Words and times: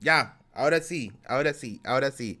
Ya, 0.00 0.38
ahora 0.52 0.80
sí, 0.80 1.12
ahora 1.26 1.54
sí, 1.54 1.80
ahora 1.84 2.10
sí. 2.10 2.40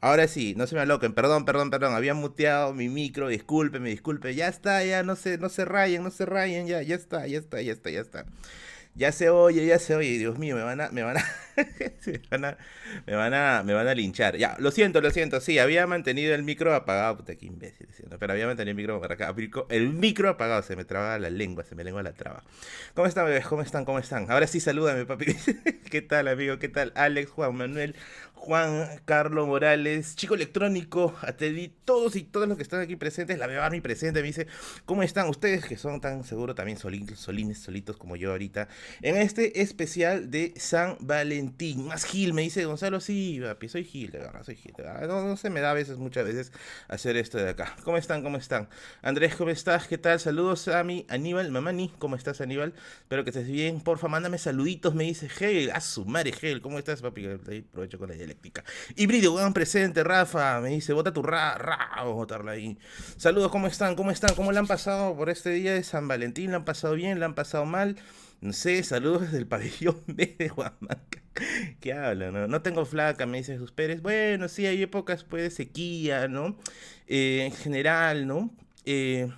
Ahora 0.00 0.28
sí, 0.28 0.54
no 0.56 0.66
se 0.66 0.74
me 0.74 0.82
aloquen, 0.82 1.14
perdón, 1.14 1.44
perdón, 1.46 1.70
perdón, 1.70 1.94
había 1.94 2.14
muteado 2.14 2.74
mi 2.74 2.88
micro, 2.88 3.28
discúlpeme, 3.28 3.88
disculpe, 3.90 4.34
ya 4.34 4.46
está, 4.48 4.84
ya 4.84 5.02
no 5.02 5.16
se, 5.16 5.38
no 5.38 5.48
se 5.48 5.64
rayen, 5.64 6.02
no 6.04 6.10
se 6.10 6.26
rayen, 6.26 6.66
ya, 6.66 6.82
ya 6.82 6.94
está, 6.94 7.26
ya 7.26 7.38
está, 7.38 7.62
ya 7.62 7.72
está, 7.72 7.90
ya 7.90 8.00
está. 8.00 8.26
Ya 8.96 9.12
se 9.12 9.28
oye, 9.28 9.66
ya 9.66 9.78
se 9.78 9.94
oye, 9.94 10.16
Dios 10.16 10.38
mío, 10.38 10.56
me 10.56 10.62
van 10.62 10.80
a, 10.80 10.88
me 10.88 11.02
van 11.02 11.18
a, 11.18 11.24
me 12.06 12.20
van 12.30 12.44
a, 12.46 12.58
me 13.06 13.14
van 13.14 13.34
a, 13.34 13.62
me 13.62 13.74
van 13.74 13.88
a 13.88 13.94
linchar. 13.94 14.38
Ya, 14.38 14.56
lo 14.58 14.70
siento, 14.70 15.02
lo 15.02 15.10
siento, 15.10 15.38
sí, 15.42 15.58
había 15.58 15.86
mantenido 15.86 16.34
el 16.34 16.42
micro 16.42 16.74
apagado, 16.74 17.18
puta, 17.18 17.34
qué 17.34 17.44
imbécil, 17.44 17.88
pero 18.18 18.32
había 18.32 18.46
mantenido 18.46 18.70
el 18.70 18.76
micro, 18.76 19.66
el 19.68 19.90
micro 19.90 20.30
apagado, 20.30 20.62
se 20.62 20.76
me 20.76 20.86
traba 20.86 21.18
la 21.18 21.28
lengua, 21.28 21.62
se 21.64 21.74
me 21.74 21.84
lengua 21.84 22.02
la 22.02 22.12
traba. 22.12 22.42
¿Cómo 22.94 23.06
están, 23.06 23.26
bebés? 23.26 23.46
¿Cómo 23.46 23.60
están? 23.60 23.84
¿Cómo 23.84 23.98
están? 23.98 24.30
Ahora 24.30 24.46
sí, 24.46 24.60
salúdame, 24.60 25.04
papi. 25.04 25.26
¿Qué 25.90 26.00
tal, 26.00 26.28
amigo? 26.28 26.58
¿Qué 26.58 26.70
tal? 26.70 26.92
Alex, 26.94 27.30
Juan 27.30 27.54
Manuel, 27.54 27.96
Juan 28.36 29.00
Carlos 29.06 29.46
Morales, 29.48 30.14
Chico 30.14 30.34
Electrónico, 30.34 31.16
Ateli, 31.22 31.72
todos 31.84 32.14
y 32.14 32.22
todos 32.22 32.46
los 32.46 32.56
que 32.56 32.62
están 32.62 32.80
aquí 32.80 32.94
presentes, 32.94 33.38
la 33.38 33.70
mi 33.70 33.80
presente, 33.80 34.20
me 34.20 34.26
dice, 34.26 34.46
¿cómo 34.84 35.02
están 35.02 35.28
ustedes 35.28 35.64
que 35.64 35.76
son 35.76 36.00
tan 36.00 36.22
seguro 36.22 36.54
también 36.54 36.78
solitos, 36.78 37.18
solines, 37.18 37.58
solitos 37.58 37.96
como 37.96 38.14
yo 38.14 38.30
ahorita? 38.30 38.68
En 39.02 39.16
este 39.16 39.62
especial 39.62 40.30
de 40.30 40.52
San 40.56 40.96
Valentín, 41.00 41.86
más 41.86 42.04
Gil, 42.04 42.34
me 42.34 42.42
dice 42.42 42.64
Gonzalo, 42.66 43.00
sí, 43.00 43.40
papi, 43.42 43.68
soy 43.68 43.84
Gil, 43.84 44.12
de 44.12 44.18
verdad, 44.18 44.44
soy 44.44 44.54
Gil, 44.54 44.74
No, 45.08 45.36
se 45.36 45.50
me 45.50 45.60
da 45.60 45.70
a 45.70 45.74
veces, 45.74 45.96
muchas 45.96 46.24
veces, 46.24 46.52
hacer 46.88 47.16
esto 47.16 47.38
de 47.38 47.48
acá. 47.48 47.74
¿Cómo 47.82 47.96
están? 47.96 48.22
¿Cómo 48.22 48.36
están? 48.36 48.68
Andrés, 49.02 49.34
¿cómo 49.34 49.50
estás? 49.50 49.88
¿Qué 49.88 49.98
tal? 49.98 50.20
Saludos 50.20 50.68
a 50.68 50.84
mi 50.84 51.06
Aníbal, 51.08 51.50
Mamani, 51.50 51.92
¿cómo 51.98 52.14
estás, 52.14 52.40
Aníbal? 52.40 52.74
Espero 53.00 53.24
que 53.24 53.30
estés 53.30 53.48
bien, 53.48 53.80
porfa, 53.80 54.08
mándame 54.08 54.38
saluditos, 54.38 54.94
me 54.94 55.04
dice 55.04 55.28
Gel, 55.28 55.70
a 55.72 55.80
su 55.80 56.04
madre, 56.04 56.32
Gel, 56.32 56.60
¿cómo 56.60 56.78
estás, 56.78 57.02
papi? 57.02 57.26
Ahí 57.26 57.64
aprovecho 57.68 57.98
con 57.98 58.10
la 58.10 58.25
dialéctica. 58.26 58.64
Híbrido, 58.96 59.36
presente, 59.52 60.02
Rafa. 60.02 60.60
Me 60.60 60.70
dice, 60.70 60.92
bota 60.92 61.12
tu 61.12 61.22
ra, 61.22 61.56
ra, 61.56 61.90
vamos 61.96 62.12
a 62.12 62.14
botarla 62.14 62.52
ahí. 62.52 62.78
Saludos, 63.16 63.50
¿cómo 63.50 63.66
están? 63.68 63.94
¿Cómo 63.94 64.10
están? 64.10 64.34
¿Cómo 64.34 64.52
le 64.52 64.58
han 64.58 64.66
pasado 64.66 65.16
por 65.16 65.30
este 65.30 65.50
día 65.50 65.74
de 65.74 65.82
San 65.82 66.08
Valentín? 66.08 66.50
¿Le 66.50 66.56
han 66.56 66.64
pasado 66.64 66.94
bien? 66.94 67.18
¿Le 67.18 67.24
han 67.24 67.34
pasado 67.34 67.64
mal? 67.64 67.96
No 68.40 68.52
sé, 68.52 68.82
saludos 68.82 69.22
desde 69.22 69.38
el 69.38 69.46
pabellón 69.46 70.02
B 70.06 70.36
de 70.38 70.50
Huamaca. 70.50 71.22
¿Qué 71.80 71.92
habla? 71.92 72.30
No? 72.30 72.48
no 72.48 72.62
tengo 72.62 72.84
flaca, 72.84 73.26
me 73.26 73.38
dice 73.38 73.56
sus 73.58 73.72
Pérez. 73.72 74.02
Bueno, 74.02 74.48
sí, 74.48 74.66
hay 74.66 74.82
épocas 74.82 75.24
pues, 75.24 75.42
de 75.44 75.50
sequía, 75.50 76.28
¿no? 76.28 76.58
Eh, 77.06 77.44
en 77.46 77.52
general, 77.52 78.26
¿no? 78.26 78.50
Eh, 78.84 79.30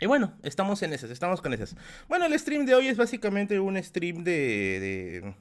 y 0.00 0.06
bueno, 0.06 0.34
estamos 0.42 0.82
en 0.82 0.92
esas, 0.92 1.10
estamos 1.10 1.40
con 1.40 1.54
esas. 1.54 1.76
Bueno, 2.08 2.26
el 2.26 2.38
stream 2.38 2.66
de 2.66 2.74
hoy 2.74 2.88
es 2.88 2.96
básicamente 2.96 3.58
un 3.60 3.82
stream 3.82 4.24
de 4.24 5.34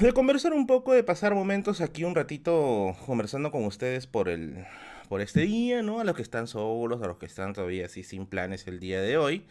de 0.00 0.12
conversar 0.12 0.52
un 0.52 0.66
poco, 0.66 0.92
de 0.92 1.04
pasar 1.04 1.34
momentos 1.34 1.80
aquí 1.80 2.04
un 2.04 2.14
ratito 2.14 2.96
conversando 3.06 3.50
con 3.50 3.64
ustedes 3.64 4.06
por 4.06 4.28
el 4.28 4.66
por 5.08 5.20
este 5.20 5.42
día, 5.42 5.82
¿no? 5.82 6.00
A 6.00 6.04
los 6.04 6.16
que 6.16 6.22
están 6.22 6.46
solos, 6.46 7.02
a 7.02 7.06
los 7.06 7.18
que 7.18 7.26
están 7.26 7.52
todavía 7.52 7.86
así 7.86 8.02
sin 8.02 8.26
planes 8.26 8.66
el 8.66 8.80
día 8.80 9.00
de 9.00 9.16
hoy. 9.16 9.44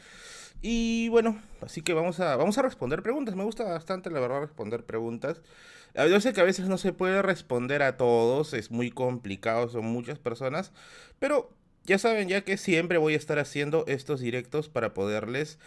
Y 0.62 1.10
bueno, 1.10 1.40
así 1.62 1.82
que 1.82 1.94
vamos 1.94 2.20
a 2.20 2.36
vamos 2.36 2.58
a 2.58 2.62
responder 2.62 3.04
preguntas. 3.04 3.36
Me 3.36 3.44
gusta 3.44 3.64
bastante 3.64 4.10
la 4.10 4.20
verdad 4.20 4.42
responder 4.42 4.84
preguntas. 4.84 5.42
Yo 5.96 6.20
sé 6.20 6.34
que 6.34 6.42
a 6.42 6.46
veces 6.46 6.68
no 6.68 6.78
se 6.78 6.92
puede 6.92 7.22
responder 7.22 7.84
a 7.84 7.98
todos, 7.98 8.54
es 8.54 8.72
muy 8.72 8.90
complicado, 8.90 9.70
son 9.70 9.86
muchas 9.86 10.18
personas, 10.18 10.72
pero 11.20 11.52
ya 11.84 12.00
saben 12.00 12.30
ya 12.30 12.42
que 12.42 12.58
siempre 12.58 12.98
voy 12.98 13.14
a 13.14 13.18
estar 13.18 13.38
haciendo 13.38 13.86
estos 13.88 14.20
directos 14.20 14.70
para 14.70 14.96
poderles 14.96 15.60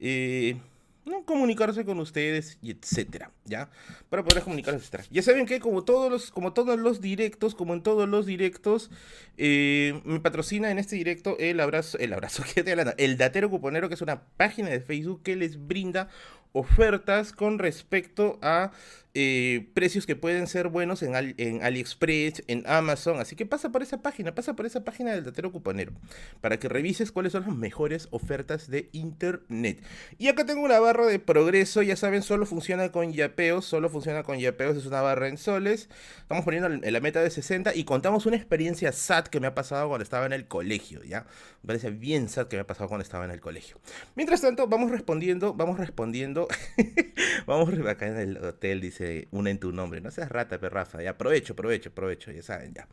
eh, 0.00 0.56
¿no? 1.04 1.24
comunicarse 1.24 1.84
con 1.84 1.98
ustedes 1.98 2.58
y 2.62 2.70
etcétera, 2.70 3.30
¿ya? 3.44 3.70
Para 4.08 4.24
poder 4.24 4.42
comunicarse, 4.42 4.78
etcétera. 4.78 5.04
Ya 5.10 5.22
saben 5.22 5.46
que 5.46 5.60
como 5.60 5.84
todos 5.84 6.10
los, 6.10 6.30
como 6.30 6.52
todos 6.52 6.78
los 6.78 7.00
directos, 7.00 7.54
como 7.54 7.74
en 7.74 7.82
todos 7.82 8.08
los 8.08 8.26
directos, 8.26 8.90
eh, 9.36 10.00
me 10.04 10.20
patrocina 10.20 10.70
en 10.70 10.78
este 10.78 10.96
directo 10.96 11.36
el 11.38 11.60
abrazo, 11.60 11.98
el 11.98 12.12
abrazo 12.12 12.42
que 12.54 12.62
te 12.62 12.74
el 12.98 13.16
Datero 13.16 13.50
Cuponero, 13.50 13.88
que 13.88 13.94
es 13.94 14.02
una 14.02 14.22
página 14.36 14.68
de 14.68 14.80
Facebook 14.80 15.22
que 15.22 15.36
les 15.36 15.66
brinda 15.66 16.08
ofertas 16.54 17.32
con 17.32 17.58
respecto 17.58 18.38
a 18.40 18.70
eh, 19.16 19.68
precios 19.74 20.06
que 20.06 20.16
pueden 20.16 20.48
ser 20.48 20.66
buenos 20.66 21.04
en, 21.04 21.14
AliExpress, 21.14 22.42
en 22.48 22.64
Amazon. 22.66 23.20
Así 23.20 23.36
que 23.36 23.46
pasa 23.46 23.70
por 23.70 23.80
esa 23.80 24.02
página, 24.02 24.34
pasa 24.34 24.54
por 24.54 24.66
esa 24.66 24.82
página 24.82 25.12
del 25.12 25.22
Datero 25.22 25.52
Cuponero 25.52 25.92
para 26.40 26.58
que 26.58 26.68
revises 26.68 27.12
cuáles 27.12 27.30
son 27.30 27.42
las 27.42 27.54
mejores 27.54 28.08
ofertas 28.10 28.68
de 28.68 28.88
Internet. 28.90 29.80
Y 30.18 30.26
acá 30.26 30.44
tengo 30.46 30.62
una 30.62 30.80
barra 30.80 31.06
de 31.06 31.20
progreso, 31.20 31.82
ya 31.82 31.94
saben, 31.94 32.22
solo 32.22 32.44
funciona 32.44 32.90
con 32.90 33.12
yapeos, 33.12 33.64
solo 33.64 33.88
funciona 33.88 34.24
con 34.24 34.40
yapeos, 34.40 34.76
es 34.76 34.86
una 34.86 35.00
barra 35.00 35.28
en 35.28 35.38
soles. 35.38 35.88
Estamos 36.18 36.44
poniendo 36.44 36.68
en 36.84 36.92
la 36.92 37.00
meta 37.00 37.20
de 37.20 37.30
60 37.30 37.74
y 37.76 37.84
contamos 37.84 38.26
una 38.26 38.36
experiencia 38.36 38.90
SAT 38.90 39.28
que 39.28 39.38
me 39.38 39.46
ha 39.46 39.54
pasado 39.54 39.88
cuando 39.88 40.02
estaba 40.02 40.26
en 40.26 40.32
el 40.32 40.48
colegio, 40.48 41.04
¿ya? 41.04 41.24
Me 41.62 41.68
parece 41.68 41.90
bien 41.90 42.28
SAT 42.28 42.48
que 42.48 42.56
me 42.56 42.62
ha 42.62 42.66
pasado 42.66 42.88
cuando 42.88 43.04
estaba 43.04 43.24
en 43.24 43.30
el 43.30 43.40
colegio. 43.40 43.78
Mientras 44.16 44.40
tanto, 44.40 44.66
vamos 44.66 44.90
respondiendo, 44.90 45.54
vamos 45.54 45.78
respondiendo. 45.78 46.43
vamos 47.46 47.68
acá 47.86 48.06
en 48.06 48.18
el 48.18 48.36
hotel, 48.38 48.80
dice 48.80 49.28
una 49.30 49.50
en 49.50 49.58
tu 49.58 49.72
nombre. 49.72 50.00
No 50.00 50.10
seas 50.10 50.28
rata, 50.28 50.58
perrafa. 50.58 51.02
Ya, 51.02 51.10
aprovecho, 51.10 51.52
aprovecho, 51.52 51.90
aprovecho, 51.90 52.30
ya 52.32 52.42
saben, 52.42 52.74
ya. 52.74 52.88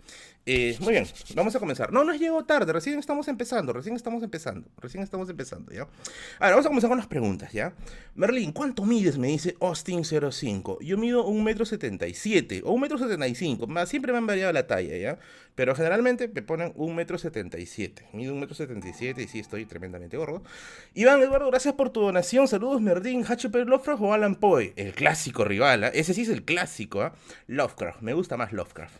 Eh, 0.46 0.76
muy 0.80 0.94
bien, 0.94 1.06
vamos 1.36 1.56
a 1.56 1.60
comenzar. 1.60 1.94
No 1.94 2.04
nos 2.04 2.20
llegó 2.20 2.44
tarde, 2.46 2.74
recién 2.74 2.98
estamos 2.98 3.28
empezando, 3.28 3.74
recién 3.74 3.96
estamos 3.96 4.24
empezando, 4.24 4.68
recién 4.78 5.04
estamos 5.04 5.30
empezando, 5.30 5.72
¿ya? 5.72 5.82
Ahora, 6.40 6.56
vamos 6.56 6.66
a 6.66 6.70
comenzar 6.70 6.90
con 6.90 6.98
las 6.98 7.08
preguntas, 7.08 7.52
¿ya? 7.52 7.74
Merlin, 8.16 8.52
¿cuánto 8.52 8.84
mides? 8.86 9.18
Me 9.18 9.28
dice 9.28 9.56
Austin05. 9.60 10.80
Yo 10.82 10.98
mido 10.98 11.26
un 11.26 11.44
metro 11.44 11.66
setenta 11.66 12.08
y 12.08 12.14
siete, 12.14 12.62
o 12.66 12.72
un 12.72 12.82
metro 12.82 12.98
setenta 12.98 13.28
y 13.28 13.36
cinco. 13.36 13.68
Siempre 13.86 14.12
me 14.12 14.18
han 14.18 14.28
variado 14.28 14.52
la 14.52 14.66
talla, 14.66 14.98
¿ya? 14.98 15.20
Pero 15.54 15.76
generalmente 15.76 16.28
me 16.28 16.42
ponen 16.42 16.72
un 16.76 16.96
metro 16.96 17.18
setenta 17.18 17.60
y 17.60 17.66
siete. 17.66 18.08
Mido 18.14 18.34
un 18.34 18.40
metro 18.40 18.56
setenta 18.56 18.88
y 18.88 18.94
siete 18.94 19.22
y 19.24 19.28
sí 19.28 19.40
estoy 19.40 19.66
tremendamente 19.66 20.18
gordo. 20.18 20.44
Iván 20.94 21.22
Eduardo, 21.22 21.50
gracias 21.50 21.74
por 21.76 21.90
tu 21.90 22.02
donación. 22.02 22.48
Saludos, 22.48 22.82
Merlin, 22.82 23.24
HP 23.42 23.66
Lovecraft 23.66 24.02
o 24.04 24.14
Alan 24.14 24.36
Poe. 24.36 24.74
El 24.76 24.94
clásico 24.94 25.44
rival, 25.44 25.84
¿eh? 25.86 25.92
Ese 25.96 26.14
sí 26.14 26.22
es 26.22 26.30
el 26.30 26.44
clásico, 26.44 27.02
¿ah? 27.02 27.16
Lovecraft. 27.48 28.02
Me 28.02 28.14
gusta 28.14 28.38
más 28.38 28.54
Lovecraft. 28.54 28.96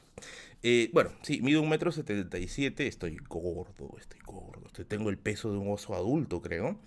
Eh, 0.64 0.90
bueno, 0.94 1.12
sí, 1.22 1.42
mido 1.42 1.62
un 1.62 1.70
metro 1.70 1.92
setenta 1.92 2.40
y 2.40 2.48
siete. 2.48 2.88
Estoy 2.88 3.18
gordo, 3.18 3.96
estoy 4.00 4.20
gordo. 4.26 4.68
tengo 4.88 5.12
el 5.12 5.20
peso 5.20 5.52
de 5.52 5.60
un 5.60 5.72
oso 5.72 5.94
adulto, 5.94 6.42
creo. 6.42 6.80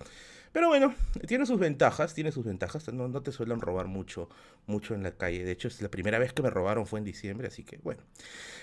Pero 0.53 0.66
bueno, 0.66 0.94
tiene 1.28 1.47
sus 1.47 1.60
ventajas, 1.60 2.12
tiene 2.12 2.32
sus 2.32 2.44
ventajas. 2.44 2.92
No, 2.92 3.06
no, 3.06 3.22
te 3.22 3.31
suelen 3.31 3.60
robar 3.60 3.86
mucho, 3.86 4.28
mucho 4.66 4.94
en 4.97 5.04
la 5.04 5.12
calle. 5.12 5.44
De 5.44 5.53
hecho, 5.53 5.69
es 5.69 5.81
la 5.81 5.91
primera 5.91 6.19
vez 6.19 6.32
que 6.32 6.42
me 6.42 6.50
robaron 6.50 6.86
fue 6.86 6.98
en 6.98 7.04
diciembre, 7.04 7.47
así 7.47 7.62
que 7.62 7.78
bueno. 7.84 8.03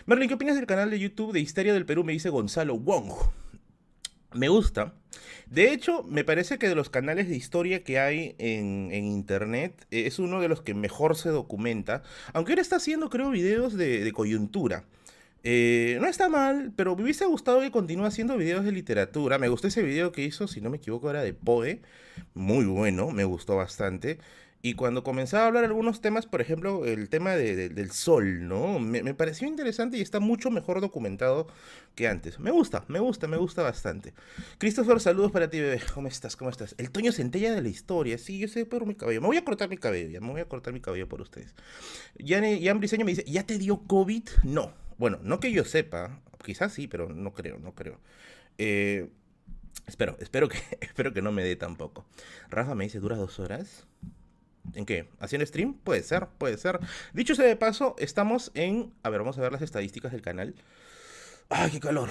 Merlin, 0.06 0.28
¿qué 0.28 0.36
opinas 0.36 0.58
del 0.58 0.68
canal 0.68 0.90
de 0.90 1.00
YouTube 1.00 1.32
de 1.32 1.40
Historia 1.40 1.74
del 1.74 1.86
Perú? 1.86 2.04
Me 2.04 2.12
dice 2.12 2.30
Gonzalo 2.30 2.78
Wong. 2.78 3.14
Me 4.34 4.48
gusta. 4.48 4.94
De 5.48 5.74
hecho, 5.74 6.04
me 6.04 6.24
parece 6.24 6.58
que 6.58 6.70
de 6.70 6.76
los 6.76 6.90
canales 6.90 7.28
de 7.28 7.36
historia 7.36 7.84
que 7.84 8.00
hay 8.00 8.36
en, 8.38 8.94
internet 8.94 9.86
eh, 9.92 10.08
es 10.08 10.20
uno 10.20 10.40
de 10.40 10.48
los 10.48 10.62
que 10.62 10.74
mejor 10.74 11.18
se 11.18 11.30
documenta. 11.30 12.04
Aunque 12.34 12.54
ahora 12.54 12.62
está 12.62 12.78
haciendo, 12.78 13.10
creo, 13.10 13.30
videos 13.32 13.76
de, 13.76 14.10
coyuntura. 14.14 14.86
Eh, 15.44 15.98
no 16.00 16.08
está 16.08 16.30
mal, 16.30 16.72
pero 16.76 16.96
me 16.96 17.04
hubiese 17.04 17.26
gustado 17.26 17.60
que 17.60 17.72
continúe 17.72 18.06
haciendo 18.06 18.38
videos 18.38 18.64
de 18.64 18.72
literatura. 18.72 19.38
Me 19.38 19.50
gustó 19.50 19.68
ese 19.68 19.84
video 19.84 20.12
que 20.14 20.24
hizo, 20.24 20.48
si 20.48 20.62
no 20.62 20.70
me 20.70 20.78
equivoco, 20.78 21.10
era 21.10 21.24
de 21.24 21.34
Poe. 21.34 21.82
Muy 22.34 22.66
bueno, 22.66 23.12
me 23.12 23.26
gustó 23.26 23.58
bastante. 23.58 24.20
Y 24.64 24.76
cuando 24.76 25.04
comenzaba 25.04 25.46
a 25.46 25.48
hablar 25.48 25.64
algunos 25.64 26.02
temas, 26.02 26.28
por 26.28 26.40
ejemplo, 26.40 26.86
el 26.86 27.10
tema 27.10 27.32
del 27.32 27.92
sol, 27.92 28.48
¿no? 28.48 28.80
Me, 28.80 29.14
pareció 29.16 29.48
interesante 29.48 29.98
y 29.98 30.02
está 30.02 30.20
mucho 30.20 30.52
mejor 30.52 30.82
documentado 30.82 31.48
que 31.96 32.08
antes. 32.08 32.40
Me 32.40 32.52
gusta, 32.52 32.86
me 32.88 33.00
gusta, 33.00 33.28
me 33.28 33.38
gusta 33.38 33.64
bastante. 33.64 34.14
Christopher, 34.60 35.00
saludos 35.00 35.32
para 35.32 35.50
ti, 35.50 35.60
bebé. 35.60 35.82
¿Cómo 35.96 36.08
estás? 36.08 36.36
¿Cómo 36.36 36.52
estás? 36.52 36.76
El 36.78 36.92
Toño 36.92 37.12
Centella 37.12 37.54
de 37.54 37.62
la 37.62 37.70
historia. 37.70 38.20
Sí, 38.20 38.38
yo 38.38 38.48
sé 38.48 38.66
por 38.68 38.86
mi 38.86 38.94
cabello. 38.94 39.22
Me 39.22 39.28
voy 39.28 39.38
a 39.38 39.44
cortar 39.44 39.68
mi 39.68 39.78
cabello, 39.78 40.10
ya 40.10 40.22
me 40.22 40.30
voy 40.30 40.42
a 40.42 40.46
cortar 40.46 40.74
mi 40.74 40.80
cabello 40.80 41.10
por 41.10 41.22
ustedes. 41.22 41.56
Jan, 42.24 42.80
Briseño 42.80 43.04
me 43.04 43.12
dice, 43.12 43.24
¿ya 43.26 43.44
te 43.44 43.58
dio 43.58 43.80
COVID? 43.88 44.24
No. 44.44 44.74
Bueno, 45.00 45.20
no 45.24 45.40
que 45.40 45.52
yo 45.52 45.66
sepa. 45.66 46.22
Quizás 46.46 46.72
sí, 46.72 46.88
pero 46.88 47.10
no 47.10 47.34
creo, 47.34 47.58
no 47.58 47.74
creo. 47.74 48.00
Eh, 48.60 49.10
espero, 49.88 50.18
espero 50.20 50.50
que, 50.50 50.60
espero 50.82 51.14
que 51.14 51.24
no 51.24 51.32
me 51.32 51.44
dé 51.44 51.56
tampoco. 51.56 52.06
Rafa 52.52 52.76
me 52.76 52.84
dice, 52.84 53.00
¿dura 53.00 53.16
dos 53.16 53.40
horas? 53.40 53.88
¿En 54.74 54.86
qué? 54.86 55.10
¿Haciendo 55.20 55.46
stream? 55.46 55.74
Puede 55.74 56.04
ser, 56.04 56.28
puede 56.38 56.58
ser. 56.58 56.80
Dicho 57.14 57.36
sea 57.36 57.46
de 57.46 57.56
paso, 57.56 57.96
estamos 58.00 58.52
en... 58.54 58.94
A 59.04 59.10
ver, 59.10 59.20
vamos 59.20 59.38
a 59.38 59.42
ver 59.42 59.52
las 59.52 59.62
estadísticas 59.62 60.12
del 60.12 60.22
canal. 60.22 60.56
¡Ay, 61.50 61.72
qué 61.72 61.80
calor! 61.80 62.10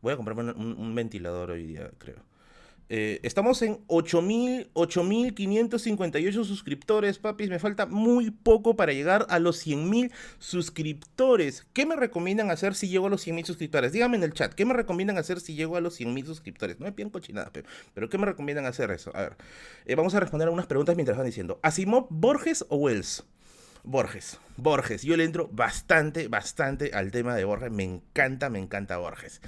Voy 0.00 0.12
a 0.12 0.16
comprarme 0.16 0.52
un, 0.52 0.94
ventilador 0.94 1.50
hoy 1.50 1.66
día, 1.66 1.90
creo. 1.98 2.22
Eh, 2.90 3.20
estamos 3.22 3.60
en 3.62 3.78
8.558 3.86 6.44
suscriptores, 6.44 7.18
papis. 7.18 7.48
Me 7.50 7.58
falta 7.58 7.86
muy 7.86 8.30
poco 8.30 8.76
para 8.76 8.92
llegar 8.92 9.26
a 9.28 9.38
los 9.38 9.66
100.000 9.66 10.10
suscriptores. 10.38 11.66
¿Qué 11.72 11.86
me 11.86 11.96
recomiendan 11.96 12.50
hacer 12.50 12.74
si 12.74 12.88
llego 12.88 13.06
a 13.08 13.10
los 13.10 13.26
100.000 13.26 13.44
suscriptores? 13.44 13.92
Díganme 13.92 14.16
en 14.16 14.22
el 14.22 14.32
chat, 14.32 14.54
¿qué 14.54 14.64
me 14.64 14.72
recomiendan 14.74 15.18
hacer 15.18 15.40
si 15.40 15.54
llego 15.54 15.76
a 15.76 15.80
los 15.80 16.00
100.000 16.00 16.24
suscriptores? 16.24 16.80
No 16.80 16.86
me 16.86 16.92
piden 16.92 17.10
cochinada, 17.10 17.50
pero, 17.52 17.68
pero, 17.94 18.08
¿qué 18.08 18.18
me 18.18 18.26
recomiendan 18.26 18.66
hacer 18.66 18.90
eso? 18.90 19.10
A 19.14 19.22
ver, 19.22 19.36
eh, 19.86 19.94
vamos 19.94 20.14
a 20.14 20.20
responder 20.20 20.46
algunas 20.46 20.66
preguntas 20.66 20.96
mientras 20.96 21.18
van 21.18 21.26
diciendo. 21.26 21.60
¿Asimov, 21.62 22.06
Borges 22.10 22.64
o 22.68 22.76
Wells? 22.76 23.24
Borges, 23.84 24.38
Borges, 24.56 25.02
yo 25.02 25.16
le 25.16 25.24
entro 25.24 25.48
bastante, 25.52 26.28
bastante 26.28 26.90
al 26.92 27.10
tema 27.10 27.34
de 27.34 27.44
Borges, 27.44 27.70
me 27.70 27.84
encanta, 27.84 28.50
me 28.50 28.58
encanta 28.58 28.98
Borges. 28.98 29.40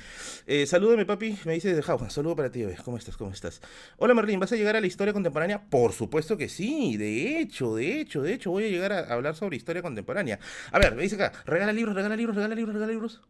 Eh, 0.47 0.67
salúdame 0.67 1.07
papi, 1.07 1.39
me 1.45 1.55
dice 1.55 1.75
de 1.75 1.83
Jauja, 1.83 2.11
saludo 2.11 2.37
para 2.37 2.51
ti, 2.51 2.65
¿cómo 2.85 2.97
estás, 2.97 3.17
cómo 3.17 3.31
estás? 3.31 3.61
Hola 3.99 4.15
Merlín, 4.15 4.41
¿vas 4.41 4.53
a 4.53 4.57
llegar 4.57 4.77
a 4.77 4.81
la 4.81 4.87
historia 4.87 5.13
contemporánea? 5.13 5.65
Por 5.69 5.93
supuesto 5.93 6.37
que 6.37 6.49
sí, 6.49 6.97
de 6.97 7.41
hecho, 7.41 7.75
de 7.75 8.01
hecho, 8.01 8.23
de 8.23 8.35
hecho, 8.35 8.51
voy 8.51 8.65
a 8.65 8.69
llegar 8.69 8.93
a 8.93 9.13
hablar 9.13 9.35
sobre 9.35 9.57
historia 9.57 9.83
contemporánea. 9.83 10.39
A 10.73 10.79
ver, 10.79 10.95
me 10.95 11.03
dice 11.03 11.17
acá, 11.17 11.33
regala 11.45 11.73
libros, 11.73 11.95
regala 11.95 12.17
libros, 12.17 12.37
regala 12.37 12.55
libros, 12.55 12.75
regala 12.75 12.93
libros. 12.93 13.23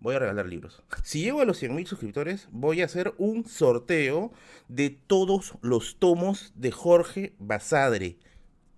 Voy 0.00 0.16
a 0.16 0.18
regalar 0.18 0.46
libros. 0.46 0.82
Si 1.02 1.22
llego 1.22 1.40
a 1.40 1.46
los 1.46 1.62
100.000 1.62 1.86
suscriptores, 1.86 2.48
voy 2.50 2.82
a 2.82 2.84
hacer 2.84 3.14
un 3.16 3.46
sorteo 3.46 4.32
de 4.68 4.90
todos 4.90 5.54
los 5.62 5.98
tomos 5.98 6.52
de 6.56 6.72
Jorge 6.72 7.32
Basadre 7.38 8.18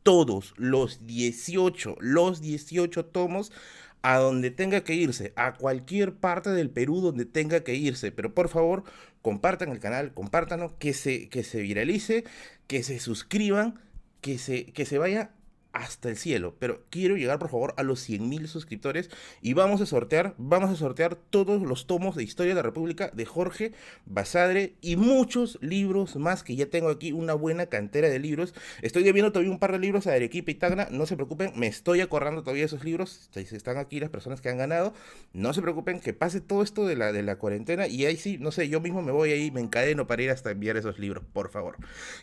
todos 0.06 0.54
los 0.56 1.04
18, 1.04 1.96
los 1.98 2.40
18 2.40 3.06
tomos 3.06 3.50
a 4.02 4.18
donde 4.18 4.52
tenga 4.52 4.84
que 4.84 4.94
irse, 4.94 5.32
a 5.34 5.54
cualquier 5.54 6.14
parte 6.14 6.50
del 6.50 6.70
Perú 6.70 7.00
donde 7.00 7.24
tenga 7.24 7.64
que 7.64 7.74
irse. 7.74 8.12
Pero 8.12 8.32
por 8.32 8.48
favor, 8.48 8.84
compartan 9.20 9.70
el 9.70 9.80
canal, 9.80 10.14
compártanlo, 10.14 10.78
que 10.78 10.92
se, 10.92 11.28
que 11.28 11.42
se 11.42 11.60
viralice, 11.60 12.22
que 12.68 12.84
se 12.84 13.00
suscriban, 13.00 13.80
que 14.20 14.38
se, 14.38 14.66
que 14.66 14.86
se 14.86 14.98
vaya 14.98 15.32
hasta 15.76 16.08
el 16.08 16.17
cielo, 16.17 16.56
pero 16.58 16.82
quiero 16.88 17.17
llegar 17.17 17.38
por 17.38 17.50
favor 17.50 17.75
a 17.76 17.82
los 17.82 18.08
100.000 18.08 18.46
suscriptores 18.46 19.11
y 19.43 19.52
vamos 19.52 19.82
a 19.82 19.87
sortear, 19.87 20.34
vamos 20.38 20.70
a 20.70 20.76
sortear 20.76 21.17
todos 21.17 21.61
los 21.61 21.87
tomos 21.87 22.17
de 22.17 22.25
Historia 22.25 22.52
de 22.52 22.56
la 22.56 22.62
República 22.62 23.11
de 23.12 23.26
Jorge 23.26 23.73
Basadre 24.06 24.75
y 24.81 24.96
muchos 24.96 25.58
libros 25.61 26.17
más 26.17 26.43
que 26.43 26.56
ya 26.56 26.67
tengo 26.67 26.88
aquí 26.88 27.12
una 27.12 27.34
buena 27.34 27.67
cantera 27.67 28.08
de 28.08 28.19
libros. 28.19 28.55
Estoy 28.81 29.02
debiendo 29.02 29.32
todavía 29.32 29.52
un 29.52 29.58
par 29.58 29.73
de 29.73 29.78
libros 29.78 30.06
a 30.06 30.14
Arequipa 30.14 30.50
y 30.50 30.55
Tacna, 30.55 30.88
no 30.90 31.05
se 31.05 31.14
preocupen, 31.14 31.52
me 31.56 31.67
estoy 31.67 32.00
acordando 32.00 32.43
todavía 32.43 32.64
esos 32.64 32.82
libros, 32.82 33.28
están 33.34 33.76
aquí 33.76 34.00
las 34.00 34.08
personas 34.08 34.40
que 34.40 34.49
han 34.49 34.56
ganado, 34.56 34.94
no 35.34 35.52
se 35.52 35.61
preocupen 35.61 36.00
que 36.00 36.14
pase 36.14 36.40
todo 36.40 36.62
esto 36.62 36.87
de 36.87 36.96
la, 36.96 37.12
de 37.12 37.23
la 37.23 37.37
cuarentena 37.37 37.87
y 37.87 38.06
ahí 38.06 38.17
sí, 38.17 38.38
no 38.38 38.50
sé, 38.50 38.70
yo 38.70 38.81
mismo 38.81 39.02
me 39.02 39.12
voy 39.12 39.32
ahí, 39.32 39.50
me 39.50 39.61
encadeno 39.61 40.06
para 40.06 40.23
ir 40.23 40.31
hasta 40.31 40.50
enviar 40.50 40.78
esos 40.78 40.99
libros, 40.99 41.25
por 41.34 41.50
favor. 41.50 41.76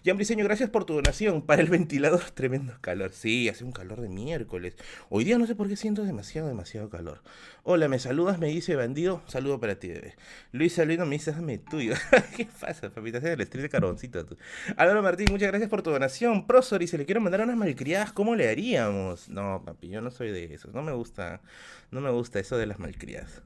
Jan 0.03 0.17
Briseño, 0.17 0.43
gracias 0.43 0.71
por 0.71 0.85
tu 0.85 0.95
donación 0.95 1.43
para 1.43 1.61
el 1.61 1.69
ventilador, 1.69 2.23
tremendo 2.33 2.73
calor, 2.81 3.13
sí 3.13 3.42
hace 3.49 3.63
un 3.63 3.71
calor 3.71 4.01
de 4.01 4.09
miércoles. 4.09 4.75
Hoy 5.09 5.23
día 5.23 5.37
no 5.37 5.47
sé 5.47 5.55
por 5.55 5.67
qué 5.67 5.75
siento 5.75 6.03
demasiado, 6.03 6.47
demasiado 6.47 6.89
calor. 6.89 7.21
Hola, 7.63 7.87
¿me 7.87 7.99
saludas? 7.99 8.39
Me 8.39 8.47
dice 8.47 8.75
bandido. 8.75 9.21
Saludo 9.27 9.59
para 9.59 9.75
ti, 9.75 9.89
bebé. 9.89 10.15
Luis 10.51 10.73
Salino 10.73 11.05
me 11.05 11.15
dice, 11.15 11.31
dame 11.31 11.57
tuyo. 11.57 11.93
¿Qué 12.35 12.47
pasa, 12.59 12.89
papita? 12.89 13.17
el 13.17 13.45
stream 13.45 13.63
de 13.63 13.69
carboncito. 13.69 14.25
Tú. 14.25 14.37
Álvaro 14.77 15.01
Martín, 15.01 15.27
muchas 15.31 15.49
gracias 15.49 15.69
por 15.69 15.81
tu 15.81 15.91
donación. 15.91 16.47
Prosor, 16.47 16.83
y 16.83 16.87
se 16.87 16.97
le 16.97 17.05
quiero 17.05 17.21
mandar 17.21 17.41
unas 17.41 17.57
malcriadas, 17.57 18.11
¿cómo 18.11 18.35
le 18.35 18.49
haríamos? 18.49 19.29
No, 19.29 19.63
papi, 19.65 19.89
yo 19.89 20.01
no 20.01 20.11
soy 20.11 20.31
de 20.31 20.53
esos. 20.53 20.73
No 20.73 20.81
me 20.81 20.91
gusta, 20.91 21.41
no 21.91 22.01
me 22.01 22.11
gusta 22.11 22.39
eso 22.39 22.57
de 22.57 22.65
las 22.65 22.79
malcriadas. 22.79 23.41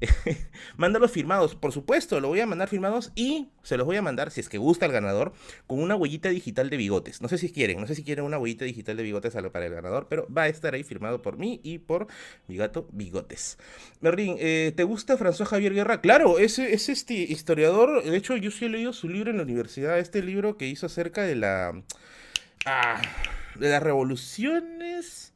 Mándalos 0.76 1.10
firmados, 1.10 1.54
por 1.54 1.72
supuesto, 1.72 2.20
lo 2.20 2.28
voy 2.28 2.40
a 2.40 2.46
mandar 2.46 2.68
firmados 2.68 3.12
y 3.14 3.48
se 3.62 3.76
los 3.76 3.86
voy 3.86 3.96
a 3.96 4.02
mandar, 4.02 4.30
si 4.30 4.40
es 4.40 4.48
que 4.48 4.58
gusta 4.58 4.86
el 4.86 4.92
ganador, 4.92 5.32
con 5.66 5.80
una 5.80 5.96
huellita 5.96 6.28
digital 6.28 6.70
de 6.70 6.76
bigotes. 6.76 7.20
No 7.22 7.28
sé 7.28 7.38
si 7.38 7.52
quieren, 7.52 7.80
no 7.80 7.86
sé 7.86 7.94
si 7.94 8.04
quieren 8.04 8.24
una 8.24 8.38
huellita 8.38 8.64
digital 8.64 8.96
de 8.96 9.02
bigotes 9.02 9.34
para 9.52 9.66
el 9.66 9.74
ganador, 9.74 10.06
pero 10.08 10.26
va 10.32 10.42
a 10.42 10.48
estar 10.48 10.74
ahí 10.74 10.82
firmado 10.82 11.22
por 11.22 11.36
mí 11.36 11.60
y 11.62 11.78
por 11.78 12.06
mi 12.46 12.56
gato 12.56 12.88
Bigotes. 12.92 13.58
Merlin, 14.00 14.36
eh, 14.38 14.72
¿te 14.74 14.84
gusta 14.84 15.16
François 15.16 15.46
Javier 15.46 15.74
Guerra? 15.74 16.00
Claro, 16.00 16.38
es, 16.38 16.58
es 16.58 16.88
este 16.88 17.14
historiador, 17.14 18.02
de 18.02 18.16
hecho 18.16 18.36
yo 18.36 18.50
sí 18.50 18.66
he 18.66 18.68
leído 18.68 18.92
su 18.92 19.08
libro 19.08 19.30
en 19.30 19.36
la 19.36 19.42
universidad, 19.42 19.98
este 19.98 20.22
libro 20.22 20.56
que 20.56 20.66
hizo 20.66 20.86
acerca 20.86 21.22
de 21.22 21.36
la... 21.36 21.82
Ah, 22.66 23.00
de 23.54 23.70
las 23.70 23.82
revoluciones 23.82 25.27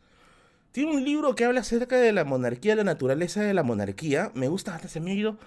tiene 0.72 0.92
un 0.92 1.04
libro 1.04 1.34
que 1.34 1.44
habla 1.44 1.60
acerca 1.60 1.96
de 1.98 2.12
la 2.12 2.24
monarquía, 2.24 2.74
la 2.74 2.84
naturaleza 2.84 3.42
de 3.42 3.54
la 3.54 3.62
monarquía. 3.62 4.32
Me 4.34 4.48
gusta, 4.48 4.74
hasta 4.74 4.88
se 4.88 5.00
me 5.00 5.12
ha 5.12 5.14
ido. 5.14 5.38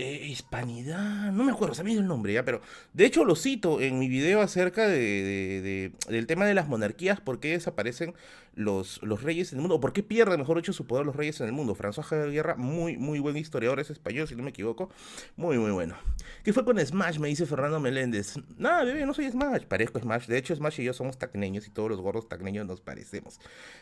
Eh, 0.00 0.28
hispanidad, 0.28 1.32
no 1.32 1.42
me 1.42 1.50
acuerdo, 1.50 1.74
se 1.74 1.82
me 1.82 1.90
ha 1.90 1.94
ido 1.94 2.02
el 2.02 2.06
nombre 2.06 2.32
ya, 2.32 2.44
pero 2.44 2.60
de 2.92 3.04
hecho 3.04 3.24
lo 3.24 3.34
cito 3.34 3.80
en 3.80 3.98
mi 3.98 4.08
video 4.08 4.40
acerca 4.40 4.86
de, 4.86 5.92
del 6.08 6.26
tema 6.28 6.46
de 6.46 6.54
las 6.54 6.68
monarquías, 6.68 7.20
por 7.20 7.40
qué 7.40 7.48
desaparecen 7.48 8.14
los, 8.54 9.02
los 9.02 9.24
reyes 9.24 9.50
en 9.50 9.58
el 9.58 9.62
mundo, 9.62 9.74
o 9.74 9.80
por 9.80 9.92
qué 9.92 10.04
pierden, 10.04 10.38
mejor 10.38 10.58
dicho, 10.58 10.72
su 10.72 10.86
poder 10.86 11.04
los 11.04 11.16
reyes 11.16 11.40
en 11.40 11.48
el 11.48 11.52
mundo. 11.52 11.74
François 11.74 12.04
Javier 12.04 12.30
Guerra, 12.30 12.54
muy, 12.54 12.96
muy 12.96 13.18
buen 13.18 13.36
historiador, 13.36 13.80
es 13.80 13.90
español, 13.90 14.28
si 14.28 14.36
no 14.36 14.44
me 14.44 14.50
equivoco, 14.50 14.88
muy, 15.34 15.58
muy 15.58 15.72
bueno. 15.72 15.96
¿Qué 16.44 16.52
fue 16.52 16.64
con 16.64 16.78
Smash? 16.78 17.18
Me 17.18 17.26
dice 17.26 17.44
Fernando 17.44 17.80
Meléndez. 17.80 18.34
Nada, 18.56 18.84
bebé, 18.84 19.04
no 19.04 19.14
soy 19.14 19.28
Smash, 19.28 19.64
parezco 19.64 19.98
Smash. 19.98 20.26
De 20.26 20.38
hecho, 20.38 20.54
Smash 20.54 20.80
y 20.80 20.84
yo 20.84 20.92
somos 20.92 21.18
tacneños 21.18 21.66
y 21.66 21.70
todos 21.70 21.90
los 21.90 22.00
gordos 22.00 22.28
tacneños 22.28 22.64
nos 22.66 22.80
parecemos. 22.80 23.40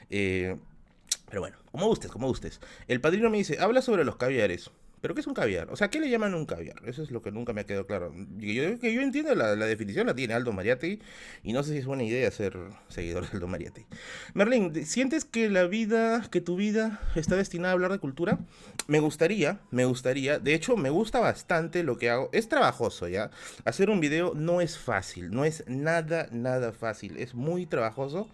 Eh, 0.09 0.57
pero 1.29 1.41
bueno, 1.41 1.57
como 1.71 1.87
gustes, 1.87 2.11
como 2.11 2.29
gustes. 2.29 2.61
El 2.89 3.01
padrino 3.01 3.31
me 3.31 3.39
dice, 3.39 3.59
habla 3.61 3.83
sobre 3.83 4.05
los 4.05 4.17
caviares. 4.17 4.71
¿Pero 5.03 5.15
qué 5.15 5.21
es 5.21 5.27
un 5.27 5.35
caviar? 5.35 5.69
O 5.71 5.77
sea, 5.77 5.89
¿qué 5.89 6.01
le 6.01 6.09
llaman 6.09 6.35
un 6.35 6.47
caviar? 6.47 6.83
Eso 6.87 7.03
es 7.03 7.11
lo 7.11 7.23
que 7.23 7.31
nunca 7.31 7.53
me 7.53 7.61
ha 7.61 7.65
quedado 7.65 7.87
claro. 7.87 8.13
Yo, 8.39 8.81
que 8.81 8.93
yo 8.93 9.03
entiendo 9.03 9.35
la, 9.35 9.55
definición 9.55 10.07
la 10.07 10.15
tiene 10.15 10.35
Aldo 10.35 10.53
Mariati 10.53 11.01
y 11.45 11.53
no 11.53 11.63
sé 11.63 11.73
si 11.73 11.79
es 11.79 11.87
buena 11.87 12.03
idea 12.03 12.31
ser 12.31 12.57
seguidor 12.89 13.25
de 13.25 13.35
Aldo 13.35 13.47
Mariati. 13.47 13.87
Merlin, 14.35 14.87
¿sientes 14.87 15.25
que 15.25 15.51
la 15.51 15.65
vida, 15.67 16.27
que 16.31 16.41
tu 16.41 16.57
vida 16.57 17.01
está 17.15 17.37
destinada 17.37 17.71
a 17.71 17.75
hablar 17.75 17.93
de 17.93 17.99
cultura? 17.99 18.39
Me 18.89 18.99
gustaría, 18.99 19.61
me 19.71 19.85
gustaría. 19.85 20.39
De 20.39 20.55
hecho, 20.55 20.77
me 20.77 20.91
gusta 20.91 21.21
bastante 21.21 21.83
lo 21.83 21.99
que 21.99 22.09
hago. 22.09 22.31
Es 22.33 22.49
trabajoso, 22.49 23.07
¿ya? 23.07 23.31
Hacer 23.65 23.91
un 23.91 24.01
video 24.01 24.33
no 24.35 24.61
es 24.61 24.79
fácil, 24.79 25.31
no 25.31 25.45
es 25.45 25.63
nada, 25.69 26.27
nada 26.33 26.73
fácil. 26.73 27.19
Es 27.19 27.35
muy 27.35 27.67
trabajoso 27.67 28.29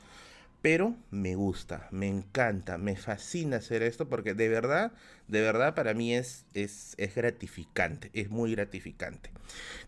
pero 0.62 0.94
me 1.10 1.34
gusta, 1.34 1.88
me 1.90 2.08
encanta, 2.08 2.78
me 2.78 2.94
fascina 2.94 3.56
hacer 3.56 3.82
esto 3.82 4.08
porque 4.08 4.32
de 4.32 4.48
verdad, 4.48 4.92
de 5.26 5.40
verdad 5.40 5.74
para 5.74 5.92
mí 5.92 6.14
es, 6.14 6.46
es, 6.54 6.94
es, 6.98 7.16
gratificante, 7.16 8.10
es 8.14 8.30
muy 8.30 8.52
gratificante. 8.52 9.30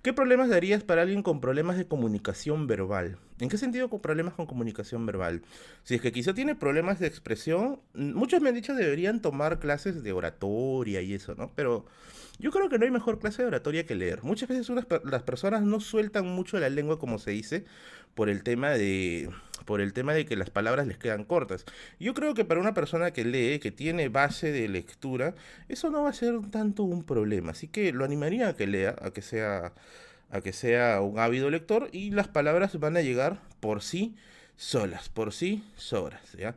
¿Qué 0.02 0.12
problemas 0.12 0.48
darías 0.48 0.82
para 0.82 1.02
alguien 1.02 1.22
con 1.22 1.40
problemas 1.40 1.76
de 1.78 1.86
comunicación 1.86 2.66
verbal? 2.66 3.18
¿En 3.38 3.48
qué 3.48 3.56
sentido 3.56 3.88
con 3.88 4.00
problemas 4.00 4.34
con 4.34 4.46
comunicación 4.46 5.06
verbal? 5.06 5.42
Si 5.84 5.94
es 5.94 6.00
que 6.00 6.10
quizá 6.10 6.34
tiene 6.34 6.56
problemas 6.56 6.98
de 6.98 7.06
expresión, 7.06 7.80
muchos 7.94 8.42
me 8.42 8.48
han 8.48 8.56
dicho 8.56 8.74
deberían 8.74 9.22
tomar 9.22 9.60
clases 9.60 10.02
de 10.02 10.12
oratoria 10.12 11.02
y 11.02 11.14
eso, 11.14 11.36
¿no? 11.36 11.52
Pero 11.54 11.86
yo 12.40 12.50
creo 12.50 12.68
que 12.68 12.80
no 12.80 12.84
hay 12.84 12.90
mejor 12.90 13.20
clase 13.20 13.42
de 13.42 13.48
oratoria 13.48 13.86
que 13.86 13.94
leer. 13.94 14.24
Muchas 14.24 14.48
veces 14.48 14.68
las 15.04 15.22
personas 15.22 15.62
no 15.62 15.78
sueltan 15.78 16.26
mucho 16.26 16.58
la 16.58 16.68
lengua 16.68 16.98
como 16.98 17.20
se 17.20 17.30
dice 17.30 17.64
por 18.16 18.28
el 18.28 18.42
tema 18.42 18.70
de 18.70 19.30
por 19.64 19.80
el 19.80 19.92
tema 19.92 20.14
de 20.14 20.26
que 20.26 20.36
las 20.36 20.50
palabras 20.50 20.86
les 20.86 20.98
quedan 20.98 21.24
cortas. 21.24 21.64
Yo 21.98 22.14
creo 22.14 22.34
que 22.34 22.44
para 22.44 22.60
una 22.60 22.74
persona 22.74 23.12
que 23.12 23.24
lee, 23.24 23.58
que 23.58 23.70
tiene 23.70 24.08
base 24.08 24.52
de 24.52 24.68
lectura, 24.68 25.34
eso 25.68 25.90
no 25.90 26.02
va 26.02 26.10
a 26.10 26.14
ser 26.14 26.34
tanto 26.50 26.82
un 26.82 27.04
problema. 27.04 27.52
Así 27.52 27.68
que 27.68 27.92
lo 27.92 28.04
animaría 28.04 28.48
a 28.48 28.56
que 28.56 28.66
lea, 28.66 28.96
a 29.00 29.10
que 29.10 29.22
sea 29.22 29.72
a 30.30 30.40
que 30.40 30.52
sea 30.52 31.00
un 31.00 31.18
ávido 31.18 31.48
lector 31.48 31.88
y 31.92 32.10
las 32.10 32.26
palabras 32.26 32.78
van 32.80 32.96
a 32.96 33.02
llegar 33.02 33.40
por 33.60 33.82
sí 33.82 34.16
solas, 34.56 35.08
por 35.08 35.32
sí 35.32 35.62
solas, 35.76 36.32
¿ya? 36.32 36.56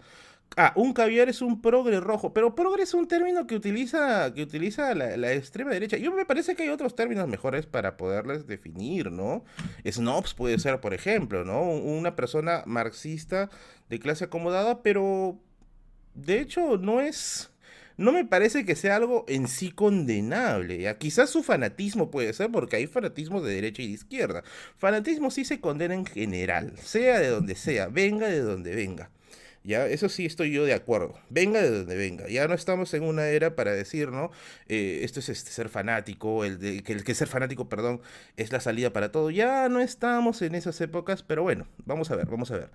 Ah, 0.55 0.73
un 0.75 0.93
caviar 0.93 1.29
es 1.29 1.41
un 1.41 1.61
progre 1.61 1.99
rojo, 1.99 2.33
pero 2.33 2.55
progre 2.55 2.81
es 2.83 2.93
un 2.95 3.07
término 3.07 3.45
que 3.45 3.55
utiliza, 3.55 4.33
que 4.33 4.41
utiliza 4.41 4.95
la, 4.95 5.33
extrema 5.33 5.71
derecha. 5.71 5.97
Yo 5.97 6.11
me 6.11 6.25
parece 6.25 6.55
que 6.55 6.63
hay 6.63 6.69
otros 6.69 6.95
términos 6.95 7.27
mejores 7.27 7.67
para 7.67 7.95
poderles 7.95 8.47
definir, 8.47 9.11
¿no? 9.11 9.43
Snobs 9.85 10.33
puede 10.33 10.57
ser, 10.57 10.79
por 10.79 10.95
ejemplo, 10.95 11.43
¿no? 11.45 11.61
Una 11.61 12.15
persona 12.15 12.63
marxista 12.65 13.51
de 13.89 13.99
clase 13.99 14.25
acomodada, 14.25 14.81
pero 14.81 15.39
de 16.15 16.39
hecho 16.39 16.77
no 16.77 17.01
es, 17.01 17.51
no 17.97 18.11
me 18.11 18.25
parece 18.25 18.65
que 18.65 18.75
sea 18.75 18.95
algo 18.95 19.25
en 19.27 19.47
sí 19.47 19.71
condenable. 19.71 20.79
¿ya? 20.79 20.97
Quizás 20.97 21.29
su 21.29 21.43
fanatismo 21.43 22.09
puede 22.09 22.33
ser 22.33 22.51
porque 22.51 22.77
hay 22.77 22.87
fanatismo 22.87 23.41
de 23.41 23.53
derecha 23.53 23.83
y 23.83 23.87
de 23.87 23.93
izquierda. 23.93 24.43
Fanatismo 24.77 25.29
sí 25.29 25.45
se 25.45 25.61
condena 25.61 25.93
en 25.93 26.05
general, 26.05 26.73
sea 26.81 27.19
de 27.19 27.29
donde 27.29 27.53
sea, 27.55 27.89
venga 27.89 28.27
de 28.27 28.41
donde 28.41 28.73
venga. 28.75 29.11
¿Ya? 29.67 29.85
Eso 29.85 30.09
sí 30.09 30.25
estoy 30.25 30.51
yo 30.51 30.65
de 30.65 30.73
acuerdo. 30.73 31.13
Venga 31.29 31.61
de 31.61 31.69
donde 31.69 31.95
venga. 31.97 32.27
Ya 32.29 32.47
no 32.47 32.55
estamos 32.55 32.93
en 32.93 33.03
una 33.03 33.27
era 33.27 33.55
para 33.55 33.73
decir, 33.73 34.09
¿no? 34.11 34.31
Eh, 34.67 35.01
esto 35.03 35.19
es 35.19 35.29
este, 35.29 35.51
ser 35.51 35.69
fanático, 35.69 36.45
el 36.45 36.57
que 36.83 36.93
el 36.93 37.03
que 37.03 37.13
ser 37.13 37.27
fanático, 37.27 37.67
perdón, 37.67 38.01
es 38.37 38.51
la 38.51 38.61
salida 38.61 38.93
para 38.93 39.11
todo. 39.11 39.29
Ya 39.29 39.67
no 39.69 39.81
estamos 39.81 40.41
en 40.41 40.55
esas 40.55 40.79
épocas, 40.81 41.21
pero 41.21 41.43
bueno, 41.43 41.67
vamos 41.85 42.09
a 42.11 42.15
ver, 42.15 42.27
vamos 42.27 42.49
a 42.51 42.57
ver. 42.57 42.69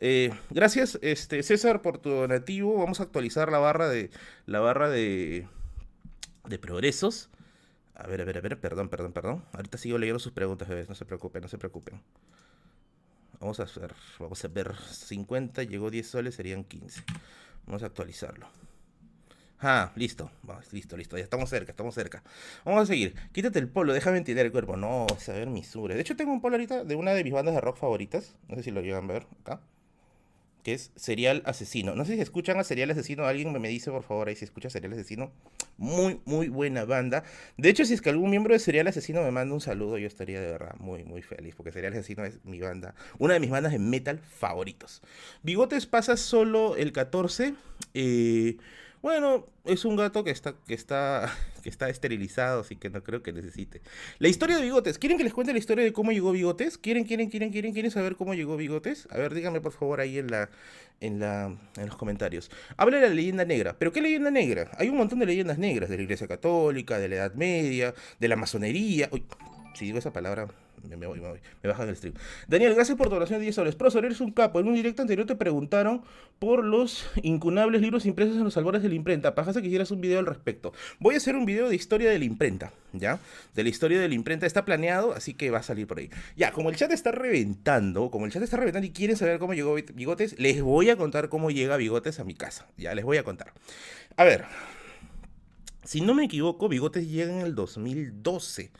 Eh, 0.00 0.32
gracias, 0.50 0.98
este, 1.00 1.42
César, 1.42 1.80
por 1.80 1.98
tu 1.98 2.10
donativo. 2.10 2.76
Vamos 2.76 3.00
a 3.00 3.04
actualizar 3.04 3.50
la 3.52 3.58
barra 3.58 3.88
de, 3.88 4.10
la 4.46 4.60
barra 4.60 4.90
de, 4.90 5.46
de 6.48 6.58
progresos. 6.58 7.30
A 7.94 8.06
ver, 8.08 8.20
a 8.20 8.24
ver, 8.24 8.38
a 8.38 8.40
ver, 8.40 8.58
perdón, 8.60 8.88
perdón, 8.88 9.12
perdón. 9.12 9.44
Ahorita 9.52 9.78
sigo 9.78 9.96
leyendo 9.96 10.18
sus 10.18 10.32
preguntas, 10.32 10.68
bebés, 10.68 10.88
no 10.88 10.96
se 10.96 11.04
preocupen, 11.04 11.42
no 11.42 11.48
se 11.48 11.58
preocupen. 11.58 12.00
Vamos 13.42 13.58
a 13.58 13.64
ver, 13.64 13.92
vamos 14.20 14.44
a 14.44 14.48
ver, 14.48 14.72
50, 14.76 15.64
llegó 15.64 15.90
10 15.90 16.06
soles, 16.06 16.36
serían 16.36 16.62
15. 16.62 17.02
Vamos 17.66 17.82
a 17.82 17.86
actualizarlo. 17.86 18.46
Ah, 19.58 19.90
listo, 19.96 20.30
vamos, 20.44 20.72
listo, 20.72 20.96
listo, 20.96 21.18
ya 21.18 21.24
estamos 21.24 21.50
cerca, 21.50 21.72
estamos 21.72 21.92
cerca. 21.92 22.22
Vamos 22.64 22.84
a 22.84 22.86
seguir. 22.86 23.16
Quítate 23.32 23.58
el 23.58 23.68
polo, 23.68 23.92
déjame 23.92 24.18
entender 24.18 24.46
el 24.46 24.52
cuerpo. 24.52 24.76
No, 24.76 25.08
saber 25.18 25.48
misura. 25.48 25.96
De 25.96 26.02
hecho, 26.02 26.14
tengo 26.14 26.32
un 26.32 26.40
polo 26.40 26.54
ahorita 26.54 26.84
de 26.84 26.94
una 26.94 27.14
de 27.14 27.24
mis 27.24 27.32
bandas 27.32 27.56
de 27.56 27.60
rock 27.60 27.78
favoritas. 27.78 28.36
No 28.46 28.54
sé 28.54 28.62
si 28.62 28.70
lo 28.70 28.80
llegan 28.80 29.10
a 29.10 29.12
ver 29.12 29.26
acá 29.40 29.60
que 30.62 30.74
es 30.74 30.92
Serial 30.96 31.42
Asesino. 31.44 31.94
No 31.94 32.04
sé 32.04 32.14
si 32.14 32.20
escuchan 32.20 32.58
a 32.58 32.64
Serial 32.64 32.90
Asesino, 32.90 33.24
alguien 33.24 33.52
me 33.60 33.68
dice 33.68 33.90
por 33.90 34.02
favor 34.02 34.28
ahí 34.28 34.36
si 34.36 34.44
escucha 34.44 34.70
Serial 34.70 34.92
Asesino. 34.92 35.32
Muy, 35.78 36.20
muy 36.24 36.48
buena 36.48 36.84
banda. 36.84 37.24
De 37.56 37.68
hecho, 37.68 37.84
si 37.84 37.94
es 37.94 38.00
que 38.00 38.10
algún 38.10 38.30
miembro 38.30 38.52
de 38.52 38.58
Serial 38.58 38.86
Asesino 38.86 39.22
me 39.22 39.30
manda 39.30 39.54
un 39.54 39.60
saludo, 39.60 39.98
yo 39.98 40.06
estaría 40.06 40.40
de 40.40 40.52
verdad 40.52 40.74
muy, 40.78 41.04
muy 41.04 41.22
feliz, 41.22 41.54
porque 41.56 41.72
Serial 41.72 41.92
Asesino 41.92 42.24
es 42.24 42.44
mi 42.44 42.60
banda, 42.60 42.94
una 43.18 43.34
de 43.34 43.40
mis 43.40 43.50
bandas 43.50 43.72
de 43.72 43.78
metal 43.78 44.18
favoritos. 44.18 45.02
Bigotes 45.42 45.86
pasa 45.86 46.16
solo 46.16 46.76
el 46.76 46.92
14. 46.92 47.54
Eh, 47.94 48.56
bueno, 49.02 49.46
es 49.64 49.84
un 49.84 49.96
gato 49.96 50.22
que 50.22 50.30
está, 50.30 50.54
que 50.66 50.74
está, 50.74 51.36
que 51.62 51.70
está 51.70 51.88
esterilizado, 51.88 52.60
así 52.60 52.76
que 52.76 52.90
no 52.90 53.02
creo 53.02 53.22
que 53.22 53.32
necesite. 53.32 53.80
La 54.18 54.28
historia 54.28 54.56
de 54.56 54.62
Bigotes. 54.62 54.98
¿Quieren 54.98 55.16
que 55.16 55.24
les 55.24 55.32
cuente 55.32 55.52
la 55.52 55.58
historia 55.58 55.84
de 55.84 55.92
cómo 55.92 56.12
llegó 56.12 56.32
Bigotes? 56.32 56.76
¿Quieren, 56.76 57.04
quieren, 57.04 57.30
quieren, 57.30 57.50
quieren, 57.50 57.72
quieren 57.72 57.90
saber 57.90 58.16
cómo 58.16 58.34
llegó 58.34 58.56
Bigotes? 58.56 59.08
A 59.10 59.18
ver, 59.18 59.32
díganme 59.32 59.60
por 59.60 59.72
favor 59.72 60.00
ahí 60.00 60.18
en 60.18 60.30
la, 60.30 60.50
en 61.00 61.20
la, 61.20 61.56
en 61.76 61.86
los 61.86 61.96
comentarios. 61.96 62.50
Habla 62.76 62.98
de 62.98 63.08
la 63.08 63.14
leyenda 63.14 63.44
negra. 63.44 63.76
¿Pero 63.78 63.92
qué 63.92 64.02
leyenda 64.02 64.30
negra? 64.30 64.70
Hay 64.78 64.88
un 64.88 64.96
montón 64.96 65.18
de 65.18 65.26
leyendas 65.26 65.58
negras 65.58 65.88
de 65.88 65.96
la 65.96 66.02
Iglesia 66.02 66.28
Católica, 66.28 66.98
de 66.98 67.08
la 67.08 67.16
Edad 67.16 67.34
Media, 67.34 67.94
de 68.18 68.28
la 68.28 68.36
masonería. 68.36 69.08
Uy, 69.12 69.24
si 69.74 69.86
digo 69.86 69.98
esa 69.98 70.12
palabra, 70.12 70.48
me, 70.88 71.06
voy, 71.06 71.20
me 71.20 71.28
voy. 71.28 71.40
Me 71.62 71.70
bajan 71.70 71.88
el 71.88 71.96
stream. 71.96 72.14
Daniel, 72.48 72.74
gracias 72.74 72.96
por 72.96 73.08
tu 73.08 73.14
oración 73.14 73.38
de 73.38 73.44
10 73.44 73.54
soles. 73.54 73.74
Profesor, 73.74 74.04
eres 74.04 74.20
un 74.20 74.32
capo. 74.32 74.60
En 74.60 74.68
un 74.68 74.74
directo 74.74 75.02
anterior 75.02 75.26
te 75.26 75.36
preguntaron 75.36 76.02
por 76.38 76.64
los 76.64 77.06
incunables 77.22 77.80
libros 77.80 78.06
impresos 78.06 78.36
en 78.36 78.44
los 78.44 78.56
albores 78.56 78.82
de 78.82 78.88
la 78.88 78.94
imprenta. 78.94 79.34
Pajasa 79.34 79.60
que 79.60 79.68
hicieras 79.68 79.90
un 79.90 80.00
video 80.00 80.18
al 80.18 80.26
respecto. 80.26 80.72
Voy 80.98 81.14
a 81.14 81.18
hacer 81.18 81.36
un 81.36 81.46
video 81.46 81.68
de 81.68 81.76
historia 81.76 82.10
de 82.10 82.18
la 82.18 82.24
imprenta, 82.24 82.72
¿ya? 82.92 83.20
De 83.54 83.62
la 83.62 83.68
historia 83.68 84.00
de 84.00 84.08
la 84.08 84.14
imprenta. 84.14 84.46
Está 84.46 84.64
planeado, 84.64 85.12
así 85.12 85.34
que 85.34 85.50
va 85.50 85.58
a 85.58 85.62
salir 85.62 85.86
por 85.86 85.98
ahí. 85.98 86.10
Ya, 86.36 86.52
como 86.52 86.70
el 86.70 86.76
chat 86.76 86.90
está 86.92 87.12
reventando, 87.12 88.10
como 88.10 88.26
el 88.26 88.32
chat 88.32 88.42
está 88.42 88.56
reventando 88.56 88.86
y 88.86 88.90
quieren 88.90 89.16
saber 89.16 89.38
cómo 89.38 89.54
llegó 89.54 89.74
Bigotes, 89.74 90.38
les 90.38 90.62
voy 90.62 90.90
a 90.90 90.96
contar 90.96 91.28
cómo 91.28 91.50
llega 91.50 91.76
Bigotes 91.76 92.20
a 92.20 92.24
mi 92.24 92.34
casa. 92.34 92.66
Ya, 92.76 92.94
les 92.94 93.04
voy 93.04 93.18
a 93.18 93.24
contar. 93.24 93.52
A 94.16 94.24
ver. 94.24 94.44
Si 95.84 96.00
no 96.00 96.14
me 96.14 96.24
equivoco, 96.24 96.68
Bigotes 96.68 97.08
llega 97.08 97.32
en 97.32 97.40
el 97.40 97.54
2012. 97.56 98.70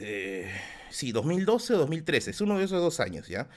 Eh, 0.00 0.50
sí, 0.90 1.12
2012 1.12 1.74
o 1.74 1.78
2013, 1.78 2.30
es 2.30 2.40
uno 2.40 2.58
de 2.58 2.64
esos 2.64 2.80
dos 2.80 3.00
años, 3.00 3.28
¿ya? 3.28 3.48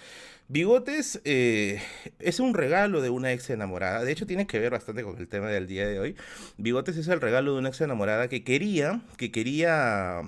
Bigotes 0.49 1.21
eh, 1.23 1.81
es 2.19 2.39
un 2.39 2.53
regalo 2.53 3.01
de 3.01 3.09
una 3.09 3.31
ex 3.31 3.49
enamorada, 3.49 4.03
de 4.03 4.11
hecho 4.11 4.27
tiene 4.27 4.45
que 4.45 4.59
ver 4.59 4.71
bastante 4.71 5.03
con 5.03 5.17
el 5.17 5.27
tema 5.27 5.47
del 5.47 5.67
día 5.67 5.87
de 5.87 5.99
hoy. 5.99 6.15
Bigotes 6.57 6.97
es 6.97 7.07
el 7.07 7.21
regalo 7.21 7.53
de 7.53 7.59
una 7.59 7.69
ex 7.69 7.81
enamorada 7.81 8.27
que 8.27 8.43
quería, 8.43 9.01
que 9.17 9.31
quería... 9.31 10.21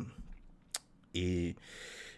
Eh, 1.13 1.55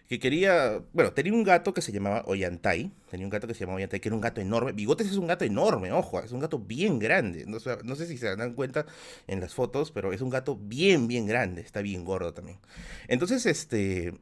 que 0.08 0.18
quería, 0.18 0.82
bueno, 0.94 1.12
tenía 1.12 1.34
un 1.34 1.42
gato 1.44 1.74
que 1.74 1.82
se 1.82 1.92
llamaba 1.92 2.22
Oyantai, 2.26 2.90
tenía 3.10 3.26
un 3.26 3.30
gato 3.30 3.46
que 3.46 3.52
se 3.52 3.60
llamaba 3.60 3.76
Oyantai, 3.76 4.00
que 4.00 4.08
era 4.08 4.16
un 4.16 4.22
gato 4.22 4.40
enorme. 4.40 4.72
Bigotes 4.72 5.06
es 5.06 5.18
un 5.18 5.26
gato 5.26 5.44
enorme, 5.44 5.92
ojo, 5.92 6.20
es 6.20 6.32
un 6.32 6.40
gato 6.40 6.58
bien 6.58 6.98
grande. 6.98 7.44
No, 7.46 7.58
no 7.84 7.94
sé 7.94 8.06
si 8.06 8.16
se 8.16 8.34
dan 8.34 8.54
cuenta 8.54 8.86
en 9.26 9.40
las 9.40 9.54
fotos, 9.54 9.92
pero 9.92 10.14
es 10.14 10.22
un 10.22 10.30
gato 10.30 10.56
bien, 10.56 11.08
bien 11.08 11.26
grande, 11.26 11.60
está 11.60 11.82
bien 11.82 12.04
gordo 12.06 12.32
también. 12.32 12.58
Entonces, 13.06 13.44
este, 13.44 14.14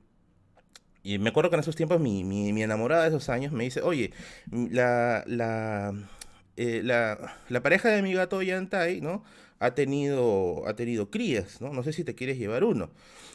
y 1.04 1.20
me 1.20 1.30
acuerdo 1.30 1.50
que 1.50 1.56
en 1.56 1.60
esos 1.60 1.76
tiempos 1.76 2.00
mi, 2.00 2.24
mi, 2.24 2.62
enamorada 2.62 3.02
de 3.04 3.10
esos 3.10 3.28
años 3.28 3.52
me 3.52 3.62
dice, 3.62 3.80
oye, 3.80 4.12
la, 4.50 5.22
la, 5.28 5.94
eh, 6.56 6.80
la, 6.82 7.36
la 7.48 7.62
pareja 7.62 7.90
de 7.90 8.02
mi 8.02 8.12
gato 8.12 8.38
Oyantai, 8.38 9.00
¿no? 9.00 9.22
Ha 9.58 9.74
tenido, 9.74 10.66
ha 10.66 10.76
tenido 10.76 11.10
crías, 11.10 11.60
¿no? 11.60 11.72
No 11.72 11.82
sé 11.82 11.92
si 11.92 12.04
te 12.04 12.14
quieres 12.14 12.38
llevar 12.38 12.64
uno. 12.64 12.90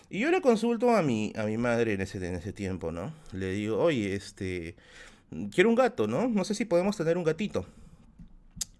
Y 0.09 0.19
yo 0.19 0.29
le 0.29 0.41
consulto 0.41 0.95
a 0.95 1.01
mi, 1.01 1.33
a 1.35 1.43
mi 1.45 1.57
madre 1.57 1.93
en 1.93 2.01
ese, 2.01 2.17
en 2.17 2.35
ese 2.35 2.53
tiempo, 2.53 2.91
¿no? 2.91 3.13
Le 3.31 3.51
digo, 3.53 3.79
oye, 3.81 4.13
este, 4.13 4.75
quiero 5.53 5.69
un 5.69 5.75
gato, 5.75 6.07
¿no? 6.07 6.27
No 6.27 6.43
sé 6.43 6.53
si 6.53 6.65
podemos 6.65 6.97
tener 6.97 7.17
un 7.17 7.23
gatito. 7.23 7.65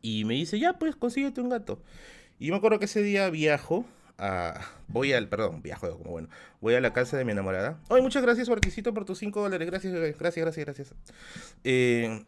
Y 0.02 0.26
me 0.26 0.34
dice, 0.34 0.60
ya, 0.60 0.74
pues 0.74 0.96
consíguete 0.96 1.42
un 1.42 1.50
gato. 1.50 1.82
Y 2.40 2.52
me 2.52 2.58
acuerdo 2.58 2.80
que 2.80 2.86
ese 2.86 3.02
día 3.02 3.30
viajo 3.30 3.86
a... 4.18 4.60
Voy 4.88 5.14
al, 5.14 5.30
perdón, 5.30 5.62
viajo 5.62 5.98
como 5.98 6.12
bueno. 6.12 6.28
Voy 6.60 6.74
a 6.74 6.82
la 6.82 6.92
casa 6.92 7.18
de 7.18 7.24
mi 7.24 7.32
enamorada. 7.32 7.80
Oye, 7.88 8.02
muchas 8.02 8.22
gracias, 8.24 8.50
Barquisito, 8.50 8.94
por 8.94 9.06
tus 9.06 9.20
5 9.20 9.42
dólares. 9.42 9.68
Gracias, 9.68 9.94
gracias, 9.94 10.44
gracias, 10.44 10.66
gracias. 10.66 10.94
Eh, 11.64 12.26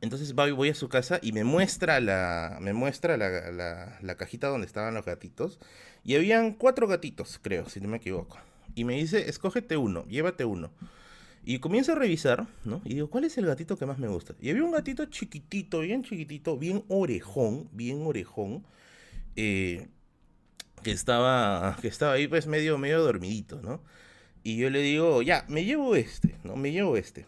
entonces 0.00 0.34
voy 0.34 0.68
a 0.68 0.74
su 0.74 0.88
casa 0.88 1.18
y 1.22 1.32
me 1.32 1.44
muestra 1.44 2.00
la, 2.00 2.58
me 2.60 2.72
muestra 2.72 3.16
la, 3.16 3.98
la, 4.00 4.14
cajita 4.16 4.48
donde 4.48 4.66
estaban 4.66 4.94
los 4.94 5.04
gatitos. 5.04 5.58
Y 6.04 6.14
habían 6.16 6.54
cuatro 6.54 6.86
gatitos, 6.86 7.38
creo, 7.42 7.68
si 7.68 7.80
no 7.80 7.88
me 7.88 7.98
equivoco. 7.98 8.38
Y 8.74 8.84
me 8.84 8.94
dice, 8.94 9.28
escógete 9.28 9.76
uno, 9.76 10.04
llévate 10.06 10.44
uno. 10.44 10.70
Y 11.44 11.58
comienzo 11.60 11.92
a 11.92 11.94
revisar, 11.94 12.46
¿no? 12.64 12.82
Y 12.84 12.94
digo, 12.94 13.08
¿cuál 13.08 13.24
es 13.24 13.38
el 13.38 13.46
gatito 13.46 13.78
que 13.78 13.86
más 13.86 13.98
me 13.98 14.08
gusta? 14.08 14.34
Y 14.40 14.50
había 14.50 14.64
un 14.64 14.72
gatito 14.72 15.06
chiquitito, 15.06 15.80
bien 15.80 16.02
chiquitito, 16.02 16.58
bien 16.58 16.84
orejón, 16.88 17.68
bien 17.72 18.02
orejón, 18.02 18.64
eh, 19.36 19.88
que, 20.82 20.90
estaba, 20.90 21.76
que 21.80 21.88
estaba 21.88 22.12
ahí 22.12 22.28
pues 22.28 22.46
medio, 22.46 22.78
medio 22.78 23.02
dormidito, 23.02 23.62
¿no? 23.62 23.82
Y 24.42 24.56
yo 24.56 24.70
le 24.70 24.80
digo, 24.80 25.22
ya, 25.22 25.44
me 25.48 25.64
llevo 25.64 25.96
este, 25.96 26.36
¿no? 26.44 26.56
Me 26.56 26.70
llevo 26.72 26.96
este. 26.96 27.26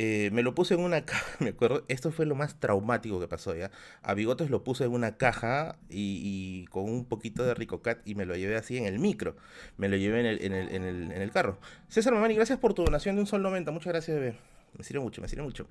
Eh, 0.00 0.30
me 0.32 0.44
lo 0.44 0.54
puse 0.54 0.74
en 0.74 0.80
una 0.80 1.00
caja, 1.04 1.26
me 1.40 1.48
acuerdo, 1.48 1.84
esto 1.88 2.12
fue 2.12 2.24
lo 2.24 2.36
más 2.36 2.60
traumático 2.60 3.18
que 3.18 3.26
pasó 3.26 3.56
ya. 3.56 3.72
A 4.02 4.14
Bigotes 4.14 4.48
lo 4.48 4.62
puse 4.62 4.84
en 4.84 4.92
una 4.92 5.16
caja 5.16 5.76
y, 5.90 6.66
con 6.66 6.84
un 6.84 7.04
poquito 7.04 7.42
de 7.42 7.52
Ricocat 7.52 7.98
y 8.06 8.14
me 8.14 8.24
lo 8.24 8.36
llevé 8.36 8.54
así 8.54 8.76
en 8.76 8.86
el 8.86 9.00
micro. 9.00 9.34
Me 9.76 9.88
lo 9.88 9.96
llevé 9.96 10.20
en 10.20 10.26
el, 10.26 10.44
en 10.44 10.52
el, 10.52 10.68
en 10.72 10.84
el, 10.84 11.10
en 11.10 11.20
el 11.20 11.32
carro. 11.32 11.58
César 11.88 12.14
Mamani, 12.14 12.36
gracias 12.36 12.60
por 12.60 12.74
tu 12.74 12.84
donación 12.84 13.16
de 13.16 13.22
un 13.22 13.26
sol 13.26 13.42
90. 13.42 13.72
Muchas 13.72 13.92
gracias, 13.92 14.16
bebé. 14.16 14.36
Me 14.76 14.84
sirve 14.84 15.00
mucho, 15.00 15.20
me 15.20 15.26
sirve 15.26 15.42
mucho. 15.42 15.66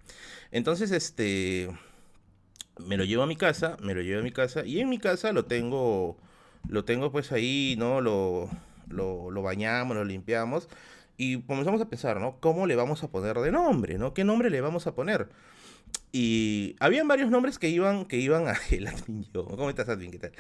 Entonces, 0.52 0.92
este. 0.92 1.70
Me 2.86 2.98
lo 2.98 3.06
llevo 3.06 3.24
a 3.24 3.28
mi 3.28 3.38
casa, 3.38 3.78
me 3.82 3.94
lo 3.94 4.02
llevo 4.02 4.20
a 4.20 4.24
mi 4.24 4.32
casa 4.32 4.66
y 4.66 4.82
en 4.82 4.90
mi 4.90 4.98
casa 4.98 5.32
lo 5.32 5.46
tengo. 5.46 6.18
Lo 6.68 6.84
tengo 6.84 7.14
pues 7.14 7.32
ahí, 7.32 7.76
¿no? 7.78 8.02
Lo, 8.02 8.50
lo, 8.90 9.32
lo 9.32 9.42
bañamos, 9.42 9.96
lo 9.96 10.04
limpiamos 10.04 10.68
y 11.18 11.42
comenzamos 11.42 11.82
a 11.82 11.90
pensar, 11.90 12.20
¿no? 12.20 12.40
¿Cómo 12.40 12.68
le 12.68 12.76
vamos 12.76 13.04
a 13.04 13.10
poner 13.10 13.38
de 13.40 13.52
nombre, 13.52 13.98
¿no? 13.98 14.14
¿Qué 14.14 14.24
nombre 14.24 14.50
le 14.50 14.62
vamos 14.62 14.86
a 14.88 14.94
poner? 14.94 15.30
Y 16.12 16.76
habían 16.80 17.08
varios 17.08 17.30
nombres 17.30 17.60
que 17.60 17.70
iban, 17.70 18.06
que 18.06 18.18
iban 18.18 18.48
a... 18.48 18.54
El 18.72 18.88
¿cómo 19.34 19.70
estás, 19.70 19.90
Admin? 19.90 20.12
¿Qué 20.12 20.20
tal? 20.20 20.32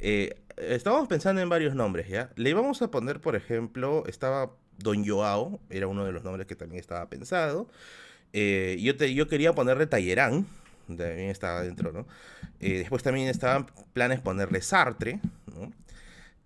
Eh, 0.00 0.40
estábamos 0.56 1.08
pensando 1.08 1.40
en 1.40 1.48
varios 1.48 1.74
nombres, 1.74 2.08
¿ya? 2.08 2.30
Le 2.36 2.50
íbamos 2.50 2.82
a 2.82 2.90
poner, 2.90 3.20
por 3.20 3.36
ejemplo, 3.36 4.04
estaba 4.06 4.52
Don 4.78 5.06
Joao, 5.06 5.60
era 5.70 5.86
uno 5.86 6.04
de 6.04 6.12
los 6.12 6.24
nombres 6.24 6.46
que 6.46 6.56
también 6.56 6.80
estaba 6.80 7.08
pensado. 7.08 7.68
Eh, 8.32 8.76
yo, 8.80 8.96
te, 8.96 9.14
yo 9.14 9.28
quería 9.28 9.54
ponerle 9.54 9.86
Tallerán, 9.86 10.46
también 10.88 11.30
estaba 11.30 11.62
dentro, 11.62 11.92
¿no? 11.92 12.06
Eh, 12.60 12.78
después 12.78 13.02
también 13.02 13.28
estaban 13.28 13.66
planes 13.92 14.20
ponerle 14.20 14.60
Sartre, 14.60 15.20
¿no? 15.46 15.72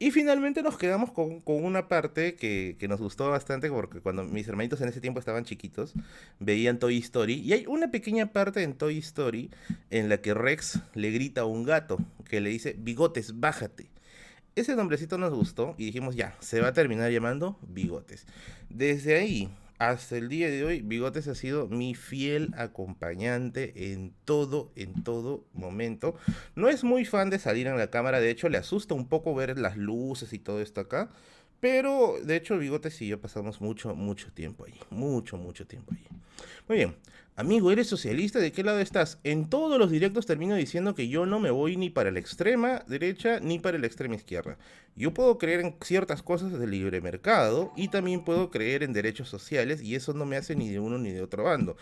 Y 0.01 0.13
finalmente 0.13 0.63
nos 0.63 0.79
quedamos 0.79 1.11
con, 1.11 1.43
una 1.45 1.89
parte 1.89 2.37
que, 2.37 2.77
nos 2.89 3.01
gustó 3.01 3.31
bastante 3.31 3.69
porque 3.69 4.01
cuando 4.01 4.23
mis 4.23 4.47
hermanitos 4.47 4.81
en 4.81 4.89
ese 4.89 5.01
tiempo 5.01 5.19
estaban 5.19 5.45
chiquitos, 5.45 5.93
veían 6.39 6.79
Toy 6.79 6.99
Story. 6.99 7.35
Y 7.35 7.53
hay 7.53 7.67
una 7.67 7.91
pequeña 7.91 8.33
parte 8.33 8.63
en 8.63 8.75
Toy 8.75 8.99
Story 8.99 9.51
en 9.91 10.09
la 10.09 10.19
que 10.19 10.35
Rex 10.35 10.81
le 10.95 11.11
grita 11.11 11.41
a 11.41 11.47
un 11.47 11.65
gato 11.65 11.99
que 12.29 12.41
le 12.41 12.51
dice, 12.51 12.77
bigotes, 12.79 13.41
bájate. 13.41 13.91
Ese 14.55 14.77
nombrecito 14.77 15.19
nos 15.19 15.33
gustó 15.33 15.75
y 15.79 15.87
dijimos, 15.87 16.15
ya, 16.15 16.37
se 16.41 16.61
va 16.61 16.69
a 16.69 16.73
terminar 16.73 17.11
llamando 17.11 17.59
bigotes. 17.63 18.27
Desde 18.69 19.17
ahí 19.17 19.49
hasta 19.79 20.17
el 20.17 20.29
día 20.29 20.51
de 20.51 20.65
hoy, 20.65 20.83
Bigotes 20.83 21.29
ha 21.29 21.35
sido 21.35 21.69
mi 21.69 21.95
fiel 21.95 22.53
acompañante 22.57 23.93
en 23.93 24.13
todo, 24.25 24.73
en 24.75 25.05
todo 25.05 25.45
momento. 25.53 26.17
No 26.57 26.69
es 26.69 26.85
muy 26.85 27.05
fan 27.05 27.31
de 27.31 27.39
salir 27.39 27.67
en 27.69 27.79
la 27.79 27.91
cámara, 27.91 28.21
de 28.21 28.31
hecho 28.31 28.49
le 28.49 28.59
asusta 28.59 28.95
un 28.95 29.09
poco 29.09 29.35
ver 29.35 29.59
las 29.59 29.77
luces 29.77 30.33
y 30.33 30.39
todo 30.39 30.61
esto 30.61 30.81
acá. 30.81 31.09
Pero 31.61 32.15
de 32.23 32.37
hecho 32.37 32.59
Bigotes 32.59 33.01
y 33.03 33.09
yo 33.09 33.21
pasamos 33.21 33.61
mucho, 33.61 33.95
mucho 33.95 34.33
tiempo 34.33 34.65
allí. 34.65 34.79
Mucho, 34.91 35.37
mucho 35.37 35.67
tiempo 35.67 35.93
allí. 35.93 36.07
Muy 36.69 36.79
bien. 36.79 36.97
Amigo, 37.39 37.71
¿eres 37.71 37.87
socialista? 37.87 38.41
¿De 38.41 38.51
qué 38.51 38.65
lado 38.65 38.81
estás? 38.81 39.21
En 39.23 39.49
todos 39.49 39.79
los 39.79 39.93
directos 39.93 40.27
termino 40.27 40.57
diciendo 40.57 40.97
que 40.97 41.07
yo 41.07 41.25
no 41.25 41.39
me 41.39 41.53
voy 41.53 41.77
ni 41.77 41.89
para 41.89 42.11
la 42.11 42.19
extrema 42.19 42.83
derecha 42.89 43.39
ni 43.39 43.61
para 43.61 43.79
la 43.79 43.87
extrema 43.87 44.17
izquierda. 44.17 44.59
Yo 44.97 45.15
puedo 45.15 45.39
creer 45.39 45.61
en 45.61 45.77
ciertas 45.81 46.21
cosas 46.21 46.59
del 46.59 46.73
libre 46.73 47.01
mercado 47.01 47.73
y 47.77 47.91
también 47.91 48.25
puedo 48.25 48.51
creer 48.51 48.83
en 48.83 48.93
derechos 48.93 49.29
sociales 49.29 49.81
y 49.83 49.95
eso 49.95 50.15
no 50.15 50.27
me 50.27 50.37
hace 50.37 50.57
ni 50.57 50.69
de 50.69 50.81
uno 50.81 50.99
ni 50.99 51.13
de 51.13 51.23
otro 51.23 51.45
bando. 51.45 51.77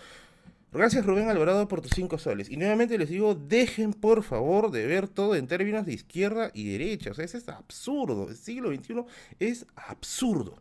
Gracias 0.74 1.06
Rubén 1.06 1.30
Alvarado 1.30 1.66
por 1.68 1.80
tus 1.80 1.92
5 1.92 2.18
soles. 2.18 2.50
Y 2.50 2.58
nuevamente 2.58 2.98
les 2.98 3.08
digo, 3.08 3.34
dejen 3.34 3.94
por 3.94 4.24
favor 4.24 4.70
de 4.70 4.84
ver 4.84 5.08
todo 5.08 5.36
en 5.36 5.46
términos 5.46 5.86
de 5.86 5.94
izquierda 5.94 6.50
y 6.52 6.70
derecha. 6.70 7.12
O 7.12 7.14
sea, 7.14 7.24
eso 7.24 7.38
es 7.38 7.48
absurdo. 7.48 8.28
El 8.28 8.36
siglo 8.36 8.74
XXI 8.74 9.06
es 9.38 9.64
absurdo. 9.74 10.60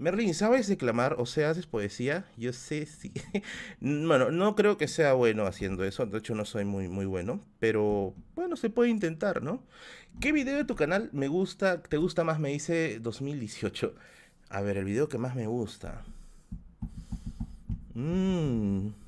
Merlin, 0.00 0.32
¿sabes 0.34 0.66
declamar 0.66 1.16
o 1.18 1.26
sea, 1.26 1.50
haces 1.50 1.66
poesía? 1.66 2.24
Yo 2.38 2.54
sé, 2.54 2.86
sí. 2.86 3.12
bueno, 3.80 4.30
no 4.30 4.56
creo 4.56 4.78
que 4.78 4.88
sea 4.88 5.12
bueno 5.12 5.44
haciendo 5.44 5.84
eso, 5.84 6.06
de 6.06 6.18
hecho 6.18 6.34
no 6.34 6.46
soy 6.46 6.64
muy, 6.64 6.88
muy 6.88 7.04
bueno, 7.04 7.40
pero 7.58 8.14
bueno, 8.34 8.56
se 8.56 8.70
puede 8.70 8.88
intentar, 8.88 9.42
¿no? 9.42 9.62
¿Qué 10.18 10.32
video 10.32 10.56
de 10.56 10.64
tu 10.64 10.74
canal 10.74 11.10
me 11.12 11.28
gusta, 11.28 11.82
te 11.82 11.98
gusta 11.98 12.24
más? 12.24 12.40
Me 12.40 12.48
dice 12.48 12.98
2018. 12.98 13.94
A 14.48 14.62
ver, 14.62 14.78
el 14.78 14.86
video 14.86 15.08
que 15.10 15.18
más 15.18 15.34
me 15.36 15.46
gusta. 15.46 16.02
Mmm... 17.94 18.99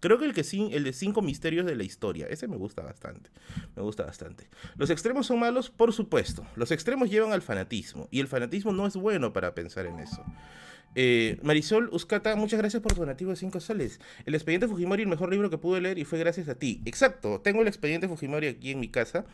Creo 0.00 0.18
que 0.18 0.24
el, 0.24 0.34
que 0.34 0.40
el 0.40 0.84
de 0.84 0.92
cinco 0.92 1.22
misterios 1.22 1.66
de 1.66 1.76
la 1.76 1.84
historia, 1.84 2.26
ese 2.28 2.48
me 2.48 2.56
gusta 2.56 2.82
bastante. 2.82 3.30
Me 3.76 3.82
gusta 3.82 4.04
bastante. 4.04 4.48
Los 4.76 4.90
extremos 4.90 5.26
son 5.26 5.38
malos, 5.38 5.70
por 5.70 5.92
supuesto. 5.92 6.46
Los 6.56 6.70
extremos 6.70 7.10
llevan 7.10 7.32
al 7.32 7.42
fanatismo. 7.42 8.08
Y 8.10 8.20
el 8.20 8.28
fanatismo 8.28 8.72
no 8.72 8.86
es 8.86 8.96
bueno 8.96 9.32
para 9.32 9.54
pensar 9.54 9.86
en 9.86 10.00
eso. 10.00 10.24
Eh, 10.96 11.38
Marisol 11.42 11.88
Uscata, 11.92 12.34
muchas 12.34 12.58
gracias 12.58 12.82
por 12.82 12.94
tu 12.94 13.00
donativo 13.00 13.30
de 13.30 13.36
5 13.36 13.60
soles. 13.60 14.00
El 14.26 14.34
expediente 14.34 14.66
Fujimori, 14.66 15.02
el 15.02 15.08
mejor 15.08 15.30
libro 15.30 15.50
que 15.50 15.58
pude 15.58 15.80
leer 15.80 15.98
y 15.98 16.04
fue 16.04 16.18
gracias 16.18 16.48
a 16.48 16.54
ti. 16.54 16.80
Exacto, 16.84 17.40
tengo 17.40 17.62
el 17.62 17.68
expediente 17.68 18.08
Fujimori 18.08 18.48
aquí 18.48 18.72
en 18.72 18.80
mi 18.80 18.88
casa. 18.88 19.24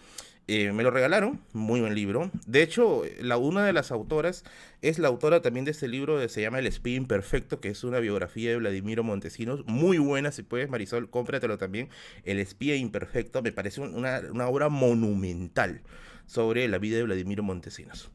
Eh, 0.48 0.70
me 0.72 0.84
lo 0.84 0.92
regalaron, 0.92 1.40
muy 1.52 1.80
buen 1.80 1.94
libro. 1.96 2.30
De 2.46 2.62
hecho, 2.62 3.02
la, 3.20 3.36
una 3.36 3.66
de 3.66 3.72
las 3.72 3.90
autoras 3.90 4.44
es 4.80 5.00
la 5.00 5.08
autora 5.08 5.42
también 5.42 5.64
de 5.64 5.72
este 5.72 5.88
libro 5.88 6.20
que 6.20 6.28
se 6.28 6.40
llama 6.40 6.60
El 6.60 6.68
espía 6.68 6.94
imperfecto, 6.94 7.60
que 7.60 7.68
es 7.68 7.82
una 7.82 7.98
biografía 7.98 8.50
de 8.50 8.56
Vladimiro 8.56 9.02
Montesinos. 9.02 9.66
Muy 9.66 9.98
buena, 9.98 10.30
si 10.30 10.44
puedes, 10.44 10.70
Marisol, 10.70 11.10
cómpratelo 11.10 11.58
también. 11.58 11.88
El 12.24 12.38
espía 12.38 12.76
imperfecto 12.76 13.42
me 13.42 13.50
parece 13.50 13.80
una, 13.80 14.20
una 14.30 14.46
obra 14.46 14.68
monumental 14.68 15.82
sobre 16.26 16.68
la 16.68 16.78
vida 16.78 16.96
de 16.96 17.02
Vladimiro 17.02 17.42
Montesinos. 17.42 18.10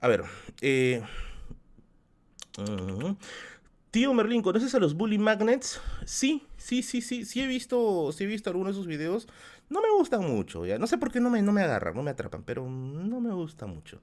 A 0.00 0.06
ver, 0.06 0.22
eh, 0.60 1.02
Tío 3.92 4.14
Merlin, 4.14 4.40
¿conoces 4.40 4.74
a 4.74 4.78
los 4.78 4.94
Bully 4.94 5.18
Magnets? 5.18 5.80
Sí, 6.06 6.46
sí, 6.56 6.82
sí, 6.82 7.02
sí, 7.02 7.26
sí 7.26 7.42
he 7.42 7.46
visto, 7.46 8.10
sí 8.12 8.24
he 8.24 8.26
visto 8.26 8.48
algunos 8.48 8.74
de 8.74 8.78
sus 8.78 8.86
videos. 8.86 9.28
No 9.72 9.80
me 9.80 9.90
gustan 9.96 10.20
mucho, 10.20 10.66
ya. 10.66 10.78
No 10.78 10.86
sé 10.86 10.98
por 10.98 11.10
qué 11.10 11.18
no 11.18 11.30
me, 11.30 11.40
no 11.40 11.50
me 11.50 11.62
agarran, 11.62 11.94
no 11.94 12.02
me 12.02 12.10
atrapan, 12.10 12.42
pero 12.44 12.68
no 12.68 13.20
me 13.20 13.32
gusta 13.32 13.66
mucho. 13.66 14.00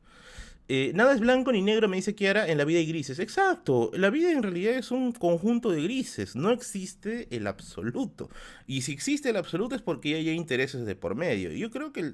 Eh, 0.72 0.92
nada 0.94 1.14
es 1.14 1.20
blanco 1.20 1.52
ni 1.52 1.64
negro, 1.64 1.88
me 1.88 1.96
dice 1.96 2.14
Kiara, 2.14 2.48
en 2.48 2.60
la 2.60 2.64
vida 2.64 2.78
hay 2.78 2.86
grises. 2.86 3.18
Exacto, 3.18 3.90
la 3.94 4.12
vida 4.12 4.32
en 4.32 4.44
realidad 4.44 4.74
es 4.74 4.92
un 4.92 5.12
conjunto 5.12 5.72
de 5.72 5.82
grises, 5.82 6.36
no 6.36 6.52
existe 6.52 7.28
el 7.36 7.48
absoluto. 7.48 8.30
Y 8.68 8.84
si 8.84 8.92
existe 8.92 9.32
el 9.32 9.38
absoluto 9.38 9.76
es 9.76 9.82
porque 9.82 10.14
hay 10.14 10.30
intereses 10.30 10.86
de 10.86 10.96
por 10.96 11.16
medio. 11.16 11.52
Yo 11.52 11.72
creo 11.72 11.92
que 11.92 12.14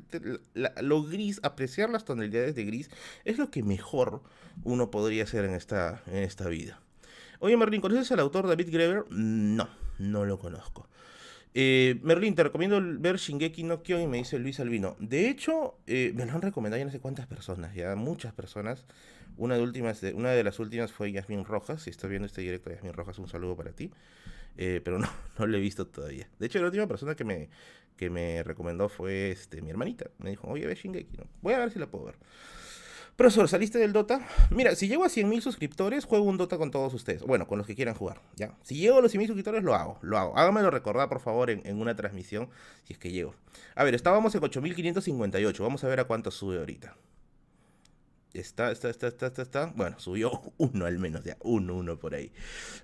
lo 0.53 1.03
gris, 1.03 1.41
apreciar 1.43 1.89
las 1.89 2.05
tonalidades 2.05 2.55
de 2.55 2.63
gris, 2.63 2.89
es 3.25 3.38
lo 3.38 3.51
que 3.51 3.62
mejor 3.62 4.21
uno 4.63 4.89
podría 4.89 5.24
hacer 5.24 5.43
en 5.43 5.53
esta, 5.53 6.01
en 6.07 6.24
esta 6.24 6.47
vida. 6.47 6.79
Oye, 7.39 7.57
Merlin, 7.57 7.81
¿conoces 7.81 8.09
al 8.13 8.21
autor 8.21 8.47
David 8.47 8.69
Greber? 8.71 9.03
No, 9.09 9.67
no 10.00 10.24
lo 10.24 10.39
conozco. 10.39 10.88
Eh, 11.57 12.01
Merlin, 12.03 12.35
te 12.35 12.43
recomiendo 12.43 12.81
ver 13.00 13.15
Shingeki 13.15 13.63
no 13.63 13.81
Kyojin, 13.81 14.09
me 14.09 14.17
dice 14.17 14.38
Luis 14.38 14.59
Albino. 14.59 14.97
De 15.00 15.29
hecho, 15.29 15.77
eh, 15.88 16.12
me 16.13 16.25
lo 16.25 16.33
han 16.33 16.41
recomendado 16.41 16.79
ya 16.79 16.83
no 16.85 16.91
sé 16.91 17.00
cuántas 17.00 17.27
personas, 17.27 17.74
ya 17.74 17.95
muchas 17.95 18.33
personas. 18.33 18.85
Una 19.38 19.55
de, 19.55 19.63
últimas, 19.63 20.03
una 20.13 20.31
de 20.31 20.43
las 20.43 20.59
últimas 20.59 20.91
fue 20.91 21.13
Yasmin 21.13 21.45
Rojas. 21.45 21.83
Si 21.83 21.89
estás 21.89 22.09
viendo 22.09 22.25
este 22.25 22.41
directo, 22.41 22.71
Yasmin 22.71 22.91
Rojas, 22.91 23.19
un 23.19 23.29
saludo 23.29 23.55
para 23.55 23.71
ti. 23.71 23.89
Eh, 24.57 24.81
pero 24.83 25.00
no, 25.00 25.07
no 25.39 25.47
lo 25.47 25.55
he 25.55 25.62
visto 25.62 25.88
todavía. 25.88 26.27
De 26.39 26.47
hecho, 26.47 26.59
la 26.59 26.65
última 26.65 26.88
persona 26.88 27.15
que 27.15 27.24
me, 27.24 27.47
que 27.95 28.09
me 28.09 28.43
recomendó 28.43 28.89
fue 28.89 29.31
este, 29.31 29.62
mi 29.62 29.69
hermanita. 29.69 30.09
Me 30.17 30.31
dijo, 30.31 30.50
oye, 30.50 30.67
ve 30.67 30.75
Shingeki. 30.75 31.19
Voy 31.41 31.53
a 31.53 31.59
ver 31.59 31.71
si 31.71 31.79
la 31.79 31.88
puedo 31.88 32.03
ver. 32.03 32.15
Profesor, 33.15 33.48
¿saliste 33.48 33.79
del 33.79 33.93
Dota? 33.93 34.27
Mira, 34.50 34.75
si 34.75 34.89
llego 34.89 35.05
a 35.05 35.07
100.000 35.07 35.39
suscriptores, 35.39 36.03
juego 36.03 36.25
un 36.25 36.36
Dota 36.36 36.57
con 36.57 36.69
todos 36.69 36.93
ustedes. 36.93 37.22
Bueno, 37.22 37.48
con 37.48 37.57
los 37.57 37.65
que 37.65 37.74
quieran 37.74 37.95
jugar, 37.95 38.19
¿ya? 38.36 38.57
Si 38.62 38.75
llego 38.75 38.98
a 38.98 39.01
los 39.01 39.13
100.000 39.15 39.27
suscriptores, 39.27 39.63
lo 39.63 39.74
hago, 39.74 40.00
lo 40.01 40.17
hago. 40.17 40.38
Hágamelo 40.38 40.69
recordar, 40.69 41.07
por 41.07 41.22
favor, 41.22 41.50
en, 41.50 41.79
una 41.79 41.95
transmisión, 41.95 42.50
si 42.84 42.91
es 42.91 43.00
que 43.00 43.12
llego. 43.12 43.34
A 43.75 43.86
ver, 43.86 43.95
estábamos 43.95 44.36
en 44.36 44.41
8.558. 44.41 45.60
Vamos 45.62 45.84
a 45.86 45.88
ver 45.88 46.01
a 46.01 46.03
cuánto 46.03 46.29
sube 46.29 46.60
ahorita. 46.60 46.98
Está, 48.34 48.72
está, 48.72 48.89
está, 48.89 49.07
está, 49.07 49.27
está, 49.27 49.41
está. 49.43 49.74
Bueno, 49.77 49.98
subió 49.98 50.41
uno 50.57 50.86
al 50.86 51.00
menos, 51.00 51.24
ya. 51.24 51.38
Uno, 51.41 51.75
uno 51.75 51.98
por 51.98 52.15
ahí. 52.15 52.34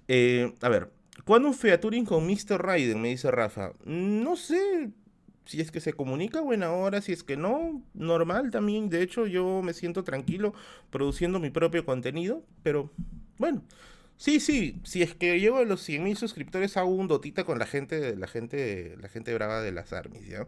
Eh, 0.08 0.54
a 0.62 0.70
ver, 0.70 0.94
¿cuándo 1.26 1.50
un 1.50 1.54
featuring 1.54 2.06
con 2.06 2.26
Mr. 2.26 2.58
Raiden? 2.58 3.02
Me 3.02 3.10
dice 3.10 3.30
Rafa. 3.32 3.74
No 3.84 4.38
sé, 4.38 4.92
si 5.52 5.60
es 5.60 5.70
que 5.70 5.82
se 5.82 5.92
comunica 5.92 6.40
buena 6.40 6.72
hora, 6.72 7.02
si 7.02 7.12
es 7.12 7.24
que 7.24 7.36
no, 7.36 7.84
normal 7.94 8.52
también. 8.52 8.88
De 8.88 9.02
hecho, 9.02 9.28
yo 9.28 9.62
me 9.62 9.74
siento 9.74 10.06
tranquilo 10.06 10.54
produciendo 10.90 11.42
mi 11.42 11.50
propio 11.50 11.84
contenido, 11.84 12.42
pero 12.64 12.90
bueno, 13.38 13.62
Sí, 14.22 14.40
sí, 14.40 14.80
si 14.84 15.02
es 15.02 15.16
que 15.16 15.40
llego 15.40 15.58
a 15.58 15.64
los 15.64 15.90
100.000 15.90 16.16
suscriptores 16.16 16.78
hago 16.78 16.92
un 16.92 17.08
dotita 17.08 17.44
con 17.44 17.58
la 17.58 17.66
gente, 17.66 18.16
la 18.16 18.28
gente, 18.28 18.96
la 19.02 19.10
gente 19.10 19.34
brava 19.34 19.64
de 19.64 19.72
las 19.72 19.94
armies, 19.94 20.28
¿ya? 20.28 20.46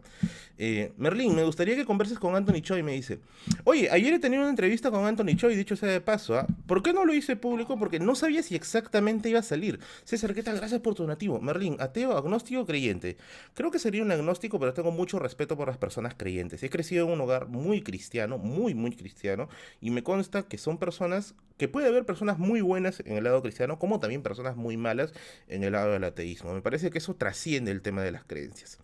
Eh, 0.58 0.92
Merlín, 0.96 1.34
me 1.34 1.42
gustaría 1.42 1.74
que 1.74 1.84
converses 1.84 2.20
con 2.20 2.36
Anthony 2.36 2.60
Choi, 2.60 2.84
me 2.84 2.92
dice. 2.92 3.18
Oye, 3.64 3.90
ayer 3.90 4.14
he 4.14 4.20
tenido 4.20 4.42
una 4.42 4.50
entrevista 4.50 4.92
con 4.92 5.04
Anthony 5.04 5.34
Choi, 5.34 5.56
dicho 5.56 5.74
sea 5.74 5.88
de 5.88 6.00
paso, 6.00 6.38
¿ah? 6.38 6.46
¿Por 6.68 6.84
qué 6.84 6.92
no 6.92 7.04
lo 7.04 7.14
hice 7.14 7.34
público? 7.34 7.76
Porque 7.76 7.98
no 7.98 8.14
sabía 8.14 8.44
si 8.44 8.54
exactamente 8.54 9.28
iba 9.28 9.40
a 9.40 9.42
salir. 9.42 9.80
César, 10.04 10.34
¿qué 10.34 10.44
tal? 10.44 10.58
Gracias 10.58 10.80
por 10.80 10.94
tu 10.94 11.02
donativo. 11.02 11.40
Merlín, 11.40 11.76
ateo, 11.80 12.16
agnóstico, 12.16 12.64
creyente. 12.64 13.16
Creo 13.54 13.72
que 13.72 13.80
sería 13.80 14.04
un 14.04 14.12
agnóstico, 14.12 14.60
pero 14.60 14.72
tengo 14.72 14.92
mucho 14.92 15.18
respeto 15.18 15.56
por 15.56 15.66
las 15.66 15.78
personas 15.78 16.14
creyentes. 16.16 16.62
He 16.62 16.70
crecido 16.70 17.06
en 17.06 17.12
un 17.14 17.20
hogar 17.22 17.48
muy 17.48 17.82
cristiano, 17.82 18.38
muy, 18.38 18.72
muy 18.76 18.92
cristiano, 18.92 19.48
y 19.80 19.90
me 19.90 20.04
consta 20.04 20.44
que 20.44 20.58
son 20.58 20.78
personas, 20.78 21.34
que 21.56 21.68
puede 21.68 21.88
haber 21.88 22.04
personas 22.04 22.38
muy 22.38 22.60
buenas 22.60 23.00
en 23.00 23.16
el 23.16 23.24
lado 23.24 23.42
cristiano, 23.42 23.78
como 23.78 24.00
también 24.00 24.22
personas 24.22 24.56
muy 24.56 24.76
malas 24.76 25.12
en 25.48 25.62
el 25.62 25.72
lado 25.72 25.92
del 25.92 26.04
ateísmo. 26.04 26.52
Me 26.52 26.62
parece 26.62 26.90
que 26.90 26.98
eso 26.98 27.14
trasciende 27.14 27.70
el 27.70 27.82
tema 27.82 28.02
de 28.02 28.12
las 28.12 28.24
creencias. 28.24 28.78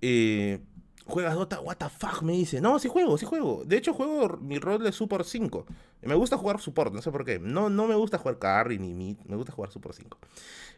Eh, 0.00 0.60
¿Juegas 1.06 1.34
Dota? 1.34 1.60
¿What 1.60 1.78
the 1.78 1.88
fuck? 1.88 2.22
Me 2.22 2.34
dice. 2.34 2.60
No, 2.60 2.78
sí 2.78 2.88
juego, 2.88 3.16
sí 3.16 3.24
juego. 3.24 3.64
De 3.64 3.78
hecho, 3.78 3.94
juego 3.94 4.36
mi 4.36 4.58
rol 4.58 4.82
de 4.82 4.92
Super 4.92 5.24
5. 5.24 5.66
Me 6.02 6.14
gusta 6.14 6.36
jugar 6.36 6.60
support, 6.60 6.92
no 6.92 7.02
sé 7.02 7.10
por 7.10 7.24
qué. 7.24 7.38
No, 7.38 7.70
no 7.70 7.86
me 7.86 7.94
gusta 7.94 8.18
jugar 8.18 8.38
carry 8.38 8.78
ni 8.78 8.94
mid, 8.94 9.16
me 9.26 9.36
gusta 9.36 9.52
jugar 9.52 9.70
Super 9.72 9.92
5. 9.92 10.18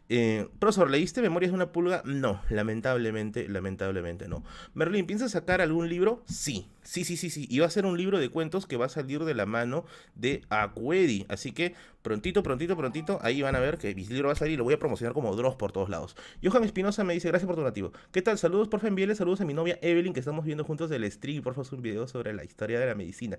Eh, 0.09 0.49
profesor, 0.59 0.89
¿leíste 0.89 1.21
Memorias 1.21 1.51
de 1.51 1.55
una 1.55 1.71
pulga? 1.71 2.01
No, 2.05 2.41
lamentablemente, 2.49 3.47
lamentablemente 3.47 4.27
no. 4.27 4.43
Merlin, 4.73 5.05
¿piensas 5.05 5.31
sacar 5.31 5.61
algún 5.61 5.87
libro? 5.87 6.23
Sí, 6.25 6.67
sí, 6.81 7.05
sí, 7.05 7.15
sí, 7.15 7.29
sí. 7.29 7.47
Y 7.49 7.59
va 7.59 7.67
a 7.67 7.69
ser 7.69 7.85
un 7.85 7.97
libro 7.97 8.19
de 8.19 8.29
cuentos 8.29 8.65
que 8.65 8.75
va 8.75 8.87
a 8.87 8.89
salir 8.89 9.23
de 9.23 9.33
la 9.35 9.45
mano 9.45 9.85
de 10.15 10.43
Aquedi. 10.49 11.25
Así 11.29 11.53
que 11.53 11.75
prontito, 12.01 12.43
prontito, 12.43 12.75
prontito, 12.75 13.19
ahí 13.21 13.41
van 13.41 13.55
a 13.55 13.59
ver 13.59 13.77
que 13.77 13.95
mi 13.95 14.05
libro 14.05 14.27
va 14.27 14.33
a 14.33 14.35
salir 14.35 14.55
y 14.55 14.57
lo 14.57 14.65
voy 14.65 14.73
a 14.73 14.79
promocionar 14.79 15.13
como 15.13 15.33
Dross 15.35 15.55
por 15.55 15.71
todos 15.71 15.89
lados. 15.89 16.17
Johan 16.43 16.63
Espinosa 16.63 17.03
me 17.03 17.13
dice, 17.13 17.29
gracias 17.29 17.47
por 17.47 17.55
tu 17.55 17.63
nativo. 17.63 17.93
¿Qué 18.11 18.21
tal? 18.21 18.37
Saludos, 18.37 18.67
por 18.67 18.81
favor, 18.81 19.15
saludos 19.15 19.39
a 19.39 19.45
mi 19.45 19.53
novia 19.53 19.79
Evelyn, 19.81 20.13
que 20.13 20.19
estamos 20.19 20.43
viendo 20.43 20.65
juntos 20.65 20.89
del 20.89 21.09
stream. 21.09 21.41
Por 21.41 21.53
favor, 21.53 21.73
un 21.73 21.81
video 21.81 22.07
sobre 22.07 22.33
la 22.33 22.43
historia 22.43 22.79
de 22.79 22.85
la 22.87 22.95
medicina. 22.95 23.37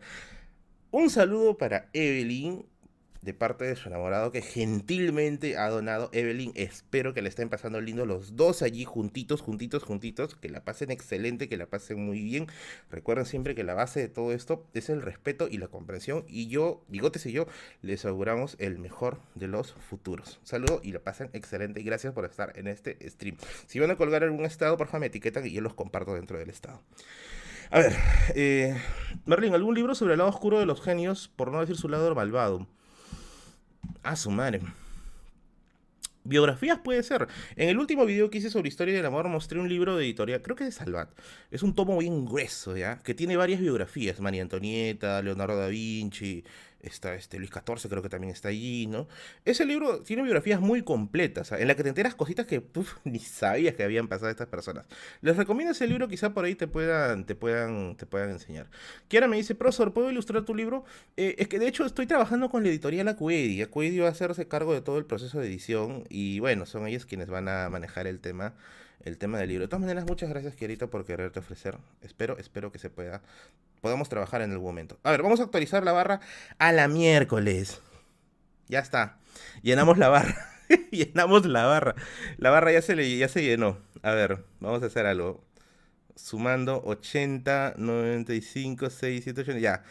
Un 0.94 1.08
saludo 1.08 1.56
para 1.56 1.88
Evelyn, 1.94 2.66
de 3.22 3.32
parte 3.32 3.64
de 3.64 3.76
su 3.76 3.88
enamorado 3.88 4.30
que 4.30 4.42
gentilmente 4.42 5.56
ha 5.56 5.70
donado 5.70 6.10
Evelyn. 6.12 6.52
Espero 6.54 7.14
que 7.14 7.22
le 7.22 7.30
estén 7.30 7.48
pasando 7.48 7.80
lindo 7.80 8.04
los 8.04 8.36
dos 8.36 8.60
allí 8.60 8.84
juntitos, 8.84 9.40
juntitos, 9.40 9.84
juntitos. 9.84 10.34
Que 10.34 10.50
la 10.50 10.64
pasen 10.64 10.90
excelente, 10.90 11.48
que 11.48 11.56
la 11.56 11.64
pasen 11.64 12.04
muy 12.04 12.22
bien. 12.22 12.46
Recuerden 12.90 13.24
siempre 13.24 13.54
que 13.54 13.64
la 13.64 13.72
base 13.72 14.00
de 14.00 14.08
todo 14.08 14.34
esto 14.34 14.66
es 14.74 14.90
el 14.90 15.00
respeto 15.00 15.48
y 15.50 15.56
la 15.56 15.68
comprensión. 15.68 16.26
Y 16.28 16.48
yo, 16.48 16.84
Bigotes 16.88 17.24
y 17.24 17.32
yo, 17.32 17.46
les 17.80 18.04
auguramos 18.04 18.56
el 18.58 18.78
mejor 18.78 19.18
de 19.34 19.48
los 19.48 19.72
futuros. 19.72 20.40
saludo 20.42 20.82
y 20.84 20.92
la 20.92 20.98
pasen 20.98 21.30
excelente. 21.32 21.80
Y 21.80 21.84
gracias 21.84 22.12
por 22.12 22.26
estar 22.26 22.52
en 22.58 22.66
este 22.66 22.98
stream. 23.08 23.38
Si 23.66 23.78
van 23.78 23.90
a 23.90 23.96
colgar 23.96 24.24
algún 24.24 24.44
estado, 24.44 24.76
por 24.76 24.88
favor 24.88 25.00
me 25.00 25.06
etiquetan 25.06 25.46
y 25.46 25.52
yo 25.52 25.62
los 25.62 25.72
comparto 25.72 26.12
dentro 26.12 26.38
del 26.38 26.50
estado. 26.50 26.82
A 27.72 27.78
ver, 27.78 27.96
eh, 28.34 28.76
Merlin, 29.24 29.54
¿algún 29.54 29.74
libro 29.74 29.94
sobre 29.94 30.12
el 30.12 30.18
lado 30.18 30.28
oscuro 30.28 30.58
de 30.58 30.66
los 30.66 30.82
genios, 30.82 31.28
por 31.34 31.50
no 31.50 31.58
decir 31.58 31.74
su 31.74 31.88
lado 31.88 32.14
malvado? 32.14 32.66
Ah, 34.02 34.14
su 34.14 34.30
madre. 34.30 34.60
Biografías 36.22 36.80
puede 36.80 37.02
ser. 37.02 37.28
En 37.56 37.70
el 37.70 37.78
último 37.78 38.04
video 38.04 38.28
que 38.28 38.36
hice 38.36 38.50
sobre 38.50 38.68
historia 38.68 38.94
del 38.94 39.06
amor 39.06 39.26
mostré 39.28 39.58
un 39.58 39.70
libro 39.70 39.96
de 39.96 40.04
editorial, 40.04 40.42
creo 40.42 40.54
que 40.54 40.64
es 40.64 40.74
de 40.74 40.84
Salvat. 40.84 41.18
Es 41.50 41.62
un 41.62 41.74
tomo 41.74 41.96
bien 41.96 42.26
grueso, 42.26 42.76
¿ya? 42.76 42.98
Que 42.98 43.14
tiene 43.14 43.38
varias 43.38 43.58
biografías. 43.58 44.20
María 44.20 44.42
Antonieta, 44.42 45.22
Leonardo 45.22 45.56
da 45.56 45.68
Vinci, 45.68 46.44
está 46.82 47.14
este 47.14 47.38
Luis 47.38 47.50
XIV, 47.50 47.88
creo 47.88 48.02
que 48.02 48.08
también 48.08 48.32
está 48.32 48.48
allí, 48.48 48.86
¿no? 48.86 49.08
Ese 49.44 49.64
libro 49.64 50.02
tiene 50.02 50.22
biografías 50.22 50.60
muy 50.60 50.82
completas, 50.82 51.52
en 51.52 51.68
la 51.68 51.74
que 51.74 51.82
te 51.82 51.88
enteras 51.88 52.14
cositas 52.14 52.46
que 52.46 52.62
ni 53.04 53.18
sabías 53.18 53.74
que 53.74 53.82
habían 53.82 54.08
pasado 54.08 54.30
estas 54.30 54.48
personas. 54.48 54.86
Les 55.20 55.36
recomiendo 55.36 55.72
ese 55.72 55.86
libro, 55.86 56.08
quizá 56.08 56.34
por 56.34 56.44
ahí 56.44 56.54
te 56.54 56.66
puedan, 56.66 57.24
te 57.24 57.34
puedan, 57.34 57.96
te 57.96 58.06
puedan 58.06 58.30
enseñar. 58.30 58.68
Kiara 59.08 59.28
me 59.28 59.36
dice, 59.36 59.54
profesor, 59.54 59.92
¿puedo 59.92 60.10
ilustrar 60.10 60.44
tu 60.44 60.54
libro? 60.54 60.84
Eh, 61.16 61.36
es 61.38 61.48
que 61.48 61.58
de 61.58 61.68
hecho 61.68 61.86
estoy 61.86 62.06
trabajando 62.06 62.50
con 62.50 62.62
la 62.62 62.68
editorial 62.68 63.08
Acuedi. 63.08 63.62
Acuedi 63.62 63.98
va 63.98 64.08
a 64.08 64.10
hacerse 64.10 64.48
cargo 64.48 64.74
de 64.74 64.80
todo 64.80 64.98
el 64.98 65.06
proceso 65.06 65.40
de 65.40 65.46
edición 65.46 66.04
y 66.08 66.40
bueno, 66.40 66.66
son 66.66 66.86
ellos 66.86 67.06
quienes 67.06 67.28
van 67.28 67.48
a 67.48 67.68
manejar 67.70 68.06
el 68.06 68.20
tema 68.20 68.54
el 69.04 69.18
tema 69.18 69.38
del 69.38 69.48
libro. 69.48 69.64
De 69.64 69.68
todas 69.68 69.80
maneras, 69.80 70.04
muchas 70.06 70.28
gracias, 70.28 70.54
Kierito, 70.54 70.88
por 70.90 71.04
quererte 71.04 71.40
ofrecer. 71.40 71.76
Espero, 72.02 72.38
espero 72.38 72.70
que 72.70 72.78
se 72.78 72.90
pueda 72.90 73.22
podamos 73.82 74.08
trabajar 74.08 74.40
en 74.40 74.52
algún 74.52 74.68
momento. 74.68 74.98
A 75.02 75.10
ver, 75.10 75.22
vamos 75.22 75.40
a 75.40 75.42
actualizar 75.42 75.82
la 75.82 75.92
barra 75.92 76.20
a 76.58 76.72
la 76.72 76.88
miércoles. 76.88 77.82
Ya 78.68 78.78
está. 78.78 79.18
Llenamos 79.60 79.98
la 79.98 80.08
barra. 80.08 80.36
Llenamos 80.92 81.44
la 81.44 81.66
barra. 81.66 81.96
La 82.38 82.50
barra 82.50 82.72
ya 82.72 82.80
se, 82.80 82.94
le, 82.94 83.18
ya 83.18 83.28
se 83.28 83.42
llenó. 83.42 83.78
A 84.02 84.12
ver, 84.12 84.44
vamos 84.60 84.82
a 84.84 84.86
hacer 84.86 85.04
algo. 85.04 85.44
Sumando 86.14 86.80
80, 86.84 87.74
95, 87.76 88.88
6, 88.88 89.24
7, 89.24 89.40
8. 89.40 89.58
Ya. 89.58 89.82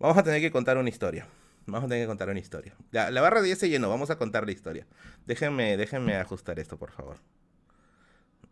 Vamos 0.00 0.18
a 0.18 0.24
tener 0.24 0.40
que 0.40 0.50
contar 0.50 0.76
una 0.76 0.88
historia. 0.88 1.28
Vamos 1.66 1.84
a 1.84 1.88
tener 1.88 2.02
que 2.04 2.08
contar 2.08 2.28
una 2.28 2.40
historia. 2.40 2.74
Ya, 2.90 3.10
la 3.12 3.20
barra 3.20 3.46
ya 3.46 3.54
se 3.54 3.68
llenó. 3.68 3.88
Vamos 3.88 4.10
a 4.10 4.18
contar 4.18 4.46
la 4.46 4.52
historia. 4.52 4.84
Déjenme, 5.26 5.76
déjenme 5.76 6.16
ajustar 6.16 6.58
esto, 6.58 6.76
por 6.76 6.90
favor. 6.90 7.18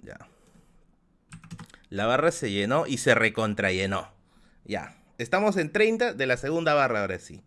Ya. 0.02 0.16
La 1.88 2.06
barra 2.06 2.30
se 2.30 2.52
llenó 2.52 2.86
y 2.86 2.98
se 2.98 3.16
recontrallenó. 3.16 4.15
Ya, 4.66 4.96
estamos 5.18 5.56
en 5.56 5.70
30 5.70 6.12
de 6.12 6.26
la 6.26 6.36
segunda 6.36 6.74
barra 6.74 7.00
ahora 7.02 7.18
sí. 7.18 7.42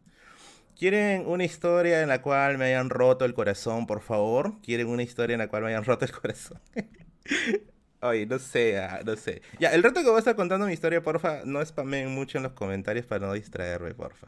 ¿Quieren 0.78 1.28
una 1.28 1.46
historia 1.46 2.02
en 2.02 2.10
la 2.10 2.22
cual 2.22 2.58
me 2.58 2.66
hayan 2.66 2.90
roto 2.90 3.26
el 3.26 3.34
corazón, 3.34 3.88
por 3.88 4.02
favor? 4.02 4.62
¿Quieren 4.62 4.88
una 4.88 5.04
historia 5.04 5.36
en 5.36 5.40
la 5.40 5.50
cual 5.50 5.64
me 5.64 5.70
hayan 5.70 5.86
roto 5.86 6.06
el 6.06 6.12
corazón? 6.12 6.62
Oye, 8.02 8.26
no 8.26 8.40
sé, 8.40 8.80
ah, 8.80 9.02
no 9.06 9.16
sé. 9.18 9.42
Ya, 9.60 9.70
el 9.74 9.84
reto 9.84 10.02
que 10.02 10.08
voy 10.08 10.16
a 10.16 10.20
estar 10.20 10.36
contando 10.36 10.66
mi 10.68 10.74
historia, 10.74 11.04
porfa, 11.04 11.42
no 11.46 11.66
spamen 11.66 12.10
mucho 12.10 12.38
en 12.38 12.44
los 12.44 12.54
comentarios 12.54 13.06
para 13.06 13.28
no 13.28 13.34
distraerme, 13.34 13.94
porfa. 13.94 14.28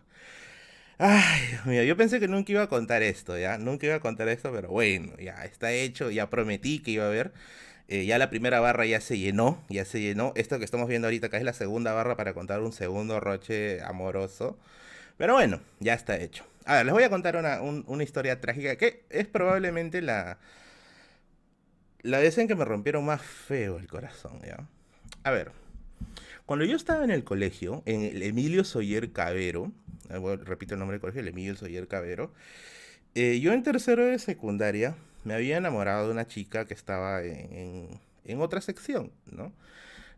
Ay, 0.98 1.48
Dios 1.50 1.66
mío, 1.66 1.84
yo 1.84 1.98
pensé 1.98 2.20
que 2.20 2.28
nunca 2.28 2.52
iba 2.52 2.62
a 2.64 2.68
contar 2.70 3.02
esto, 3.02 3.38
¿ya? 3.38 3.58
Nunca 3.58 3.88
iba 3.88 3.96
a 3.96 4.00
contar 4.00 4.28
esto, 4.30 4.52
pero 4.52 4.70
bueno, 4.70 5.14
ya 5.18 5.44
está 5.46 5.72
hecho, 5.72 6.12
ya 6.12 6.30
prometí 6.30 6.80
que 6.80 6.92
iba 6.92 7.06
a 7.06 7.08
haber. 7.08 7.34
Eh, 7.88 8.06
ya 8.06 8.18
la 8.18 8.30
primera 8.30 8.60
barra 8.60 8.86
ya 8.86 9.02
se 9.02 9.18
llenó, 9.18 9.64
ya 9.70 9.86
se 9.86 10.00
llenó. 10.00 10.34
Esto 10.36 10.60
que 10.60 10.66
estamos 10.66 10.88
viendo 10.88 11.08
ahorita 11.08 11.28
acá 11.28 11.38
es 11.38 11.44
la 11.44 11.54
segunda 11.54 11.94
barra 11.94 12.16
para 12.16 12.34
contar 12.34 12.62
un 12.62 12.72
segundo 12.72 13.20
roche 13.20 13.82
amoroso. 13.84 14.58
Pero 15.18 15.34
bueno, 15.34 15.62
ya 15.80 15.94
está 15.94 16.18
hecho. 16.18 16.46
A 16.66 16.76
ver, 16.76 16.86
les 16.86 16.94
voy 16.94 17.04
a 17.04 17.10
contar 17.10 17.36
una, 17.36 18.04
historia 18.04 18.40
trágica 18.40 18.76
que 18.76 19.04
es 19.10 19.28
probablemente 19.28 20.02
la, 20.02 20.38
la 22.02 22.20
vez 22.20 22.38
en 22.38 22.48
que 22.48 22.56
me 22.56 22.66
rompieron 22.66 23.06
más 23.06 23.22
feo 23.22 23.78
el 23.78 23.88
corazón, 23.88 24.40
¿ya? 24.46 24.68
A 25.24 25.32
ver, 25.32 25.52
cuando 26.46 26.66
yo 26.66 26.76
estaba 26.76 27.04
en 27.04 27.12
el 27.12 27.24
colegio, 27.24 27.84
en 27.86 28.02
el 28.02 28.22
Emilio 28.24 28.64
Soyer 28.64 29.12
Cabero, 29.12 29.72
eh, 30.10 30.38
repito 30.44 30.76
el 30.76 30.80
nombre 30.80 30.96
del 30.96 31.02
colegio, 31.02 31.22
el 31.22 31.28
Emilio 31.28 31.56
Soyer 31.56 31.88
Cabero, 31.88 32.34
eh, 33.16 33.40
yo 33.40 33.54
en 33.54 33.64
tercero 33.64 34.06
de 34.06 34.20
secundaria 34.20 34.96
me 35.24 35.34
había 35.34 35.58
enamorado 35.58 36.08
de 36.08 36.12
una 36.12 36.28
chica 36.28 36.66
que 36.66 36.74
estaba 36.74 37.24
en, 37.24 38.00
otra 38.40 38.62
sección, 38.62 39.12
¿no? 39.32 39.52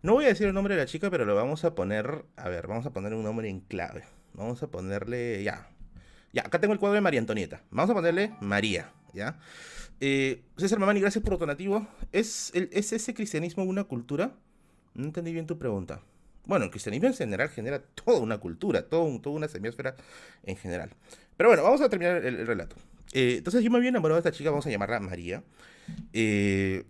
No 0.01 0.13
voy 0.13 0.25
a 0.25 0.29
decir 0.29 0.47
el 0.47 0.53
nombre 0.53 0.75
de 0.75 0.81
la 0.81 0.85
chica, 0.85 1.09
pero 1.09 1.25
lo 1.25 1.35
vamos 1.35 1.63
a 1.63 1.75
poner, 1.75 2.25
a 2.35 2.49
ver, 2.49 2.67
vamos 2.67 2.85
a 2.85 2.91
poner 2.91 3.13
un 3.13 3.23
nombre 3.23 3.49
en 3.49 3.61
clave. 3.61 4.03
Vamos 4.33 4.61
a 4.61 4.67
ponerle, 4.67 5.43
ya, 5.43 5.69
ya, 6.33 6.41
acá 6.41 6.59
tengo 6.59 6.73
el 6.73 6.79
cuadro 6.79 6.95
de 6.95 7.01
María 7.01 7.19
Antonieta. 7.19 7.61
Vamos 7.71 7.91
a 7.91 7.93
ponerle 7.93 8.33
María, 8.41 8.91
¿ya? 9.13 9.39
Eh, 10.01 10.43
César 10.57 10.79
Mamani, 10.79 10.99
gracias 10.99 11.23
por 11.23 11.35
tu 11.35 11.39
donativo. 11.39 11.87
¿Es, 12.11 12.51
el, 12.53 12.69
¿Es 12.73 12.91
ese 12.91 13.13
cristianismo 13.13 13.63
una 13.63 13.85
cultura? 13.85 14.33
No 14.93 15.05
entendí 15.05 15.31
bien 15.31 15.47
tu 15.47 15.57
pregunta. 15.57 16.01
Bueno, 16.45 16.65
el 16.65 16.71
cristianismo 16.71 17.07
en 17.07 17.13
general 17.13 17.49
genera 17.49 17.79
toda 17.79 18.19
una 18.19 18.37
cultura, 18.39 18.83
todo 18.83 19.19
toda 19.21 19.35
una 19.35 19.47
semiosfera 19.47 19.95
en 20.43 20.57
general. 20.57 20.89
Pero 21.37 21.49
bueno, 21.49 21.63
vamos 21.63 21.79
a 21.81 21.89
terminar 21.89 22.25
el 22.25 22.45
relato. 22.45 22.75
Eh, 23.13 23.35
entonces 23.37 23.63
yo 23.63 23.69
me 23.69 23.77
había 23.77 23.89
enamorado 23.89 24.19
de 24.19 24.27
esta 24.27 24.35
chica, 24.35 24.49
vamos 24.49 24.65
a 24.65 24.71
llamarla 24.71 24.99
María. 24.99 25.43
Eh, 26.13 26.83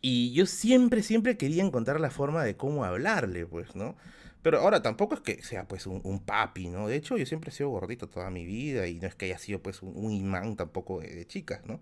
y 0.00 0.32
yo 0.32 0.46
siempre, 0.46 1.02
siempre 1.02 1.36
quería 1.36 1.64
encontrar 1.64 2.00
la 2.00 2.10
forma 2.10 2.44
de 2.44 2.56
cómo 2.56 2.84
hablarle, 2.84 3.44
pues, 3.44 3.74
¿no? 3.74 3.96
Pero 4.42 4.58
ahora 4.58 4.82
tampoco 4.82 5.14
es 5.14 5.20
que 5.20 5.42
sea 5.42 5.66
pues 5.68 5.86
un, 5.86 6.20
papi, 6.24 6.68
¿no? 6.68 6.88
De 6.88 6.96
hecho, 6.96 7.16
yo 7.16 7.26
siempre 7.26 7.50
he 7.50 7.52
sido 7.52 7.70
gordito 7.70 8.08
toda 8.08 8.30
mi 8.30 8.44
vida 8.44 8.86
y 8.88 8.98
no 8.98 9.06
es 9.06 9.14
que 9.14 9.26
haya 9.26 9.38
sido 9.38 9.60
pues 9.62 9.82
un, 9.82 10.12
imán 10.12 10.56
tampoco 10.56 11.00
de, 11.00 11.26
chicas, 11.26 11.60
¿no? 11.66 11.80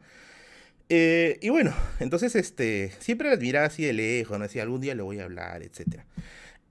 Eh, 0.90 1.38
y 1.40 1.48
bueno, 1.50 1.72
entonces 2.00 2.34
este, 2.34 2.92
siempre 2.98 3.28
la 3.28 3.34
admiraba 3.34 3.66
así 3.66 3.84
de 3.84 3.92
lejos, 3.92 4.38
¿no? 4.38 4.44
Decía, 4.44 4.62
algún 4.62 4.80
día 4.80 4.94
le 4.94 5.02
voy 5.02 5.20
a 5.20 5.24
hablar, 5.24 5.62
etc. 5.62 6.02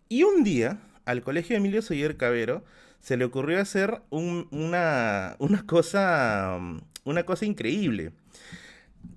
Y 0.10 0.23
un 0.23 0.43
día, 0.43 0.80
al 1.06 1.23
colegio 1.23 1.56
de 1.56 1.58
Emilio 1.58 1.82
Soyer 1.82 2.17
Cabero, 2.17 2.63
se 2.99 3.17
le 3.17 3.25
ocurrió 3.25 3.59
hacer 3.59 4.01
una, 4.09 5.35
una, 5.39 5.65
cosa, 5.65 6.59
una 7.03 7.25
cosa 7.25 7.45
increíble. 7.45 8.12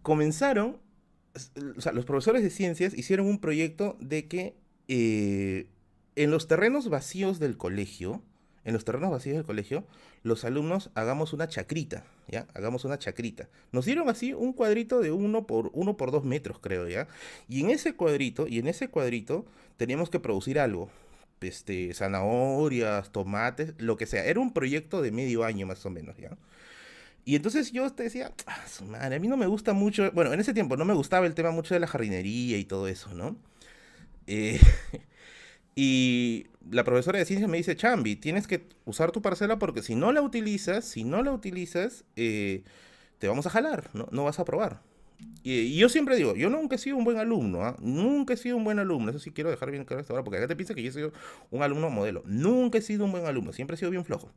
Comenzaron, 0.02 0.78
o 1.76 1.80
sea, 1.80 1.92
los 1.92 2.04
profesores 2.04 2.42
de 2.42 2.50
ciencias 2.50 2.94
hicieron 2.94 3.26
un 3.26 3.38
proyecto 3.38 3.96
de 4.00 4.28
que 4.28 4.56
eh, 4.88 5.66
en 6.16 6.30
los 6.30 6.46
terrenos 6.46 6.88
vacíos 6.88 7.38
del 7.38 7.56
colegio, 7.56 8.22
en 8.64 8.74
los 8.74 8.84
terrenos 8.84 9.10
vacíos 9.10 9.36
del 9.36 9.44
colegio, 9.44 9.86
los 10.22 10.44
alumnos 10.44 10.90
hagamos 10.94 11.32
una 11.32 11.48
chacrita, 11.48 12.04
¿ya? 12.28 12.46
Hagamos 12.54 12.84
una 12.84 12.98
chacrita. 12.98 13.48
Nos 13.72 13.86
dieron 13.86 14.08
así 14.08 14.32
un 14.32 14.52
cuadrito 14.52 15.00
de 15.00 15.10
uno 15.10 15.46
por 15.48 15.70
uno 15.72 15.96
por 15.96 16.12
dos 16.12 16.24
metros, 16.24 16.58
creo, 16.60 16.88
¿ya? 16.88 17.08
Y 17.48 17.60
en 17.60 17.70
ese 17.70 17.94
cuadrito, 17.94 18.46
y 18.46 18.58
en 18.60 18.68
ese 18.68 18.88
cuadrito 18.88 19.44
teníamos 19.76 20.10
que 20.10 20.20
producir 20.20 20.60
algo 20.60 20.90
este, 21.44 21.92
zanahorias, 21.94 23.11
tomates, 23.12 23.74
lo 23.78 23.96
que 23.96 24.07
sea. 24.07 24.24
Era 24.24 24.40
un 24.40 24.52
proyecto 24.52 25.02
de 25.02 25.11
medio 25.12 25.44
año 25.44 25.66
más 25.66 25.85
o 25.87 25.90
menos, 25.90 26.16
¿ya? 26.16 26.37
Y 27.24 27.37
entonces 27.37 27.70
yo 27.72 27.88
te 27.92 28.05
decía, 28.05 28.33
ah, 28.46 28.64
madre, 28.88 29.16
a 29.16 29.18
mí 29.20 29.28
no 29.28 29.37
me 29.37 29.46
gusta 29.46 29.72
mucho, 29.72 30.11
bueno, 30.12 30.33
en 30.33 30.40
ese 30.40 30.55
tiempo 30.55 30.76
no 30.76 30.85
me 30.85 30.94
gustaba 30.94 31.26
el 31.26 31.35
tema 31.35 31.52
mucho 31.52 31.74
de 31.74 31.81
la 31.81 31.87
jardinería 31.87 32.59
y 32.59 32.64
todo 32.64 32.88
eso, 32.88 33.14
¿no? 33.14 33.37
Eh, 34.26 34.61
y 35.76 36.46
la 36.70 36.85
profesora 36.85 37.18
de 37.18 37.24
ciencias 37.24 37.48
me 37.48 37.59
dice, 37.59 37.76
Chambi, 37.76 38.16
tienes 38.16 38.46
que 38.48 38.66
usar 38.85 39.12
tu 39.12 39.22
parcela 39.22 39.59
porque 39.59 39.83
si 39.83 39.94
no 39.94 40.12
la 40.12 40.22
utilizas, 40.22 40.85
si 40.85 41.05
no 41.05 41.22
la 41.22 41.33
utilizas, 41.33 42.05
eh, 42.16 42.64
te 43.18 43.28
vamos 43.28 43.46
a 43.46 43.50
jalar, 43.50 43.90
¿no? 43.94 44.09
no 44.11 44.24
vas 44.24 44.40
a 44.40 44.44
probar. 44.44 44.81
Y, 45.42 45.76
yo 45.76 45.88
siempre 45.88 46.16
digo, 46.16 46.35
yo 46.37 46.50
nunca 46.50 46.76
he 46.76 46.78
sido 46.78 46.96
un 46.96 47.04
buen 47.04 47.18
alumno, 47.18 47.64
¿ah? 47.64 47.76
nunca 47.80 48.35
he 48.35 48.37
sido 48.37 48.56
un 48.56 48.64
buen 48.64 48.78
alumno, 48.78 49.11
eso 49.11 49.18
sí 49.18 49.32
quiero 49.32 49.50
dejar 49.50 49.70
bien 49.70 49.85
claro 49.85 50.00
esto 50.00 50.12
ahora, 50.12 50.22
porque 50.24 50.38
acá 50.38 50.46
te 50.46 50.56
piensa 50.56 50.74
que 50.74 50.82
yo 50.82 50.90
he 50.90 50.92
sido 50.92 51.12
un 51.50 51.62
alumno 51.62 51.90
modelo, 51.90 52.22
nunca 52.26 52.78
he 52.78 52.82
sido 52.82 53.04
un 53.04 53.12
buen 53.12 53.26
alumno, 53.26 53.52
siempre 53.52 53.74
he 53.74 53.78
sido 53.78 53.90
bien 53.90 54.04
flojo. 54.04 54.30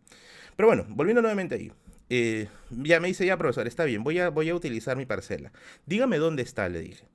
Pero 0.56 0.67
bueno, 0.67 0.86
volviendo 0.89 1.21
nuevamente 1.21 1.56
ahí, 1.56 1.71
eh, 2.10 2.48
ya 2.69 3.00
me 3.00 3.08
dice, 3.08 3.26
ya 3.26 3.38
profesor, 3.38 3.67
está 3.67 3.86
bien, 3.86 4.04
voy 4.04 4.19
a, 4.19 4.30
voy 4.30 4.50
a 4.50 4.56
utilizar 4.56 4.98
mi 4.98 5.06
parcela. 5.06 5.52
Dígame 5.86 6.17
dónde 6.17 6.43
está, 6.43 6.69
le 6.69 6.80
dije. 6.80 7.06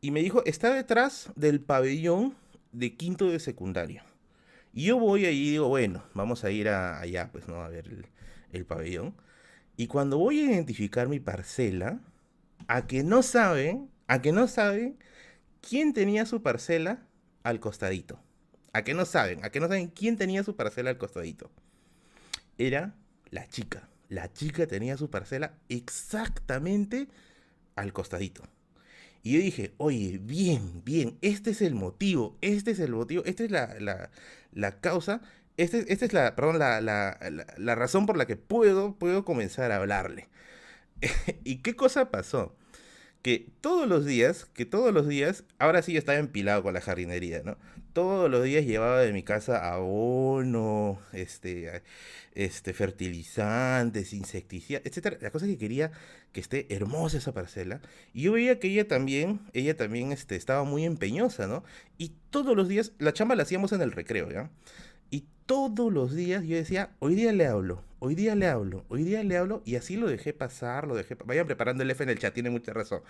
Y 0.00 0.10
me 0.10 0.20
dijo, 0.20 0.44
está 0.44 0.74
detrás 0.74 1.30
del 1.36 1.60
pabellón 1.60 2.34
de 2.72 2.94
quinto 2.96 3.30
de 3.30 3.38
secundaria. 3.38 4.04
Y 4.74 4.84
yo 4.84 4.98
voy 4.98 5.26
ahí 5.26 5.48
y 5.48 5.50
digo, 5.52 5.68
bueno, 5.68 6.02
vamos 6.14 6.44
a 6.44 6.50
ir 6.50 6.68
allá, 6.68 7.30
pues, 7.30 7.46
¿no? 7.48 7.62
A 7.62 7.68
ver 7.68 7.86
el, 7.88 8.06
el 8.52 8.64
pabellón. 8.64 9.14
Y 9.76 9.86
cuando 9.86 10.18
voy 10.18 10.40
a 10.40 10.44
identificar 10.50 11.08
mi 11.08 11.20
parcela, 11.20 12.00
a 12.72 12.86
que 12.86 13.02
no 13.02 13.22
saben, 13.22 13.90
a 14.06 14.22
que 14.22 14.32
no 14.32 14.48
saben 14.48 14.98
quién 15.60 15.92
tenía 15.92 16.24
su 16.24 16.42
parcela 16.42 17.06
al 17.42 17.60
costadito. 17.60 18.18
A 18.72 18.82
que 18.82 18.94
no 18.94 19.04
saben, 19.04 19.44
a 19.44 19.50
que 19.50 19.60
no 19.60 19.68
saben 19.68 19.88
quién 19.88 20.16
tenía 20.16 20.42
su 20.42 20.56
parcela 20.56 20.88
al 20.88 20.96
costadito. 20.96 21.50
Era 22.56 22.94
la 23.28 23.46
chica. 23.46 23.90
La 24.08 24.32
chica 24.32 24.66
tenía 24.66 24.96
su 24.96 25.10
parcela 25.10 25.52
exactamente 25.68 27.08
al 27.76 27.92
costadito. 27.92 28.42
Y 29.22 29.34
yo 29.34 29.40
dije, 29.40 29.74
oye, 29.76 30.18
bien, 30.22 30.82
bien, 30.82 31.18
este 31.20 31.50
es 31.50 31.60
el 31.60 31.74
motivo, 31.74 32.38
este 32.40 32.70
es 32.70 32.80
el 32.80 32.92
motivo, 32.92 33.22
esta 33.26 33.44
es 33.44 33.50
la, 33.50 34.08
la, 34.52 34.80
causa, 34.80 35.20
este, 35.58 35.92
esta 35.92 36.06
es 36.06 36.14
la, 36.14 36.34
perdón, 36.34 36.58
la, 36.58 36.80
la, 36.80 37.74
razón 37.74 38.06
por 38.06 38.16
la 38.16 38.24
que 38.24 38.36
puedo, 38.36 38.96
puedo 38.98 39.26
comenzar 39.26 39.72
a 39.72 39.76
hablarle. 39.76 40.30
¿Y 41.44 41.58
qué 41.58 41.76
cosa 41.76 42.10
pasó? 42.10 42.56
Que 43.22 43.46
todos 43.60 43.88
los 43.88 44.04
días, 44.04 44.46
que 44.46 44.66
todos 44.66 44.92
los 44.92 45.06
días, 45.06 45.44
ahora 45.58 45.82
sí 45.82 45.96
estaba 45.96 46.18
empilado 46.18 46.62
con 46.62 46.74
la 46.74 46.80
jardinería, 46.80 47.42
¿no? 47.44 47.56
Todos 47.92 48.30
los 48.30 48.42
días 48.42 48.64
llevaba 48.64 49.00
de 49.00 49.12
mi 49.12 49.22
casa 49.22 49.72
abono, 49.72 50.98
este, 51.12 51.82
este, 52.34 52.72
fertilizantes, 52.72 54.12
insecticidas, 54.12 54.82
etcétera. 54.84 55.18
La 55.20 55.30
cosa 55.30 55.46
es 55.46 55.52
que 55.52 55.58
quería 55.58 55.92
que 56.32 56.40
esté 56.40 56.66
hermosa 56.74 57.18
esa 57.18 57.32
parcela. 57.32 57.80
Y 58.12 58.22
yo 58.22 58.32
veía 58.32 58.58
que 58.58 58.68
ella 58.68 58.88
también, 58.88 59.40
ella 59.52 59.76
también 59.76 60.12
este, 60.12 60.36
estaba 60.36 60.64
muy 60.64 60.84
empeñosa, 60.84 61.46
¿no? 61.46 61.64
Y 61.98 62.12
todos 62.30 62.56
los 62.56 62.68
días, 62.68 62.92
la 62.98 63.12
chamba 63.12 63.36
la 63.36 63.44
hacíamos 63.44 63.72
en 63.72 63.82
el 63.82 63.92
recreo, 63.92 64.30
¿ya? 64.30 64.50
Todos 65.46 65.92
los 65.92 66.14
días 66.14 66.44
yo 66.44 66.56
decía, 66.56 66.90
hoy 67.00 67.14
día 67.14 67.32
le 67.32 67.46
hablo, 67.46 67.82
hoy 67.98 68.14
día 68.14 68.34
le 68.34 68.46
hablo, 68.46 68.84
hoy 68.88 69.02
día 69.02 69.22
le 69.24 69.36
hablo, 69.36 69.62
y 69.64 69.74
así 69.74 69.96
lo 69.96 70.08
dejé 70.08 70.32
pasar, 70.32 70.86
lo 70.86 70.94
dejé, 70.94 71.16
vayan 71.24 71.46
preparando 71.46 71.82
el 71.82 71.90
F 71.90 72.02
en 72.02 72.10
el 72.10 72.18
chat, 72.18 72.32
tiene 72.32 72.50
mucha 72.50 72.72
razón. 72.72 73.02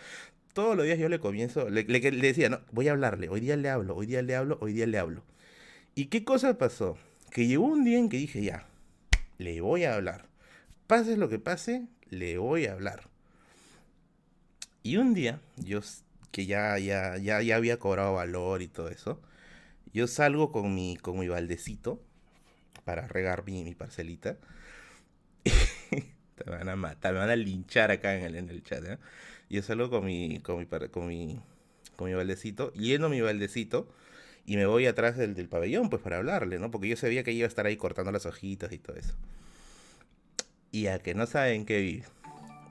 Todos 0.54 0.76
los 0.76 0.86
días 0.86 0.98
yo 0.98 1.08
le 1.08 1.20
comienzo, 1.20 1.68
le, 1.68 1.84
le 1.84 2.00
decía, 2.00 2.48
no, 2.48 2.60
voy 2.72 2.88
a 2.88 2.92
hablarle, 2.92 3.28
hoy 3.28 3.40
día 3.40 3.56
le 3.56 3.68
hablo, 3.68 3.94
hoy 3.94 4.06
día 4.06 4.22
le 4.22 4.34
hablo, 4.34 4.58
hoy 4.60 4.72
día 4.72 4.86
le 4.86 4.98
hablo. 4.98 5.22
¿Y 5.94 6.06
qué 6.06 6.24
cosa 6.24 6.56
pasó? 6.56 6.96
Que 7.30 7.46
llegó 7.46 7.66
un 7.66 7.84
día 7.84 7.98
en 7.98 8.08
que 8.08 8.16
dije, 8.16 8.42
ya, 8.42 8.66
le 9.38 9.60
voy 9.60 9.84
a 9.84 9.94
hablar. 9.94 10.26
Pase 10.86 11.16
lo 11.16 11.28
que 11.28 11.38
pase, 11.38 11.86
le 12.08 12.38
voy 12.38 12.66
a 12.66 12.72
hablar. 12.72 13.08
Y 14.82 14.96
un 14.96 15.14
día, 15.14 15.40
yo 15.56 15.80
que 16.30 16.46
ya, 16.46 16.78
ya, 16.78 17.18
ya, 17.18 17.42
ya 17.42 17.56
había 17.56 17.78
cobrado 17.78 18.14
valor 18.14 18.62
y 18.62 18.68
todo 18.68 18.88
eso, 18.88 19.20
yo 19.92 20.06
salgo 20.06 20.50
con 20.50 20.74
mi, 20.74 20.96
con 20.96 21.18
mi 21.18 21.28
baldecito 21.28 22.00
para 22.84 23.06
regar 23.08 23.44
mi, 23.44 23.64
mi 23.64 23.74
parcelita. 23.74 24.36
te 25.44 26.50
van 26.50 26.68
a 26.68 26.76
matar, 26.76 27.12
me 27.12 27.20
van 27.20 27.30
a 27.30 27.36
linchar 27.36 27.90
acá 27.90 28.16
en 28.16 28.24
el, 28.24 28.36
en 28.36 28.48
el 28.48 28.62
chat. 28.62 28.84
¿eh? 28.84 28.98
Yo 29.50 29.62
salgo 29.62 29.90
con 29.90 30.04
mi, 30.04 30.40
con 30.40 30.58
mi, 30.58 30.66
con 30.66 31.06
mi, 31.06 31.40
con 31.96 32.08
mi 32.08 32.14
baldecito, 32.14 32.72
lleno 32.72 33.08
mi 33.08 33.20
baldecito 33.20 33.88
y 34.46 34.56
me 34.56 34.66
voy 34.66 34.86
atrás 34.86 35.16
del, 35.16 35.34
del, 35.34 35.48
pabellón 35.48 35.90
pues 35.90 36.02
para 36.02 36.16
hablarle, 36.16 36.58
¿no? 36.58 36.70
Porque 36.70 36.88
yo 36.88 36.96
sabía 36.96 37.22
que 37.22 37.32
iba 37.32 37.44
a 37.44 37.48
estar 37.48 37.66
ahí 37.66 37.76
cortando 37.76 38.12
las 38.12 38.26
hojitas 38.26 38.72
y 38.72 38.78
todo 38.78 38.96
eso. 38.96 39.14
Y 40.70 40.86
a 40.86 40.98
que 40.98 41.14
no 41.14 41.26
saben 41.26 41.66
qué 41.66 41.80
vi 41.80 42.02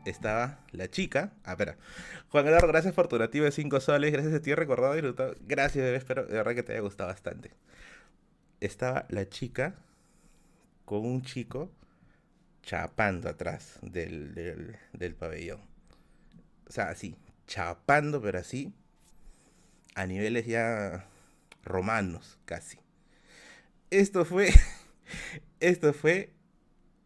estaba 0.06 0.60
la 0.72 0.90
chica. 0.90 1.34
Ah, 1.44 1.52
espera. 1.52 1.78
Juan 2.30 2.48
Eduardo, 2.48 2.68
gracias 2.68 2.94
por 2.94 3.08
tu 3.08 3.18
nativo 3.20 3.46
de 3.46 3.52
5 3.52 3.80
soles. 3.80 4.12
Gracias, 4.12 4.34
a 4.34 4.42
ti 4.42 4.54
recordado 4.56 4.98
y 4.98 5.02
Gracias, 5.42 5.84
bebé. 5.84 5.98
Espero 5.98 6.26
de 6.26 6.34
verdad 6.34 6.56
que 6.56 6.64
te 6.64 6.74
haya 6.74 6.82
gustado 6.82 7.10
bastante. 7.10 7.52
Estaba 8.60 9.06
la 9.10 9.28
chica 9.30 9.76
con 10.92 11.06
un 11.06 11.22
chico 11.22 11.72
chapando 12.64 13.30
atrás 13.30 13.80
del, 13.82 14.36
del, 14.92 15.16
pabellón. 15.16 15.62
O 16.68 16.72
sea, 16.74 16.90
así, 16.90 17.16
chapando, 17.48 18.22
pero 18.22 18.40
así, 18.40 18.74
a 19.96 20.06
niveles 20.06 20.48
ya 20.48 21.08
romanos, 21.64 22.40
casi. 22.44 22.78
Esto 23.90 24.26
fue, 24.26 24.50
esto 25.62 25.94
fue 25.94 26.34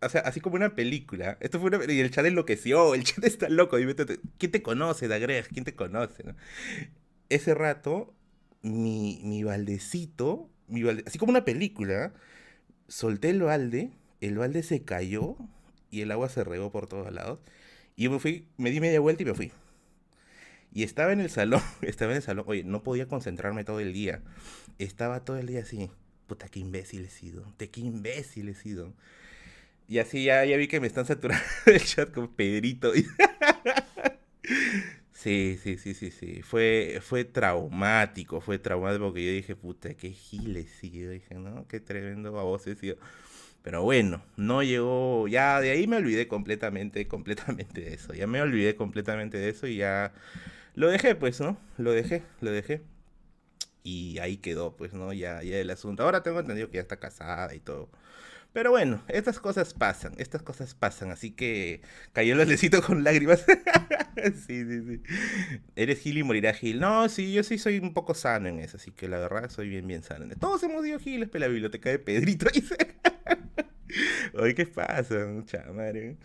o 0.01 0.09
sea, 0.09 0.21
así 0.21 0.41
como 0.41 0.55
una 0.55 0.73
película. 0.73 1.37
Esto 1.39 1.59
fue 1.59 1.67
una, 1.67 1.93
y 1.93 1.99
el 1.99 2.09
chat 2.09 2.25
enloqueció, 2.25 2.95
el 2.95 3.03
chat 3.03 3.23
está 3.23 3.49
loco. 3.49 3.77
¿Quién 4.39 4.51
te 4.51 4.63
conoce, 4.63 5.07
Dagreg? 5.07 5.47
¿Quién 5.49 5.63
te 5.63 5.75
conoce? 5.75 6.23
Ese 7.29 7.53
rato, 7.53 8.15
mi, 8.63 9.21
mi 9.23 9.43
baldecito, 9.43 10.49
así 11.05 11.19
como 11.19 11.29
una 11.29 11.45
película, 11.45 12.15
solté 12.87 13.29
el 13.29 13.41
balde, 13.41 13.91
el 14.21 14.37
balde 14.37 14.63
se 14.63 14.83
cayó 14.83 15.35
y 15.91 16.01
el 16.01 16.11
agua 16.11 16.29
se 16.29 16.43
regó 16.43 16.71
por 16.71 16.87
todos 16.87 17.11
lados. 17.13 17.39
Y 17.95 18.09
me 18.09 18.19
fui, 18.19 18.47
me 18.57 18.71
di 18.71 18.79
media 18.79 18.99
vuelta 18.99 19.23
y 19.23 19.25
me 19.25 19.33
fui. 19.33 19.51
Y 20.73 20.83
estaba 20.83 21.13
en 21.13 21.21
el 21.21 21.29
salón, 21.29 21.61
estaba 21.81 22.11
en 22.11 22.17
el 22.17 22.23
salón. 22.23 22.45
Oye, 22.47 22.63
no 22.63 22.83
podía 22.83 23.07
concentrarme 23.07 23.63
todo 23.63 23.79
el 23.79 23.93
día. 23.93 24.21
Estaba 24.77 25.23
todo 25.23 25.37
el 25.37 25.47
día 25.47 25.61
así. 25.61 25.89
Puta, 26.27 26.49
qué 26.49 26.59
imbécil 26.59 27.05
he 27.05 27.09
sido. 27.09 27.53
Te 27.57 27.69
qué 27.69 27.81
imbécil 27.81 28.49
he 28.49 28.55
sido. 28.55 28.93
Y 29.87 29.99
así 29.99 30.25
ya, 30.25 30.43
ya 30.45 30.57
vi 30.57 30.67
que 30.67 30.79
me 30.79 30.87
están 30.87 31.05
saturando 31.05 31.45
el 31.67 31.81
chat 31.81 32.11
con 32.11 32.27
Pedrito. 32.27 32.91
sí, 35.15 35.57
sí, 35.61 35.77
sí, 35.77 35.93
sí, 35.95 36.11
sí. 36.11 36.41
Fue, 36.43 36.99
fue 37.01 37.25
traumático, 37.25 38.41
fue 38.41 38.59
traumático 38.59 39.05
porque 39.05 39.25
yo 39.25 39.31
dije, 39.31 39.55
puta, 39.55 39.95
qué 39.95 40.11
gil 40.11 40.55
he 40.57 40.67
sido. 40.67 41.11
Dije, 41.11 41.35
no, 41.35 41.67
qué 41.67 41.79
tremendo 41.79 42.31
baboso. 42.31 42.69
Pero 43.63 43.83
bueno, 43.83 44.23
no 44.37 44.63
llegó, 44.63 45.27
ya 45.27 45.59
de 45.61 45.71
ahí 45.71 45.87
me 45.87 45.97
olvidé 45.97 46.27
completamente, 46.27 47.07
completamente 47.09 47.81
de 47.81 47.93
eso. 47.95 48.13
Ya 48.13 48.27
me 48.27 48.41
olvidé 48.41 48.75
completamente 48.75 49.37
de 49.39 49.49
eso 49.49 49.67
y 49.67 49.77
ya 49.77 50.13
lo 50.75 50.89
dejé, 50.89 51.15
pues, 51.15 51.41
¿no? 51.41 51.57
Lo 51.77 51.91
dejé, 51.93 52.23
lo 52.41 52.51
dejé. 52.51 52.83
Y 53.83 54.17
ahí 54.19 54.37
quedó, 54.37 54.75
pues, 54.75 54.93
¿no? 54.93 55.13
Ya, 55.13 55.43
ya 55.43 55.57
el 55.59 55.69
asunto. 55.69 56.03
Ahora 56.03 56.23
tengo 56.23 56.39
entendido 56.39 56.69
que 56.69 56.75
ya 56.75 56.81
está 56.81 56.97
casada 56.99 57.53
y 57.55 57.59
todo. 57.59 57.89
Pero 58.55 58.71
bueno, 58.71 59.03
estas 59.09 59.37
cosas 59.41 59.73
pasan, 59.73 60.13
estas 60.17 60.41
cosas 60.41 60.75
pasan, 60.75 61.11
así 61.11 61.31
que 61.31 61.81
cayó 62.13 62.31
el 62.31 62.37
necesito 62.37 62.81
con 62.81 63.03
lágrimas. 63.03 63.43
sí, 64.47 64.63
sí, 64.63 64.81
sí. 64.87 65.01
Eres 65.75 65.99
Gil 65.99 66.19
y 66.19 66.23
morirá 66.23 66.53
Gil. 66.53 66.79
No, 66.79 67.09
sí, 67.09 67.33
yo 67.33 67.43
sí 67.43 67.57
soy 67.57 67.79
un 67.79 67.93
poco 67.93 68.13
sano 68.13 68.47
en 68.47 68.59
eso, 68.59 68.77
así 68.77 68.91
que 68.91 69.09
la 69.09 69.17
verdad 69.17 69.49
soy 69.49 69.67
bien, 69.67 69.85
bien 69.85 70.03
sano. 70.03 70.33
Todos 70.39 70.63
hemos 70.63 70.87
ido 70.87 70.99
Giles, 70.99 71.27
pero 71.29 71.41
la 71.41 71.47
biblioteca 71.49 71.89
de 71.89 71.99
Pedrito. 71.99 72.45
Oye, 74.35 74.55
¿qué 74.55 74.65
pasa? 74.65 75.25
Mucha 75.25 75.65
madre 75.73 76.15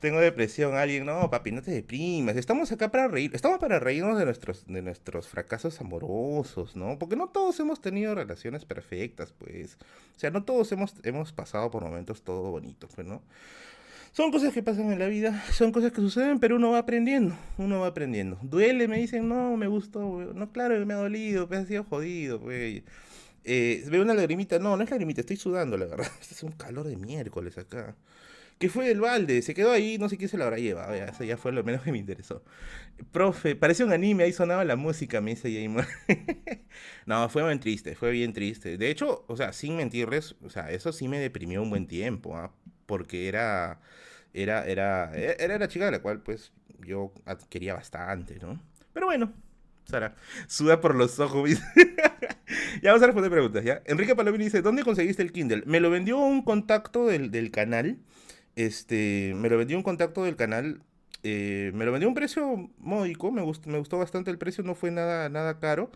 tengo 0.00 0.20
depresión, 0.20 0.74
alguien, 0.74 1.06
no, 1.06 1.30
papi, 1.30 1.52
no 1.52 1.62
te 1.62 1.70
deprimas, 1.70 2.36
estamos 2.36 2.70
acá 2.70 2.90
para 2.90 3.08
reír, 3.08 3.30
estamos 3.34 3.58
para 3.58 3.80
reírnos 3.80 4.18
de 4.18 4.24
nuestros, 4.24 4.66
de 4.66 4.82
nuestros 4.82 5.28
fracasos 5.28 5.80
amorosos, 5.80 6.76
¿no? 6.76 6.98
Porque 6.98 7.16
no 7.16 7.28
todos 7.28 7.58
hemos 7.60 7.80
tenido 7.80 8.14
relaciones 8.14 8.64
perfectas, 8.64 9.32
pues, 9.32 9.78
o 10.16 10.18
sea, 10.18 10.30
no 10.30 10.44
todos 10.44 10.70
hemos, 10.72 10.94
hemos 11.02 11.32
pasado 11.32 11.70
por 11.70 11.82
momentos 11.82 12.22
todo 12.22 12.50
bonito, 12.50 12.88
pues, 12.94 13.06
¿no? 13.06 13.22
Son 14.12 14.30
cosas 14.30 14.54
que 14.54 14.62
pasan 14.62 14.92
en 14.92 14.98
la 14.98 15.08
vida, 15.08 15.44
son 15.52 15.72
cosas 15.72 15.92
que 15.92 16.00
suceden, 16.00 16.40
pero 16.40 16.56
uno 16.56 16.70
va 16.70 16.78
aprendiendo, 16.78 17.36
uno 17.58 17.80
va 17.80 17.88
aprendiendo. 17.88 18.38
Duele, 18.42 18.88
me 18.88 18.98
dicen, 18.98 19.28
no, 19.28 19.56
me 19.58 19.66
gustó, 19.66 20.00
no, 20.00 20.52
claro, 20.52 20.84
me 20.86 20.94
ha 20.94 20.96
dolido, 20.96 21.48
pues 21.48 21.60
ha 21.60 21.66
sido 21.66 21.84
jodido, 21.84 22.40
pues. 22.40 22.82
Eh, 23.44 23.84
veo 23.90 24.02
una 24.02 24.14
lagrimita, 24.14 24.58
no, 24.58 24.76
no 24.76 24.82
es 24.82 24.90
lagrimita, 24.90 25.20
estoy 25.20 25.36
sudando, 25.36 25.76
la 25.76 25.86
verdad. 25.86 26.10
Este 26.20 26.34
es 26.34 26.42
un 26.42 26.52
calor 26.52 26.86
de 26.86 26.96
miércoles 26.96 27.58
acá 27.58 27.94
que 28.58 28.70
fue 28.70 28.90
el 28.90 29.00
balde, 29.00 29.42
se 29.42 29.54
quedó 29.54 29.70
ahí, 29.72 29.98
no 29.98 30.08
sé 30.08 30.16
quién 30.16 30.30
se 30.30 30.38
lo 30.38 30.44
habrá 30.44 30.58
llevado, 30.58 30.96
ya, 30.96 31.06
eso 31.06 31.24
ya 31.24 31.36
fue 31.36 31.52
lo 31.52 31.62
menos 31.62 31.82
que 31.82 31.92
me 31.92 31.98
interesó. 31.98 32.42
Profe, 33.12 33.54
parece 33.54 33.84
un 33.84 33.92
anime, 33.92 34.24
ahí 34.24 34.32
sonaba 34.32 34.64
la 34.64 34.76
música, 34.76 35.20
me 35.20 35.32
dice 35.32 35.52
Jaymar. 35.52 35.86
no, 37.06 37.28
fue 37.28 37.44
bien 37.44 37.60
triste, 37.60 37.94
fue 37.94 38.10
bien 38.10 38.32
triste. 38.32 38.78
De 38.78 38.90
hecho, 38.90 39.24
o 39.28 39.36
sea, 39.36 39.52
sin 39.52 39.76
mentirles, 39.76 40.36
o 40.42 40.48
sea, 40.48 40.70
eso 40.70 40.92
sí 40.92 41.06
me 41.08 41.18
deprimió 41.18 41.62
un 41.62 41.70
buen 41.70 41.86
tiempo, 41.86 42.36
¿ah? 42.36 42.52
porque 42.86 43.28
era, 43.28 43.80
era, 44.32 44.66
era, 44.66 45.12
e, 45.14 45.36
era 45.38 45.58
la 45.58 45.68
chica 45.68 45.84
de 45.86 45.90
la 45.90 46.00
cual, 46.00 46.22
pues, 46.22 46.52
yo 46.80 47.12
quería 47.50 47.74
bastante, 47.74 48.38
¿no? 48.40 48.58
Pero 48.94 49.06
bueno, 49.06 49.34
Sara, 49.84 50.14
suda 50.46 50.80
por 50.80 50.94
los 50.94 51.18
ojos. 51.20 51.50
ya 52.82 52.90
vamos 52.90 53.02
a 53.02 53.06
responder 53.06 53.30
preguntas, 53.30 53.64
¿ya? 53.64 53.82
Enrique 53.84 54.16
Palomino 54.16 54.44
dice, 54.44 54.62
¿dónde 54.62 54.82
conseguiste 54.82 55.22
el 55.22 55.32
Kindle? 55.32 55.62
Me 55.66 55.80
lo 55.80 55.90
vendió 55.90 56.18
un 56.18 56.42
contacto 56.42 57.06
del, 57.06 57.30
del 57.30 57.50
canal 57.50 57.98
este, 58.56 59.34
me 59.36 59.48
lo 59.48 59.58
vendió 59.58 59.76
un 59.76 59.82
contacto 59.82 60.24
del 60.24 60.36
canal. 60.36 60.80
Eh, 61.22 61.70
me 61.74 61.84
lo 61.84 61.92
vendió 61.92 62.08
a 62.08 62.10
un 62.10 62.14
precio 62.14 62.70
módico. 62.78 63.30
Me 63.30 63.42
gustó, 63.42 63.70
me 63.70 63.78
gustó 63.78 63.98
bastante 63.98 64.30
el 64.30 64.38
precio. 64.38 64.64
No 64.64 64.74
fue 64.74 64.90
nada, 64.90 65.28
nada 65.28 65.60
caro. 65.60 65.90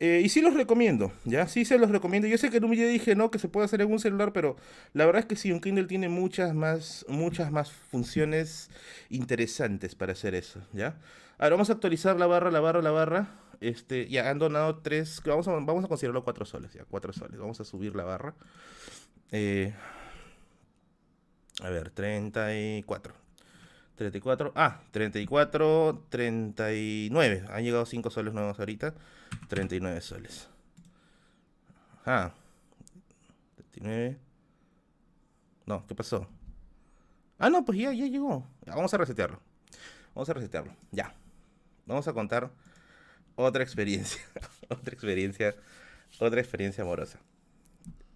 Eh, 0.00 0.20
y 0.24 0.28
sí 0.30 0.40
los 0.40 0.54
recomiendo, 0.54 1.12
¿ya? 1.24 1.46
Sí 1.46 1.64
se 1.64 1.78
los 1.78 1.90
recomiendo. 1.90 2.26
Yo 2.26 2.36
sé 2.36 2.50
que 2.50 2.56
en 2.56 2.64
un 2.64 2.72
video 2.72 2.88
dije, 2.88 3.14
no, 3.14 3.30
que 3.30 3.38
se 3.38 3.48
puede 3.48 3.66
hacer 3.66 3.82
en 3.82 3.92
un 3.92 4.00
celular, 4.00 4.32
pero 4.32 4.56
la 4.94 5.06
verdad 5.06 5.20
es 5.20 5.26
que 5.26 5.36
sí, 5.36 5.52
un 5.52 5.60
Kindle 5.60 5.84
tiene 5.84 6.08
muchas 6.08 6.54
más, 6.54 7.06
muchas 7.08 7.52
más 7.52 7.70
funciones 7.70 8.68
interesantes 9.10 9.94
para 9.94 10.10
hacer 10.10 10.34
eso, 10.34 10.60
¿ya? 10.72 10.98
Ahora 11.38 11.54
vamos 11.54 11.70
a 11.70 11.74
actualizar 11.74 12.18
la 12.18 12.26
barra, 12.26 12.50
la 12.50 12.58
barra, 12.58 12.82
la 12.82 12.90
barra. 12.90 13.28
Este, 13.60 14.08
ya 14.08 14.28
han 14.28 14.40
donado 14.40 14.78
tres, 14.78 15.22
vamos 15.24 15.46
a, 15.46 15.52
vamos 15.52 15.84
a 15.84 15.88
considerarlo 15.88 16.24
cuatro 16.24 16.44
soles, 16.46 16.72
ya, 16.72 16.84
cuatro 16.84 17.12
soles. 17.12 17.38
Vamos 17.38 17.60
a 17.60 17.64
subir 17.64 17.94
la 17.94 18.02
barra. 18.02 18.34
Eh, 19.30 19.72
a 21.62 21.70
ver, 21.70 21.90
34. 21.90 23.14
34. 23.94 24.52
Ah, 24.56 24.80
34, 24.90 26.06
39. 26.08 27.44
Han 27.48 27.62
llegado 27.62 27.86
5 27.86 28.10
soles 28.10 28.34
nuevos 28.34 28.58
ahorita. 28.58 28.94
39 29.48 30.00
soles. 30.00 30.48
Ah. 32.04 32.32
39. 33.70 34.18
No, 35.66 35.86
¿qué 35.86 35.94
pasó? 35.94 36.28
Ah, 37.38 37.48
no, 37.48 37.64
pues 37.64 37.78
ya, 37.78 37.92
ya 37.92 38.06
llegó. 38.06 38.44
Vamos 38.66 38.92
a 38.92 38.98
resetearlo. 38.98 39.40
Vamos 40.14 40.28
a 40.28 40.32
resetearlo. 40.32 40.74
Ya. 40.90 41.14
Vamos 41.86 42.08
a 42.08 42.12
contar 42.12 42.50
otra 43.36 43.62
experiencia. 43.62 44.20
otra 44.68 44.92
experiencia. 44.92 45.54
Otra 46.18 46.40
experiencia 46.40 46.82
amorosa. 46.82 47.20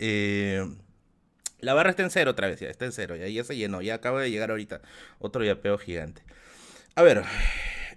Eh. 0.00 0.66
La 1.60 1.74
barra 1.74 1.90
está 1.90 2.02
en 2.02 2.10
cero 2.10 2.32
otra 2.32 2.48
vez, 2.48 2.60
ya 2.60 2.68
está 2.68 2.84
en 2.84 2.92
cero, 2.92 3.16
ya, 3.16 3.26
ya 3.28 3.44
se 3.44 3.56
llenó, 3.56 3.80
ya 3.80 3.94
acaba 3.94 4.20
de 4.20 4.30
llegar 4.30 4.50
ahorita 4.50 4.82
otro 5.18 5.44
yapeo 5.44 5.78
gigante. 5.78 6.22
A 6.94 7.02
ver, 7.02 7.22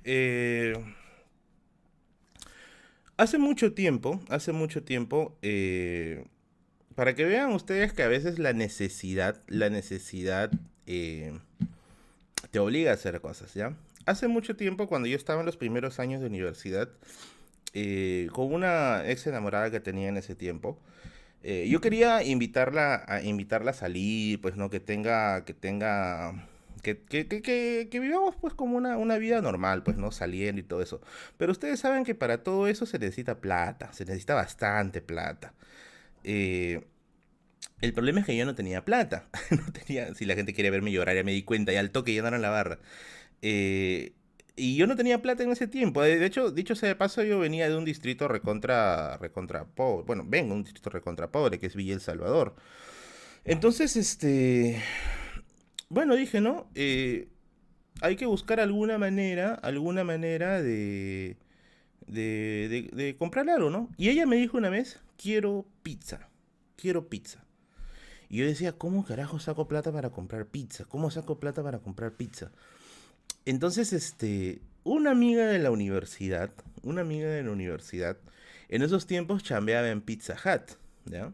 eh, 0.04 0.74
hace 3.18 3.38
mucho 3.38 3.74
tiempo, 3.74 4.22
hace 4.30 4.52
mucho 4.54 4.84
tiempo, 4.84 5.38
eh, 5.42 6.26
para 6.96 7.16
que 7.16 7.26
vean 7.26 7.52
ustedes 7.52 7.94
que 7.94 8.04
a 8.04 8.08
veces 8.08 8.40
la 8.40 8.54
necesidad, 8.54 9.42
la 9.48 9.70
necesidad 9.70 10.52
eh, 10.86 11.38
te 12.52 12.60
obliga 12.60 12.92
a 12.92 12.96
hacer 12.96 13.20
cosas, 13.22 13.54
¿ya? 13.54 13.76
Hace 14.06 14.28
mucho 14.28 14.56
tiempo, 14.56 14.88
cuando 14.88 15.08
yo 15.08 15.16
estaba 15.16 15.42
en 15.42 15.46
los 15.46 15.58
primeros 15.58 16.00
años 16.00 16.22
de 16.22 16.28
universidad, 16.28 16.90
con 18.34 18.54
una 18.54 19.04
ex 19.10 19.28
enamorada 19.28 19.70
que 19.70 19.80
tenía 19.80 20.10
en 20.10 20.18
ese 20.18 20.34
tiempo, 20.36 20.80
Eh, 21.44 21.68
yo 21.70 21.80
quería 21.82 22.24
invitarla 22.24 23.06
a 23.08 23.22
invitarla 23.22 23.72
a 23.72 23.74
salir, 23.74 24.42
pues, 24.42 24.56
¿no? 24.56 24.70
Que 24.70 24.80
tenga, 24.80 25.46
que 25.46 25.54
tenga, 25.54 26.48
que, 26.84 27.02
que, 27.02 27.28
que, 27.28 27.88
que, 27.90 28.00
vivamos 28.00 28.36
pues 28.36 28.54
como 28.54 28.78
una, 28.78 28.98
una 28.98 29.18
vida 29.18 29.42
normal, 29.42 29.84
pues, 29.84 29.98
¿no? 29.98 30.12
Saliendo 30.12 30.60
y 30.62 30.64
todo 30.64 30.82
eso. 30.82 31.02
Pero 31.38 31.52
ustedes 31.52 31.80
saben 31.80 32.04
que 32.04 32.16
para 32.16 32.44
todo 32.44 32.68
eso 32.68 32.86
se 32.86 33.00
necesita 33.00 33.40
plata, 33.40 33.94
se 33.94 34.06
necesita 34.06 34.36
bastante 34.36 35.02
plata. 35.02 35.54
Eh, 36.24 36.82
el 37.82 37.94
problema 37.94 38.20
es 38.20 38.26
que 38.26 38.36
yo 38.36 38.46
no 38.46 38.56
tenía 38.56 38.84
plata. 38.84 39.30
no 39.52 39.72
tenía, 39.72 40.14
si 40.16 40.26
la 40.26 40.36
gente 40.36 40.54
quiere 40.54 40.70
verme 40.72 40.92
llorar, 40.92 41.16
ya 41.16 41.24
me 41.24 41.32
di 41.32 41.44
cuenta, 41.44 41.72
ya 41.72 41.80
al 41.80 41.92
toque 41.92 42.14
llenaron 42.14 42.42
la 42.42 42.50
barra. 42.50 42.80
Eh, 43.42 44.14
y 44.60 44.76
yo 44.76 44.86
no 44.88 44.96
tenía 44.96 45.22
plata 45.22 45.44
en 45.44 45.52
ese 45.52 45.68
tiempo. 45.68 46.02
De 46.02 46.26
hecho, 46.26 46.52
dicho 46.52 46.76
sea 46.76 46.90
de 46.90 46.96
paso, 46.96 47.24
yo 47.24 47.40
venía 47.40 47.70
de 47.70 47.76
un 47.76 47.86
distrito 47.86 48.28
recontra, 48.28 49.18
recontra 49.18 49.66
pobre. 49.66 50.06
Bueno, 50.06 50.24
vengo 50.28 50.50
de 50.50 50.56
un 50.56 50.64
distrito 50.64 50.90
recontra 50.90 51.32
pobre, 51.32 51.60
que 51.60 51.68
es 51.68 51.76
Villa 51.76 51.94
El 51.94 52.02
Salvador. 52.02 52.56
Entonces, 53.46 53.96
este... 53.96 54.82
Bueno, 55.88 56.16
dije, 56.16 56.42
¿no? 56.42 56.70
Eh, 56.76 57.30
hay 58.02 58.16
que 58.16 58.26
buscar 58.26 58.60
alguna 58.60 58.98
manera, 58.98 59.56
alguna 59.56 60.04
manera 60.04 60.62
de, 60.62 61.38
de, 62.06 62.68
de, 62.70 62.90
de 62.94 63.18
comprar 63.18 63.50
algo, 63.50 63.70
¿no? 63.70 63.90
Y 63.98 64.10
ella 64.10 64.26
me 64.26 64.36
dijo 64.36 64.58
una 64.58 64.70
vez, 64.70 65.00
quiero 65.18 65.66
pizza, 65.82 66.30
quiero 66.76 67.10
pizza. 67.10 67.44
Y 68.30 68.38
yo 68.38 68.46
decía, 68.46 68.74
¿cómo 68.74 69.04
carajo 69.04 69.40
saco 69.40 69.68
plata 69.68 69.92
para 69.92 70.12
comprar 70.12 70.46
pizza? 70.46 70.86
¿Cómo 70.86 71.10
saco 71.10 71.40
plata 71.40 71.64
para 71.64 71.80
comprar 71.80 72.14
pizza? 72.14 72.52
Entonces, 73.50 73.94
este, 73.94 74.62
una 74.84 75.10
amiga 75.10 75.48
de 75.48 75.58
la 75.58 75.72
universidad, 75.72 76.52
una 76.84 77.02
amiga 77.02 77.30
de 77.30 77.42
la 77.42 77.50
universidad, 77.50 78.16
en 78.68 78.84
esos 78.84 79.08
tiempos 79.08 79.42
chambeaba 79.42 79.90
en 79.90 80.02
Pizza 80.02 80.36
Hut, 80.36 80.78
¿ya? 81.06 81.32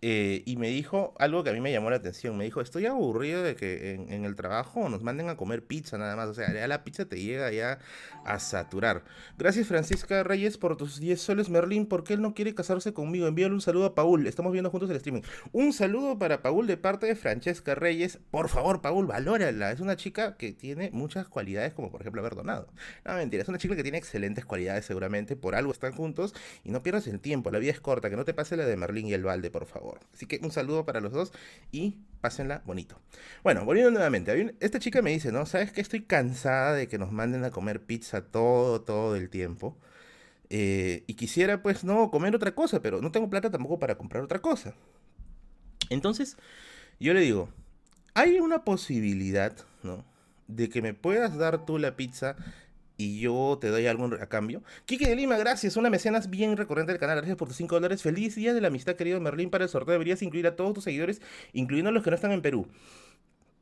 Eh, 0.00 0.44
y 0.46 0.56
me 0.56 0.68
dijo 0.68 1.12
algo 1.18 1.42
que 1.42 1.50
a 1.50 1.52
mí 1.52 1.60
me 1.60 1.72
llamó 1.72 1.90
la 1.90 1.96
atención. 1.96 2.36
Me 2.36 2.44
dijo, 2.44 2.60
estoy 2.60 2.86
aburrido 2.86 3.42
de 3.42 3.56
que 3.56 3.94
en, 3.94 4.24
el 4.24 4.36
trabajo 4.36 4.88
nos 4.88 5.02
manden 5.02 5.28
a 5.28 5.36
comer 5.36 5.64
pizza 5.64 5.98
nada 5.98 6.14
más. 6.14 6.28
O 6.28 6.34
sea, 6.34 6.52
ya 6.52 6.68
la 6.68 6.84
pizza 6.84 7.06
te 7.06 7.20
llega 7.20 7.50
ya 7.50 7.80
a 8.24 8.38
saturar. 8.38 9.04
Gracias 9.38 9.66
Francisca 9.66 10.22
Reyes 10.22 10.56
por 10.56 10.76
tus 10.76 11.00
10 11.00 11.20
soles. 11.20 11.48
Merlín, 11.50 11.86
¿por 11.86 12.04
qué 12.04 12.14
él 12.14 12.22
no 12.22 12.34
quiere 12.34 12.54
casarse 12.54 12.92
conmigo? 12.92 13.26
Envíale 13.26 13.54
un 13.54 13.60
saludo 13.60 13.86
a 13.86 13.94
Paul. 13.94 14.26
Estamos 14.26 14.52
viendo 14.52 14.70
juntos 14.70 14.88
el 14.90 14.96
streaming. 14.96 15.22
Un 15.52 15.72
saludo 15.72 16.18
para 16.18 16.42
Paul 16.42 16.66
de 16.68 16.76
parte 16.76 17.06
de 17.06 17.16
Francesca 17.16 17.74
Reyes. 17.74 18.20
Por 18.30 18.48
favor, 18.48 18.80
Paul, 18.80 19.06
valórala. 19.06 19.72
Es 19.72 19.80
una 19.80 19.96
chica 19.96 20.36
que 20.36 20.52
tiene 20.52 20.90
muchas 20.92 21.26
cualidades, 21.26 21.72
como 21.74 21.90
por 21.90 22.02
ejemplo 22.02 22.20
haber 22.20 22.36
donado. 22.36 22.68
No, 23.04 23.14
mentira, 23.14 23.42
es 23.42 23.48
una 23.48 23.58
chica 23.58 23.74
que 23.74 23.82
tiene 23.82 23.98
excelentes 23.98 24.44
cualidades 24.44 24.84
seguramente. 24.84 25.34
Por 25.34 25.56
algo 25.56 25.72
están 25.72 25.92
juntos 25.92 26.34
y 26.62 26.70
no 26.70 26.82
pierdas 26.84 27.08
el 27.08 27.18
tiempo. 27.18 27.50
La 27.50 27.58
vida 27.58 27.72
es 27.72 27.80
corta. 27.80 28.08
Que 28.10 28.16
no 28.16 28.24
te 28.24 28.34
pase 28.34 28.56
la 28.56 28.64
de 28.64 28.76
Merlín 28.76 29.08
y 29.08 29.14
el 29.14 29.24
balde, 29.24 29.50
por 29.50 29.66
favor. 29.66 29.87
Así 30.12 30.26
que 30.26 30.40
un 30.42 30.50
saludo 30.50 30.84
para 30.84 31.00
los 31.00 31.12
dos 31.12 31.32
y 31.72 31.96
pásenla 32.20 32.62
bonito. 32.66 33.00
Bueno, 33.42 33.64
volviendo 33.64 33.90
nuevamente. 33.90 34.54
Esta 34.60 34.78
chica 34.78 35.02
me 35.02 35.10
dice, 35.10 35.32
¿no? 35.32 35.46
¿Sabes 35.46 35.72
que 35.72 35.80
estoy 35.80 36.02
cansada 36.02 36.74
de 36.74 36.88
que 36.88 36.98
nos 36.98 37.12
manden 37.12 37.44
a 37.44 37.50
comer 37.50 37.84
pizza 37.84 38.22
todo, 38.22 38.80
todo 38.82 39.16
el 39.16 39.30
tiempo? 39.30 39.76
Eh, 40.50 41.04
y 41.06 41.14
quisiera, 41.14 41.62
pues, 41.62 41.84
no 41.84 42.10
comer 42.10 42.34
otra 42.34 42.54
cosa, 42.54 42.80
pero 42.80 43.00
no 43.00 43.12
tengo 43.12 43.28
plata 43.30 43.50
tampoco 43.50 43.78
para 43.78 43.96
comprar 43.96 44.22
otra 44.22 44.40
cosa. 44.40 44.74
Entonces, 45.90 46.36
yo 47.00 47.14
le 47.14 47.20
digo, 47.20 47.50
hay 48.14 48.40
una 48.40 48.64
posibilidad, 48.64 49.54
¿no? 49.82 50.04
De 50.48 50.68
que 50.68 50.82
me 50.82 50.94
puedas 50.94 51.36
dar 51.36 51.64
tú 51.66 51.78
la 51.78 51.96
pizza 51.96 52.36
y 52.98 53.20
yo 53.20 53.56
te 53.60 53.68
doy 53.68 53.86
algo 53.86 54.10
a 54.20 54.26
cambio. 54.26 54.62
Kiki 54.84 55.06
de 55.06 55.14
Lima, 55.14 55.38
gracias. 55.38 55.76
Una 55.76 55.88
mecenas 55.88 56.28
bien 56.28 56.56
recurrente 56.56 56.92
del 56.92 57.00
canal. 57.00 57.16
Gracias 57.16 57.38
por 57.38 57.46
tus 57.46 57.56
5 57.56 57.76
dólares. 57.76 58.02
Feliz 58.02 58.34
día 58.34 58.52
de 58.52 58.60
la 58.60 58.68
amistad, 58.68 58.96
querido 58.96 59.20
Merlín. 59.20 59.50
Para 59.50 59.64
el 59.64 59.70
sorteo 59.70 59.92
deberías 59.92 60.20
incluir 60.20 60.48
a 60.48 60.56
todos 60.56 60.74
tus 60.74 60.84
seguidores, 60.84 61.22
incluyendo 61.52 61.90
a 61.90 61.92
los 61.92 62.02
que 62.02 62.10
no 62.10 62.16
están 62.16 62.32
en 62.32 62.42
Perú. 62.42 62.66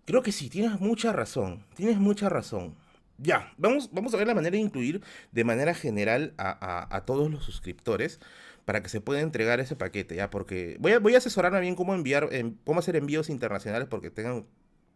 Creo 0.07 0.23
que 0.23 0.33
sí, 0.33 0.49
tienes 0.49 0.81
mucha 0.81 1.13
razón. 1.13 1.63
Tienes 1.77 1.99
mucha 1.99 2.31
razón. 2.31 2.75
Ya, 3.19 3.53
vamos, 3.59 3.91
vamos 3.93 4.15
a 4.15 4.17
ver 4.17 4.27
la 4.27 4.35
manera 4.35 4.55
de 4.55 4.63
incluir 4.63 5.03
de 5.33 5.45
manera 5.45 5.75
general 5.75 6.33
a, 6.39 7.03
todos 7.07 7.31
los 7.31 7.45
suscriptores 7.45 8.21
para 8.65 8.83
que 8.83 8.89
se 8.89 9.01
pueda 9.03 9.21
entregar 9.21 9.61
ese 9.61 9.77
paquete, 9.77 10.17
¿ya? 10.17 10.31
Porque 10.31 10.77
voy 10.81 10.93
a, 10.93 10.99
voy 10.99 11.15
a 11.15 11.19
asesorarme 11.19 11.61
bien 11.61 11.75
cómo 11.77 11.95
enviar, 11.95 12.29
cómo 12.65 12.81
hacer 12.81 12.97
envíos 12.97 13.31
internacionales 13.31 13.89
porque 13.89 14.11
tengan 14.11 14.47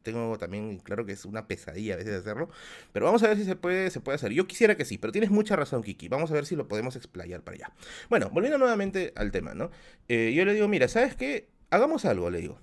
tengo 0.03 0.39
también 0.39 0.79
claro 0.79 1.05
que 1.05 1.13
es 1.13 1.25
una 1.25 1.47
pesadilla 1.47 1.95
a 1.95 1.97
veces 1.97 2.21
hacerlo, 2.21 2.49
pero 2.93 3.07
vamos 3.07 3.23
a 3.23 3.29
ver 3.29 3.37
si 3.37 3.45
se 3.45 3.57
puede, 3.57 3.91
se 3.91 4.01
puede 4.01 4.17
hacer. 4.17 4.33
Yo 4.33 4.47
quisiera 4.47 4.77
que 4.77 4.85
sí, 4.85 4.99
pero 4.99 5.13
tienes 5.13 5.31
mucha 5.31 5.57
razón, 5.57 5.83
Kiki. 5.83 6.09
Vamos 6.09 6.31
a 6.31 6.35
ver 6.35 6.47
si 6.47 6.57
lo 6.57 6.69
podemos 6.69 6.97
explayar 6.97 7.43
para 7.43 7.57
allá. 7.57 7.73
Bueno, 8.09 8.31
volviendo 8.31 8.59
nuevamente 8.59 9.13
al 9.17 9.31
tema, 9.31 9.55
¿no? 9.55 9.71
Eh, 10.09 10.33
yo 10.35 10.45
le 10.45 10.55
digo, 10.55 10.69
mira, 10.69 10.89
¿sabes 10.89 11.17
qué? 11.17 11.49
Hagamos 11.71 12.05
algo, 12.05 12.31
le 12.31 12.41
digo. 12.41 12.59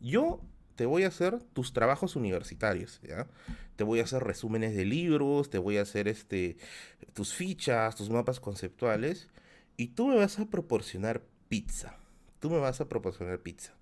Yo 0.00 0.40
te 0.76 0.86
voy 0.86 1.04
a 1.04 1.08
hacer 1.08 1.40
tus 1.52 1.72
trabajos 1.72 2.16
universitarios, 2.16 3.00
¿ya? 3.02 3.26
Te 3.76 3.84
voy 3.84 4.00
a 4.00 4.04
hacer 4.04 4.22
resúmenes 4.22 4.74
de 4.74 4.84
libros, 4.84 5.50
te 5.50 5.58
voy 5.58 5.78
a 5.78 5.82
hacer 5.82 6.08
este, 6.08 6.56
tus 7.12 7.34
fichas, 7.34 7.96
tus 7.96 8.10
mapas 8.10 8.40
conceptuales, 8.40 9.28
y 9.76 9.88
tú 9.88 10.08
me 10.08 10.16
vas 10.16 10.38
a 10.38 10.46
proporcionar 10.46 11.22
pizza. 11.48 11.96
Tú 12.40 12.50
me 12.50 12.58
vas 12.58 12.80
a 12.80 12.88
proporcionar 12.88 13.40
pizza. 13.40 13.74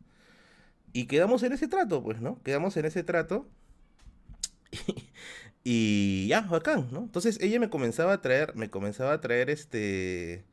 Y 0.92 1.06
quedamos 1.06 1.42
en 1.42 1.52
ese 1.52 1.68
trato, 1.68 2.02
pues, 2.02 2.20
¿no? 2.20 2.42
Quedamos 2.42 2.76
en 2.76 2.84
ese 2.86 3.02
trato. 3.02 3.48
Y, 5.64 6.26
ya, 6.28 6.40
bacán, 6.42 6.88
¿no? 6.90 7.00
Entonces 7.00 7.38
ella 7.40 7.60
me 7.60 7.70
comenzaba 7.70 8.14
a 8.14 8.20
traer, 8.22 8.54
me 8.56 8.70
comenzaba 8.70 9.12
a 9.12 9.20
traer 9.20 9.50
este. 9.50 10.44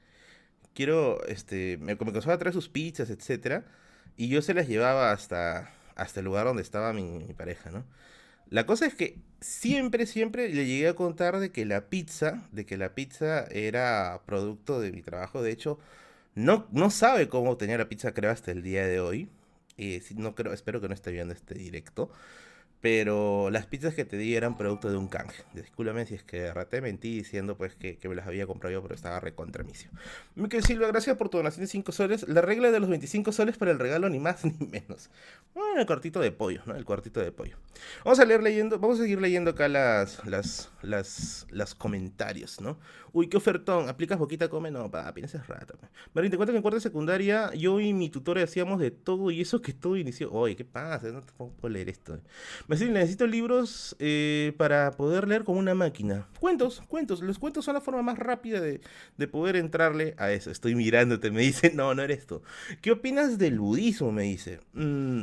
Quiero, 0.73 1.25
este. 1.27 1.77
Me 1.79 1.97
comenzaba 1.97 2.35
a 2.35 2.37
traer 2.39 2.53
sus 2.53 2.69
pizzas, 2.69 3.09
etcétera. 3.09 3.65
Y 4.17 4.29
yo 4.29 4.41
se 4.41 4.53
las 4.53 4.67
llevaba 4.67 5.11
hasta, 5.11 5.71
hasta 5.95 6.19
el 6.19 6.25
lugar 6.25 6.45
donde 6.45 6.61
estaba 6.61 6.93
mi, 6.93 7.33
pareja, 7.35 7.71
¿no? 7.71 7.85
La 8.49 8.65
cosa 8.65 8.85
es 8.87 8.95
que 8.95 9.19
siempre, 9.41 10.05
siempre 10.07 10.49
le 10.49 10.65
llegué 10.65 10.87
a 10.89 10.95
contar 10.95 11.39
de 11.39 11.51
que 11.51 11.65
la 11.65 11.89
pizza, 11.89 12.47
de 12.51 12.65
que 12.65 12.77
la 12.77 12.95
pizza 12.95 13.45
era 13.51 14.21
producto 14.25 14.79
de 14.81 14.91
mi 14.91 15.01
trabajo. 15.01 15.41
De 15.43 15.51
hecho, 15.51 15.79
no, 16.35 16.67
no 16.71 16.89
sabe 16.91 17.29
cómo 17.29 17.57
tenía 17.57 17.77
la 17.77 17.89
pizza, 17.89 18.13
creo, 18.13 18.31
hasta 18.31 18.51
el 18.51 18.63
día 18.63 18.85
de 18.87 18.99
hoy. 18.99 19.29
Eh, 19.81 20.03
no 20.15 20.35
creo, 20.35 20.51
espero 20.53 20.81
que 20.81 20.89
no 20.89 20.93
esté 20.93 21.11
viendo 21.11 21.33
este 21.33 21.55
directo. 21.55 22.11
Pero 22.81 23.49
las 23.49 23.65
pizzas 23.65 23.93
que 23.93 24.05
te 24.05 24.15
di 24.17 24.35
eran 24.35 24.57
producto 24.57 24.89
de 24.89 24.95
un 24.95 25.09
canje. 25.09 25.43
Discúlpame 25.53 26.05
si 26.05 26.15
es 26.15 26.23
que 26.23 26.53
raté, 26.53 26.79
mentí 26.79 27.17
diciendo 27.17 27.57
pues 27.57 27.75
que, 27.75 27.99
me 28.07 28.15
las 28.15 28.25
había 28.25 28.47
comprado 28.47 28.73
yo, 28.73 28.81
pero 28.81 28.95
estaba 28.95 29.19
recontra 29.19 29.65
misio. 29.65 29.89
Miquel 30.35 30.63
Silva, 30.63 30.87
gracias 30.87 31.17
por 31.17 31.27
tu 31.27 31.37
donación 31.37 31.65
de 31.65 31.67
5 31.67 31.91
soles. 31.91 32.27
La 32.29 32.41
regla 32.41 32.71
de 32.71 32.79
los 32.79 32.89
25 32.89 33.33
soles 33.33 33.57
para 33.57 33.71
el 33.71 33.79
regalo, 33.79 34.07
ni 34.09 34.19
más 34.19 34.45
ni 34.59 34.65
menos. 34.65 35.09
Bueno, 35.53 35.81
el 35.81 35.85
cuartito 35.85 36.21
de 36.21 36.31
pollo, 36.31 36.61
¿no? 36.65 36.75
El 36.75 36.85
cuartito 36.85 37.19
de 37.19 37.33
pollo. 37.33 37.57
Vamos 38.05 38.19
a 38.19 38.25
leer 38.25 38.41
leyendo, 38.41 38.79
vamos 38.79 38.99
a 38.99 39.03
seguir 39.03 39.19
leyendo 39.19 39.51
acá 39.51 39.67
las, 39.67 40.25
las, 40.25 40.71
las, 40.81 41.47
las 41.49 41.75
comentarios, 41.75 42.61
¿no? 42.61 42.79
Uy, 43.11 43.27
qué 43.27 43.37
ofertón, 43.37 43.89
¿aplicas 43.89 44.19
boquita 44.19 44.49
come? 44.49 44.69
No, 44.69 44.89
papi, 44.89 45.21
no 45.21 45.25
es 45.25 45.47
rata. 45.47 45.73
Marín, 46.13 46.29
te 46.29 46.37
cuento 46.37 46.53
que 46.53 46.57
en 46.57 46.61
cuarta 46.61 46.79
secundaria 46.79 47.51
yo 47.53 47.79
y 47.79 47.93
mi 47.93 48.09
tutor 48.09 48.37
hacíamos 48.37 48.79
de 48.79 48.91
todo 48.91 49.31
y 49.31 49.41
eso 49.41 49.61
que 49.61 49.73
todo 49.73 49.97
inició. 49.97 50.31
Oye, 50.31 50.55
¿qué 50.55 50.65
pasa? 50.65 51.07
No 51.07 51.21
te 51.21 51.33
puedo 51.33 51.69
leer 51.69 51.89
esto. 51.89 52.19
Decís, 52.77 52.91
necesito 52.91 53.25
libros 53.25 53.95
eh, 53.97 54.53
para 54.57 54.91
poder 54.91 55.27
leer 55.27 55.43
como 55.43 55.57
una 55.57 55.73
máquina. 55.73 56.27
Cuentos, 56.39 56.83
cuentos. 56.87 57.21
Los 57.21 57.39
cuentos 57.39 57.65
son 57.65 57.73
la 57.73 57.81
forma 57.81 58.03
más 58.03 58.19
rápida 58.19 58.61
de, 58.61 58.79
poder 59.27 59.55
entrarle 59.55 60.13
a 60.17 60.31
eso. 60.31 60.51
Estoy 60.51 60.75
mirándote, 60.75 61.31
me 61.31 61.41
dice, 61.41 61.71
no, 61.75 61.95
no 61.95 62.03
eres 62.03 62.27
tú. 62.27 62.43
¿Qué 62.81 62.91
opinas 62.91 63.39
del 63.39 63.59
budismo? 63.59 64.11
Me 64.11 64.23
dice. 64.23 64.59
Mm, 64.73 65.21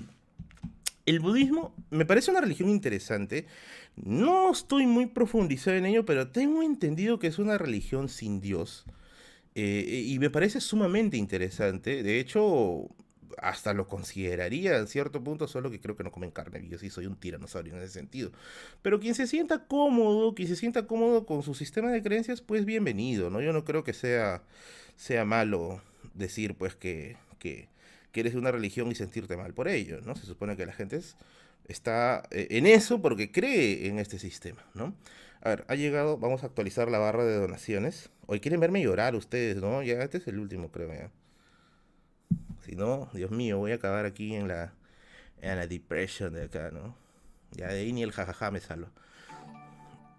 el 1.07 1.21
budismo 1.21 1.73
me 1.91 2.05
parece 2.05 2.33
una 2.33 2.41
religión 2.41 2.69
interesante. 2.69 3.47
No 3.95 4.51
estoy 4.51 4.87
muy 4.87 5.07
profundizado 5.07 5.77
en 5.77 5.87
ello, 5.87 6.05
pero 6.05 6.29
tengo 6.29 6.65
entendido 6.65 7.21
que 7.21 7.29
es 7.29 7.39
una 7.39 7.59
religión 7.59 8.09
sin 8.09 8.41
Dios. 8.41 8.85
Eh, 9.55 10.05
y 10.09 10.19
me 10.19 10.31
parece 10.31 10.61
sumamente 10.61 11.17
interesante. 11.17 12.03
De 12.03 12.19
hecho, 12.19 12.89
hasta 13.39 13.73
lo 13.73 13.87
consideraría 13.87 14.79
en 14.79 14.87
cierto 14.87 15.23
punto, 15.23 15.49
solo 15.49 15.71
que 15.71 15.81
creo 15.81 15.97
que 15.97 16.05
no 16.05 16.13
comen 16.13 16.31
carne. 16.31 16.67
Yo 16.69 16.79
sí 16.79 16.91
soy 16.91 17.07
un 17.07 17.17
tiranosaurio 17.17 17.75
en 17.75 17.83
ese 17.83 17.93
sentido. 17.93 18.31
Pero 18.83 19.01
quien 19.01 19.15
se 19.15 19.27
sienta 19.27 19.67
cómodo, 19.67 20.35
quien 20.35 20.49
se 20.49 20.57
sienta 20.57 20.87
cómodo 20.87 21.27
con 21.27 21.43
su 21.43 21.55
sistema 21.55 21.91
de 21.91 22.03
creencias, 22.03 22.41
pues 22.41 22.65
bienvenido, 22.65 23.31
¿no? 23.31 23.41
Yo 23.41 23.53
no 23.53 23.65
creo 23.65 23.85
que 23.85 23.93
sea, 23.93 24.43
sea 24.97 25.25
malo 25.25 25.81
decir, 26.15 26.55
pues, 26.55 26.75
que, 26.75 27.17
que, 27.39 27.69
que 28.13 28.21
eres 28.21 28.33
de 28.33 28.39
una 28.39 28.53
religión 28.53 28.91
y 28.91 28.95
sentirte 28.95 29.37
mal 29.37 29.55
por 29.55 29.69
ello, 29.69 30.01
¿no? 30.03 30.17
Se 30.17 30.27
supone 30.27 30.57
que 30.57 30.67
la 30.67 30.73
gente 30.73 31.01
está 31.69 32.23
eh, 32.31 32.49
en 32.51 32.67
eso 32.67 33.03
porque 33.03 33.31
cree 33.33 33.89
en 33.89 33.99
este 33.99 34.19
sistema, 34.19 34.65
¿no? 34.75 34.95
A 35.43 35.51
ver, 35.51 35.65
ha 35.69 35.75
llegado, 35.75 36.19
vamos 36.19 36.43
a 36.43 36.47
actualizar 36.47 36.91
la 36.91 36.99
barra 36.99 37.25
de 37.25 37.37
donaciones. 37.37 38.11
Hoy 38.27 38.41
quieren 38.41 38.61
verme 38.61 38.83
llorar 38.83 39.15
ustedes, 39.15 39.59
¿no? 39.59 39.83
Ya 39.83 40.03
este 40.03 40.19
es 40.19 40.27
el 40.27 40.39
último, 40.39 40.73
creo, 40.73 40.93
ya. 40.93 41.11
Si 42.67 42.75
no, 42.75 43.09
Dios 43.15 43.31
mío, 43.31 43.59
voy 43.59 43.71
a 43.71 43.77
acabar 43.77 44.07
aquí 44.07 44.35
en 44.35 44.49
la, 44.49 44.75
en 45.41 45.57
la 45.57 45.67
de 45.69 46.43
acá, 46.45 46.71
¿no? 46.73 46.97
Ya 47.53 47.69
de 47.69 47.81
ahí 47.81 47.93
ni 47.93 48.03
el 48.03 48.11
jajaja 48.11 48.51
me 48.51 48.61
salva. 48.61 48.91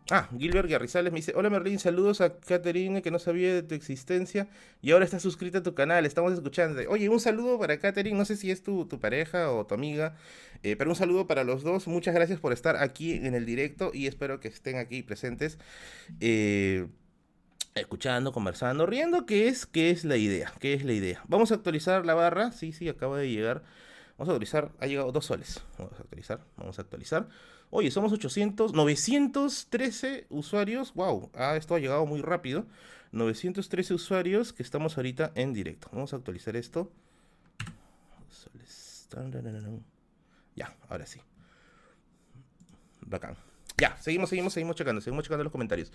Ah, 0.09 0.29
Gilbert 0.37 0.69
Garrizales 0.69 1.11
me 1.11 1.17
dice, 1.17 1.33
hola 1.35 1.49
Merlín, 1.49 1.79
saludos 1.79 2.21
a 2.21 2.39
Caterine 2.39 3.01
que 3.01 3.11
no 3.11 3.19
sabía 3.19 3.53
de 3.53 3.61
tu 3.61 3.75
existencia 3.75 4.47
y 4.81 4.91
ahora 4.91 5.03
está 5.03 5.19
suscrita 5.19 5.57
a 5.57 5.63
tu 5.63 5.73
canal, 5.73 6.05
estamos 6.05 6.31
escuchando. 6.31 6.81
Oye, 6.89 7.09
un 7.09 7.19
saludo 7.19 7.59
para 7.59 7.77
Caterine, 7.77 8.17
no 8.17 8.23
sé 8.23 8.37
si 8.37 8.49
es 8.49 8.63
tu, 8.63 8.85
tu 8.85 9.01
pareja 9.01 9.51
o 9.51 9.65
tu 9.65 9.75
amiga, 9.75 10.15
eh, 10.63 10.77
pero 10.77 10.89
un 10.89 10.95
saludo 10.95 11.27
para 11.27 11.43
los 11.43 11.63
dos, 11.63 11.87
muchas 11.87 12.15
gracias 12.15 12.39
por 12.39 12.53
estar 12.53 12.77
aquí 12.77 13.15
en 13.15 13.35
el 13.35 13.45
directo 13.45 13.91
y 13.93 14.07
espero 14.07 14.39
que 14.39 14.47
estén 14.47 14.77
aquí 14.77 15.03
presentes. 15.03 15.57
Eh, 16.21 16.87
escuchando, 17.79 18.31
conversando, 18.31 18.85
riendo, 18.85 19.25
que 19.25 19.47
es, 19.47 19.65
que 19.65 19.89
es 19.89 20.03
la 20.05 20.17
idea, 20.17 20.53
que 20.59 20.73
es 20.73 20.83
la 20.83 20.93
idea. 20.93 21.23
Vamos 21.27 21.51
a 21.51 21.55
actualizar 21.55 22.05
la 22.05 22.13
barra, 22.13 22.51
sí, 22.51 22.73
sí, 22.73 22.89
acaba 22.89 23.17
de 23.17 23.29
llegar. 23.29 23.63
Vamos 24.17 24.29
a 24.29 24.31
actualizar, 24.31 24.71
ha 24.79 24.87
llegado 24.87 25.11
dos 25.11 25.25
soles. 25.25 25.61
Vamos 25.77 25.93
a 25.93 26.01
actualizar, 26.01 26.39
vamos 26.55 26.79
a 26.79 26.81
actualizar. 26.81 27.27
Oye, 27.69 27.91
somos 27.91 28.13
800, 28.13 28.73
913 28.73 30.27
usuarios. 30.29 30.93
Wow, 30.93 31.31
ah, 31.35 31.55
esto 31.57 31.75
ha 31.75 31.79
llegado 31.79 32.05
muy 32.05 32.21
rápido. 32.21 32.65
913 33.11 33.93
usuarios 33.93 34.53
que 34.53 34.63
estamos 34.63 34.97
ahorita 34.97 35.31
en 35.35 35.53
directo. 35.53 35.89
Vamos 35.91 36.13
a 36.13 36.17
actualizar 36.17 36.55
esto. 36.55 36.91
Ya, 40.55 40.75
ahora 40.89 41.05
sí. 41.05 41.21
Bacán. 43.01 43.37
Ya, 43.77 43.95
seguimos, 43.97 44.29
seguimos, 44.29 44.53
seguimos 44.53 44.75
checando, 44.75 45.01
seguimos 45.01 45.23
checando 45.23 45.43
los 45.43 45.51
comentarios. 45.51 45.91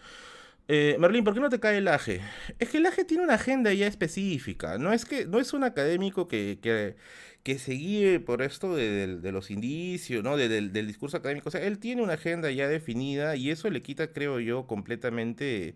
Eh, 0.68 0.96
Merlín, 0.98 1.24
¿por 1.24 1.34
qué 1.34 1.40
no 1.40 1.50
te 1.50 1.60
cae 1.60 1.78
el 1.78 1.88
AGE? 1.88 2.20
Es 2.58 2.70
que 2.70 2.78
el 2.78 2.86
AGE 2.86 3.04
tiene 3.04 3.24
una 3.24 3.34
agenda 3.34 3.72
ya 3.74 3.86
específica. 3.86 4.78
No 4.78 4.92
es 4.92 5.04
que 5.04 5.26
no 5.26 5.40
es 5.40 5.52
un 5.52 5.64
académico 5.64 6.28
que, 6.28 6.58
que, 6.62 6.96
que 7.42 7.58
se 7.58 8.20
por 8.20 8.42
esto 8.42 8.74
de, 8.76 9.18
los 9.32 9.50
indicios, 9.50 10.22
¿no? 10.24 10.36
del, 10.36 10.72
discurso 10.72 11.16
académico. 11.16 11.48
O 11.48 11.52
sea, 11.52 11.62
él 11.62 11.78
tiene 11.78 12.02
una 12.02 12.14
agenda 12.14 12.50
ya 12.50 12.68
definida 12.68 13.36
y 13.36 13.50
eso 13.50 13.70
le 13.70 13.82
quita, 13.82 14.12
creo 14.12 14.40
yo, 14.40 14.66
completamente 14.66 15.74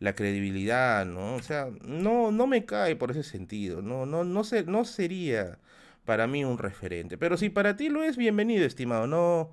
la 0.00 0.14
credibilidad, 0.14 1.06
¿no? 1.06 1.36
O 1.36 1.42
sea, 1.42 1.68
no, 1.82 2.32
no 2.32 2.46
me 2.46 2.64
cae 2.66 2.96
por 2.96 3.10
ese 3.12 3.22
sentido. 3.22 3.82
No, 3.82 4.06
no, 4.06 4.24
no, 4.24 4.42
no 4.66 4.84
sería 4.84 5.58
para 6.04 6.26
mí 6.26 6.44
un 6.44 6.58
referente. 6.58 7.18
Pero 7.18 7.36
si 7.36 7.50
para 7.50 7.76
ti 7.76 7.88
lo 7.88 8.02
es, 8.04 8.16
bienvenido, 8.16 8.66
estimado. 8.66 9.06
No, 9.06 9.52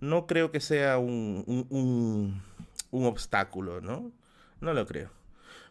no 0.00 0.26
creo 0.26 0.50
que 0.52 0.60
sea 0.60 0.98
un 0.98 1.44
un 1.70 2.42
obstáculo, 3.02 3.80
¿no? 3.80 4.12
No 4.60 4.72
lo 4.72 4.86
creo. 4.86 5.10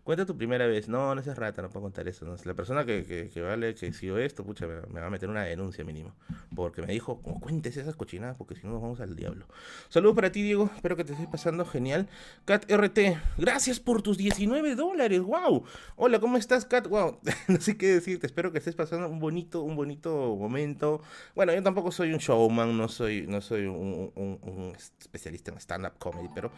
Cuenta 0.03 0.25
tu 0.25 0.35
primera 0.35 0.67
vez. 0.67 0.89
No, 0.89 1.15
no 1.15 1.23
seas 1.23 1.37
rata, 1.37 1.61
no 1.61 1.69
puedo 1.69 1.83
contar 1.83 2.05
eso. 2.09 2.25
La 2.43 2.53
persona 2.53 2.85
que, 2.85 3.29
que, 3.33 3.41
vale, 3.41 3.73
que 3.73 3.93
sigo 3.93 4.17
esto, 4.17 4.43
pucha, 4.43 4.67
me, 4.67 4.99
va 4.99 5.07
a 5.07 5.09
meter 5.09 5.29
una 5.29 5.43
denuncia 5.43 5.85
mínimo. 5.85 6.13
Porque 6.53 6.81
me 6.81 6.91
dijo, 6.91 7.21
como 7.21 7.39
esas 7.63 7.95
cochinadas, 7.95 8.35
porque 8.35 8.55
si 8.55 8.67
no 8.67 8.73
nos 8.73 8.81
vamos 8.81 8.99
al 8.99 9.15
diablo. 9.15 9.45
Saludos 9.87 10.15
para 10.15 10.29
ti, 10.29 10.41
Diego. 10.41 10.69
Espero 10.75 10.97
que 10.97 11.05
te 11.05 11.13
estés 11.13 11.27
pasando 11.27 11.65
genial. 11.65 12.09
Cat 12.43 12.69
RT, 12.69 12.99
gracias 13.37 13.79
por 13.79 14.01
tus 14.01 14.17
19 14.17 14.75
dólares. 14.75 15.21
¡Wow! 15.21 15.63
Hola, 15.95 16.19
¿cómo 16.19 16.35
estás, 16.35 16.65
Cat? 16.65 16.87
¡Wow! 16.87 17.19
no 17.47 17.61
sé 17.61 17.77
qué 17.77 17.87
decirte. 17.87 18.27
Espero 18.27 18.51
que 18.51 18.57
estés 18.57 18.75
pasando 18.75 19.07
un 19.07 19.21
bonito, 19.21 19.61
un 19.61 19.77
bonito 19.77 20.35
momento. 20.35 21.01
Bueno, 21.33 21.53
yo 21.53 21.63
tampoco 21.63 21.93
soy 21.93 22.11
un 22.11 22.19
showman, 22.19 22.77
no 22.77 22.89
soy, 22.89 23.25
no 23.25 23.39
soy 23.39 23.67
un, 23.67 24.11
un 24.15 24.73
especialista 24.99 25.51
en 25.51 25.61
stand-up 25.61 25.93
comedy, 25.97 26.27
pero 26.35 26.51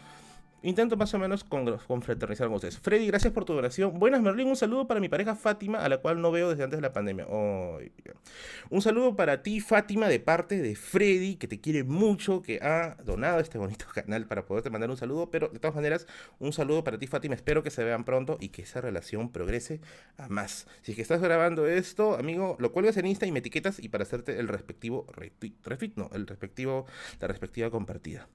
Intento 0.65 0.97
más 0.97 1.13
o 1.13 1.19
menos 1.19 1.43
confraternizar 1.43 2.47
con 2.47 2.55
ustedes. 2.55 2.79
Freddy, 2.79 3.05
gracias 3.05 3.31
por 3.31 3.45
tu 3.45 3.53
oración. 3.53 3.99
Buenas, 3.99 4.23
Merlín. 4.23 4.47
Un 4.47 4.55
saludo 4.55 4.87
para 4.87 4.99
mi 4.99 5.07
pareja 5.07 5.35
Fátima, 5.35 5.77
a 5.77 5.87
la 5.89 5.99
cual 5.99 6.19
no 6.19 6.31
veo 6.31 6.49
desde 6.49 6.63
antes 6.63 6.79
de 6.79 6.81
la 6.81 6.91
pandemia. 6.91 7.27
un 7.27 8.81
saludo 8.81 9.15
para 9.15 9.43
ti, 9.43 9.59
Fátima, 9.59 10.07
de 10.07 10.19
parte 10.19 10.59
de 10.59 10.75
Freddy, 10.75 11.35
que 11.35 11.47
te 11.47 11.61
quiere 11.61 11.83
mucho, 11.83 12.41
que 12.41 12.57
ha 12.63 12.97
donado 13.03 13.41
este 13.41 13.59
bonito 13.59 13.85
canal 13.93 14.25
para 14.25 14.47
poderte 14.47 14.71
mandar 14.71 14.89
un 14.89 14.97
saludo. 14.97 15.29
Pero 15.29 15.49
de 15.49 15.59
todas 15.59 15.75
maneras, 15.75 16.07
un 16.39 16.51
saludo 16.51 16.83
para 16.83 16.97
ti, 16.97 17.05
Fátima. 17.05 17.35
Espero 17.35 17.61
que 17.61 17.69
se 17.69 17.83
vean 17.83 18.03
pronto 18.03 18.37
y 18.39 18.49
que 18.49 18.63
esa 18.63 18.81
relación 18.81 19.31
progrese 19.31 19.81
a 20.17 20.29
más. 20.29 20.65
Si 20.81 20.93
es 20.93 20.95
que 20.95 21.03
estás 21.03 21.21
grabando 21.21 21.67
esto, 21.67 22.15
amigo, 22.15 22.57
lo 22.59 22.71
cuelgas 22.71 22.97
en 22.97 23.05
Insta 23.05 23.27
y 23.27 23.31
me 23.31 23.37
etiquetas 23.37 23.77
y 23.77 23.89
para 23.89 24.01
hacerte 24.01 24.39
el 24.39 24.47
respectivo 24.47 25.05
retweet, 25.13 25.93
no, 25.95 26.09
el 26.11 26.25
respectivo, 26.25 26.87
la 27.19 27.27
respectiva 27.27 27.69
compartida. 27.69 28.27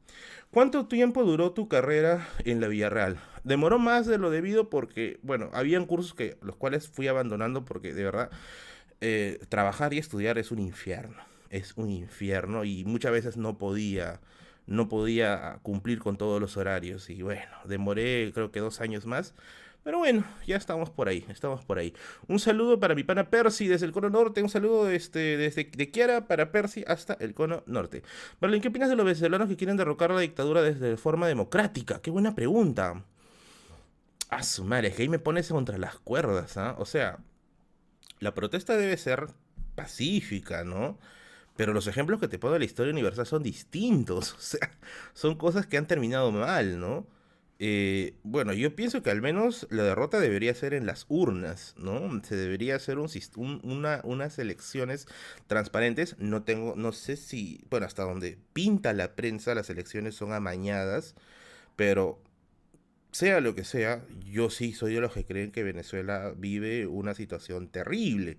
¿Cuánto 0.53 0.87
tiempo 0.87 1.25
duró 1.25 1.53
tu 1.53 1.69
carrera 1.69 2.20
en 2.45 2.61
la 2.61 2.69
Villarreal? 2.69 3.19
Demoró 3.45 3.79
más 3.79 4.07
de 4.07 4.19
lo 4.19 4.31
debido 4.31 4.71
porque, 4.71 5.19
bueno, 5.23 5.51
habían 5.53 5.87
cursos 5.87 6.15
que 6.15 6.37
los 6.43 6.57
cuales 6.57 6.89
fui 6.89 7.09
abandonando 7.09 7.65
porque 7.65 7.95
de 7.95 8.05
verdad 8.05 8.31
eh, 9.01 9.39
trabajar 9.49 9.95
y 9.95 9.99
estudiar 9.99 10.39
es 10.39 10.51
un 10.51 10.59
infierno, 10.59 11.23
es 11.51 11.73
un 11.77 11.91
infierno 11.91 12.65
y 12.65 12.85
muchas 12.85 13.13
veces 13.13 13.37
no 13.37 13.57
podía, 13.57 14.21
no 14.67 14.89
podía 14.89 15.59
cumplir 15.63 15.99
con 16.01 16.17
todos 16.17 16.41
los 16.41 16.57
horarios 16.57 17.09
y 17.11 17.23
bueno, 17.23 17.57
demoré 17.65 18.31
creo 18.35 18.51
que 18.51 18.61
dos 18.61 18.81
años 18.81 19.07
más 19.07 19.35
pero 19.83 19.99
bueno, 19.99 20.25
ya 20.47 20.57
estamos 20.57 20.91
por 20.91 21.09
ahí, 21.09 21.25
estamos 21.29 21.65
por 21.65 21.79
ahí. 21.79 21.95
Un 22.29 22.39
saludo 22.39 22.79
para 22.79 22.95
mi 22.95 23.03
pana 23.03 23.31
Percy 23.31 23.67
desde 23.67 23.87
el 23.87 23.93
cono 23.93 24.11
norte, 24.11 24.43
un 24.43 24.49
saludo 24.49 24.91
este, 24.91 25.37
desde 25.37 25.65
de 25.65 25.91
Kiara 25.91 26.27
para 26.27 26.53
Percy 26.53 26.85
hasta 26.87 27.15
el 27.15 27.35
cono 27.35 27.63
norte. 27.67 28.03
Berlín, 28.41 28.61
¿qué 28.61 28.69
opinas 28.69 28.91
de 28.91 28.97
los 28.97 29.07
venezolanos 29.07 29.49
que 29.49 29.57
quieren 29.57 29.77
derrocar 29.77 30.11
la 30.11 30.21
dictadura 30.21 30.63
desde 30.63 30.97
forma 30.97 31.29
democrática? 31.29 32.01
Qué 32.01 32.11
buena 32.11 32.35
pregunta. 32.35 33.03
Madre, 34.65 34.89
es 34.89 34.95
que 34.95 35.03
ahí 35.03 35.09
me 35.09 35.19
pones 35.19 35.49
contra 35.49 35.77
las 35.77 35.99
cuerdas, 35.99 36.57
¿ah? 36.57 36.77
O 36.79 36.87
sea, 36.87 37.19
la 38.21 38.33
protesta 38.33 38.77
debe 38.77 38.97
ser 38.97 39.29
pacífica, 39.75 40.63
¿no? 40.65 40.99
Pero 41.57 41.73
los 41.73 41.87
ejemplos 41.89 42.21
que 42.21 42.29
te 42.29 42.39
pongo 42.39 42.55
de 42.55 42.61
la 42.61 42.65
historia 42.65 42.93
universal 42.93 43.27
son 43.27 43.43
distintos, 43.43 44.35
o 44.39 44.41
sea, 44.41 44.71
son 45.15 45.37
cosas 45.37 45.67
que 45.67 45.79
han 45.79 45.87
terminado 45.87 46.31
mal, 46.33 46.79
¿no? 46.79 47.07
Eh, 47.63 48.15
bueno, 48.23 48.55
yo 48.55 48.75
pienso 48.75 49.03
que 49.03 49.11
al 49.11 49.21
menos 49.21 49.67
la 49.71 49.83
derrota 49.83 50.19
debería 50.19 50.55
ser 50.55 50.73
en 50.73 50.87
las 50.87 51.05
urnas, 51.11 51.75
¿no? 51.77 52.23
Se 52.25 52.35
debería 52.35 52.75
hacer 52.77 52.99
un, 52.99 53.11
una, 53.63 54.01
unas 54.03 54.39
elecciones 54.39 55.07
transparentes. 55.47 56.17
No 56.19 56.43
tengo, 56.43 56.75
no 56.75 56.93
sé 56.93 57.17
si, 57.17 57.61
bueno, 57.69 57.85
hasta 57.85 58.05
donde 58.05 58.39
pinta 58.55 58.95
la 58.95 59.15
prensa, 59.15 59.55
las 59.55 59.69
elecciones 59.69 60.15
son 60.15 60.33
amañadas, 60.33 61.15
pero 61.77 62.23
sea 63.13 63.41
lo 63.41 63.55
que 63.55 63.65
sea, 63.65 64.05
yo 64.25 64.51
sí 64.51 64.73
soy 64.73 64.95
de 64.95 65.01
los 65.01 65.13
que 65.13 65.25
creen 65.27 65.53
que 65.53 65.63
Venezuela 65.63 66.33
vive 66.37 66.87
una 66.87 67.15
situación 67.15 67.69
terrible. 67.69 68.39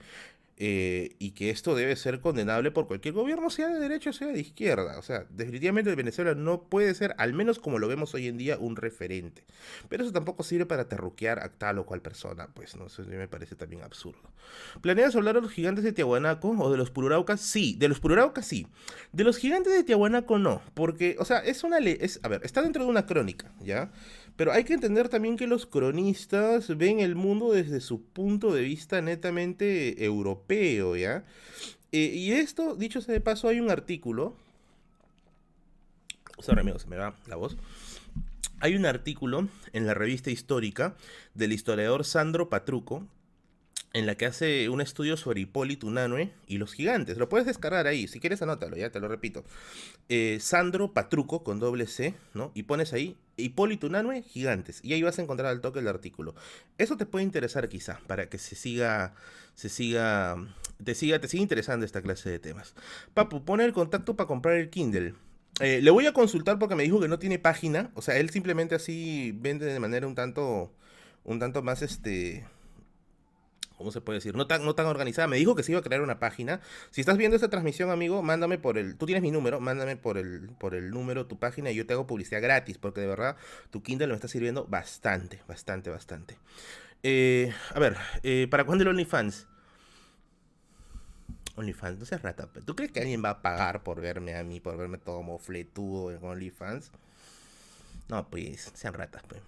Eh, 0.64 1.16
y 1.18 1.32
que 1.32 1.49
esto 1.49 1.74
debe 1.74 1.95
ser 1.95 2.20
condenable 2.20 2.70
por 2.70 2.86
cualquier 2.86 3.16
gobierno, 3.16 3.49
sea 3.49 3.70
de 3.70 3.80
derecha 3.80 4.12
o 4.12 4.14
sea 4.14 4.28
de 4.28 4.39
izquierda. 4.39 4.99
O 4.99 5.01
sea, 5.01 5.26
definitivamente 5.32 5.95
Venezuela 5.95 6.36
no 6.36 6.66
puede 6.66 6.93
ser, 6.93 7.16
al 7.18 7.34
menos 7.34 7.57
como 7.57 7.80
lo 7.80 7.88
vemos 7.88 8.14
hoy 8.14 8.28
en 8.28 8.38
día, 8.38 8.59
un 8.59 8.76
referente. 8.76 9.43
Pero 9.89 10.03
eso 10.03 10.14
tampoco 10.14 10.43
sirve 10.43 10.68
para 10.68 10.88
terruquear 10.88 11.39
a 11.39 11.49
tal 11.49 11.80
o 11.80 11.88
cual 11.88 12.03
persona, 12.03 12.47
pues 12.53 12.76
no 12.76 12.86
eso 12.86 13.01
me 13.01 13.28
parece 13.28 13.55
también 13.55 13.82
absurdo. 13.82 14.22
¿Planeas 14.82 15.16
hablar 15.16 15.34
de 15.34 15.41
los 15.41 15.51
gigantes 15.51 15.84
de 15.84 15.93
Tiahuanaco 15.93 16.49
o 16.49 16.72
de 16.72 16.78
los 16.78 16.91
Pururaucas? 16.91 17.41
Sí, 17.41 17.76
de 17.80 17.88
los 17.88 17.99
Pururaucas 17.99 18.45
sí. 18.45 18.68
De 19.14 19.24
los 19.24 19.38
gigantes 19.38 19.74
de 19.74 19.84
Tiahuanaco 19.84 20.38
no, 20.38 20.62
porque, 20.76 21.16
o 21.18 21.26
sea, 21.26 21.39
es 21.39 21.64
una 21.64 21.80
ley, 21.80 21.97
a 22.22 22.28
ver, 22.28 22.41
está 22.43 22.62
dentro 22.62 22.84
de 22.84 22.89
una 22.91 23.07
crónica, 23.07 23.51
¿ya? 23.62 23.91
Pero 24.36 24.51
hay 24.51 24.63
que 24.63 24.73
entender 24.73 25.09
también 25.09 25.38
que 25.38 25.47
los 25.47 25.65
cronistas 25.65 26.75
ven 26.77 26.99
el 26.99 27.15
mundo 27.15 27.51
desde 27.51 27.82
su 27.82 28.01
punto 28.01 28.53
de 28.53 28.61
vista 28.61 29.01
netamente 29.01 30.03
europeo, 30.03 30.95
¿ya? 30.95 31.25
Eh, 31.91 32.11
y 32.15 32.32
esto, 32.32 32.75
dicho 32.75 33.01
sea 33.01 33.13
de 33.13 33.21
paso, 33.21 33.47
hay 33.47 33.59
un 33.59 33.69
artículo. 33.69 34.36
Sorry, 36.39 36.61
amigo, 36.61 36.79
se 36.79 36.88
me 36.88 36.97
va 36.97 37.15
la 37.27 37.36
voz. 37.36 37.57
Hay 38.61 38.75
un 38.75 38.86
artículo 38.86 39.47
en 39.73 39.86
la 39.86 39.93
revista 39.93 40.32
histórica 40.32 40.95
del 41.34 41.51
historiador 41.51 42.05
Sandro 42.05 42.49
Patruco, 42.49 43.07
en 43.93 44.05
la 44.05 44.15
que 44.15 44.25
hace 44.25 44.69
un 44.69 44.82
estudio 44.82 45.17
sobre 45.17 45.41
Hipólito 45.41 45.88
Unanue 45.88 46.32
y 46.47 46.57
los 46.57 46.73
gigantes. 46.73 47.17
Lo 47.17 47.27
puedes 47.27 47.47
descargar 47.47 47.88
ahí, 47.88 48.07
si 48.07 48.19
quieres 48.19 48.41
anótalo, 48.41 48.77
ya 48.77 48.89
te 48.89 48.99
lo 48.99 49.07
repito. 49.07 49.43
Eh, 50.09 50.38
Sandro 50.39 50.93
Patruco 50.93 51.43
con 51.43 51.59
doble 51.59 51.88
C, 51.88 52.13
¿no? 52.34 52.51
Y 52.53 52.63
pones 52.63 52.93
ahí 52.93 53.17
Hipólito 53.41 53.87
Unanue, 53.87 54.23
gigantes. 54.23 54.79
Y 54.83 54.93
ahí 54.93 55.03
vas 55.03 55.19
a 55.19 55.21
encontrar 55.21 55.49
al 55.49 55.61
toque 55.61 55.79
el 55.79 55.87
artículo. 55.87 56.35
Eso 56.77 56.97
te 56.97 57.05
puede 57.05 57.25
interesar 57.25 57.69
quizá, 57.69 57.99
para 58.07 58.29
que 58.29 58.37
se 58.37 58.55
siga, 58.55 59.15
se 59.55 59.69
siga, 59.69 60.37
te 60.83 60.95
siga, 60.95 61.19
te 61.19 61.27
siga 61.27 61.43
interesando 61.43 61.85
esta 61.85 62.01
clase 62.01 62.29
de 62.29 62.39
temas. 62.39 62.73
Papu, 63.13 63.43
pone 63.43 63.65
el 63.65 63.73
contacto 63.73 64.15
para 64.15 64.27
comprar 64.27 64.55
el 64.55 64.69
Kindle. 64.69 65.15
Eh, 65.59 65.81
le 65.81 65.91
voy 65.91 66.05
a 66.07 66.13
consultar 66.13 66.57
porque 66.57 66.75
me 66.75 66.83
dijo 66.83 66.99
que 66.99 67.07
no 67.07 67.19
tiene 67.19 67.39
página. 67.39 67.91
O 67.95 68.01
sea, 68.01 68.17
él 68.17 68.29
simplemente 68.29 68.75
así 68.75 69.33
vende 69.35 69.65
de 69.65 69.79
manera 69.79 70.07
un 70.07 70.15
tanto, 70.15 70.73
un 71.23 71.39
tanto 71.39 71.61
más 71.61 71.81
este 71.81 72.45
¿cómo 73.82 73.91
se 73.91 74.01
puede 74.01 74.17
decir? 74.17 74.36
No 74.36 74.47
tan, 74.47 74.63
no 74.63 74.75
tan 74.75 74.86
organizada. 74.86 75.27
Me 75.27 75.38
dijo 75.38 75.55
que 75.55 75.63
se 75.63 75.71
iba 75.71 75.79
a 75.79 75.84
crear 75.84 76.01
una 76.01 76.19
página. 76.19 76.61
Si 76.91 77.01
estás 77.01 77.17
viendo 77.17 77.36
esta 77.36 77.49
transmisión, 77.49 77.89
amigo, 77.89 78.21
mándame 78.21 78.57
por 78.57 78.77
el, 78.77 78.95
tú 78.95 79.05
tienes 79.05 79.21
mi 79.21 79.32
número, 79.32 79.59
mándame 79.59 79.97
por 79.97 80.17
el, 80.17 80.49
por 80.59 80.75
el 80.75 80.91
número 80.91 81.25
tu 81.25 81.38
página 81.38 81.71
y 81.71 81.75
yo 81.75 81.86
te 81.86 81.93
hago 81.93 82.07
publicidad 82.07 82.41
gratis, 82.41 82.77
porque 82.77 83.01
de 83.01 83.07
verdad 83.07 83.36
tu 83.69 83.82
Kindle 83.84 84.07
me 84.07 84.15
está 84.15 84.27
sirviendo 84.27 84.65
bastante, 84.65 85.41
bastante, 85.47 85.89
bastante. 85.89 86.38
Eh, 87.03 87.53
a 87.73 87.79
ver, 87.79 87.97
eh, 88.23 88.47
¿para 88.49 88.63
cuándo 88.63 88.84
el 88.84 88.89
OnlyFans? 88.89 89.47
OnlyFans, 91.55 91.99
no 91.99 92.05
seas 92.05 92.21
rata. 92.21 92.47
¿Tú 92.65 92.75
crees 92.75 92.91
que 92.91 92.99
alguien 92.99 93.23
va 93.23 93.32
a 93.32 93.41
pagar 93.41 93.84
por 93.84 94.01
verme 94.01 94.36
a 94.36 94.43
mí, 94.43 94.59
por 94.59 94.77
verme 94.77 94.97
todo 94.97 95.21
mofletudo 95.21 96.11
en 96.11 96.23
OnlyFans? 96.23 96.91
No, 98.09 98.27
pues, 98.29 98.71
sean 98.73 98.93
ratas, 98.93 99.23
pues. 99.27 99.41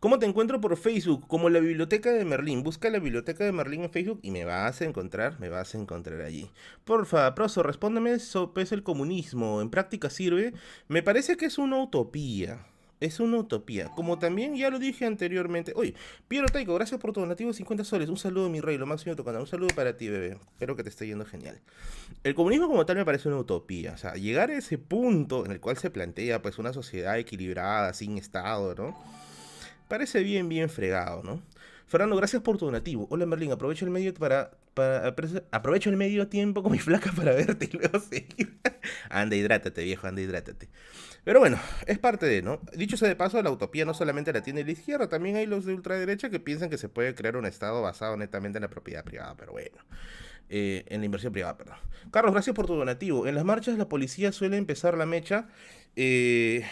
¿Cómo 0.00 0.20
te 0.20 0.26
encuentro 0.26 0.60
por 0.60 0.76
Facebook? 0.76 1.26
Como 1.26 1.50
la 1.50 1.58
biblioteca 1.58 2.12
de 2.12 2.24
Merlín. 2.24 2.62
Busca 2.62 2.88
la 2.88 3.00
biblioteca 3.00 3.42
de 3.42 3.50
Merlín 3.50 3.82
en 3.82 3.90
Facebook 3.90 4.20
y 4.22 4.30
me 4.30 4.44
vas 4.44 4.80
a 4.80 4.84
encontrar, 4.84 5.40
me 5.40 5.48
vas 5.48 5.74
a 5.74 5.78
encontrar 5.78 6.20
allí. 6.20 6.48
Porfa, 6.84 7.34
proso, 7.34 7.64
respóndeme 7.64 8.20
sobre 8.20 8.62
es 8.62 8.70
el 8.70 8.84
comunismo. 8.84 9.60
¿En 9.60 9.70
práctica 9.70 10.08
sirve? 10.08 10.54
Me 10.86 11.02
parece 11.02 11.36
que 11.36 11.46
es 11.46 11.58
una 11.58 11.82
utopía. 11.82 12.64
Es 13.00 13.18
una 13.18 13.38
utopía. 13.38 13.88
Como 13.88 14.20
también 14.20 14.54
ya 14.54 14.70
lo 14.70 14.78
dije 14.78 15.04
anteriormente. 15.04 15.72
Oye, 15.74 15.94
Piero 16.28 16.46
Taiko, 16.46 16.76
gracias 16.76 17.00
por 17.00 17.12
tu 17.12 17.18
donativo 17.18 17.52
50 17.52 17.82
soles. 17.82 18.08
Un 18.08 18.18
saludo, 18.18 18.48
mi 18.48 18.60
rey, 18.60 18.78
lo 18.78 18.86
máximo 18.86 19.14
de 19.14 19.16
tu 19.16 19.24
canal. 19.24 19.40
Un 19.40 19.48
saludo 19.48 19.74
para 19.74 19.96
ti, 19.96 20.08
bebé. 20.08 20.38
Espero 20.52 20.76
que 20.76 20.84
te 20.84 20.90
esté 20.90 21.08
yendo 21.08 21.24
genial. 21.24 21.60
El 22.22 22.36
comunismo 22.36 22.68
como 22.68 22.86
tal 22.86 22.94
me 22.94 23.04
parece 23.04 23.26
una 23.26 23.38
utopía. 23.38 23.94
O 23.94 23.98
sea, 23.98 24.14
llegar 24.14 24.50
a 24.50 24.58
ese 24.58 24.78
punto 24.78 25.44
en 25.44 25.50
el 25.50 25.58
cual 25.58 25.76
se 25.76 25.90
plantea 25.90 26.40
pues 26.40 26.56
una 26.58 26.72
sociedad 26.72 27.18
equilibrada, 27.18 27.92
sin 27.94 28.16
Estado, 28.16 28.76
¿no? 28.76 29.27
Parece 29.88 30.22
bien, 30.22 30.48
bien 30.48 30.68
fregado, 30.68 31.22
¿no? 31.22 31.42
Fernando, 31.86 32.16
gracias 32.16 32.42
por 32.42 32.58
tu 32.58 32.66
donativo. 32.66 33.06
Hola 33.10 33.24
Merlin, 33.24 33.50
aprovecho 33.50 33.86
el 33.86 33.90
medio 33.90 34.12
para, 34.12 34.50
aprovecho 35.50 35.88
el 35.88 35.96
medio 35.96 36.28
tiempo 36.28 36.62
con 36.62 36.70
mi 36.72 36.78
flaca 36.78 37.10
para 37.12 37.32
verte 37.32 37.70
y 37.72 37.76
luego 37.76 37.98
seguir. 38.10 38.58
anda, 39.08 39.34
hidrátate, 39.36 39.82
viejo, 39.84 40.06
anda, 40.06 40.20
hidrátate. 40.20 40.68
Pero 41.24 41.40
bueno, 41.40 41.58
es 41.86 41.98
parte 41.98 42.26
de, 42.26 42.42
¿no? 42.42 42.60
Dicho 42.74 42.98
sea 42.98 43.08
de 43.08 43.16
paso, 43.16 43.42
la 43.42 43.50
utopía 43.50 43.86
no 43.86 43.94
solamente 43.94 44.32
la 44.34 44.42
tiene 44.42 44.64
la 44.64 44.70
izquierda, 44.70 45.08
también 45.08 45.36
hay 45.36 45.46
los 45.46 45.64
de 45.64 45.72
ultraderecha 45.72 46.28
que 46.28 46.38
piensan 46.38 46.68
que 46.68 46.76
se 46.76 46.90
puede 46.90 47.14
crear 47.14 47.36
un 47.38 47.46
Estado 47.46 47.80
basado 47.80 48.18
netamente 48.18 48.58
en 48.58 48.62
la 48.62 48.70
propiedad 48.70 49.02
privada, 49.02 49.34
pero 49.36 49.52
bueno. 49.52 49.78
Eh, 50.50 50.84
en 50.88 51.00
la 51.00 51.06
inversión 51.06 51.32
privada, 51.32 51.56
perdón. 51.56 51.76
Carlos, 52.10 52.32
gracias 52.32 52.54
por 52.54 52.66
tu 52.66 52.74
donativo. 52.74 53.26
En 53.26 53.34
las 53.34 53.44
marchas 53.44 53.76
la 53.78 53.88
policía 53.88 54.32
suele 54.32 54.56
empezar 54.56 54.96
la 54.96 55.04
mecha. 55.06 55.48
Eh, 55.96 56.64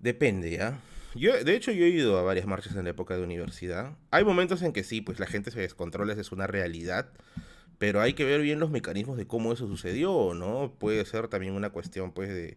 Depende, 0.00 0.50
¿ya? 0.50 0.80
Yo, 1.14 1.42
de 1.42 1.56
hecho, 1.56 1.72
yo 1.72 1.84
he 1.84 1.88
ido 1.88 2.18
a 2.18 2.22
varias 2.22 2.46
marchas 2.46 2.76
en 2.76 2.84
la 2.84 2.90
época 2.90 3.16
de 3.16 3.22
universidad. 3.22 3.92
Hay 4.10 4.24
momentos 4.24 4.62
en 4.62 4.72
que 4.72 4.84
sí, 4.84 5.00
pues 5.00 5.18
la 5.18 5.26
gente 5.26 5.50
se 5.50 5.60
descontrola, 5.60 6.12
es 6.12 6.32
una 6.32 6.46
realidad. 6.46 7.08
Pero 7.78 8.00
hay 8.00 8.14
que 8.14 8.24
ver 8.24 8.40
bien 8.40 8.60
los 8.60 8.70
mecanismos 8.70 9.16
de 9.16 9.26
cómo 9.26 9.52
eso 9.52 9.66
sucedió, 9.68 10.34
¿no? 10.34 10.74
Puede 10.78 11.04
ser 11.04 11.28
también 11.28 11.54
una 11.54 11.70
cuestión, 11.70 12.12
pues, 12.12 12.28
de, 12.28 12.56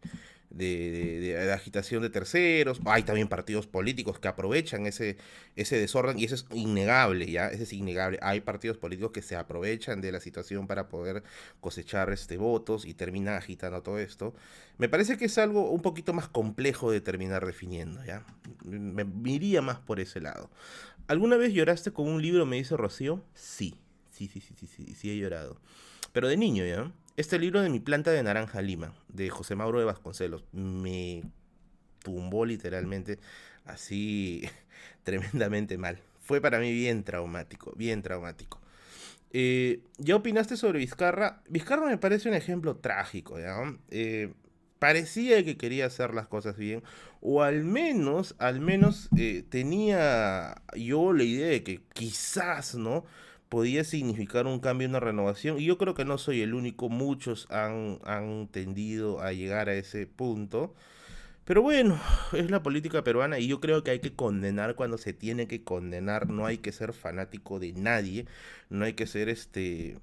de, 0.52 1.20
de, 1.20 1.52
agitación 1.52 2.02
de 2.02 2.10
terceros. 2.10 2.80
Hay 2.86 3.04
también 3.04 3.28
partidos 3.28 3.68
políticos 3.68 4.20
que 4.20 4.28
aprovechan 4.28 4.86
ese, 4.86 5.18
ese 5.56 5.80
desorden 5.80 6.20
y 6.20 6.26
eso 6.26 6.36
es 6.36 6.45
innegable, 6.54 7.30
¿ya? 7.32 7.47
Ese 7.47 7.64
es 7.64 7.74
innegable. 7.74 8.20
Hay 8.22 8.41
partidos 8.41 8.78
políticos 8.78 9.12
que 9.12 9.22
se 9.22 9.36
aprovechan 9.36 10.02
de 10.02 10.12
la 10.12 10.20
situación 10.20 10.68
para 10.68 10.89
poder 10.89 11.24
cosechar 11.60 12.12
este, 12.12 12.38
votos 12.38 12.86
y 12.86 12.93
terminan 12.93 13.36
agitando 13.36 13.82
todo 13.82 13.99
esto. 13.99 14.34
Me 14.78 14.89
parece 14.89 15.18
que 15.18 15.26
es 15.26 15.38
algo 15.38 15.70
un 15.70 15.82
poquito 15.82 16.14
más 16.14 16.28
complejo 16.28 16.91
de 16.91 17.02
terminar 17.02 17.45
definiendo, 17.45 18.04
¿ya? 18.04 18.26
Me, 18.64 19.04
me 19.04 19.62
más 19.62 19.80
por 19.80 19.99
ese 19.99 20.20
lado. 20.20 20.49
¿Alguna 21.08 21.38
vez 21.38 21.54
lloraste 21.54 21.91
con 21.91 22.08
un 22.08 22.22
libro, 22.22 22.45
me 22.45 22.58
dice 22.58 22.78
Rocío? 22.78 23.24
Sí, 23.34 23.76
sí, 24.12 24.28
sí, 24.28 24.41
sí, 24.41 24.68
sí, 24.68 24.95
sí 24.95 25.12
he 25.12 25.18
llorado. 25.18 25.58
Pero 26.14 26.28
de 26.28 26.38
niño, 26.38 26.66
¿ya? 26.66 26.91
Este 27.18 27.38
libro 27.38 27.62
de 27.62 27.70
Mi 27.70 27.82
planta 27.82 28.12
de 28.12 28.24
naranja 28.24 28.62
lima, 28.62 28.93
de 29.09 29.30
José 29.30 29.55
Mauro 29.55 29.80
de 29.80 29.86
Vasconcelos, 29.86 30.45
me 30.53 31.24
tumbó 31.99 32.45
literalmente 32.45 33.20
así 33.66 34.43
tremendamente 35.03 35.78
mal. 35.78 35.99
Fue 36.22 36.39
para 36.39 36.59
mí 36.59 36.72
bien 36.72 37.03
traumático, 37.03 37.74
bien 37.76 38.01
traumático. 38.01 38.62
Eh, 39.34 39.82
¿Ya 39.97 40.16
opinaste 40.16 40.55
sobre 40.55 40.80
Vizcarra? 40.80 41.41
Vizcarra 41.49 41.86
me 41.88 41.97
parece 41.97 42.30
un 42.30 42.36
ejemplo 42.36 42.78
trágico. 42.78 43.36
Eh, 43.89 44.34
parecía 44.80 45.43
que 45.43 45.57
quería 45.57 45.88
hacer 45.88 46.14
las 46.14 46.28
cosas 46.28 46.55
bien, 46.55 46.82
o 47.20 47.43
al 47.43 47.66
menos, 47.66 48.36
al 48.39 48.62
menos 48.62 49.09
eh, 49.18 49.43
tenía 49.49 50.62
yo 50.76 51.12
la 51.12 51.24
idea 51.24 51.47
de 51.49 51.64
que 51.64 51.82
quizás, 51.93 52.76
¿no? 52.76 53.03
Podía 53.52 53.84
significar 53.84 54.47
un 54.47 54.62
cambio, 54.62 54.88
una 54.88 55.02
renovación. 55.02 55.60
Y 55.60 55.66
yo 55.66 55.78
creo 55.78 55.93
que 55.93 56.06
no 56.06 56.18
soy 56.18 56.41
el 56.41 56.54
único, 56.54 56.88
muchos 56.88 57.47
han, 57.52 57.99
han 58.06 58.47
tendido 58.47 59.20
a 59.20 59.34
llegar 59.34 59.68
a 59.68 59.74
ese 59.74 60.08
punto. 60.08 60.74
Pero 61.43 61.62
bueno, 61.62 61.99
es 62.32 62.49
la 62.49 62.64
política 62.64 63.04
peruana 63.04 63.39
y 63.39 63.47
yo 63.47 63.60
creo 63.60 63.84
que 63.84 63.91
hay 63.91 63.99
que 63.99 64.16
condenar 64.16 64.76
cuando 64.76 64.97
se 64.97 65.12
tiene 65.12 65.47
que 65.47 65.66
condenar. 65.66 66.30
No 66.30 66.45
hay 66.45 66.60
que 66.60 66.72
ser 66.72 66.93
fanático 66.93 67.60
de 67.60 67.74
nadie, 67.74 68.26
no 68.70 68.86
hay 68.86 68.93
que 68.93 69.06
ser 69.06 69.28
este 69.28 69.97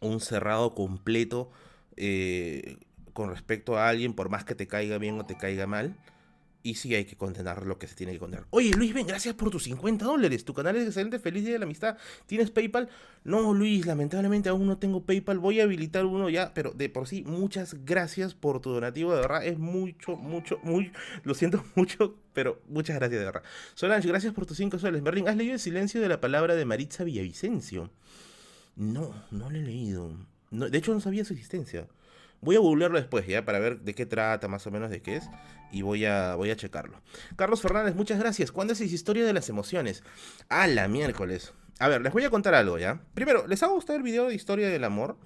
un 0.00 0.20
cerrado 0.20 0.74
completo 0.74 1.50
eh, 1.96 2.76
con 3.14 3.30
respecto 3.30 3.78
a 3.78 3.88
alguien, 3.88 4.12
por 4.12 4.28
más 4.28 4.44
que 4.44 4.54
te 4.54 4.66
caiga 4.66 4.98
bien 4.98 5.18
o 5.18 5.24
te 5.24 5.38
caiga 5.38 5.66
mal. 5.66 5.96
Y 6.62 6.74
sí 6.74 6.94
hay 6.94 7.06
que 7.06 7.16
condenar 7.16 7.64
lo 7.64 7.78
que 7.78 7.86
se 7.86 7.94
tiene 7.94 8.12
que 8.12 8.18
condenar. 8.18 8.46
Oye, 8.50 8.70
Luis, 8.72 8.92
ven, 8.92 9.06
gracias 9.06 9.34
por 9.34 9.50
tus 9.50 9.64
50 9.64 10.04
dólares. 10.04 10.44
Tu 10.44 10.52
canal 10.52 10.76
es 10.76 10.86
excelente, 10.86 11.18
feliz 11.18 11.44
día 11.44 11.54
de 11.54 11.58
la 11.58 11.64
amistad. 11.64 11.96
¿Tienes 12.26 12.50
PayPal? 12.50 12.90
No, 13.24 13.54
Luis, 13.54 13.86
lamentablemente 13.86 14.50
aún 14.50 14.66
no 14.66 14.76
tengo 14.76 15.02
PayPal. 15.04 15.38
Voy 15.38 15.60
a 15.60 15.64
habilitar 15.64 16.04
uno 16.04 16.28
ya, 16.28 16.52
pero 16.52 16.72
de 16.72 16.90
por 16.90 17.08
sí, 17.08 17.24
muchas 17.24 17.84
gracias 17.86 18.34
por 18.34 18.60
tu 18.60 18.70
donativo. 18.70 19.14
De 19.14 19.22
verdad, 19.22 19.44
es 19.44 19.58
mucho, 19.58 20.16
mucho, 20.16 20.58
muy. 20.62 20.92
Lo 21.24 21.32
siento 21.32 21.64
mucho, 21.74 22.16
pero 22.34 22.60
muchas 22.68 22.96
gracias, 22.96 23.18
de 23.18 23.24
verdad. 23.24 23.42
Solange, 23.74 24.08
gracias 24.08 24.34
por 24.34 24.44
tus 24.44 24.58
5 24.58 24.78
soles. 24.78 25.00
Merlin, 25.00 25.28
¿has 25.28 25.36
leído 25.36 25.54
el 25.54 25.60
silencio 25.60 26.00
de 26.00 26.08
la 26.08 26.20
palabra 26.20 26.56
de 26.56 26.66
Maritza 26.66 27.04
Villavicencio? 27.04 27.90
No, 28.76 29.14
no 29.30 29.50
lo 29.50 29.58
he 29.58 29.62
leído. 29.62 30.14
de 30.50 30.76
hecho, 30.76 30.92
no 30.92 31.00
sabía 31.00 31.24
su 31.24 31.32
existencia. 31.32 31.88
Voy 32.40 32.56
a 32.56 32.58
googlearlo 32.58 32.98
después, 32.98 33.26
¿ya? 33.26 33.44
Para 33.44 33.58
ver 33.58 33.80
de 33.80 33.94
qué 33.94 34.06
trata, 34.06 34.48
más 34.48 34.66
o 34.66 34.70
menos 34.70 34.90
de 34.90 35.02
qué 35.02 35.16
es. 35.16 35.28
Y 35.70 35.82
voy 35.82 36.04
a, 36.06 36.34
voy 36.34 36.50
a 36.50 36.56
checarlo. 36.56 37.00
Carlos 37.36 37.60
Fernández, 37.60 37.94
muchas 37.94 38.18
gracias. 38.18 38.50
¿Cuándo 38.50 38.72
es 38.72 38.80
historia 38.80 39.24
de 39.24 39.32
las 39.32 39.48
emociones? 39.48 40.02
A 40.48 40.66
la 40.66 40.88
miércoles. 40.88 41.52
A 41.78 41.88
ver, 41.88 42.02
les 42.02 42.12
voy 42.12 42.24
a 42.24 42.30
contar 42.30 42.54
algo, 42.54 42.78
¿ya? 42.78 43.02
Primero, 43.14 43.46
¿les 43.46 43.62
ha 43.62 43.66
gustado 43.66 43.96
el 43.96 44.02
video 44.02 44.28
de 44.28 44.34
historia 44.34 44.68
del 44.68 44.84
amor? 44.84 45.16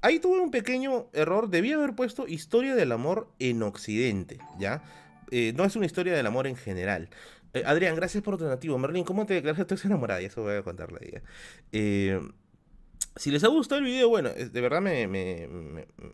Ahí 0.00 0.18
tuve 0.18 0.40
un 0.40 0.50
pequeño 0.50 1.08
error. 1.12 1.48
Debí 1.48 1.72
haber 1.72 1.94
puesto 1.94 2.26
historia 2.26 2.74
del 2.74 2.92
amor 2.92 3.28
en 3.38 3.62
Occidente, 3.62 4.38
¿ya? 4.58 4.82
Eh, 5.30 5.52
no 5.56 5.64
es 5.64 5.76
una 5.76 5.86
historia 5.86 6.14
del 6.14 6.26
amor 6.26 6.46
en 6.46 6.56
general. 6.56 7.08
Eh, 7.54 7.62
Adrián, 7.66 7.94
gracias 7.94 8.22
por 8.22 8.36
tu 8.36 8.44
donativo. 8.44 8.78
Merlin, 8.78 9.04
¿cómo 9.04 9.26
te 9.26 9.34
declaras 9.34 9.66
que 9.66 9.86
enamorada? 9.86 10.20
Y 10.22 10.26
eso 10.26 10.42
voy 10.42 10.56
a 10.56 10.62
contarle 10.62 10.98
a 11.00 11.06
ella. 11.06 11.22
Eh, 11.72 12.20
si 13.16 13.30
les 13.30 13.44
ha 13.44 13.48
gustado 13.48 13.80
el 13.80 13.84
video, 13.84 14.08
bueno, 14.08 14.30
de 14.30 14.60
verdad 14.60 14.80
me, 14.80 15.06
me, 15.06 15.48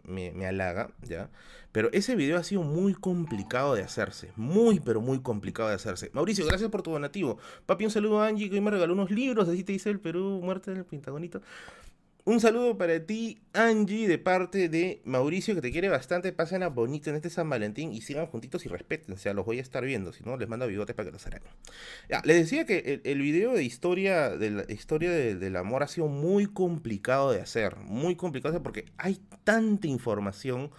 me, 0.04 0.32
me, 0.32 0.46
halaga, 0.46 0.90
¿ya? 1.02 1.30
Pero 1.70 1.90
ese 1.92 2.16
video 2.16 2.38
ha 2.38 2.42
sido 2.42 2.62
muy 2.62 2.94
complicado 2.94 3.74
de 3.74 3.82
hacerse. 3.82 4.32
Muy, 4.36 4.80
pero 4.80 5.00
muy 5.00 5.20
complicado 5.20 5.68
de 5.68 5.76
hacerse. 5.76 6.10
Mauricio, 6.12 6.46
gracias 6.46 6.70
por 6.70 6.82
tu 6.82 6.90
donativo. 6.90 7.38
Papi, 7.66 7.84
un 7.84 7.90
saludo 7.90 8.20
a 8.20 8.26
Angie 8.26 8.48
que 8.48 8.56
hoy 8.56 8.60
me 8.60 8.70
regaló 8.70 8.94
unos 8.94 9.10
libros. 9.10 9.48
Así 9.48 9.64
te 9.64 9.72
dice 9.72 9.90
el 9.90 10.00
Perú, 10.00 10.40
muerte 10.42 10.72
del 10.72 10.84
Pentagonito. 10.84 11.42
Un 12.28 12.40
saludo 12.40 12.76
para 12.76 13.06
ti, 13.06 13.40
Angie, 13.54 14.06
de 14.06 14.18
parte 14.18 14.68
de 14.68 15.00
Mauricio, 15.06 15.54
que 15.54 15.62
te 15.62 15.72
quiere 15.72 15.88
bastante. 15.88 16.30
Pasen 16.30 16.62
a 16.62 16.68
bonito 16.68 17.08
en 17.08 17.16
este 17.16 17.30
San 17.30 17.48
Valentín 17.48 17.94
y 17.94 18.02
sigan 18.02 18.26
juntitos 18.26 18.66
y 18.66 19.16
sea, 19.16 19.32
los 19.32 19.46
voy 19.46 19.60
a 19.60 19.62
estar 19.62 19.82
viendo. 19.82 20.12
Si 20.12 20.22
no, 20.24 20.36
les 20.36 20.46
mando 20.46 20.66
bigotes 20.66 20.94
para 20.94 21.06
que 21.06 21.12
los 21.12 21.26
hagan. 21.26 21.40
Ya, 22.10 22.20
les 22.26 22.36
decía 22.36 22.66
que 22.66 23.00
el, 23.02 23.22
video 23.22 23.54
de 23.54 23.64
historia, 23.64 24.28
de 24.36 24.50
la 24.50 24.70
historia 24.70 25.10
del 25.10 25.56
amor 25.56 25.82
ha 25.82 25.88
sido 25.88 26.08
muy 26.08 26.44
complicado 26.44 27.32
de 27.32 27.40
hacer. 27.40 27.76
Muy 27.76 28.14
complicado 28.14 28.52
de 28.52 28.56
hacer 28.58 28.62
porque 28.62 28.84
hay 28.98 29.18
tanta 29.44 29.86
información 29.86 30.70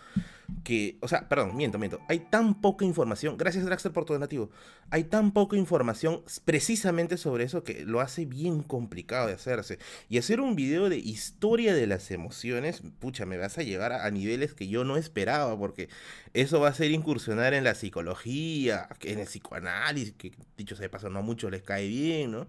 que, 0.64 0.98
o 1.02 1.08
sea, 1.08 1.28
perdón, 1.28 1.56
miento, 1.56 1.80
miento, 1.80 2.00
hay 2.08 2.20
tan 2.20 2.62
poca 2.62 2.86
información, 2.86 3.38
gracias 3.38 3.66
Draxter 3.66 3.92
por 3.92 4.06
tu 4.06 4.14
donativo, 4.14 4.50
hay 4.90 5.04
tan 5.04 5.32
poca 5.32 5.58
información 5.58 6.22
precisamente 6.46 7.18
sobre 7.18 7.44
eso 7.44 7.64
que 7.64 7.86
lo 7.86 8.02
hace 8.02 8.26
bien 8.26 8.64
complicado 8.64 9.28
de 9.28 9.34
hacerse. 9.34 9.80
Y 10.10 10.18
hacer 10.18 10.42
un 10.42 10.56
video 10.56 10.90
de 10.90 10.98
historia 10.98 11.74
de 11.74 11.88
las 11.88 12.12
emociones, 12.12 12.82
pucha, 13.00 13.26
me 13.26 13.38
vas 13.38 13.58
a 13.58 13.64
llevar 13.64 13.94
a, 13.94 14.10
niveles 14.12 14.54
que 14.54 14.68
yo 14.68 14.84
no 14.84 14.98
esperaba, 14.98 15.58
porque 15.58 15.90
eso 16.34 16.60
va 16.60 16.70
a 16.70 16.74
ser 16.74 16.92
incursionar 16.92 17.54
en 17.54 17.64
la 17.64 17.76
psicología, 17.76 18.90
en 19.02 19.20
el 19.20 19.26
psicoanálisis, 19.26 20.14
que 20.14 20.34
dicho 20.58 20.76
sea 20.76 20.84
de 20.84 20.90
paso, 20.90 21.10
no 21.10 21.20
a 21.20 21.22
muchos 21.22 21.52
les 21.52 21.62
cae 21.62 21.88
bien, 21.88 22.32
¿no? 22.32 22.48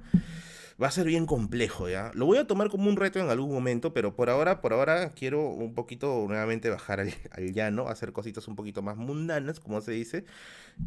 Va 0.80 0.88
a 0.88 0.90
ser 0.90 1.06
bien 1.06 1.26
complejo, 1.26 1.88
¿ya? 1.88 2.10
Lo 2.14 2.26
voy 2.26 2.38
a 2.38 2.46
tomar 2.46 2.70
como 2.70 2.88
un 2.88 2.96
reto 2.96 3.18
en 3.18 3.28
algún 3.28 3.52
momento, 3.52 3.92
pero 3.92 4.14
por 4.14 4.30
ahora, 4.30 4.60
por 4.60 4.72
ahora 4.72 5.10
quiero 5.10 5.42
un 5.48 5.74
poquito 5.74 6.24
nuevamente 6.26 6.70
bajar 6.70 7.00
al, 7.00 7.52
llano, 7.52 7.88
hacer 7.88 8.12
cositas 8.12 8.48
un 8.48 8.56
poquito 8.56 8.80
más 8.80 8.96
mundanas, 8.96 9.60
como 9.60 9.80
se 9.80 9.92
dice. 9.92 10.24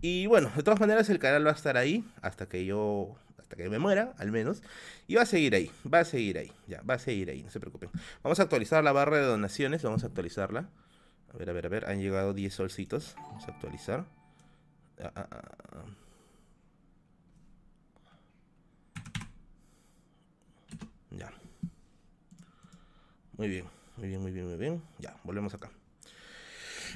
Y 0.01 0.25
bueno, 0.25 0.51
de 0.55 0.63
todas 0.63 0.79
maneras 0.79 1.09
el 1.09 1.19
canal 1.19 1.45
va 1.45 1.51
a 1.51 1.53
estar 1.55 1.77
ahí 1.77 2.03
hasta 2.21 2.47
que 2.47 2.65
yo, 2.65 3.15
hasta 3.37 3.55
que 3.55 3.69
me 3.69 3.77
muera, 3.77 4.13
al 4.17 4.31
menos. 4.31 4.63
Y 5.07 5.15
va 5.15 5.23
a 5.23 5.27
seguir 5.27 5.53
ahí, 5.53 5.69
va 5.91 5.99
a 5.99 6.05
seguir 6.05 6.39
ahí, 6.39 6.51
ya, 6.67 6.81
va 6.81 6.95
a 6.95 6.99
seguir 6.99 7.29
ahí, 7.29 7.43
no 7.43 7.51
se 7.51 7.59
preocupen. 7.59 7.89
Vamos 8.23 8.39
a 8.39 8.43
actualizar 8.43 8.83
la 8.83 8.93
barra 8.93 9.17
de 9.17 9.25
donaciones, 9.25 9.83
vamos 9.83 10.03
a 10.03 10.07
actualizarla. 10.07 10.69
A 11.33 11.37
ver, 11.37 11.49
a 11.49 11.53
ver, 11.53 11.65
a 11.67 11.69
ver, 11.69 11.85
han 11.85 11.99
llegado 11.99 12.33
10 12.33 12.53
solcitos, 12.53 13.15
vamos 13.17 13.47
a 13.47 13.51
actualizar. 13.51 14.05
Ah, 14.99 15.11
ah, 15.15 15.27
ah, 15.31 15.83
Muy 23.43 23.49
bien, 23.49 23.65
muy 23.97 24.07
bien, 24.07 24.21
muy 24.21 24.31
bien, 24.31 24.47
muy 24.47 24.55
bien. 24.55 24.81
Ya, 24.99 25.17
volvemos 25.25 25.53
acá. 25.53 25.69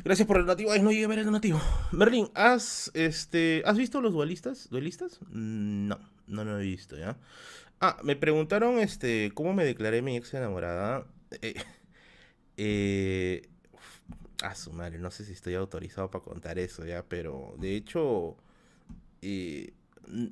Gracias 0.05 0.25
por 0.25 0.37
el 0.37 0.43
donativo. 0.43 0.71
Ay, 0.71 0.81
no 0.81 0.91
llegué 0.91 1.03
a 1.03 1.09
ver 1.09 1.19
el 1.19 1.25
donativo. 1.25 1.59
Merlin, 1.91 2.29
¿has, 2.35 2.89
este, 2.93 3.63
¿has 3.65 3.77
visto 3.77 3.99
los 3.99 4.13
duelistas? 4.13 4.69
¿Duelistas? 4.69 5.19
No, 5.29 5.99
no 6.25 6.45
lo 6.45 6.57
he 6.57 6.63
visto, 6.63 6.97
¿ya? 6.97 7.17
Ah, 7.81 7.97
me 8.01 8.15
preguntaron, 8.15 8.79
este, 8.79 9.33
cómo 9.33 9.53
me 9.53 9.65
declaré 9.65 10.01
mi 10.01 10.15
ex 10.15 10.33
enamorada. 10.35 11.05
Eh, 11.41 11.55
eh, 12.55 13.49
a 14.41 14.55
su 14.55 14.71
madre, 14.71 14.99
no 14.99 15.11
sé 15.11 15.25
si 15.25 15.33
estoy 15.33 15.55
autorizado 15.55 16.09
para 16.09 16.23
contar 16.23 16.59
eso, 16.59 16.85
¿ya? 16.85 17.03
Pero, 17.03 17.55
de 17.59 17.75
hecho, 17.75 18.37
eh, 19.21 19.73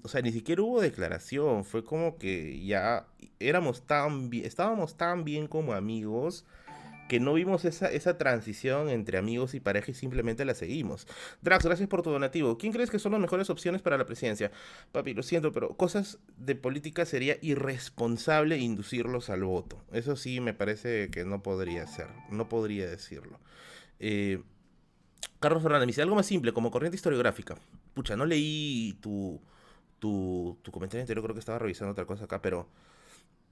o 0.03 0.07
sea, 0.07 0.21
ni 0.21 0.31
siquiera 0.31 0.61
hubo 0.61 0.81
declaración. 0.81 1.65
Fue 1.65 1.83
como 1.83 2.17
que 2.17 2.63
ya 2.65 3.07
éramos 3.39 3.81
tan 3.85 4.29
estábamos 4.33 4.95
tan 4.95 5.23
bien 5.23 5.47
como 5.47 5.73
amigos 5.73 6.45
que 7.07 7.19
no 7.19 7.33
vimos 7.33 7.65
esa, 7.65 7.91
esa 7.91 8.17
transición 8.17 8.89
entre 8.89 9.17
amigos 9.17 9.53
y 9.53 9.59
pareja 9.59 9.91
y 9.91 9.93
simplemente 9.93 10.43
la 10.43 10.55
seguimos. 10.55 11.07
Drax, 11.41 11.65
gracias 11.65 11.87
por 11.87 12.01
tu 12.01 12.09
donativo. 12.09 12.57
¿Quién 12.57 12.73
crees 12.73 12.89
que 12.89 12.99
son 12.99 13.11
las 13.11 13.21
mejores 13.21 13.49
opciones 13.49 13.81
para 13.81 13.97
la 13.97 14.05
presidencia? 14.05 14.51
Papi, 14.91 15.13
lo 15.13 15.21
siento, 15.21 15.51
pero 15.51 15.69
cosas 15.69 16.19
de 16.37 16.55
política 16.55 17.05
sería 17.05 17.37
irresponsable 17.41 18.57
inducirlos 18.57 19.29
al 19.29 19.43
voto. 19.43 19.83
Eso 19.91 20.15
sí 20.15 20.39
me 20.39 20.53
parece 20.53 21.09
que 21.09 21.25
no 21.25 21.43
podría 21.43 21.85
ser, 21.85 22.07
no 22.31 22.49
podría 22.49 22.87
decirlo. 22.87 23.39
Eh, 23.99 24.41
Carlos 25.39 25.61
Fernández 25.61 25.85
me 25.85 25.91
dice 25.91 26.01
algo 26.01 26.15
más 26.15 26.25
simple, 26.25 26.53
como 26.53 26.71
corriente 26.71 26.95
historiográfica. 26.95 27.55
Pucha, 27.93 28.15
no 28.15 28.25
leí 28.25 28.97
tu, 28.99 29.39
tu, 29.99 30.57
tu 30.61 30.71
comentario 30.71 31.01
anterior, 31.01 31.23
creo 31.23 31.33
que 31.33 31.39
estaba 31.39 31.59
revisando 31.59 31.91
otra 31.91 32.05
cosa 32.05 32.25
acá, 32.25 32.41
pero 32.41 32.67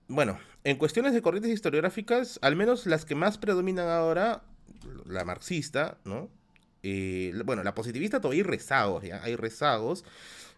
bueno, 0.07 0.37
en 0.63 0.77
cuestiones 0.77 1.13
de 1.13 1.21
corrientes 1.21 1.51
historiográficas, 1.51 2.39
al 2.41 2.55
menos 2.55 2.85
las 2.85 3.05
que 3.05 3.15
más 3.15 3.37
predominan 3.37 3.87
ahora, 3.87 4.43
la 5.05 5.23
marxista, 5.23 5.97
¿no? 6.03 6.29
Eh, 6.83 7.33
bueno, 7.45 7.63
la 7.63 7.73
positivista 7.73 8.19
todavía 8.19 8.43
hay 8.43 8.49
rezagos, 8.49 9.03
¿ya? 9.03 9.23
Hay 9.23 9.35
rezagos. 9.35 10.03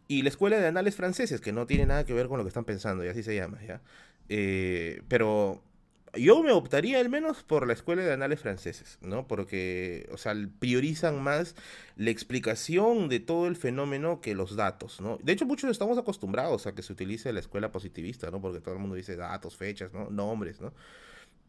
Y 0.08 0.24
la 0.24 0.30
escuela 0.30 0.58
de 0.58 0.68
anales 0.68 0.96
franceses, 0.96 1.42
que 1.42 1.52
no 1.52 1.66
tiene 1.68 1.86
nada 1.86 2.06
que 2.06 2.14
ver 2.14 2.28
con 2.28 2.38
lo 2.38 2.44
que 2.44 2.50
están 2.50 2.66
pensando, 2.66 3.06
y 3.06 3.08
así 3.08 3.24
se 3.24 3.36
llama, 3.36 3.60
¿ya? 3.64 3.82
Eh, 4.30 5.02
pero 5.08 5.62
yo 6.18 6.42
me 6.44 6.52
optaría 6.52 7.00
al 7.00 7.10
menos 7.10 7.44
por 7.44 7.68
la 7.68 7.74
escuela 7.74 8.04
de 8.04 8.14
anales 8.14 8.40
franceses, 8.40 8.98
¿no? 9.02 9.28
Porque, 9.28 10.08
o 10.12 10.18
sea, 10.18 10.34
priorizan 10.60 11.22
más 11.22 11.56
la 11.96 12.10
explicación 12.10 13.10
de 13.10 13.20
todo 13.20 13.48
el 13.48 13.56
fenómeno 13.56 14.22
que 14.22 14.36
los 14.36 14.56
datos, 14.56 15.02
¿no? 15.02 15.18
De 15.24 15.34
hecho, 15.34 15.46
muchos 15.46 15.70
estamos 15.70 15.98
acostumbrados 15.98 16.68
a 16.68 16.76
que 16.76 16.82
se 16.82 16.94
utilice 16.94 17.32
la 17.34 17.40
escuela 17.40 17.72
positivista, 17.72 18.32
¿no? 18.32 18.42
Porque 18.42 18.62
todo 18.62 18.74
el 18.76 18.80
mundo 18.80 18.96
dice 18.96 19.16
datos, 19.16 19.56
fechas, 19.56 19.94
¿no? 19.94 20.10
Nombres, 20.10 20.62
¿no? 20.62 20.74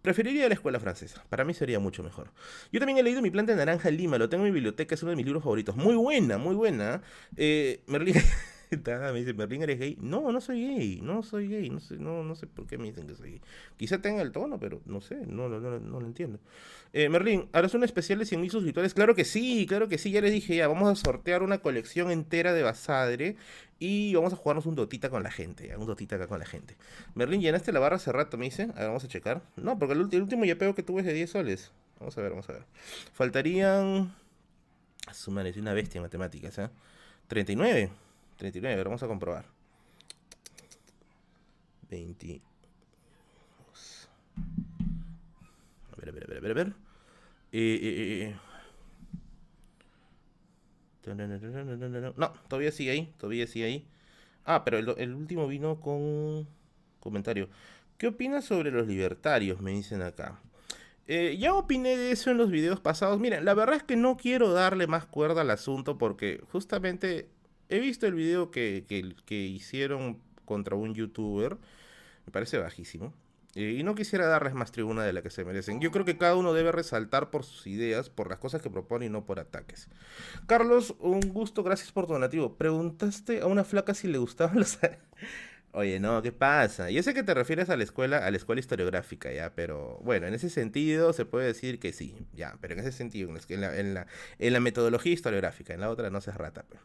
Preferiría 0.02 0.46
la 0.46 0.54
escuela 0.54 0.78
francesa. 0.78 1.24
Para 1.28 1.44
mí 1.44 1.52
sería 1.52 1.80
mucho 1.80 2.04
mejor. 2.04 2.30
Yo 2.70 2.78
también 2.78 2.98
he 2.98 3.02
leído 3.02 3.22
Mi 3.22 3.30
planta 3.30 3.52
de 3.52 3.58
naranja 3.58 3.88
en 3.88 3.96
Lima. 3.96 4.18
Lo 4.18 4.28
tengo 4.28 4.44
en 4.44 4.52
mi 4.52 4.54
biblioteca. 4.54 4.94
Es 4.94 5.02
uno 5.02 5.10
de 5.10 5.16
mis 5.16 5.24
libros 5.24 5.42
favoritos. 5.42 5.74
Muy 5.74 5.96
buena, 5.96 6.38
muy 6.38 6.54
buena. 6.54 7.02
Eh, 7.36 7.82
Merlín... 7.86 8.14
me 8.70 9.18
dice, 9.18 9.34
¿Merlín 9.34 9.62
eres 9.62 9.78
gay? 9.78 9.96
No, 10.00 10.32
no 10.32 10.40
soy 10.40 10.66
gay, 10.66 11.00
no 11.02 11.22
soy 11.22 11.48
gay, 11.48 11.70
no 11.70 11.80
sé, 11.80 11.96
no, 11.96 12.24
no 12.24 12.34
sé 12.34 12.46
por 12.46 12.66
qué 12.66 12.78
me 12.78 12.84
dicen 12.84 13.06
que 13.06 13.14
soy 13.14 13.30
gay. 13.30 13.40
Quizá 13.76 14.00
tenga 14.00 14.22
el 14.22 14.32
tono, 14.32 14.58
pero 14.58 14.80
no 14.86 15.00
sé, 15.00 15.26
no, 15.26 15.48
no, 15.48 15.60
no, 15.60 15.78
no 15.78 16.00
lo 16.00 16.06
entiendo. 16.06 16.38
Eh, 16.92 17.08
Merlín, 17.08 17.48
¿harás 17.52 17.74
un 17.74 17.84
especial 17.84 18.18
de 18.18 18.24
100.000 18.24 18.50
suscriptores? 18.50 18.94
Claro 18.94 19.14
que 19.14 19.24
sí, 19.24 19.66
claro 19.68 19.88
que 19.88 19.98
sí, 19.98 20.10
ya 20.10 20.20
les 20.20 20.32
dije 20.32 20.56
ya, 20.56 20.68
vamos 20.68 20.88
a 20.90 20.94
sortear 20.94 21.42
una 21.42 21.58
colección 21.58 22.10
entera 22.10 22.52
de 22.52 22.62
Basadre 22.62 23.36
y 23.78 24.14
vamos 24.14 24.32
a 24.32 24.36
jugarnos 24.36 24.66
un 24.66 24.74
dotita 24.74 25.10
con 25.10 25.22
la 25.22 25.30
gente, 25.30 25.76
un 25.76 25.86
dotita 25.86 26.16
acá 26.16 26.26
con 26.26 26.38
la 26.38 26.46
gente. 26.46 26.76
Merlín, 27.14 27.40
¿llenaste 27.40 27.72
la 27.72 27.80
barra 27.80 27.96
hace 27.96 28.12
rato, 28.12 28.38
me 28.38 28.46
dice? 28.46 28.62
A 28.62 28.80
ver, 28.80 28.86
vamos 28.86 29.04
a 29.04 29.08
checar. 29.08 29.42
No, 29.56 29.78
porque 29.78 29.94
el, 29.94 30.00
último 30.00 30.44
ya 30.44 30.56
pego 30.56 30.74
que 30.74 30.82
tuve 30.82 31.00
es 31.00 31.06
de 31.06 31.12
10 31.12 31.30
soles. 31.30 31.72
Vamos 31.98 32.16
a 32.16 32.20
ver, 32.22 32.30
vamos 32.30 32.48
a 32.48 32.52
ver. 32.54 32.62
Faltarían... 33.12 34.14
Su 35.12 35.30
madre, 35.30 35.54
una 35.60 35.72
bestia 35.72 35.98
en 35.98 36.02
matemáticas, 36.02 36.58
¿eh? 36.58 36.68
39. 37.28 37.90
39, 38.36 38.84
vamos 38.84 39.02
a 39.02 39.06
comprobar. 39.06 39.46
20. 41.90 42.42
A 45.92 45.96
ver, 45.96 46.08
a 46.08 46.12
ver, 46.12 46.24
a 46.24 46.26
ver, 46.26 46.36
a 46.36 46.40
ver, 46.40 46.50
a 46.50 46.54
ver. 46.54 46.72
Eh, 47.52 47.78
eh, 47.82 48.36
eh, 51.06 51.14
no, 52.16 52.32
todavía 52.48 52.72
sigue 52.72 52.90
ahí, 52.90 53.14
todavía 53.18 53.46
sigue 53.46 53.64
ahí. 53.64 53.86
Ah, 54.44 54.64
pero 54.64 54.78
el, 54.78 55.14
último 55.14 55.46
vino 55.46 55.80
con 55.80 56.46
comentario. 57.00 57.48
¿Qué 57.96 58.08
opinas 58.08 58.44
sobre 58.44 58.70
los 58.70 58.86
libertarios? 58.86 59.60
Me 59.60 59.70
dicen 59.70 60.02
acá. 60.02 60.40
Ya 61.06 61.54
opiné 61.54 61.96
de 61.96 62.10
eso 62.10 62.30
en 62.30 62.38
los 62.38 62.50
videos 62.50 62.80
pasados. 62.80 63.20
Miren, 63.20 63.44
la 63.44 63.54
verdad 63.54 63.76
es 63.76 63.84
que 63.84 63.96
no 63.96 64.16
quiero 64.16 64.52
darle 64.52 64.88
más 64.88 65.06
cuerda 65.06 65.42
al 65.42 65.50
asunto 65.50 65.96
porque 65.96 66.42
justamente 66.50 67.28
he 67.68 67.78
visto 67.78 68.06
el 68.06 68.14
video 68.14 68.50
que, 68.50 68.84
hicieron 69.28 70.18
contra 70.44 70.76
un 70.76 70.94
youtuber. 70.94 71.56
Me 72.26 72.32
parece 72.32 72.58
bajísimo. 72.58 73.12
Eh, 73.54 73.76
y 73.78 73.82
no 73.82 73.94
quisiera 73.94 74.26
darles 74.26 74.52
más 74.52 74.70
tribuna 74.70 75.02
de 75.04 75.14
la 75.14 75.22
que 75.22 75.30
se 75.30 75.44
merecen. 75.44 75.80
Yo 75.80 75.90
creo 75.90 76.04
que 76.04 76.18
cada 76.18 76.36
uno 76.36 76.52
debe 76.52 76.72
resaltar 76.72 77.30
por 77.30 77.42
sus 77.42 77.66
ideas, 77.66 78.10
por 78.10 78.28
las 78.28 78.38
cosas 78.38 78.60
que 78.60 78.68
propone 78.68 79.06
y 79.06 79.08
no 79.08 79.24
por 79.24 79.40
ataques. 79.40 79.88
Carlos, 80.46 80.94
un 80.98 81.20
gusto, 81.20 81.62
gracias 81.62 81.90
por 81.90 82.06
tu 82.06 82.12
donativo. 82.12 82.56
Preguntaste 82.56 83.40
a 83.40 83.46
una 83.46 83.64
flaca 83.64 83.94
si 83.94 84.08
le 84.08 84.18
gustaban 84.18 84.56
los... 84.58 84.78
Oye, 85.78 86.00
no, 86.00 86.22
¿qué 86.22 86.32
pasa? 86.32 86.90
Yo 86.90 87.02
sé 87.02 87.12
que 87.12 87.22
te 87.22 87.34
refieres 87.34 87.68
a 87.68 87.76
la 87.76 87.84
escuela, 87.84 88.24
a 88.24 88.30
la 88.30 88.38
escuela 88.38 88.60
historiográfica, 88.60 89.30
ya, 89.30 89.52
pero 89.54 90.00
bueno, 90.02 90.26
en 90.26 90.32
ese 90.32 90.48
sentido 90.48 91.12
se 91.12 91.26
puede 91.26 91.48
decir 91.48 91.78
que 91.78 91.92
sí, 91.92 92.14
ya, 92.32 92.56
pero 92.62 92.72
en 92.72 92.80
ese 92.80 92.92
sentido, 92.92 93.28
en 93.28 93.60
la, 93.60 93.78
en 93.78 93.92
la, 93.92 94.06
en 94.38 94.52
la 94.54 94.60
metodología 94.60 95.12
historiográfica, 95.12 95.74
en 95.74 95.80
la 95.80 95.90
otra 95.90 96.08
no 96.08 96.22
se 96.22 96.30
rata. 96.30 96.64
Pero. 96.66 96.80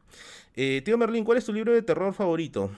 Eh, 0.58 0.82
tío 0.84 0.98
Merlín, 0.98 1.24
¿cuál 1.24 1.38
es 1.38 1.46
tu 1.46 1.54
libro 1.54 1.72
de 1.72 1.82
terror 1.84 2.14
favorito? 2.14 2.70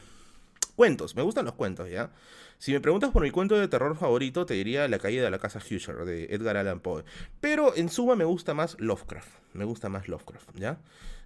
Cuentos, 0.76 1.16
me 1.16 1.24
gustan 1.24 1.45
los 1.45 1.55
cuentos, 1.55 1.89
¿ya? 1.89 2.11
Si 2.59 2.74
me 2.74 2.80
preguntas 2.80 3.09
por 3.09 3.24
mi 3.24 3.32
cuento 3.32 3.55
de 3.55 3.68
terror 3.68 3.97
favorito, 3.97 4.45
te 4.45 4.53
diría 4.53 4.88
La 4.88 4.99
caída 4.99 5.24
de 5.24 5.32
la 5.32 5.39
casa 5.39 5.57
Husher, 5.57 6.05
de 6.05 6.26
Edgar 6.26 6.57
Allan 6.57 6.80
Poe. 6.80 7.03
Pero 7.41 7.76
en 7.76 7.89
suma 7.89 8.16
me 8.16 8.24
gusta 8.24 8.53
más 8.53 8.80
Lovecraft, 8.80 9.32
me 9.53 9.66
gusta 9.66 9.89
más 9.89 10.07
Lovecraft, 10.07 10.59
¿ya? 10.59 10.78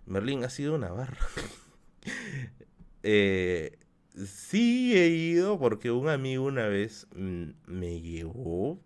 Merlín 0.06 0.46
ha 0.46 0.50
sido 0.50 0.76
una 0.76 0.92
barra. 0.92 1.18
eh 3.04 3.78
Sí 4.26 4.98
he 4.98 5.08
ido 5.10 5.60
porque 5.60 5.92
un 5.92 6.10
amigo 6.10 6.46
una 6.46 6.68
vez 6.68 7.08
mm, 7.16 7.50
me 7.68 8.02
llevó. 8.02 8.80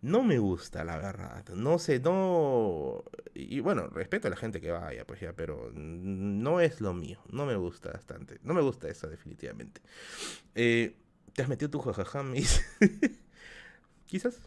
No 0.00 0.22
me 0.22 0.38
gusta, 0.38 0.84
la 0.84 0.98
verdad. 0.98 1.48
No 1.54 1.78
sé, 1.78 1.98
no... 2.00 3.04
Y 3.34 3.60
bueno, 3.60 3.88
respeto 3.88 4.28
a 4.28 4.30
la 4.30 4.36
gente 4.36 4.60
que 4.60 4.70
vaya, 4.70 5.06
pues 5.06 5.20
ya, 5.20 5.32
pero 5.34 5.70
no 5.74 6.60
es 6.60 6.80
lo 6.80 6.92
mío. 6.94 7.20
No 7.30 7.46
me 7.46 7.56
gusta 7.56 7.90
bastante. 7.92 8.38
No 8.42 8.54
me 8.54 8.60
gusta 8.62 8.88
eso, 8.88 9.08
definitivamente. 9.08 9.80
Eh, 10.54 10.96
¿Te 11.32 11.42
has 11.42 11.48
metido 11.48 11.70
tu 11.70 11.80
jajaja? 11.80 12.22
Quizás. 14.06 14.40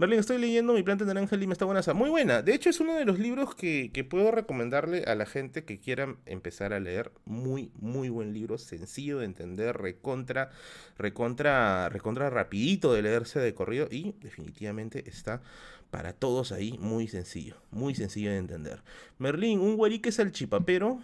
Merlin, 0.00 0.18
estoy 0.18 0.38
leyendo 0.38 0.72
Mi 0.72 0.82
planta 0.82 1.04
de 1.04 1.12
naranja 1.12 1.36
me 1.36 1.52
está 1.52 1.66
buena. 1.66 1.82
Muy 1.92 2.08
buena. 2.08 2.40
De 2.40 2.54
hecho, 2.54 2.70
es 2.70 2.80
uno 2.80 2.94
de 2.94 3.04
los 3.04 3.18
libros 3.18 3.54
que, 3.54 4.06
puedo 4.08 4.30
recomendarle 4.30 5.04
a 5.04 5.14
la 5.14 5.26
gente 5.26 5.66
que 5.66 5.78
quiera 5.78 6.16
empezar 6.24 6.72
a 6.72 6.80
leer. 6.80 7.12
Muy, 7.26 7.70
muy 7.78 8.08
buen 8.08 8.32
libro. 8.32 8.56
Sencillo 8.56 9.18
de 9.18 9.26
entender. 9.26 9.76
Recontra, 9.76 10.52
recontra, 10.96 11.90
recontra 11.90 12.30
rapidito 12.30 12.94
de 12.94 13.02
leerse 13.02 13.40
de 13.40 13.52
corrido. 13.52 13.88
Y 13.90 14.14
definitivamente 14.22 15.06
está 15.06 15.42
para 15.90 16.14
todos 16.14 16.50
ahí 16.52 16.78
muy 16.78 17.06
sencillo. 17.06 17.56
Muy 17.70 17.94
sencillo 17.94 18.30
de 18.30 18.38
entender. 18.38 18.82
Merlin, 19.18 19.60
un 19.60 19.76
guarique 19.76 20.10
salchipapero. 20.12 21.02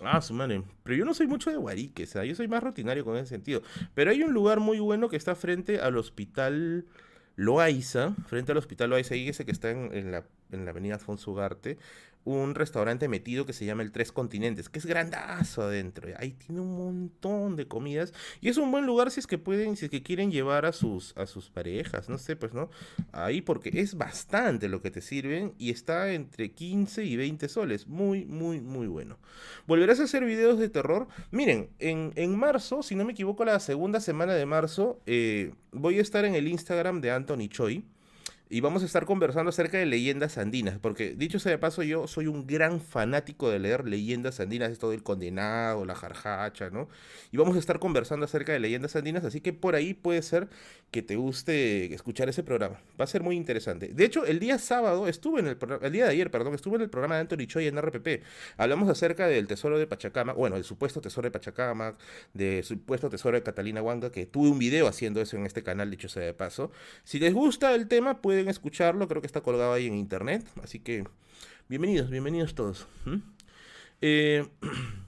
Ah, 0.00 0.22
su 0.22 0.32
madre. 0.32 0.62
Pero 0.84 0.96
yo 0.96 1.04
no 1.04 1.12
soy 1.12 1.26
mucho 1.26 1.50
de 1.50 1.58
guariques, 1.58 2.14
yo 2.14 2.34
soy 2.34 2.48
más 2.48 2.62
rutinario 2.62 3.04
con 3.04 3.18
ese 3.18 3.28
sentido. 3.28 3.60
Pero 3.94 4.10
hay 4.10 4.22
un 4.22 4.32
lugar 4.32 4.58
muy 4.58 4.80
bueno 4.80 5.10
que 5.10 5.16
está 5.16 5.34
frente 5.34 5.80
al 5.80 5.98
hospital 5.98 6.86
Loaiza, 7.36 8.14
frente 8.26 8.52
al 8.52 8.58
hospital 8.58 8.90
Loaiza, 8.90 9.14
ahí 9.14 9.28
ese 9.28 9.44
que 9.44 9.52
está 9.52 9.70
en, 9.70 10.10
la, 10.10 10.24
en 10.50 10.64
la 10.64 10.70
avenida 10.70 10.94
Alfonso 10.94 11.30
Ugarte, 11.30 11.78
un 12.26 12.56
restaurante 12.56 13.08
metido 13.08 13.46
que 13.46 13.52
se 13.52 13.64
llama 13.64 13.84
el 13.84 13.92
Tres 13.92 14.10
Continentes, 14.10 14.68
que 14.68 14.80
es 14.80 14.84
grandazo 14.84 15.62
adentro. 15.62 16.08
Ahí 16.18 16.32
tiene 16.32 16.60
un 16.60 16.76
montón 16.76 17.54
de 17.54 17.68
comidas 17.68 18.12
y 18.40 18.48
es 18.48 18.56
un 18.56 18.70
buen 18.72 18.84
lugar 18.84 19.12
si 19.12 19.20
es 19.20 19.28
que 19.28 19.38
pueden, 19.38 19.76
si 19.76 19.84
es 19.84 19.90
que 19.92 20.02
quieren 20.02 20.32
llevar 20.32 20.66
a 20.66 20.72
sus, 20.72 21.16
a 21.16 21.26
sus 21.26 21.50
parejas, 21.50 22.08
no 22.08 22.18
sé, 22.18 22.34
pues, 22.34 22.52
¿no? 22.52 22.68
Ahí 23.12 23.42
porque 23.42 23.70
es 23.72 23.96
bastante 23.96 24.68
lo 24.68 24.82
que 24.82 24.90
te 24.90 25.00
sirven 25.00 25.54
y 25.56 25.70
está 25.70 26.12
entre 26.12 26.50
15 26.50 27.04
y 27.04 27.16
20 27.16 27.48
soles. 27.48 27.86
Muy, 27.86 28.24
muy, 28.24 28.60
muy 28.60 28.88
bueno. 28.88 29.18
¿Volverás 29.68 30.00
a 30.00 30.04
hacer 30.04 30.24
videos 30.24 30.58
de 30.58 30.68
terror? 30.68 31.06
Miren, 31.30 31.70
en, 31.78 32.12
en 32.16 32.36
marzo, 32.36 32.82
si 32.82 32.96
no 32.96 33.04
me 33.04 33.12
equivoco, 33.12 33.44
la 33.44 33.60
segunda 33.60 34.00
semana 34.00 34.34
de 34.34 34.46
marzo, 34.46 35.00
eh, 35.06 35.54
voy 35.70 36.00
a 36.00 36.02
estar 36.02 36.24
en 36.24 36.34
el 36.34 36.48
Instagram 36.48 37.00
de 37.00 37.12
Anthony 37.12 37.48
Choi 37.48 37.84
y 38.48 38.60
vamos 38.60 38.82
a 38.82 38.86
estar 38.86 39.06
conversando 39.06 39.48
acerca 39.48 39.76
de 39.78 39.86
leyendas 39.86 40.38
andinas, 40.38 40.78
porque 40.78 41.14
dicho 41.14 41.38
sea 41.38 41.50
de 41.50 41.58
paso, 41.58 41.82
yo 41.82 42.06
soy 42.06 42.28
un 42.28 42.46
gran 42.46 42.80
fanático 42.80 43.50
de 43.50 43.58
leer 43.58 43.86
leyendas 43.86 44.38
andinas, 44.38 44.70
esto 44.70 44.90
del 44.90 45.02
condenado, 45.02 45.84
la 45.84 45.94
jarjacha, 45.96 46.70
¿no? 46.70 46.88
Y 47.32 47.36
vamos 47.38 47.56
a 47.56 47.58
estar 47.58 47.80
conversando 47.80 48.24
acerca 48.24 48.52
de 48.52 48.60
leyendas 48.60 48.94
andinas, 48.94 49.24
así 49.24 49.40
que 49.40 49.52
por 49.52 49.74
ahí 49.74 49.94
puede 49.94 50.22
ser 50.22 50.48
que 50.90 51.02
te 51.02 51.16
guste 51.16 51.92
escuchar 51.92 52.28
ese 52.28 52.42
programa. 52.42 52.80
Va 52.98 53.04
a 53.04 53.08
ser 53.08 53.22
muy 53.22 53.36
interesante. 53.36 53.88
De 53.88 54.04
hecho, 54.04 54.24
el 54.24 54.38
día 54.38 54.58
sábado 54.58 55.08
estuve 55.08 55.40
en 55.40 55.48
el 55.48 55.58
el 55.82 55.92
día 55.92 56.04
de 56.04 56.10
ayer, 56.10 56.30
perdón, 56.30 56.54
estuve 56.54 56.76
en 56.76 56.82
el 56.82 56.90
programa 56.90 57.16
de 57.16 57.22
Anthony 57.22 57.46
Choi 57.46 57.66
en 57.66 57.80
RPP. 57.80 58.22
Hablamos 58.56 58.88
acerca 58.88 59.26
del 59.26 59.46
tesoro 59.46 59.78
de 59.78 59.86
Pachacamac, 59.86 60.36
bueno, 60.36 60.56
el 60.56 60.64
supuesto 60.64 61.00
tesoro 61.00 61.26
de 61.26 61.32
Pachacamac, 61.32 61.98
del 62.32 62.64
supuesto 62.64 63.10
tesoro 63.10 63.36
de 63.36 63.42
Catalina 63.42 63.82
Huanga, 63.82 64.10
que 64.10 64.26
tuve 64.26 64.48
un 64.48 64.58
video 64.58 64.86
haciendo 64.86 65.20
eso 65.20 65.36
en 65.36 65.46
este 65.46 65.62
canal, 65.62 65.90
dicho 65.90 66.08
sea 66.08 66.22
de 66.22 66.34
paso. 66.34 66.70
Si 67.04 67.18
les 67.18 67.34
gusta 67.34 67.74
el 67.74 67.88
tema, 67.88 68.22
pueden 68.22 68.48
escucharlo, 68.48 69.08
creo 69.08 69.20
que 69.20 69.26
está 69.26 69.40
colgado 69.42 69.72
ahí 69.72 69.86
en 69.86 69.94
internet, 69.94 70.46
así 70.62 70.78
que 70.78 71.04
bienvenidos, 71.68 72.10
bienvenidos 72.10 72.54
todos. 72.54 72.86
Eh, 74.00 74.46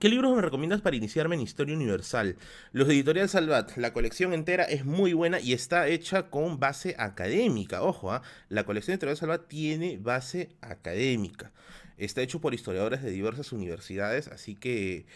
¿Qué 0.00 0.08
libros 0.08 0.34
me 0.34 0.42
recomiendas 0.42 0.80
para 0.80 0.96
iniciarme 0.96 1.36
en 1.36 1.42
Historia 1.42 1.76
Universal? 1.76 2.36
Los 2.72 2.88
de 2.88 2.94
Editorial 2.94 3.28
Salvat. 3.28 3.76
La 3.76 3.92
colección 3.92 4.34
entera 4.34 4.64
es 4.64 4.84
muy 4.84 5.12
buena 5.12 5.38
y 5.38 5.52
está 5.52 5.86
hecha 5.86 6.30
con 6.30 6.58
base 6.58 6.96
académica. 6.98 7.82
Ojo, 7.82 8.12
¿ah? 8.12 8.22
la 8.48 8.64
colección 8.64 8.92
de 8.92 8.94
Editorial 8.94 9.16
Salvat 9.16 9.46
tiene 9.46 9.98
base 9.98 10.50
académica. 10.60 11.52
Está 11.96 12.22
hecho 12.22 12.40
por 12.40 12.54
historiadores 12.54 13.02
de 13.02 13.12
diversas 13.12 13.52
universidades, 13.52 14.26
así 14.26 14.56
que 14.56 15.06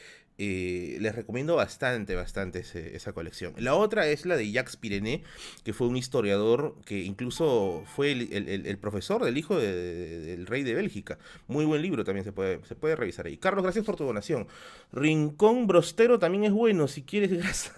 eh, 0.41 0.99
les 1.01 1.17
recomiendo 1.17 1.57
bastante, 1.57 2.15
bastante 2.15 2.61
esa 2.95 3.13
colección. 3.13 3.55
La 3.59 3.75
otra 3.75 4.07
es 4.07 4.25
la 4.25 4.37
de 4.37 4.49
Jacques 4.53 4.77
Pirené, 4.77 5.25
que 5.65 5.73
fue 5.73 5.89
un 5.89 5.97
historiador 5.97 6.77
que 6.85 7.01
incluso 7.01 7.83
fue 7.87 8.13
el, 8.13 8.79
profesor 8.79 9.25
del 9.25 9.37
hijo 9.37 9.59
del 9.59 10.47
rey 10.47 10.63
de 10.63 10.75
Bélgica. 10.75 11.19
Muy 11.49 11.65
buen 11.65 11.83
libro 11.83 12.05
también 12.05 12.25
se 12.25 12.31
puede, 12.31 12.65
se 12.67 12.77
puede 12.77 12.95
revisar 12.95 13.27
ahí. 13.27 13.37
Carlos, 13.37 13.65
gracias 13.65 13.85
por 13.85 13.97
tu 13.97 14.05
donación. 14.05 14.47
Rincón 14.93 15.67
Brostero 15.67 16.21
también 16.21 16.45
es 16.45 16.53
bueno, 16.53 16.87
si 16.87 17.03
quieres 17.03 17.33
grasa. 17.37 17.73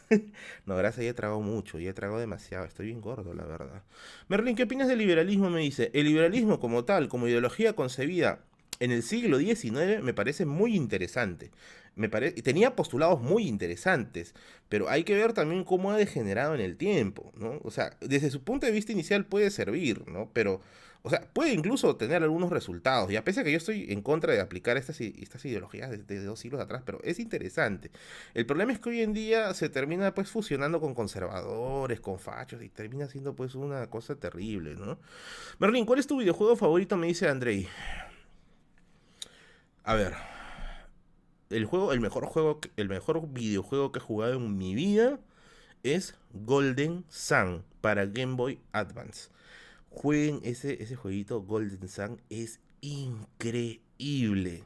no, 0.66 0.76
grasa 0.76 1.02
ya 1.02 1.08
he 1.08 1.14
tragado 1.14 1.40
mucho, 1.40 1.78
ya 1.78 1.88
he 1.88 1.94
tragado 1.94 2.20
demasiado, 2.20 2.66
estoy 2.66 2.86
bien 2.86 3.00
gordo, 3.00 3.32
la 3.32 3.46
verdad. 3.46 3.84
Merlin, 4.28 4.54
¿qué 4.54 4.64
opinas 4.64 4.86
del 4.86 4.98
liberalismo? 4.98 5.48
Me 5.48 5.60
dice, 5.60 5.90
el 5.94 6.04
liberalismo 6.04 6.60
como 6.60 6.84
tal, 6.84 7.08
como 7.08 7.26
ideología 7.26 7.72
concebida 7.72 8.44
en 8.80 8.90
el 8.90 9.02
siglo 9.02 9.38
XIX 9.38 10.02
me 10.02 10.14
parece 10.14 10.46
muy 10.46 10.74
interesante 10.74 11.50
me 11.96 12.08
parece, 12.08 12.40
tenía 12.42 12.76
postulados 12.76 13.20
muy 13.20 13.46
interesantes, 13.46 14.34
pero 14.68 14.88
hay 14.88 15.04
que 15.04 15.14
ver 15.14 15.32
también 15.32 15.64
cómo 15.64 15.90
ha 15.90 15.96
degenerado 15.96 16.54
en 16.54 16.60
el 16.60 16.76
tiempo, 16.76 17.32
¿no? 17.36 17.60
O 17.62 17.70
sea, 17.70 17.96
desde 18.00 18.30
su 18.30 18.42
punto 18.42 18.66
de 18.66 18.72
vista 18.72 18.92
inicial 18.92 19.26
puede 19.26 19.50
servir, 19.50 20.08
¿no? 20.08 20.30
Pero, 20.32 20.60
o 21.02 21.10
sea, 21.10 21.28
puede 21.32 21.52
incluso 21.52 21.96
tener 21.96 22.22
algunos 22.22 22.50
resultados, 22.50 23.10
y 23.10 23.16
a 23.16 23.24
pesar 23.24 23.44
de 23.44 23.48
que 23.48 23.52
yo 23.52 23.58
estoy 23.58 23.92
en 23.92 24.02
contra 24.02 24.32
de 24.32 24.40
aplicar 24.40 24.76
estas, 24.76 25.00
estas 25.00 25.44
ideologías 25.44 25.90
desde, 25.90 26.24
dos 26.24 26.38
siglos 26.38 26.60
atrás, 26.60 26.82
pero 26.86 27.00
es 27.02 27.18
interesante. 27.18 27.90
El 28.34 28.46
problema 28.46 28.72
es 28.72 28.78
que 28.78 28.90
hoy 28.90 29.00
en 29.02 29.12
día 29.12 29.52
se 29.54 29.68
termina 29.68 30.14
pues 30.14 30.30
fusionando 30.30 30.80
con 30.80 30.94
conservadores, 30.94 32.00
con 32.00 32.18
fachos, 32.18 32.62
y 32.62 32.68
termina 32.68 33.08
siendo 33.08 33.34
pues 33.34 33.54
una 33.54 33.88
cosa 33.88 34.14
terrible, 34.16 34.74
¿no? 34.76 34.98
Merlin, 35.58 35.84
¿cuál 35.84 35.98
es 35.98 36.06
tu 36.06 36.18
videojuego 36.18 36.56
favorito? 36.56 36.96
Me 36.96 37.08
dice 37.08 37.28
Andrei. 37.28 37.68
A 39.84 39.94
ver, 39.94 40.14
el 41.50 41.64
juego, 41.64 41.92
el 41.92 42.00
mejor 42.00 42.26
juego, 42.26 42.60
el 42.76 42.88
mejor 42.88 43.28
videojuego 43.28 43.92
que 43.92 43.98
he 43.98 44.02
jugado 44.02 44.34
en 44.34 44.56
mi 44.56 44.74
vida 44.74 45.20
es 45.82 46.14
Golden 46.32 47.04
Sun 47.08 47.64
para 47.80 48.06
Game 48.06 48.34
Boy 48.34 48.60
Advance. 48.72 49.30
Jueguen 49.90 50.40
ese, 50.44 50.82
ese 50.82 50.96
jueguito 50.96 51.42
Golden 51.42 51.88
Sun, 51.88 52.20
es 52.30 52.60
increíble. 52.80 54.64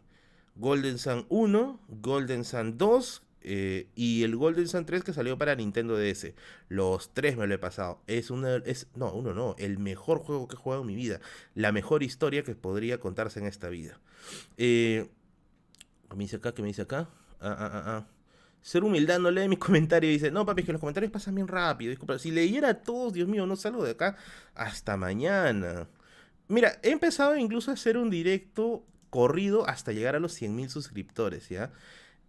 Golden 0.56 0.98
Sun 0.98 1.26
1, 1.30 1.80
Golden 1.88 2.44
Sun 2.44 2.78
2 2.78 3.22
eh, 3.46 3.88
y 3.94 4.22
el 4.22 4.36
Golden 4.36 4.68
Sun 4.68 4.86
3 4.86 5.04
que 5.04 5.12
salió 5.12 5.36
para 5.36 5.54
Nintendo 5.54 5.96
DS. 5.96 6.32
Los 6.68 7.12
tres 7.12 7.36
me 7.36 7.46
lo 7.46 7.54
he 7.54 7.58
pasado. 7.58 8.00
Es 8.06 8.30
una. 8.30 8.56
Es, 8.56 8.88
no, 8.94 9.12
uno 9.12 9.34
no. 9.34 9.54
El 9.58 9.78
mejor 9.78 10.18
juego 10.18 10.48
que 10.48 10.54
he 10.54 10.58
jugado 10.58 10.82
en 10.82 10.88
mi 10.88 10.94
vida. 10.94 11.20
La 11.54 11.72
mejor 11.72 12.02
historia 12.02 12.42
que 12.42 12.54
podría 12.54 12.98
contarse 12.98 13.40
en 13.40 13.46
esta 13.46 13.68
vida. 13.68 14.00
Eh, 14.56 15.08
¿Qué 15.08 15.23
me 16.16 16.24
dice 16.24 16.36
acá? 16.36 16.52
¿Qué 16.52 16.62
me 16.62 16.68
dice 16.68 16.82
acá? 16.82 17.08
Ah, 17.40 17.56
ah, 17.58 17.70
ah, 17.72 17.82
ah. 17.86 18.06
Ser 18.62 18.82
humildad 18.82 19.18
no 19.18 19.30
lee 19.30 19.48
mis 19.48 19.58
comentarios 19.60 20.12
dice, 20.12 20.30
no 20.30 20.46
papi, 20.46 20.62
es 20.62 20.66
que 20.66 20.72
los 20.72 20.80
comentarios 20.80 21.12
pasan 21.12 21.34
bien 21.34 21.48
rápido. 21.48 21.90
Disculpa, 21.90 22.18
si 22.18 22.30
leyera 22.30 22.82
todos, 22.82 23.12
Dios 23.12 23.28
mío, 23.28 23.46
no 23.46 23.56
salgo 23.56 23.84
de 23.84 23.92
acá 23.92 24.16
hasta 24.54 24.96
mañana. 24.96 25.88
Mira, 26.48 26.78
he 26.82 26.90
empezado 26.90 27.36
incluso 27.36 27.70
a 27.70 27.74
hacer 27.74 27.96
un 27.96 28.10
directo 28.10 28.84
corrido 29.10 29.68
hasta 29.68 29.92
llegar 29.92 30.16
a 30.16 30.20
los 30.20 30.40
100.000 30.40 30.68
suscriptores, 30.68 31.48
¿ya? 31.48 31.72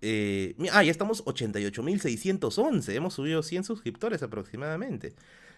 Eh, 0.01 0.55
ah, 0.71 0.83
ya 0.83 0.91
estamos 0.91 1.25
88.611, 1.25 2.93
hemos 2.93 3.13
subido 3.13 3.41
100 3.41 3.63
suscriptores 3.63 4.21
aproximadamente. 4.21 5.15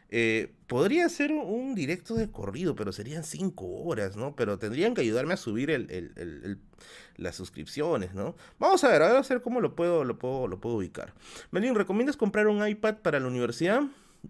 Eh, 0.09 0.53
podría 0.67 1.09
ser 1.09 1.33
un 1.33 1.75
directo 1.75 2.15
de 2.15 2.31
corrido, 2.31 2.75
pero 2.75 2.91
serían 2.91 3.23
5 3.23 3.65
horas, 3.65 4.15
¿no? 4.15 4.35
Pero 4.35 4.57
tendrían 4.57 4.93
que 4.93 5.01
ayudarme 5.01 5.33
a 5.33 5.37
subir 5.37 5.87
las 7.17 7.35
suscripciones, 7.35 8.13
¿no? 8.13 8.35
Vamos 8.59 8.83
a 8.83 8.89
ver, 8.89 9.01
a 9.01 9.21
ver, 9.21 9.41
cómo 9.41 9.59
lo 9.59 9.75
puedo, 9.75 10.03
lo 10.03 10.17
puedo, 10.17 10.47
lo 10.47 10.59
puedo 10.59 10.77
ubicar. 10.77 11.13
Melín, 11.51 11.75
¿recomiendas 11.75 12.15
comprar 12.15 12.47
un 12.47 12.65
iPad 12.65 12.95
para 12.97 13.19
la 13.19 13.27
universidad? 13.27 13.81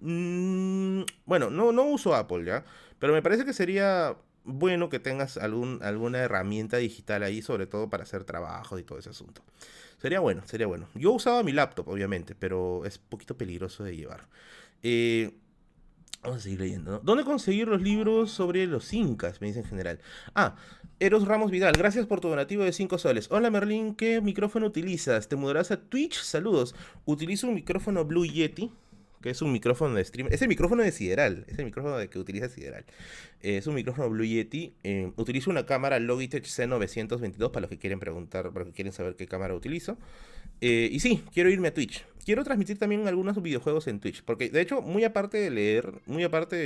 Mm, 0.02 1.02
bueno, 1.26 1.50
no, 1.50 1.72
no 1.72 1.84
uso 1.86 2.16
Apple 2.16 2.46
ya, 2.46 2.66
pero 3.00 3.14
me 3.14 3.22
parece 3.22 3.46
que 3.46 3.54
sería 3.54 4.18
bueno 4.44 4.90
que 4.90 5.00
tengas 5.00 5.38
alguna 5.38 6.20
herramienta 6.20 6.78
digital 6.78 7.22
ahí, 7.24 7.42
sobre 7.42 7.68
todo 7.68 7.90
para 7.90 8.04
hacer 8.04 8.24
trabajos 8.24 8.80
y 8.80 8.84
todo 8.84 8.98
ese 8.98 9.10
asunto. 9.10 9.44
Sería 10.02 10.20
bueno, 10.20 10.44
sería 10.46 10.68
bueno. 10.68 10.88
Yo 10.96 11.12
usaba 11.12 11.44
mi 11.44 11.52
laptop, 11.52 11.90
obviamente, 11.90 12.34
pero 12.36 12.86
es 12.86 12.98
un 12.98 13.10
poquito 13.10 13.38
peligroso 13.38 13.84
de 13.84 13.96
llevar. 13.96 14.28
Eh, 14.84 15.34
Vamos 16.24 16.40
a 16.40 16.42
seguir 16.42 16.60
leyendo, 16.60 16.92
¿no? 16.92 17.00
¿Dónde 17.00 17.24
conseguir 17.24 17.68
los 17.68 17.82
libros 17.82 18.32
sobre 18.32 18.66
los 18.68 18.92
incas? 18.92 19.40
Me 19.40 19.48
dice 19.48 19.60
en 19.60 19.66
general. 19.66 20.00
Ah, 20.36 20.56
Eros 21.00 21.28
Ramos 21.28 21.52
Vidal, 21.52 21.74
gracias 21.78 22.06
por 22.08 22.20
tu 22.20 22.28
donativo 22.28 22.64
de 22.64 22.74
5 22.74 22.98
soles. 22.98 23.28
Hola 23.30 23.50
Merlín, 23.52 23.96
¿qué 23.96 24.20
micrófono 24.20 24.66
utilizas? 24.66 25.28
¿Te 25.30 25.36
mudarás 25.36 25.72
a 25.72 25.80
Twitch? 25.80 26.16
Saludos. 26.22 26.76
Utilizo 27.06 27.48
un 27.48 27.54
micrófono 27.54 28.04
Blue 28.04 28.26
Yeti, 28.26 28.72
que 29.22 29.30
es 29.30 29.42
un 29.42 29.52
micrófono 29.52 29.96
de 29.96 30.04
stream. 30.04 30.28
Es 30.32 30.42
el 30.42 30.48
micrófono 30.48 30.84
de 30.84 30.92
Sideral, 30.92 31.46
es 31.48 31.60
el 31.60 31.66
micrófono 31.66 31.98
de 31.98 32.10
que 32.10 32.18
utiliza 32.18 32.50
Sideral. 32.50 32.86
es 33.42 33.68
un 33.68 33.76
micrófono 33.76 34.10
Blue 34.10 34.26
Yeti. 34.26 34.74
Eh, 34.84 35.12
utilizo 35.18 35.52
una 35.52 35.66
cámara 35.66 36.00
Logitech 36.00 36.46
C922 36.46 37.52
para 37.52 37.62
los 37.62 37.70
que 37.70 37.78
quieren 37.78 38.00
preguntar, 38.00 38.52
para 38.52 38.66
los 38.66 38.70
que 38.70 38.74
quieren 38.74 38.92
saber 38.92 39.16
qué 39.16 39.28
cámara 39.28 39.54
utilizo. 39.54 39.98
Eh, 40.62 40.90
y 40.92 41.00
sí, 41.00 41.24
quiero 41.34 41.50
irme 41.50 41.70
a 41.70 41.74
Twitch 41.74 42.04
quiero 42.28 42.44
transmitir 42.44 42.78
también 42.78 43.08
algunos 43.08 43.42
videojuegos 43.42 43.88
en 43.88 44.02
Twitch. 44.02 44.22
Porque 44.22 44.50
de 44.50 44.60
hecho, 44.60 44.82
muy 44.82 45.06
aparte 45.06 45.38
de 45.38 45.50
leer, 45.50 45.94
muy 46.08 46.26
aparte 46.26 46.58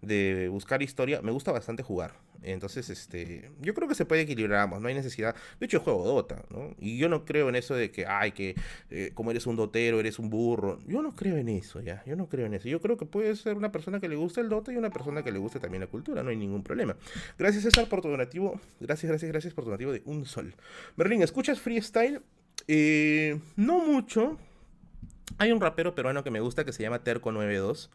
de, 0.00 0.48
buscar 0.48 0.82
historia, 0.82 1.20
me 1.20 1.32
gusta 1.32 1.50
bastante 1.50 1.82
jugar. 1.82 2.12
Entonces, 2.44 2.88
este, 2.90 3.50
yo 3.60 3.74
creo 3.74 3.88
que 3.88 3.96
se 3.96 4.04
puede 4.04 4.22
equilibrar 4.22 4.60
ambos, 4.60 4.80
no 4.80 4.86
hay 4.86 4.94
necesidad. 4.94 5.34
De 5.58 5.66
hecho, 5.66 5.80
juego 5.80 6.04
Dota, 6.04 6.44
¿no? 6.48 6.76
Y 6.78 6.96
yo 6.96 7.08
no 7.08 7.24
creo 7.24 7.48
en 7.48 7.56
eso 7.56 7.74
de 7.74 7.90
que, 7.90 8.06
ay, 8.06 8.30
que 8.30 8.54
eh, 8.90 9.10
como 9.14 9.32
eres 9.32 9.48
un 9.48 9.56
dotero, 9.56 9.98
eres 9.98 10.20
un 10.20 10.30
burro. 10.30 10.78
Yo 10.86 11.02
no 11.02 11.12
creo 11.16 11.36
en 11.36 11.48
eso, 11.48 11.80
ya. 11.80 12.04
Yo 12.06 12.14
no 12.14 12.28
creo 12.28 12.46
en 12.46 12.54
eso. 12.54 12.68
Yo 12.68 12.80
creo 12.80 12.96
que 12.96 13.06
puede 13.06 13.34
ser 13.34 13.56
una 13.56 13.72
persona 13.72 13.98
que 13.98 14.08
le 14.08 14.14
guste 14.14 14.40
el 14.40 14.48
Dota 14.48 14.72
y 14.72 14.76
una 14.76 14.90
persona 14.90 15.24
que 15.24 15.32
le 15.32 15.40
guste 15.40 15.58
también 15.58 15.80
la 15.80 15.88
cultura, 15.88 16.22
no 16.22 16.30
hay 16.30 16.36
ningún 16.36 16.62
problema. 16.62 16.96
Gracias, 17.36 17.64
César, 17.64 17.88
por 17.88 18.00
tu 18.00 18.08
donativo. 18.08 18.60
Gracias, 18.78 19.10
gracias, 19.10 19.28
gracias 19.32 19.54
por 19.54 19.64
tu 19.64 19.70
donativo 19.70 19.90
de 19.90 20.02
un 20.04 20.24
sol. 20.24 20.54
Berlín, 20.96 21.20
¿escuchas 21.22 21.58
freestyle? 21.58 22.22
Eh, 22.68 23.40
no 23.56 23.80
mucho. 23.80 24.38
Hay 25.38 25.52
un 25.52 25.60
rapero 25.60 25.94
peruano 25.94 26.22
que 26.22 26.30
me 26.30 26.40
gusta 26.40 26.64
que 26.64 26.72
se 26.72 26.82
llama 26.82 27.02
Terco92. 27.02 27.88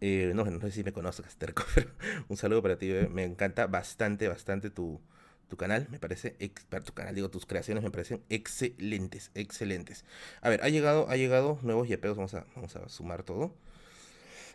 Eh, 0.00 0.32
no, 0.34 0.44
no, 0.44 0.60
sé 0.60 0.70
si 0.70 0.84
me 0.84 0.92
conoces, 0.92 1.36
Terco, 1.36 1.64
pero 1.74 1.90
un 2.28 2.36
saludo 2.36 2.62
para 2.62 2.76
ti. 2.76 2.92
Me 3.10 3.24
encanta 3.24 3.66
bastante, 3.66 4.28
bastante 4.28 4.70
tu, 4.70 5.00
tu 5.48 5.56
canal. 5.56 5.88
Me 5.90 5.98
parece 5.98 6.36
experto 6.38 6.94
canal. 6.94 7.14
Digo, 7.14 7.30
tus 7.30 7.46
creaciones 7.46 7.82
me 7.82 7.90
parecen 7.90 8.22
excelentes, 8.28 9.30
excelentes. 9.34 10.04
A 10.42 10.48
ver, 10.48 10.62
ha 10.62 10.68
llegado, 10.68 11.08
ha 11.08 11.16
llegado 11.16 11.58
nuevos 11.62 11.88
yapeos. 11.88 12.16
Vamos 12.16 12.34
a, 12.34 12.46
vamos 12.54 12.74
a 12.76 12.88
sumar 12.88 13.22
todo. 13.22 13.54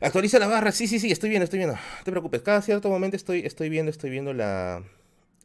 Actualiza 0.01 0.39
la 0.39 0.47
barra. 0.47 0.71
Sí, 0.71 0.87
sí, 0.87 0.99
sí, 0.99 1.11
estoy 1.11 1.29
viendo, 1.29 1.45
estoy 1.45 1.59
viendo. 1.59 1.75
No 1.75 2.03
te 2.03 2.11
preocupes. 2.11 2.41
Cada 2.41 2.61
cierto 2.61 2.89
momento 2.89 3.17
estoy, 3.17 3.39
estoy 3.45 3.69
viendo, 3.69 3.89
estoy 3.89 4.09
viendo 4.09 4.33
la, 4.33 4.83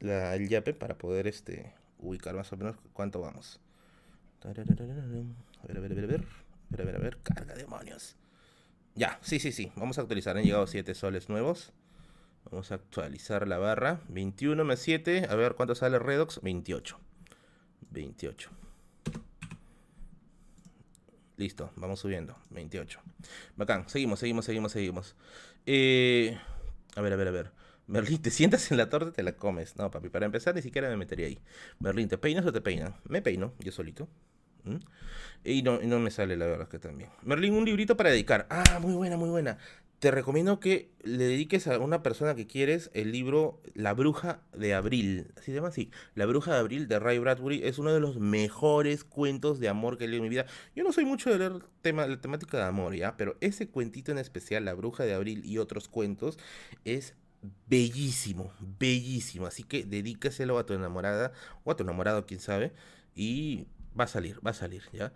el 0.00 0.48
yape 0.48 0.74
para 0.74 0.96
poder 0.98 1.26
este, 1.26 1.72
ubicar 1.98 2.34
más 2.34 2.52
o 2.52 2.56
menos 2.56 2.76
cuánto 2.92 3.20
vamos. 3.20 3.60
A 4.44 4.48
ver, 4.48 4.60
a 4.60 4.64
ver, 4.64 4.82
a 4.82 4.86
ver, 4.86 4.98
a 5.00 5.06
ver, 5.06 5.76
a 5.78 5.80
ver, 5.80 6.24
a 6.70 6.84
ver, 6.84 6.96
a 6.96 6.98
ver, 6.98 7.18
carga 7.22 7.54
demonios. 7.54 8.16
Ya, 8.94 9.18
sí, 9.22 9.40
sí, 9.40 9.52
sí, 9.52 9.72
vamos 9.74 9.98
a 9.98 10.02
actualizar, 10.02 10.36
han 10.36 10.44
llegado 10.44 10.66
7 10.66 10.94
soles 10.94 11.28
nuevos. 11.28 11.72
Vamos 12.50 12.70
a 12.70 12.74
actualizar 12.76 13.48
la 13.48 13.58
barra. 13.58 14.00
21 14.08 14.64
más 14.64 14.78
7, 14.80 15.26
a 15.28 15.34
ver 15.34 15.54
cuánto 15.54 15.74
sale 15.74 15.98
Redox. 15.98 16.40
28. 16.42 16.98
28. 17.90 18.50
Listo, 21.36 21.70
vamos 21.76 22.00
subiendo. 22.00 22.36
28. 22.50 23.00
Bacán. 23.56 23.88
Seguimos, 23.88 24.20
seguimos, 24.20 24.44
seguimos, 24.44 24.72
seguimos. 24.72 25.16
Eh, 25.66 26.38
a 26.94 27.00
ver, 27.00 27.12
a 27.14 27.16
ver, 27.16 27.28
a 27.28 27.30
ver. 27.30 27.50
Merlín, 27.86 28.22
te 28.22 28.30
sientas 28.30 28.70
en 28.70 28.76
la 28.76 28.88
torta 28.88 29.08
y 29.08 29.12
te 29.12 29.22
la 29.22 29.36
comes. 29.36 29.76
No, 29.76 29.90
papi, 29.90 30.08
para 30.08 30.26
empezar 30.26 30.54
ni 30.54 30.62
siquiera 30.62 30.88
me 30.88 30.96
metería 30.96 31.26
ahí. 31.26 31.40
Merlín, 31.80 32.08
¿te 32.08 32.18
peinas 32.18 32.46
o 32.46 32.52
te 32.52 32.60
peinan? 32.60 32.94
Me 33.08 33.22
peino, 33.22 33.52
yo 33.58 33.72
solito. 33.72 34.08
¿Mm? 34.64 34.76
Y 35.44 35.62
no, 35.62 35.80
y 35.82 35.86
no 35.86 35.98
me 36.00 36.10
sale 36.10 36.36
la 36.36 36.46
verdad 36.46 36.68
que 36.68 36.78
también. 36.78 37.10
Merlín, 37.22 37.54
un 37.54 37.64
librito 37.64 37.96
para 37.96 38.10
dedicar. 38.10 38.46
Ah, 38.50 38.78
muy 38.80 38.94
buena, 38.94 39.16
muy 39.16 39.28
buena 39.28 39.58
te 40.04 40.10
recomiendo 40.10 40.60
que 40.60 40.90
le 41.02 41.24
dediques 41.24 41.66
a 41.66 41.78
una 41.78 42.02
persona 42.02 42.34
que 42.34 42.46
quieres 42.46 42.90
el 42.92 43.10
libro 43.10 43.62
La 43.72 43.94
Bruja 43.94 44.42
de 44.52 44.74
Abril. 44.74 45.28
Así 45.34 45.46
se 45.46 45.54
llama 45.54 45.68
así. 45.68 45.90
La 46.14 46.26
Bruja 46.26 46.52
de 46.52 46.58
Abril 46.58 46.88
de 46.88 46.98
Ray 46.98 47.18
Bradbury 47.18 47.62
es 47.64 47.78
uno 47.78 47.90
de 47.90 48.00
los 48.00 48.18
mejores 48.18 49.02
cuentos 49.02 49.60
de 49.60 49.70
amor 49.70 49.96
que 49.96 50.04
he 50.04 50.08
leído 50.08 50.22
en 50.22 50.28
mi 50.28 50.28
vida. 50.28 50.44
Yo 50.76 50.84
no 50.84 50.92
soy 50.92 51.06
mucho 51.06 51.30
de 51.30 51.38
leer 51.38 51.64
tema, 51.80 52.06
la 52.06 52.20
temática 52.20 52.58
de 52.58 52.64
amor, 52.64 52.94
¿ya? 52.94 53.16
Pero 53.16 53.38
ese 53.40 53.68
cuentito 53.68 54.12
en 54.12 54.18
especial, 54.18 54.66
La 54.66 54.74
Bruja 54.74 55.04
de 55.04 55.14
Abril 55.14 55.42
y 55.42 55.56
otros 55.56 55.88
cuentos, 55.88 56.38
es 56.84 57.14
bellísimo, 57.66 58.52
bellísimo. 58.78 59.46
Así 59.46 59.62
que 59.62 59.84
dedícaselo 59.84 60.58
a 60.58 60.66
tu 60.66 60.74
enamorada 60.74 61.32
o 61.64 61.70
a 61.70 61.76
tu 61.76 61.82
enamorado, 61.82 62.26
quién 62.26 62.40
sabe. 62.40 62.74
Y 63.14 63.68
va 63.98 64.04
a 64.04 64.08
salir, 64.08 64.44
va 64.46 64.50
a 64.50 64.54
salir, 64.54 64.82
¿ya? 64.92 65.12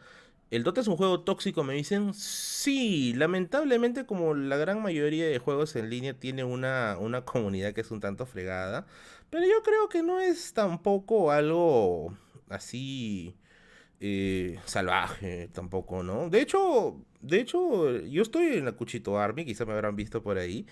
¿El 0.51 0.65
Dota 0.65 0.81
es 0.81 0.89
un 0.89 0.97
juego 0.97 1.21
tóxico? 1.21 1.63
Me 1.63 1.75
dicen. 1.75 2.15
Sí, 2.15 3.13
lamentablemente 3.15 4.07
como 4.07 4.35
la 4.35 4.57
gran 4.57 4.83
mayoría 4.83 5.27
de 5.29 5.39
juegos 5.39 5.77
en 5.77 5.91
línea 5.91 6.19
tiene 6.19 6.45
una, 6.45 6.97
una 6.99 7.25
comunidad 7.25 7.75
que 7.75 7.83
es 7.83 7.91
un 7.91 8.01
tanto 8.01 8.25
fregada. 8.27 8.87
Pero 9.31 9.45
yo 9.47 9.63
creo 9.63 9.89
que 9.91 10.03
no 10.03 10.21
es 10.21 10.55
tampoco 10.55 11.31
algo 11.33 12.17
así 12.49 13.37
eh, 14.01 14.59
salvaje 14.65 15.49
tampoco, 15.53 16.03
¿no? 16.03 16.29
De 16.31 16.41
hecho, 16.41 16.97
de 17.21 17.41
hecho, 17.41 17.99
yo 18.01 18.23
estoy 18.23 18.59
en 18.59 18.65
la 18.65 18.73
Cuchito 18.73 19.19
Army, 19.19 19.45
quizá 19.45 19.65
me 19.65 19.73
habrán 19.73 19.97
visto 19.97 20.23
por 20.23 20.39
ahí. 20.39 20.67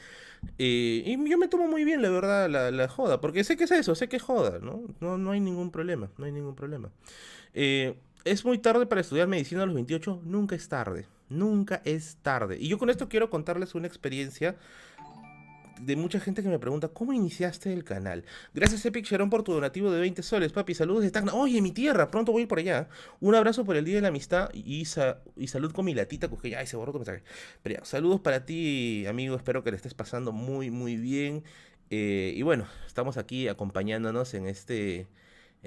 Eh, 0.59 1.03
y 1.05 1.29
yo 1.29 1.39
me 1.39 1.49
tomo 1.49 1.66
muy 1.66 1.85
bien, 1.85 2.03
la 2.03 2.11
verdad, 2.11 2.49
la, 2.49 2.70
la, 2.70 2.89
joda. 2.89 3.20
Porque 3.20 3.43
sé 3.43 3.57
que 3.57 3.64
es 3.64 3.70
eso, 3.72 3.95
sé 3.95 4.09
que 4.09 4.16
es 4.16 4.22
joda, 4.22 4.61
¿no? 4.61 4.83
No, 5.01 5.18
no 5.18 5.33
hay 5.33 5.41
ningún 5.41 5.70
problema, 5.70 6.11
no 6.18 6.24
hay 6.24 6.33
ningún 6.33 6.55
problema. 6.55 6.91
Eh, 7.53 7.97
¿Es 8.24 8.45
muy 8.45 8.59
tarde 8.59 8.87
para 8.87 9.01
estudiar 9.01 9.29
medicina 9.29 9.62
a 9.62 9.66
los 9.66 9.74
28? 9.74 10.22
Nunca 10.24 10.55
es 10.55 10.68
tarde. 10.68 11.07
Nunca 11.29 11.83
es 11.85 12.18
tarde. 12.22 12.57
Y 12.61 12.68
yo 12.68 12.79
con 12.79 12.91
esto 12.91 13.09
quiero 13.09 13.31
contarles 13.31 13.74
una 13.74 13.89
experiencia 13.89 14.57
de 15.81 15.97
mucha 15.97 16.20
gente 16.20 16.43
que 16.43 16.49
me 16.49 16.59
pregunta, 16.59 16.89
¿cómo 16.89 17.12
iniciaste 17.12 17.72
el 17.72 17.85
canal? 17.85 18.24
Gracias 18.55 18.85
Epic 18.87 19.05
Sharon 19.05 19.31
por 19.31 19.43
tu 19.43 19.53
donativo 19.53 19.91
de 19.91 20.01
20 20.01 20.22
soles, 20.22 20.53
papi. 20.53 20.74
Saludos 20.74 21.03
de 21.05 21.11
Tacna. 21.11 21.35
Oye, 21.35 21.61
mi 21.61 21.72
tierra, 21.72 22.11
pronto 22.11 22.33
voy 22.33 22.47
por 22.47 22.59
allá. 22.59 22.89
Un 23.20 23.35
abrazo 23.35 23.64
por 23.64 23.77
el 23.77 23.85
Día 23.85 23.97
de 23.97 24.01
la 24.03 24.09
Amistad 24.09 24.51
y, 24.53 24.83
y 25.37 25.47
salud 25.47 25.72
con 25.72 25.85
mi 25.85 25.95
latita, 25.95 26.29
que 26.29 26.57
ay, 26.57 26.66
se 26.66 26.77
borró 26.77 26.93
tu 26.93 26.99
mensaje. 26.99 27.22
Pero 27.62 27.77
ya, 27.77 27.85
saludos 27.85 28.20
para 28.20 28.45
ti, 28.45 29.07
amigo. 29.07 29.37
Espero 29.37 29.62
que 29.62 29.70
le 29.70 29.77
estés 29.77 29.95
pasando 29.95 30.33
muy, 30.33 30.70
muy 30.70 30.97
bien. 30.97 31.45
Eh, 31.91 32.33
y 32.37 32.43
bueno, 32.43 32.66
estamos 32.87 33.16
aquí 33.16 33.49
acompañándonos 33.49 34.35
en 34.35 34.47
este 34.47 35.09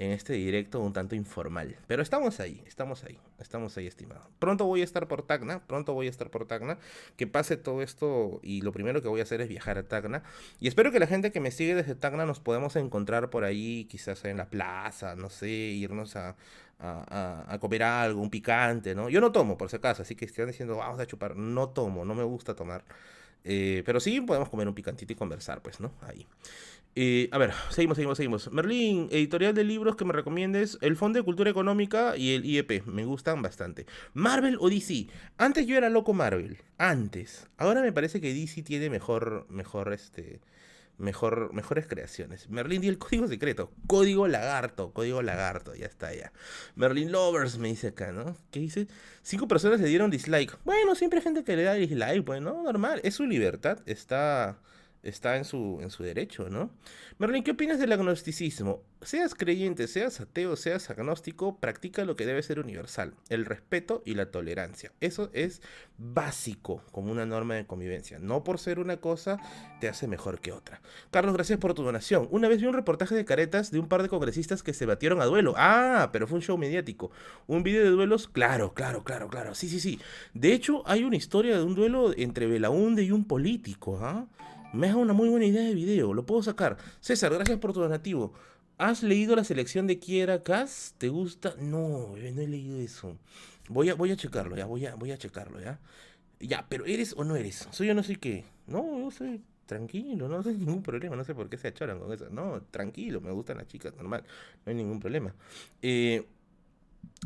en 0.00 0.12
este 0.12 0.32
directo 0.32 0.80
un 0.80 0.94
tanto 0.94 1.14
informal. 1.14 1.76
Pero 1.86 2.02
estamos 2.02 2.40
ahí, 2.40 2.62
estamos 2.66 3.04
ahí, 3.04 3.18
estamos 3.38 3.76
ahí, 3.76 3.86
estimado. 3.86 4.22
Pronto 4.38 4.64
voy 4.64 4.80
a 4.80 4.84
estar 4.84 5.06
por 5.06 5.26
Tacna, 5.26 5.62
pronto 5.66 5.92
voy 5.92 6.06
a 6.06 6.10
estar 6.10 6.30
por 6.30 6.46
Tacna. 6.46 6.78
Que 7.16 7.26
pase 7.26 7.58
todo 7.58 7.82
esto 7.82 8.40
y 8.42 8.62
lo 8.62 8.72
primero 8.72 9.02
que 9.02 9.08
voy 9.08 9.20
a 9.20 9.24
hacer 9.24 9.42
es 9.42 9.48
viajar 9.48 9.76
a 9.76 9.82
Tacna. 9.82 10.22
Y 10.58 10.68
espero 10.68 10.90
que 10.90 11.00
la 11.00 11.06
gente 11.06 11.30
que 11.32 11.40
me 11.40 11.50
sigue 11.50 11.74
desde 11.74 11.94
Tacna 11.94 12.24
nos 12.24 12.40
podamos 12.40 12.76
encontrar 12.76 13.28
por 13.28 13.44
ahí, 13.44 13.84
quizás 13.90 14.24
en 14.24 14.38
la 14.38 14.48
plaza, 14.48 15.16
no 15.16 15.28
sé, 15.28 15.48
irnos 15.48 16.16
a, 16.16 16.34
a, 16.78 17.58
comer 17.60 17.82
algo, 17.82 18.22
un 18.22 18.30
picante, 18.30 18.94
¿no? 18.94 19.10
Yo 19.10 19.20
no 19.20 19.32
tomo, 19.32 19.58
por 19.58 19.68
si 19.68 19.76
acaso, 19.76 20.00
así 20.00 20.14
que 20.14 20.24
están 20.24 20.46
diciendo, 20.46 20.78
vamos 20.78 20.98
a 20.98 21.06
chupar. 21.06 21.36
No 21.36 21.68
tomo, 21.68 22.06
no 22.06 22.14
me 22.14 22.24
gusta 22.24 22.54
tomar. 22.54 22.84
Eh, 23.44 23.82
pero 23.86 24.00
sí 24.00 24.20
podemos 24.20 24.48
comer 24.48 24.68
un 24.68 24.74
picantito 24.74 25.12
y 25.12 25.16
conversar, 25.16 25.62
pues, 25.62 25.80
¿no? 25.80 25.92
Ahí. 26.02 26.26
Eh, 26.96 27.28
a 27.30 27.38
ver, 27.38 27.52
seguimos, 27.70 27.96
seguimos, 27.96 28.16
seguimos. 28.16 28.52
Merlín, 28.52 29.08
editorial 29.10 29.54
de 29.54 29.62
libros 29.62 29.94
que 29.94 30.04
me 30.04 30.12
recomiendes, 30.12 30.76
el 30.80 30.96
Fondo 30.96 31.18
de 31.18 31.24
Cultura 31.24 31.50
Económica 31.50 32.16
y 32.16 32.34
el 32.34 32.44
IEP, 32.44 32.84
me 32.86 33.04
gustan 33.04 33.42
bastante. 33.42 33.86
Marvel 34.12 34.56
o 34.60 34.68
DC, 34.68 35.06
antes 35.38 35.66
yo 35.66 35.76
era 35.76 35.88
loco 35.88 36.12
Marvel, 36.12 36.58
antes. 36.78 37.48
Ahora 37.58 37.80
me 37.80 37.92
parece 37.92 38.20
que 38.20 38.34
DC 38.34 38.62
tiene 38.62 38.90
mejor, 38.90 39.46
mejor, 39.48 39.92
este, 39.92 40.40
mejor, 41.00 41.52
mejores 41.52 41.86
creaciones. 41.86 42.48
Merlín 42.48 42.84
y 42.84 42.88
el 42.88 42.98
código 42.98 43.26
secreto, 43.26 43.72
código 43.86 44.28
lagarto, 44.28 44.92
código 44.92 45.22
lagarto, 45.22 45.74
ya 45.74 45.86
está 45.86 46.14
ya. 46.14 46.32
Merlin 46.76 47.10
Lovers 47.10 47.58
me 47.58 47.68
dice 47.68 47.88
acá, 47.88 48.12
¿no? 48.12 48.36
¿Qué 48.50 48.60
dice? 48.60 48.86
Cinco 49.22 49.48
personas 49.48 49.80
le 49.80 49.88
dieron 49.88 50.10
dislike. 50.10 50.58
Bueno, 50.64 50.94
siempre 50.94 51.18
hay 51.18 51.24
gente 51.24 51.42
que 51.44 51.56
le 51.56 51.64
da 51.64 51.74
dislike, 51.74 52.24
pues, 52.24 52.40
¿no? 52.40 52.62
Normal, 52.62 53.00
es 53.02 53.14
su 53.14 53.26
libertad, 53.26 53.80
está 53.86 54.58
está 55.02 55.36
en 55.36 55.44
su, 55.44 55.78
en 55.80 55.90
su 55.90 56.02
derecho, 56.02 56.48
¿no? 56.50 56.70
Merlin, 57.18 57.42
¿qué 57.42 57.52
opinas 57.52 57.78
del 57.78 57.92
agnosticismo? 57.92 58.82
Seas 59.02 59.34
creyente, 59.34 59.86
seas 59.88 60.20
ateo, 60.20 60.56
seas 60.56 60.90
agnóstico, 60.90 61.58
practica 61.58 62.04
lo 62.04 62.16
que 62.16 62.26
debe 62.26 62.42
ser 62.42 62.60
universal, 62.60 63.14
el 63.30 63.46
respeto 63.46 64.02
y 64.04 64.14
la 64.14 64.30
tolerancia. 64.30 64.92
Eso 65.00 65.30
es 65.32 65.62
básico 65.96 66.82
como 66.92 67.10
una 67.10 67.24
norma 67.24 67.54
de 67.54 67.66
convivencia. 67.66 68.18
No 68.18 68.44
por 68.44 68.58
ser 68.58 68.78
una 68.78 68.98
cosa 68.98 69.38
te 69.80 69.88
hace 69.88 70.06
mejor 70.06 70.40
que 70.40 70.52
otra. 70.52 70.82
Carlos, 71.10 71.34
gracias 71.34 71.58
por 71.58 71.72
tu 71.72 71.82
donación. 71.82 72.28
Una 72.30 72.48
vez 72.48 72.60
vi 72.60 72.66
un 72.66 72.74
reportaje 72.74 73.14
de 73.14 73.24
caretas 73.24 73.70
de 73.70 73.80
un 73.80 73.88
par 73.88 74.02
de 74.02 74.10
congresistas 74.10 74.62
que 74.62 74.74
se 74.74 74.84
batieron 74.84 75.22
a 75.22 75.26
duelo. 75.26 75.54
Ah, 75.56 76.10
pero 76.12 76.26
fue 76.26 76.36
un 76.36 76.42
show 76.42 76.58
mediático. 76.58 77.10
Un 77.46 77.62
video 77.62 77.84
de 77.84 77.90
duelos, 77.90 78.28
claro, 78.28 78.74
claro, 78.74 79.02
claro, 79.02 79.28
claro. 79.28 79.54
Sí, 79.54 79.70
sí, 79.70 79.80
sí. 79.80 79.98
De 80.34 80.52
hecho, 80.52 80.82
hay 80.86 81.04
una 81.04 81.16
historia 81.16 81.56
de 81.56 81.64
un 81.64 81.74
duelo 81.74 82.12
entre 82.16 82.46
Belaunde 82.46 83.02
y 83.02 83.12
un 83.12 83.24
político, 83.24 83.98
¿ah? 84.02 84.26
Me 84.72 84.88
ha 84.88 84.96
una 84.96 85.12
muy 85.12 85.28
buena 85.28 85.46
idea 85.46 85.62
de 85.62 85.74
video, 85.74 86.14
lo 86.14 86.24
puedo 86.24 86.42
sacar. 86.42 86.76
César, 87.00 87.32
gracias 87.34 87.58
por 87.58 87.72
tu 87.72 87.80
donativo. 87.80 88.32
¿Has 88.78 89.02
leído 89.02 89.34
la 89.34 89.44
selección 89.44 89.86
de 89.86 89.98
Kiera 89.98 90.42
Kass? 90.42 90.94
¿Te 90.96 91.08
gusta? 91.08 91.54
No, 91.58 92.14
no 92.16 92.16
he 92.16 92.46
leído 92.46 92.78
eso. 92.78 93.18
Voy 93.68 93.90
a, 93.90 93.94
voy 93.94 94.12
a 94.12 94.16
checarlo, 94.16 94.56
ya, 94.56 94.66
voy 94.66 94.86
a, 94.86 94.94
voy 94.94 95.10
a 95.10 95.18
checarlo, 95.18 95.60
ya. 95.60 95.80
Ya, 96.38 96.66
pero 96.68 96.86
¿eres 96.86 97.14
o 97.16 97.24
no 97.24 97.36
eres? 97.36 97.68
¿Soy 97.72 97.88
yo 97.88 97.94
no 97.94 98.02
sé 98.02 98.16
qué? 98.16 98.44
No, 98.66 99.00
yo 99.00 99.10
soy 99.10 99.42
tranquilo, 99.66 100.28
no 100.30 100.40
hay 100.40 100.56
ningún 100.56 100.82
problema, 100.82 101.16
no 101.16 101.24
sé 101.24 101.34
por 101.34 101.50
qué 101.50 101.58
se 101.58 101.68
achoran 101.68 101.98
con 101.98 102.12
eso. 102.12 102.30
No, 102.30 102.62
tranquilo, 102.70 103.20
me 103.20 103.32
gustan 103.32 103.58
las 103.58 103.66
chicas, 103.66 103.94
normal, 103.96 104.24
no 104.64 104.70
hay 104.70 104.76
ningún 104.76 105.00
problema. 105.00 105.34
Eh, 105.82 106.26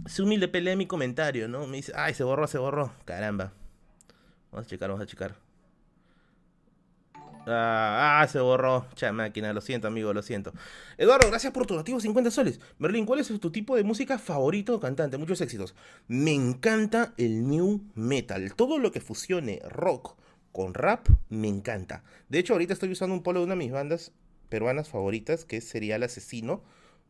su 0.07 0.24
humilde 0.24 0.49
pelea 0.49 0.76
mi 0.76 0.86
comentario, 0.86 1.47
¿no? 1.47 1.66
Me 1.66 1.76
dice, 1.76 1.92
ay, 1.95 2.14
se 2.14 2.24
borró, 2.24 2.47
se 2.47 2.59
borró. 2.59 2.92
Caramba. 3.05 3.53
Vamos 4.51 4.66
a 4.66 4.68
checar, 4.68 4.88
vamos 4.88 5.03
a 5.03 5.07
checar. 5.07 5.43
Ah, 7.47 8.20
ah, 8.22 8.28
se 8.28 8.40
borró. 8.40 8.86
Cha 8.95 9.12
máquina, 9.12 9.53
lo 9.53 9.61
siento, 9.61 9.88
amigo, 9.88 10.12
lo 10.12 10.22
siento. 10.22 10.53
Eduardo, 10.97 11.28
gracias 11.28 11.53
por 11.53 11.66
tu 11.66 11.74
nativo 11.76 12.01
50 12.01 12.30
soles. 12.30 12.61
Berlín, 12.78 13.07
¿cuál 13.07 13.20
es 13.20 13.28
tu 13.28 13.51
tipo 13.51 13.76
de 13.76 13.84
música 13.84 14.18
favorito 14.18 14.80
cantante? 14.80 15.18
Muchos 15.18 15.40
éxitos. 15.40 15.74
Me 16.09 16.32
encanta 16.32 17.14
el 17.16 17.47
new 17.49 17.82
metal. 17.95 18.55
Todo 18.55 18.78
lo 18.78 18.92
que 18.92 19.01
fusione 19.01 19.61
rock 19.68 20.16
con 20.53 20.72
rap 20.72 21.09
me 21.28 21.49
encanta. 21.49 22.05
De 22.28 22.38
hecho, 22.38 22.55
ahorita 22.55 22.72
estoy 22.72 22.90
usando 22.92 23.14
un 23.14 23.22
polo 23.22 23.40
de 23.40 23.47
una 23.47 23.55
de 23.55 23.59
mis 23.59 23.72
bandas 23.72 24.12
peruanas 24.49 24.88
favoritas, 24.88 25.45
que 25.45 25.61
sería 25.61 25.97
El 25.97 26.05
Asesino. 26.05 26.62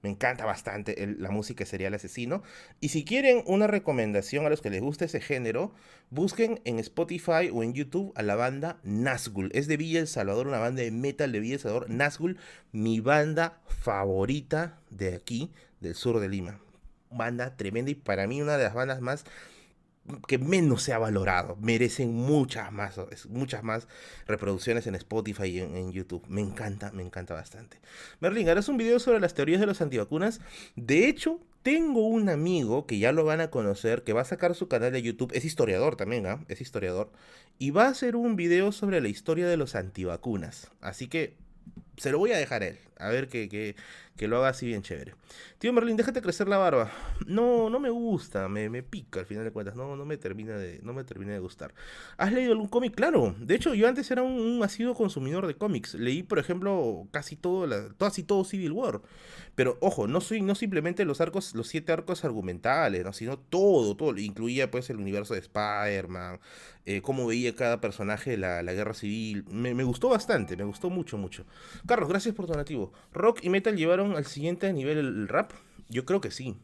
Me 0.05 0.11
encanta 0.11 0.45
bastante 0.45 1.17
la 1.19 1.31
música 1.31 1.65
sería 1.65 1.89
el 1.89 1.95
asesino. 1.95 2.43
Y 2.79 2.91
si 2.91 3.07
quieren 3.07 3.43
una 3.47 3.67
recomendación 3.67 4.45
a 4.45 4.51
los 4.51 4.61
que 4.61 4.69
les 4.69 4.83
guste 4.83 5.07
ese 5.07 5.19
género, 5.19 5.73
busquen 6.11 6.61
en 6.67 6.79
Spotify 6.79 7.49
o 7.51 7.63
en 7.63 7.73
YouTube 7.73 8.13
a 8.15 8.23
la 8.23 8.35
banda 8.35 8.77
Nazgul. 8.83 9.51
Es 9.55 9.67
de 9.67 9.79
Villa 9.79 10.01
El 10.01 10.07
Salvador, 10.07 10.47
una 10.47 10.59
banda 10.59 10.83
de 10.83 10.91
metal 10.91 11.33
de 11.33 11.41
Villa 11.41 11.55
El 11.55 11.61
Salvador. 11.61 11.89
Nazgul, 11.89 12.37
mi 12.71 13.01
banda 13.01 13.63
favorita 13.67 14.79
de 14.91 15.15
aquí, 15.15 15.51
del 15.81 15.95
sur 15.95 16.21
de 16.21 16.29
Lima. 16.29 16.61
Banda 17.11 17.57
tremenda 17.57 17.91
y 17.91 17.95
para 17.95 18.27
mí 18.27 18.43
una 18.43 18.59
de 18.59 18.65
las 18.65 18.75
bandas 18.75 19.01
más 19.01 19.25
que 20.27 20.39
menos 20.39 20.83
se 20.83 20.93
ha 20.93 20.99
valorado. 20.99 21.57
Merecen 21.57 22.13
muchas 22.13 22.73
más, 22.73 23.01
muchas 23.29 23.63
más 23.63 23.89
reproducciones 24.27 24.87
en 24.87 24.95
Spotify 24.95 25.47
y 25.47 25.61
en, 25.61 25.93
YouTube. 25.93 26.25
Me 26.29 26.41
encanta, 26.41 26.91
me 26.93 27.03
encanta 27.03 27.35
bastante. 27.35 27.79
Merlin, 28.21 28.49
harás 28.49 28.69
un 28.69 28.77
video 28.77 28.99
sobre 28.99 29.21
las 29.21 29.35
teorías 29.35 29.61
de 29.61 29.67
los 29.67 29.81
antivacunas. 29.81 30.41
De 30.77 31.09
hecho, 31.09 31.41
tengo 31.63 32.07
un 32.07 32.29
amigo 32.29 32.87
que 32.87 32.99
ya 32.99 33.13
lo 33.13 33.25
van 33.25 33.41
a 33.41 33.51
conocer, 33.51 34.05
que 34.05 34.13
va 34.13 34.21
a 34.21 34.27
sacar 34.27 34.55
su 34.55 34.69
canal 34.69 34.93
de 34.93 35.03
YouTube. 35.03 35.33
Es 35.35 35.45
historiador 35.45 35.97
también, 35.97 36.27
¿ah? 36.27 36.45
Es 36.49 36.61
historiador. 36.61 37.11
Y 37.59 37.71
va 37.71 37.87
a 37.87 37.91
hacer 37.91 38.17
un 38.17 38.37
video 38.37 38.73
sobre 38.73 39.01
la 39.01 39.09
historia 39.09 39.49
de 39.49 39.57
los 39.57 39.75
antivacunas. 39.75 40.71
Así 40.81 41.09
que 41.09 41.37
se 41.97 42.11
lo 42.11 42.19
voy 42.19 42.33
a 42.33 42.37
dejar 42.37 42.63
a 42.63 42.67
él. 42.67 42.79
A 42.99 43.09
ver 43.09 43.29
que, 43.29 43.49
que, 43.49 43.77
que 44.17 44.29
lo 44.29 44.39
haga 44.39 44.49
así 44.49 44.67
bien 44.67 44.83
chévere. 44.83 45.15
Tío 45.59 45.73
Merlin, 45.73 45.97
déjate 45.97 46.23
crecer 46.23 46.49
la 46.49 46.59
barba. 46.59 46.93
No, 47.27 47.71
no 47.71 47.81
me 47.81 47.91
gusta, 47.91 48.49
me, 48.49 48.71
me 48.71 48.83
pica 48.83 49.21
al 49.21 49.27
final 49.27 49.45
de 49.45 49.51
cuentas. 49.51 49.75
No, 49.77 49.97
no 49.97 50.05
me 50.05 50.17
termina 50.17 50.57
de, 50.57 50.81
no 50.83 50.93
me 50.93 51.05
termina 51.05 51.33
de 51.33 51.39
gustar. 51.39 51.75
¿Has 52.17 52.33
leído 52.33 52.53
algún 52.53 52.69
cómic? 52.69 52.95
Claro. 52.95 53.35
De 53.39 53.55
hecho, 53.55 53.75
yo 53.75 53.89
antes 53.89 54.11
era 54.11 54.23
un, 54.23 54.33
un 54.41 54.63
asiduo 54.63 54.95
consumidor 54.95 55.47
de 55.47 55.57
cómics. 55.57 55.95
Leí, 55.95 56.23
por 56.23 56.39
ejemplo, 56.39 57.09
casi 57.11 57.37
todo, 57.37 57.95
casi 57.99 58.23
todo 58.23 58.45
Civil 58.45 58.73
War. 58.73 59.01
Pero 59.55 59.79
ojo, 59.81 60.07
no 60.07 60.21
soy, 60.21 60.43
no 60.43 60.55
simplemente 60.55 61.05
los 61.05 61.21
arcos, 61.21 61.55
los 61.55 61.69
siete 61.69 61.93
arcos 61.93 62.25
argumentales, 62.25 63.05
¿no? 63.05 63.13
sino 63.13 63.39
todo, 63.39 63.97
todo. 63.97 64.17
Incluía 64.19 64.71
pues 64.71 64.91
el 64.91 64.97
universo 64.97 65.35
de 65.35 65.41
Spider-Man, 65.41 66.41
eh, 66.87 67.03
cómo 67.03 67.27
veía 67.27 67.55
cada 67.55 67.81
personaje 67.81 68.37
la, 68.37 68.63
la 68.63 68.73
guerra 68.73 68.95
civil. 68.95 69.45
Me, 69.51 69.75
me, 69.75 69.85
gustó 69.85 70.09
bastante, 70.09 70.57
me 70.57 70.65
gustó 70.65 70.91
mucho, 70.91 71.19
mucho. 71.19 71.47
Carlos, 71.87 72.09
gracias 72.09 72.35
por 72.35 72.47
tu 72.47 72.53
¿Rock 73.13 73.41
y 73.43 73.51
metal 73.51 73.77
llevaron 73.77 74.17
al 74.17 74.27
siguiente 74.27 74.73
nivel 74.73 74.99
el 74.99 75.29
rap? 75.29 75.53
Yo 75.89 76.05
creo 76.05 76.21
que 76.21 76.31
sí. 76.31 76.57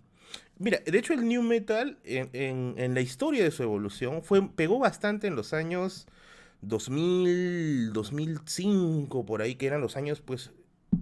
Mira, 0.58 0.78
de 0.84 0.98
hecho 0.98 1.14
el 1.14 1.26
new 1.26 1.42
metal 1.42 1.98
en, 2.04 2.94
la 2.94 3.00
historia 3.00 3.42
de 3.42 3.50
su 3.50 3.62
evolución 3.62 4.22
fue, 4.22 4.46
pegó 4.50 4.78
bastante 4.78 5.26
en 5.26 5.34
los 5.34 5.54
años 5.54 6.06
2000, 6.62 7.92
2005, 7.94 9.24
por 9.24 9.40
ahí, 9.40 9.54
que 9.54 9.66
eran 9.66 9.80
los 9.80 9.96
años 9.96 10.20
pues 10.20 10.50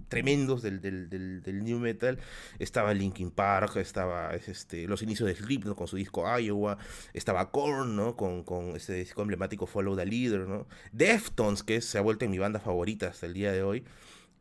tremendos 0.07 0.61
del, 0.61 1.41
new 1.63 1.79
metal. 1.79 2.19
Estaba 2.57 2.93
Linkin 2.93 3.31
Park, 3.31 3.75
estaba 3.77 4.33
este, 4.35 4.87
los 4.87 5.01
inicios 5.01 5.27
de 5.27 5.35
Slipknot 5.35 5.75
con 5.75 5.87
su 5.87 5.97
disco 5.97 6.25
Iowa, 6.39 6.77
estaba 7.13 7.51
Korn, 7.51 7.95
¿no? 7.95 8.15
Con, 8.15 8.43
con 8.43 8.75
ese 8.75 8.93
disco 8.93 9.21
emblemático 9.21 9.65
Follow 9.65 9.95
the 9.95 10.05
Leader, 10.05 10.47
¿no? 10.47 10.67
Deftones, 10.91 11.63
que 11.63 11.81
se 11.81 11.97
ha 11.97 12.01
vuelto 12.01 12.25
en 12.25 12.31
mi 12.31 12.39
banda 12.39 12.59
favorita 12.59 13.07
hasta 13.07 13.25
el 13.25 13.33
día 13.33 13.51
de 13.51 13.63
hoy. 13.63 13.83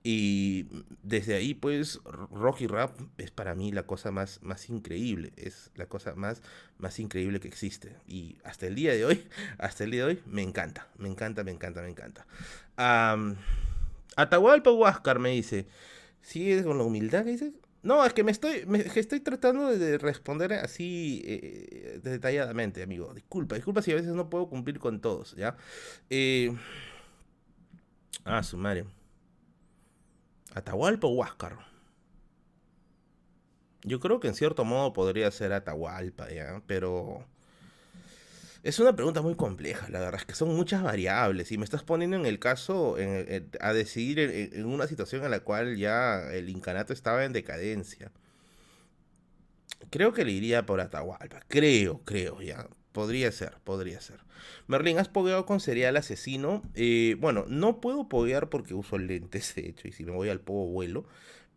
Y 0.03 0.67
desde 1.03 1.35
ahí, 1.35 1.55
pues, 1.55 2.01
rock 2.05 2.63
y 2.63 2.67
rap 2.67 2.99
es 3.19 3.31
para 3.31 3.55
mí 3.55 3.73
la 3.73 3.83
cosa 3.83 4.11
más, 4.11 4.41
más 4.43 4.69
increíble. 4.71 5.33
Es 5.37 5.71
la 5.75 5.87
cosa 5.87 6.15
más, 6.15 6.43
más 6.79 6.99
increíble 6.99 7.41
que 7.41 7.49
existe. 7.49 7.97
Y 8.07 8.39
hasta 8.45 8.67
el 8.67 8.75
día 8.75 8.93
de 8.95 9.05
hoy, 9.05 9.27
hasta 9.59 9.85
el 9.85 9.91
día 9.91 10.07
de 10.07 10.15
hoy, 10.15 10.23
me 10.27 10.43
encanta. 10.43 10.89
Me 10.97 11.09
encanta, 11.09 11.45
me 11.45 11.51
encanta, 11.51 11.83
me 11.83 11.91
encanta. 11.91 12.27
Um, 12.79 13.37
Atahualpa 14.17 14.71
Huáscar 14.71 15.19
me 15.19 15.31
dice. 15.31 15.67
¿Sigues 16.23 16.65
con 16.65 16.79
la 16.79 16.85
humildad 16.85 17.25
que 17.25 17.31
dices? 17.31 17.53
No, 17.83 18.05
es 18.05 18.13
que 18.13 18.25
me 18.25 18.33
estoy, 18.33 18.67
me, 18.67 18.81
estoy 18.81 19.21
tratando 19.21 19.69
de 19.77 19.99
responder 19.99 20.53
así 20.53 21.23
eh, 21.25 22.01
detalladamente, 22.03 22.83
amigo. 22.83 23.15
Disculpa, 23.15 23.55
disculpa 23.55 23.83
si 23.83 23.93
a 23.93 23.95
veces 23.95 24.13
no 24.13 24.29
puedo 24.29 24.49
cumplir 24.49 24.79
con 24.79 25.01
todos, 25.01 25.37
¿ya? 25.37 25.57
Eh... 26.11 26.55
Ah, 28.25 28.43
sumario. 28.43 28.98
¿Atahualpa 30.55 31.07
o 31.07 31.11
Huáscar? 31.11 31.59
Yo 33.83 34.01
creo 34.01 34.21
que 34.21 34.29
en 34.29 34.35
cierto 34.35 34.65
modo 34.65 34.93
podría 34.93 35.31
ser 35.31 35.53
Atahualpa, 35.53 36.31
¿ya? 36.31 36.63
Pero... 36.67 37.25
Es 38.65 38.81
una 38.81 38.95
pregunta 38.95 39.23
muy 39.23 39.37
compleja, 39.37 39.89
la 39.89 40.01
verdad 40.01 40.21
es 40.21 40.27
que 40.27 40.35
son 40.35 40.55
muchas 40.55 40.83
variables 40.83 41.53
y 41.53 41.59
me 41.59 41.65
estás 41.65 41.85
poniendo 41.85 42.17
en 42.17 42.27
el 42.27 42.41
caso 42.41 42.99
en, 42.99 43.25
en, 43.33 43.51
a 43.61 43.73
decidir 43.73 44.19
en, 44.19 44.53
en, 44.53 44.67
una 44.67 44.89
situación 44.89 45.25
en 45.25 45.31
la 45.31 45.41
cual 45.41 45.77
ya 45.77 46.29
el 46.33 46.49
incanato 46.49 46.93
estaba 46.93 47.25
en 47.25 47.33
decadencia. 47.33 48.11
Creo 49.91 50.13
que 50.13 50.25
le 50.25 50.33
iría 50.33 50.67
por 50.67 50.81
Atahualpa, 50.81 51.41
creo, 51.49 52.03
creo, 52.05 52.43
ya. 52.43 52.69
Podría 52.99 53.31
ser, 53.31 53.53
podría 53.63 54.01
ser. 54.01 54.19
Merlin, 54.67 54.99
¿has 54.99 55.07
pogueado 55.07 55.47
con 55.47 55.61
cereal 55.61 55.97
asesino? 55.97 56.65
Eh, 56.75 57.15
bueno, 57.21 57.45
no 57.47 57.81
puedo 57.81 58.09
poguear 58.09 58.49
porque 58.49 58.75
uso 58.75 58.99
lentes, 58.99 59.55
de 59.55 59.69
hecho, 59.69 59.87
y 59.87 59.93
si 59.93 60.05
me 60.05 60.11
voy 60.11 60.31
al 60.31 60.41
pogo 60.41 60.67
vuelo. 60.67 61.05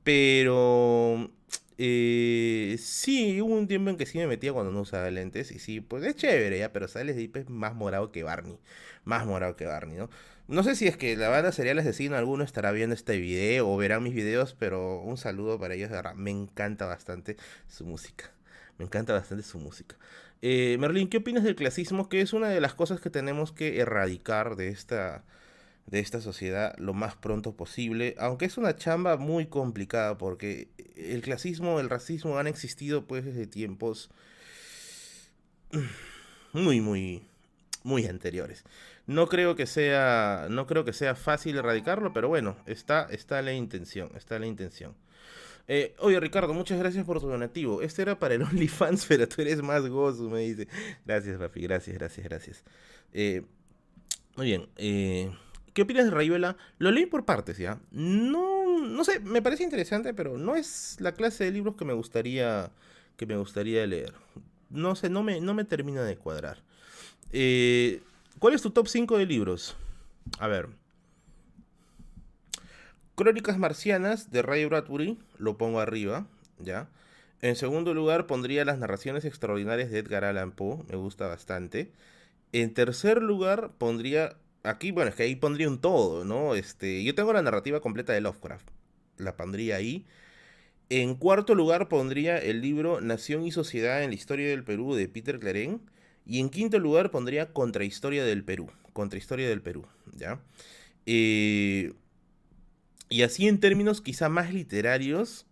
Pero 0.03 1.31
eh, 1.79 2.75
sí, 2.79 3.41
hubo 3.41 3.55
un 3.55 3.67
tiempo 3.67 3.89
en 3.89 3.97
que 3.97 4.05
sí 4.05 4.19
me 4.19 4.27
metía 4.27 4.53
cuando 4.53 4.71
no 4.71 4.81
usaba 4.81 5.09
lentes. 5.09 5.51
Y 5.51 5.57
sí, 5.57 5.81
pues 5.81 6.03
es 6.03 6.15
chévere 6.15 6.59
ya, 6.59 6.71
pero 6.71 6.87
sales 6.87 7.15
de 7.15 7.23
IP 7.23 7.49
más 7.49 7.73
morado 7.73 8.11
que 8.11 8.21
Barney. 8.21 8.59
Más 9.03 9.25
morado 9.25 9.55
que 9.55 9.65
Barney, 9.65 9.97
¿no? 9.97 10.11
No 10.47 10.61
sé 10.61 10.75
si 10.75 10.85
es 10.85 10.95
que 10.95 11.17
la 11.17 11.29
banda 11.29 11.51
Cereal 11.51 11.79
Asesino 11.79 12.17
alguno 12.17 12.43
estará 12.43 12.71
viendo 12.71 12.93
este 12.93 13.17
video 13.17 13.67
o 13.67 13.77
verá 13.77 13.99
mis 13.99 14.13
videos, 14.13 14.53
pero 14.59 14.99
un 15.01 15.17
saludo 15.17 15.57
para 15.59 15.73
ellos. 15.73 15.89
Me 16.17 16.29
encanta 16.29 16.85
bastante 16.85 17.35
su 17.67 17.83
música. 17.83 18.31
Me 18.77 18.85
encanta 18.85 19.13
bastante 19.13 19.43
su 19.43 19.57
música. 19.57 19.95
Eh, 20.41 20.77
Merlin, 20.79 21.07
¿qué 21.07 21.17
opinas 21.17 21.43
del 21.43 21.55
clasismo? 21.55 22.09
Que 22.09 22.21
es 22.21 22.33
una 22.33 22.49
de 22.49 22.61
las 22.61 22.73
cosas 22.73 22.99
que 22.99 23.09
tenemos 23.09 23.51
que 23.51 23.79
erradicar 23.79 24.55
de 24.55 24.69
esta, 24.69 25.23
de 25.85 25.99
esta 25.99 26.21
sociedad 26.21 26.75
lo 26.77 26.93
más 26.93 27.15
pronto 27.15 27.55
posible, 27.55 28.15
aunque 28.17 28.45
es 28.45 28.57
una 28.57 28.75
chamba 28.75 29.17
muy 29.17 29.45
complicada 29.47 30.17
porque 30.17 30.69
el 30.95 31.21
clasismo, 31.21 31.79
el 31.79 31.89
racismo 31.89 32.37
han 32.39 32.47
existido 32.47 33.05
pues 33.05 33.23
desde 33.25 33.45
tiempos 33.45 34.09
muy, 36.53 36.81
muy, 36.81 37.23
muy 37.83 38.05
anteriores. 38.07 38.63
No 39.07 39.27
creo 39.27 39.55
que 39.55 39.67
sea, 39.67 40.47
no 40.49 40.67
creo 40.67 40.85
que 40.85 40.93
sea 40.93 41.15
fácil 41.15 41.57
erradicarlo, 41.57 42.13
pero 42.13 42.29
bueno, 42.29 42.57
está, 42.65 43.07
está 43.11 43.41
la 43.41 43.53
intención, 43.53 44.09
está 44.15 44.39
la 44.39 44.47
intención. 44.47 44.95
Eh, 45.67 45.95
oye, 45.99 46.19
Ricardo, 46.19 46.53
muchas 46.53 46.79
gracias 46.79 47.05
por 47.05 47.19
tu 47.19 47.27
donativo. 47.27 47.81
Este 47.81 48.01
era 48.01 48.19
para 48.19 48.35
el 48.35 48.41
OnlyFans, 48.43 49.05
pero 49.05 49.27
tú 49.27 49.41
eres 49.41 49.61
más 49.61 49.87
gozo, 49.87 50.29
me 50.29 50.39
dice. 50.39 50.67
Gracias, 51.05 51.37
papi, 51.37 51.61
gracias, 51.61 51.97
gracias, 51.97 52.25
gracias. 52.25 52.63
Eh, 53.13 53.43
muy 54.35 54.47
bien. 54.47 54.67
Eh, 54.77 55.31
¿Qué 55.73 55.83
opinas 55.83 56.05
de 56.05 56.11
Rayuela? 56.11 56.57
Lo 56.77 56.91
leí 56.91 57.05
por 57.05 57.25
partes, 57.25 57.57
¿ya? 57.57 57.79
No, 57.91 58.79
no 58.79 59.03
sé, 59.03 59.19
me 59.19 59.41
parece 59.41 59.63
interesante, 59.63 60.13
pero 60.13 60.37
no 60.37 60.55
es 60.55 60.97
la 60.99 61.13
clase 61.13 61.45
de 61.45 61.51
libros 61.51 61.75
que 61.75 61.85
me 61.85 61.93
gustaría, 61.93 62.71
que 63.15 63.25
me 63.25 63.37
gustaría 63.37 63.85
leer. 63.87 64.13
No 64.69 64.95
sé, 64.95 65.09
no 65.09 65.23
me, 65.23 65.39
no 65.39 65.53
me 65.53 65.63
termina 65.63 66.03
de 66.03 66.17
cuadrar. 66.17 66.57
¿Cuál 68.39 68.53
es 68.53 68.61
tu 68.61 68.71
top 68.71 68.87
5 68.87 69.17
de 69.17 69.25
libros? 69.25 69.75
A 70.39 70.47
ver. 70.47 70.80
Crónicas 73.21 73.59
Marcianas 73.59 74.31
de 74.31 74.41
Ray 74.41 74.65
Bradbury, 74.65 75.19
lo 75.37 75.55
pongo 75.55 75.79
arriba, 75.79 76.25
¿ya? 76.57 76.89
En 77.43 77.55
segundo 77.55 77.93
lugar 77.93 78.25
pondría 78.25 78.65
las 78.65 78.79
narraciones 78.79 79.25
extraordinarias 79.25 79.91
de 79.91 79.99
Edgar 79.99 80.23
Allan 80.23 80.51
Poe, 80.51 80.81
me 80.89 80.95
gusta 80.95 81.27
bastante. 81.27 81.91
En 82.51 82.73
tercer 82.73 83.21
lugar 83.21 83.73
pondría, 83.77 84.37
aquí, 84.63 84.89
bueno, 84.89 85.11
es 85.11 85.15
que 85.15 85.21
ahí 85.21 85.35
pondría 85.35 85.67
un 85.67 85.79
todo, 85.79 86.25
¿no? 86.25 86.55
Este, 86.55 87.03
yo 87.03 87.13
tengo 87.13 87.31
la 87.31 87.43
narrativa 87.43 87.79
completa 87.79 88.11
de 88.11 88.21
Lovecraft, 88.21 88.67
la 89.17 89.37
pondría 89.37 89.75
ahí. 89.75 90.07
En 90.89 91.13
cuarto 91.13 91.53
lugar 91.53 91.89
pondría 91.89 92.39
el 92.39 92.61
libro 92.61 93.01
Nación 93.01 93.45
y 93.45 93.51
Sociedad 93.51 94.01
en 94.01 94.09
la 94.09 94.15
Historia 94.15 94.49
del 94.49 94.63
Perú 94.63 94.95
de 94.95 95.07
Peter 95.07 95.37
Claren. 95.37 95.79
Y 96.25 96.39
en 96.39 96.49
quinto 96.49 96.79
lugar 96.79 97.11
pondría 97.11 97.53
Contrahistoria 97.53 98.25
del 98.25 98.43
Perú, 98.43 98.71
Contrahistoria 98.93 99.47
del 99.47 99.61
Perú, 99.61 99.85
¿ya? 100.15 100.39
Eh, 101.05 101.93
y 103.11 103.23
así 103.23 103.49
en 103.49 103.59
términos 103.59 103.99
quizá 103.99 104.29
más 104.29 104.53
literarios, 104.53 105.45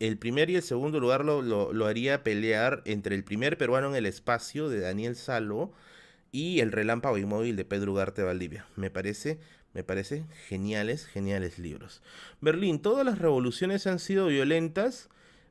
el 0.00 0.16
primer 0.16 0.48
y 0.48 0.56
el 0.56 0.62
segundo 0.62 1.00
lugar 1.00 1.22
lo, 1.22 1.42
lo, 1.42 1.86
haría 1.86 2.24
pelear 2.24 2.82
entre 2.86 3.14
el 3.14 3.24
primer 3.24 3.58
peruano 3.58 3.90
en 3.90 3.96
el 3.96 4.06
espacio 4.06 4.70
de 4.70 4.80
Daniel 4.80 5.14
Salvo 5.14 5.72
y 6.32 6.60
el 6.60 6.72
relámpago 6.72 7.18
inmóvil 7.18 7.56
de 7.56 7.66
Pedro 7.66 7.92
Ugarte 7.92 8.22
Valdivia. 8.22 8.66
Me 8.74 8.90
parece, 8.90 9.38
me 9.74 9.84
parece 9.84 10.24
geniales, 10.46 11.04
geniales 11.04 11.58
libros. 11.58 12.00
Berlín, 12.40 12.80
todas 12.80 13.04
las 13.04 13.18
revoluciones 13.18 13.86
han 13.86 13.98
sido 13.98 14.28
violentas, 14.28 15.10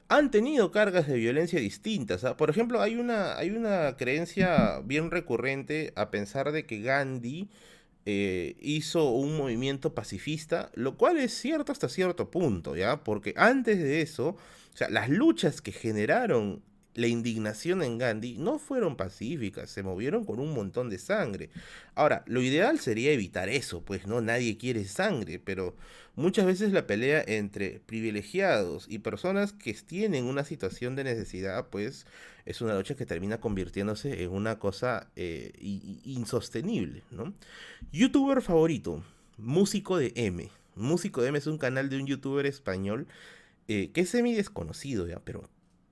han 0.09 0.31
tenido 0.31 0.71
cargas 0.71 1.07
de 1.07 1.17
violencia 1.17 1.59
distintas. 1.59 2.23
¿ah? 2.23 2.35
Por 2.35 2.49
ejemplo, 2.49 2.81
hay 2.81 2.95
una, 2.95 3.37
hay 3.37 3.51
una 3.51 3.95
creencia 3.95 4.79
bien 4.83 5.11
recurrente 5.11 5.93
a 5.95 6.09
pensar 6.09 6.51
de 6.51 6.65
que 6.65 6.81
Gandhi 6.81 7.47
eh, 8.09 8.55
hizo 8.61 9.09
un 9.09 9.35
movimiento 9.35 9.93
pacifista, 9.93 10.71
lo 10.75 10.95
cual 10.95 11.17
es 11.17 11.33
cierto 11.33 11.73
hasta 11.73 11.89
cierto 11.89 12.31
punto, 12.31 12.77
¿ya? 12.77 13.03
Porque 13.03 13.33
antes 13.35 13.79
de 13.79 14.01
eso, 14.01 14.29
o 14.29 14.77
sea, 14.77 14.87
las 14.89 15.09
luchas 15.09 15.59
que 15.59 15.73
generaron 15.73 16.63
la 16.97 17.07
indignación 17.07 17.83
en 17.83 17.99
Gandhi 17.99 18.37
no 18.39 18.57
fueron 18.57 18.95
pacíficas, 18.97 19.69
se 19.69 19.83
movieron 19.83 20.25
con 20.25 20.39
un 20.39 20.51
montón 20.51 20.89
de 20.89 20.97
sangre. 20.97 21.51
Ahora, 21.93 22.23
lo 22.25 22.41
ideal 22.41 22.79
sería 22.79 23.11
evitar 23.11 23.49
eso, 23.49 23.83
pues 23.83 24.07
no, 24.07 24.19
nadie 24.19 24.57
quiere 24.57 24.83
sangre, 24.85 25.37
pero 25.37 25.75
muchas 26.15 26.47
veces 26.47 26.71
la 26.71 26.87
pelea 26.87 27.23
entre 27.27 27.81
privilegiados 27.85 28.87
y 28.89 28.97
personas 28.97 29.53
que 29.53 29.75
tienen 29.75 30.25
una 30.25 30.43
situación 30.43 30.95
de 30.95 31.03
necesidad, 31.03 31.67
pues 31.69 32.07
es 32.45 32.61
una 32.61 32.75
lucha 32.75 32.95
que 32.95 33.05
termina 33.05 33.39
convirtiéndose 33.39 34.23
en 34.23 34.31
una 34.31 34.57
cosa 34.57 35.11
eh, 35.15 35.51
insostenible, 36.03 37.03
¿no? 37.11 37.31
Youtuber 37.91 38.41
favorito, 38.41 39.03
músico 39.37 39.97
de 39.97 40.13
M. 40.15 40.49
Músico 40.75 41.21
de 41.21 41.29
M 41.29 41.37
es 41.37 41.45
un 41.45 41.59
canal 41.59 41.89
de 41.89 41.97
un 41.97 42.07
youtuber 42.07 42.47
español 42.47 43.07
eh, 43.67 43.91
que 43.93 44.01
es 44.01 44.09
semi 44.09 44.33
desconocido, 44.33 45.07
¿ya? 45.07 45.19
Pero 45.23 45.47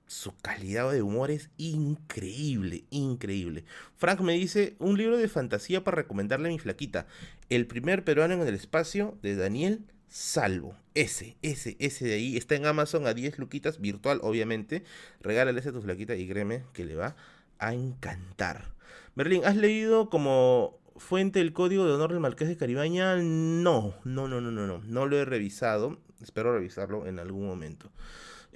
su 0.06 0.36
calidad 0.36 0.90
de 0.92 1.02
humor 1.02 1.30
es 1.30 1.50
increíble, 1.56 2.84
increíble. 2.90 3.64
Frank 3.96 4.20
me 4.20 4.34
dice, 4.34 4.76
un 4.78 4.96
libro 4.96 5.16
de 5.16 5.28
fantasía 5.28 5.82
para 5.82 5.96
recomendarle 5.96 6.48
a 6.48 6.52
mi 6.52 6.58
flaquita. 6.58 7.06
El 7.48 7.66
primer 7.66 8.04
peruano 8.04 8.34
en 8.34 8.42
el 8.42 8.54
espacio 8.54 9.18
de 9.22 9.36
Daniel 9.36 9.84
Salvo. 10.08 10.76
Ese, 10.94 11.36
ese, 11.42 11.76
ese 11.78 12.06
de 12.06 12.14
ahí. 12.14 12.36
Está 12.36 12.54
en 12.54 12.66
Amazon 12.66 13.06
a 13.06 13.14
10 13.14 13.38
luquitas, 13.38 13.80
virtual, 13.80 14.20
obviamente. 14.22 14.84
Regálale 15.20 15.58
ese 15.58 15.70
a 15.70 15.72
tu 15.72 15.82
flaquita 15.82 16.14
y 16.14 16.28
créeme 16.28 16.64
que 16.72 16.84
le 16.84 16.94
va 16.94 17.16
a 17.58 17.74
encantar. 17.74 18.72
Merlin, 19.14 19.44
¿has 19.44 19.56
leído 19.56 20.08
como 20.08 20.78
fuente 20.96 21.40
el 21.40 21.52
código 21.52 21.84
de 21.84 21.92
honor 21.92 22.12
del 22.12 22.20
Marqués 22.20 22.48
de 22.48 22.56
Caribaña? 22.56 23.16
No, 23.16 23.94
no, 24.04 24.28
no, 24.28 24.40
no, 24.40 24.50
no, 24.50 24.66
no. 24.66 24.78
No 24.78 25.06
lo 25.06 25.18
he 25.18 25.24
revisado. 25.24 25.98
Espero 26.22 26.54
revisarlo 26.54 27.06
en 27.06 27.18
algún 27.18 27.46
momento. 27.46 27.90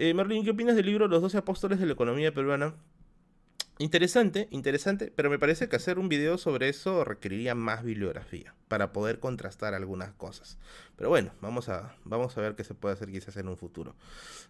Eh, 0.03 0.15
Merlin, 0.15 0.43
¿qué 0.43 0.53
opinas 0.53 0.77
del 0.77 0.87
libro 0.87 1.09
Los 1.09 1.21
12 1.21 1.37
Apóstoles 1.37 1.79
de 1.79 1.85
la 1.85 1.93
Economía 1.93 2.33
Peruana? 2.33 2.75
Interesante, 3.77 4.49
interesante, 4.51 5.13
pero 5.15 5.29
me 5.29 5.39
parece 5.39 5.69
que 5.69 5.77
hacer 5.77 5.99
un 5.99 6.09
video 6.09 6.39
sobre 6.39 6.71
eso 6.71 7.05
requeriría 7.05 7.55
más 7.55 7.85
bibliografía 7.85 8.55
para 8.69 8.95
poder 8.95 9.21
contrastar 9.21 9.75
algunas 9.75 10.13
cosas. 10.13 10.57
Pero 10.97 11.11
bueno, 11.11 11.33
vamos 11.43 11.69
a, 11.69 11.95
vamos 12.07 12.35
a 12.39 12.41
ver 12.41 12.55
qué 12.55 12.65
se 12.65 12.73
puede 12.73 12.95
hacer 12.95 13.11
quizás 13.11 13.37
en 13.37 13.49
un 13.49 13.59
futuro. 13.59 13.95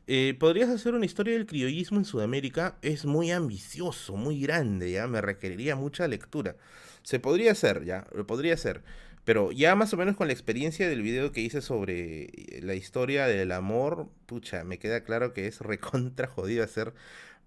Eh, 0.07 0.37
¿Podrías 0.39 0.69
hacer 0.69 0.95
una 0.95 1.07
historia 1.07 1.35
del 1.35 1.47
criollismo 1.47 1.99
en 1.99 2.05
Sudamérica? 2.05 2.77
Es 2.81 3.05
muy 3.05 3.33
ambicioso, 3.33 4.15
muy 4.15 4.41
grande, 4.41 4.93
ya 4.93 5.09
me 5.09 5.21
requeriría 5.21 5.75
mucha 5.75 6.07
lectura. 6.07 6.55
Se 7.03 7.19
podría 7.19 7.51
hacer, 7.51 7.85
ya, 7.85 8.07
lo 8.15 8.25
podría 8.25 8.55
hacer. 8.55 8.85
Pero 9.25 9.53
ya 9.53 9.75
más 9.75 9.93
o 9.93 9.97
menos 9.97 10.17
con 10.17 10.27
la 10.27 10.33
experiencia 10.33 10.89
del 10.89 11.03
video 11.03 11.33
que 11.33 11.41
hice 11.41 11.61
sobre 11.61 12.29
la 12.63 12.75
historia 12.75 13.27
del 13.27 13.53
amor, 13.53 14.09
pucha, 14.27 14.65
me 14.65 14.79
queda 14.79 15.05
claro 15.05 15.33
que 15.35 15.47
es 15.47 15.61
recontra 15.61 16.27
jodido 16.35 16.65
hacer 16.65 16.95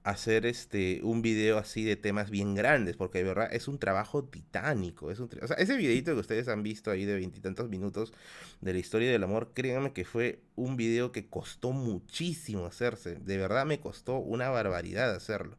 hacer 0.03 0.45
este 0.45 0.99
un 1.03 1.21
video 1.21 1.57
así 1.57 1.83
de 1.83 1.95
temas 1.95 2.29
bien 2.29 2.55
grandes, 2.55 2.97
porque 2.97 3.19
de 3.19 3.23
verdad 3.25 3.49
es 3.53 3.67
un 3.67 3.79
trabajo 3.79 4.23
titánico. 4.23 5.11
Es 5.11 5.19
un 5.19 5.29
o 5.41 5.47
sea, 5.47 5.55
ese 5.57 5.77
videito 5.77 6.13
que 6.13 6.19
ustedes 6.19 6.47
han 6.47 6.63
visto 6.63 6.91
ahí 6.91 7.05
de 7.05 7.15
veintitantos 7.15 7.69
minutos 7.69 8.13
de 8.61 8.73
la 8.73 8.79
historia 8.79 9.11
del 9.11 9.23
amor, 9.23 9.51
créanme 9.53 9.93
que 9.93 10.05
fue 10.05 10.41
un 10.55 10.77
video 10.77 11.11
que 11.11 11.27
costó 11.27 11.71
muchísimo 11.71 12.65
hacerse. 12.65 13.15
De 13.15 13.37
verdad 13.37 13.65
me 13.65 13.79
costó 13.79 14.17
una 14.17 14.49
barbaridad 14.49 15.13
hacerlo. 15.15 15.57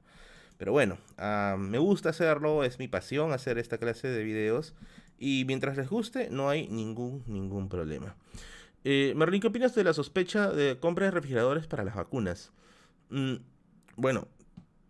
Pero 0.59 0.73
bueno, 0.73 0.99
ah, 1.19 1.57
me 1.59 1.79
gusta 1.79 2.11
hacerlo, 2.11 2.65
es 2.65 2.79
mi 2.79 2.87
pasión 2.87 3.33
hacer 3.33 3.59
esta 3.59 3.79
clase 3.79 4.09
de 4.09 4.23
videos. 4.23 4.75
Y 5.19 5.45
mientras 5.47 5.77
les 5.77 5.89
guste, 5.89 6.29
no 6.31 6.49
hay 6.49 6.69
ningún, 6.69 7.23
ningún 7.27 7.69
problema. 7.69 8.17
Eh, 8.85 9.15
¿qué 9.41 9.47
opinas 9.47 9.75
de 9.75 9.85
la 9.85 9.95
sospecha 9.95 10.51
de 10.51 10.79
compra 10.79 11.07
de 11.07 11.12
refrigeradores 11.12 11.67
para 11.67 11.85
las 11.85 11.95
vacunas? 11.95 12.53
Mm, 13.11 13.37
bueno, 13.97 14.29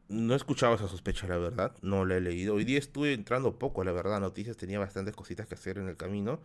no 0.09 0.35
he 0.35 0.37
escuchado 0.37 0.75
esa 0.75 0.89
sospecha, 0.89 1.27
la 1.29 1.39
verdad. 1.39 1.77
No 1.83 2.05
la 2.05 2.17
he 2.17 2.21
leído. 2.21 2.55
Hoy 2.55 2.65
día 2.65 2.79
estuve 2.79 3.13
entrando 3.13 3.59
poco, 3.59 3.85
la 3.85 3.93
verdad. 3.93 4.21
Noticias 4.21 4.57
tenía 4.57 4.79
bastantes 4.79 5.15
cositas 5.15 5.47
que 5.47 5.55
hacer 5.55 5.79
en 5.79 5.89
el 5.89 5.97
camino. 5.97 6.41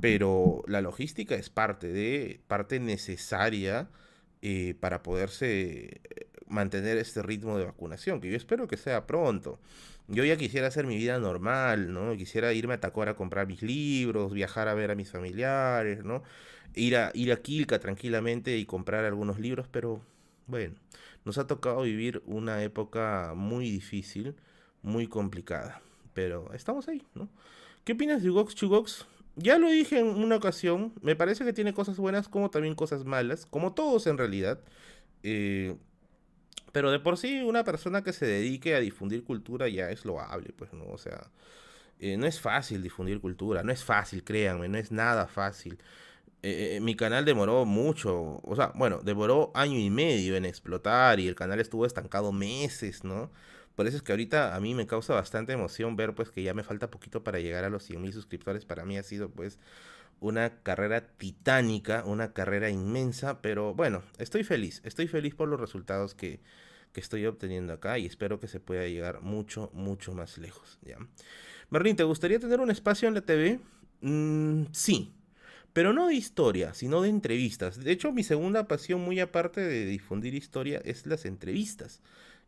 Pero 0.00 0.62
la 0.66 0.80
logística 0.80 1.34
es 1.34 1.50
parte 1.50 1.88
de, 1.92 2.40
parte 2.48 2.80
necesaria 2.80 3.88
eh, 4.40 4.74
para 4.80 5.02
poderse 5.02 6.00
mantener 6.52 6.98
este 6.98 7.22
ritmo 7.22 7.58
de 7.58 7.64
vacunación, 7.64 8.20
que 8.20 8.30
yo 8.30 8.36
espero 8.36 8.68
que 8.68 8.76
sea 8.76 9.06
pronto. 9.06 9.58
Yo 10.08 10.24
ya 10.24 10.36
quisiera 10.36 10.66
hacer 10.68 10.86
mi 10.86 10.96
vida 10.96 11.18
normal, 11.18 11.92
¿no? 11.92 12.16
Quisiera 12.16 12.52
irme 12.52 12.74
a 12.74 12.80
Tacora 12.80 13.12
a 13.12 13.16
comprar 13.16 13.46
mis 13.46 13.62
libros, 13.62 14.32
viajar 14.32 14.68
a 14.68 14.74
ver 14.74 14.90
a 14.90 14.94
mis 14.94 15.10
familiares, 15.10 16.04
¿no? 16.04 16.22
Ir 16.74 16.96
a, 16.96 17.10
ir 17.14 17.32
a 17.32 17.36
Quilca 17.36 17.78
tranquilamente 17.78 18.56
y 18.58 18.66
comprar 18.66 19.04
algunos 19.04 19.38
libros, 19.38 19.66
pero 19.70 20.02
bueno, 20.46 20.74
nos 21.24 21.38
ha 21.38 21.46
tocado 21.46 21.82
vivir 21.82 22.22
una 22.26 22.62
época 22.62 23.32
muy 23.34 23.70
difícil, 23.70 24.34
muy 24.82 25.06
complicada. 25.06 25.80
Pero 26.14 26.52
estamos 26.52 26.88
ahí, 26.88 27.02
¿no? 27.14 27.28
¿Qué 27.84 27.94
opinas 27.94 28.22
de 28.22 28.30
Ugox 28.30 28.54
Chugox? 28.54 29.06
Ya 29.36 29.56
lo 29.56 29.70
dije 29.70 29.98
en 29.98 30.08
una 30.08 30.36
ocasión, 30.36 30.92
me 31.00 31.16
parece 31.16 31.44
que 31.44 31.54
tiene 31.54 31.72
cosas 31.72 31.96
buenas 31.96 32.28
como 32.28 32.50
también 32.50 32.74
cosas 32.74 33.04
malas, 33.04 33.46
como 33.46 33.72
todos 33.72 34.06
en 34.06 34.18
realidad. 34.18 34.60
Eh, 35.22 35.76
pero 36.72 36.90
de 36.90 36.98
por 37.00 37.18
sí, 37.18 37.40
una 37.42 37.64
persona 37.64 38.02
que 38.02 38.12
se 38.12 38.26
dedique 38.26 38.74
a 38.74 38.80
difundir 38.80 39.24
cultura 39.24 39.68
ya 39.68 39.90
es 39.90 40.04
loable, 40.04 40.52
pues, 40.56 40.72
¿no? 40.72 40.86
O 40.86 40.98
sea, 40.98 41.30
eh, 42.00 42.16
no 42.16 42.26
es 42.26 42.40
fácil 42.40 42.82
difundir 42.82 43.20
cultura, 43.20 43.62
no 43.62 43.72
es 43.72 43.84
fácil, 43.84 44.24
créanme, 44.24 44.68
no 44.68 44.78
es 44.78 44.90
nada 44.92 45.26
fácil. 45.28 45.78
Eh, 46.42 46.76
eh, 46.76 46.80
mi 46.80 46.96
canal 46.96 47.24
demoró 47.24 47.64
mucho, 47.64 48.40
o 48.42 48.56
sea, 48.56 48.72
bueno, 48.74 49.00
demoró 49.04 49.52
año 49.54 49.78
y 49.78 49.90
medio 49.90 50.36
en 50.36 50.44
explotar 50.44 51.20
y 51.20 51.28
el 51.28 51.36
canal 51.36 51.60
estuvo 51.60 51.86
estancado 51.86 52.32
meses, 52.32 53.04
¿no? 53.04 53.30
Por 53.76 53.86
eso 53.86 53.96
es 53.96 54.02
que 54.02 54.12
ahorita 54.12 54.54
a 54.56 54.60
mí 54.60 54.74
me 54.74 54.86
causa 54.86 55.14
bastante 55.14 55.52
emoción 55.52 55.96
ver 55.96 56.14
pues 56.14 56.30
que 56.30 56.42
ya 56.42 56.54
me 56.54 56.64
falta 56.64 56.90
poquito 56.90 57.22
para 57.24 57.38
llegar 57.40 57.64
a 57.64 57.70
los 57.70 57.84
100 57.84 58.02
mil 58.02 58.12
suscriptores. 58.12 58.64
Para 58.66 58.84
mí 58.84 58.98
ha 58.98 59.02
sido 59.02 59.30
pues 59.30 59.58
una 60.22 60.62
carrera 60.62 61.06
titánica, 61.06 62.04
una 62.06 62.32
carrera 62.32 62.70
inmensa, 62.70 63.42
pero 63.42 63.74
bueno, 63.74 64.02
estoy 64.18 64.44
feliz, 64.44 64.80
estoy 64.84 65.08
feliz 65.08 65.34
por 65.34 65.48
los 65.48 65.60
resultados 65.60 66.14
que, 66.14 66.40
que 66.92 67.00
estoy 67.00 67.26
obteniendo 67.26 67.72
acá 67.72 67.98
y 67.98 68.06
espero 68.06 68.38
que 68.38 68.48
se 68.48 68.60
pueda 68.60 68.86
llegar 68.86 69.20
mucho, 69.20 69.70
mucho 69.74 70.14
más 70.14 70.38
lejos, 70.38 70.78
¿ya? 70.82 70.96
Merlin, 71.70 71.96
¿te 71.96 72.04
gustaría 72.04 72.38
tener 72.38 72.60
un 72.60 72.70
espacio 72.70 73.08
en 73.08 73.14
la 73.14 73.22
TV? 73.22 73.58
Mm, 74.00 74.64
sí, 74.72 75.12
pero 75.72 75.92
no 75.92 76.06
de 76.06 76.14
historia, 76.14 76.72
sino 76.74 77.02
de 77.02 77.08
entrevistas. 77.08 77.82
De 77.82 77.90
hecho, 77.90 78.12
mi 78.12 78.22
segunda 78.22 78.68
pasión, 78.68 79.00
muy 79.00 79.20
aparte 79.20 79.60
de 79.60 79.86
difundir 79.86 80.34
historia, 80.34 80.80
es 80.84 81.06
las 81.06 81.24
entrevistas. 81.24 82.00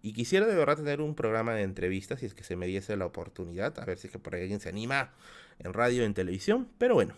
Y 0.02 0.12
quisiera 0.12 0.46
de 0.46 0.54
verdad 0.54 0.76
tener 0.76 1.00
un 1.00 1.14
programa 1.14 1.54
de 1.54 1.62
entrevistas, 1.62 2.20
si 2.20 2.26
es 2.26 2.34
que 2.34 2.44
se 2.44 2.56
me 2.56 2.66
diese 2.66 2.96
la 2.96 3.06
oportunidad, 3.06 3.78
a 3.80 3.84
ver 3.86 3.98
si 3.98 4.08
es 4.08 4.12
que 4.12 4.18
por 4.18 4.34
ahí 4.34 4.42
alguien 4.42 4.60
se 4.60 4.68
anima 4.68 5.14
en 5.58 5.72
radio 5.72 6.04
en 6.04 6.14
televisión. 6.14 6.68
Pero 6.78 6.94
bueno, 6.94 7.14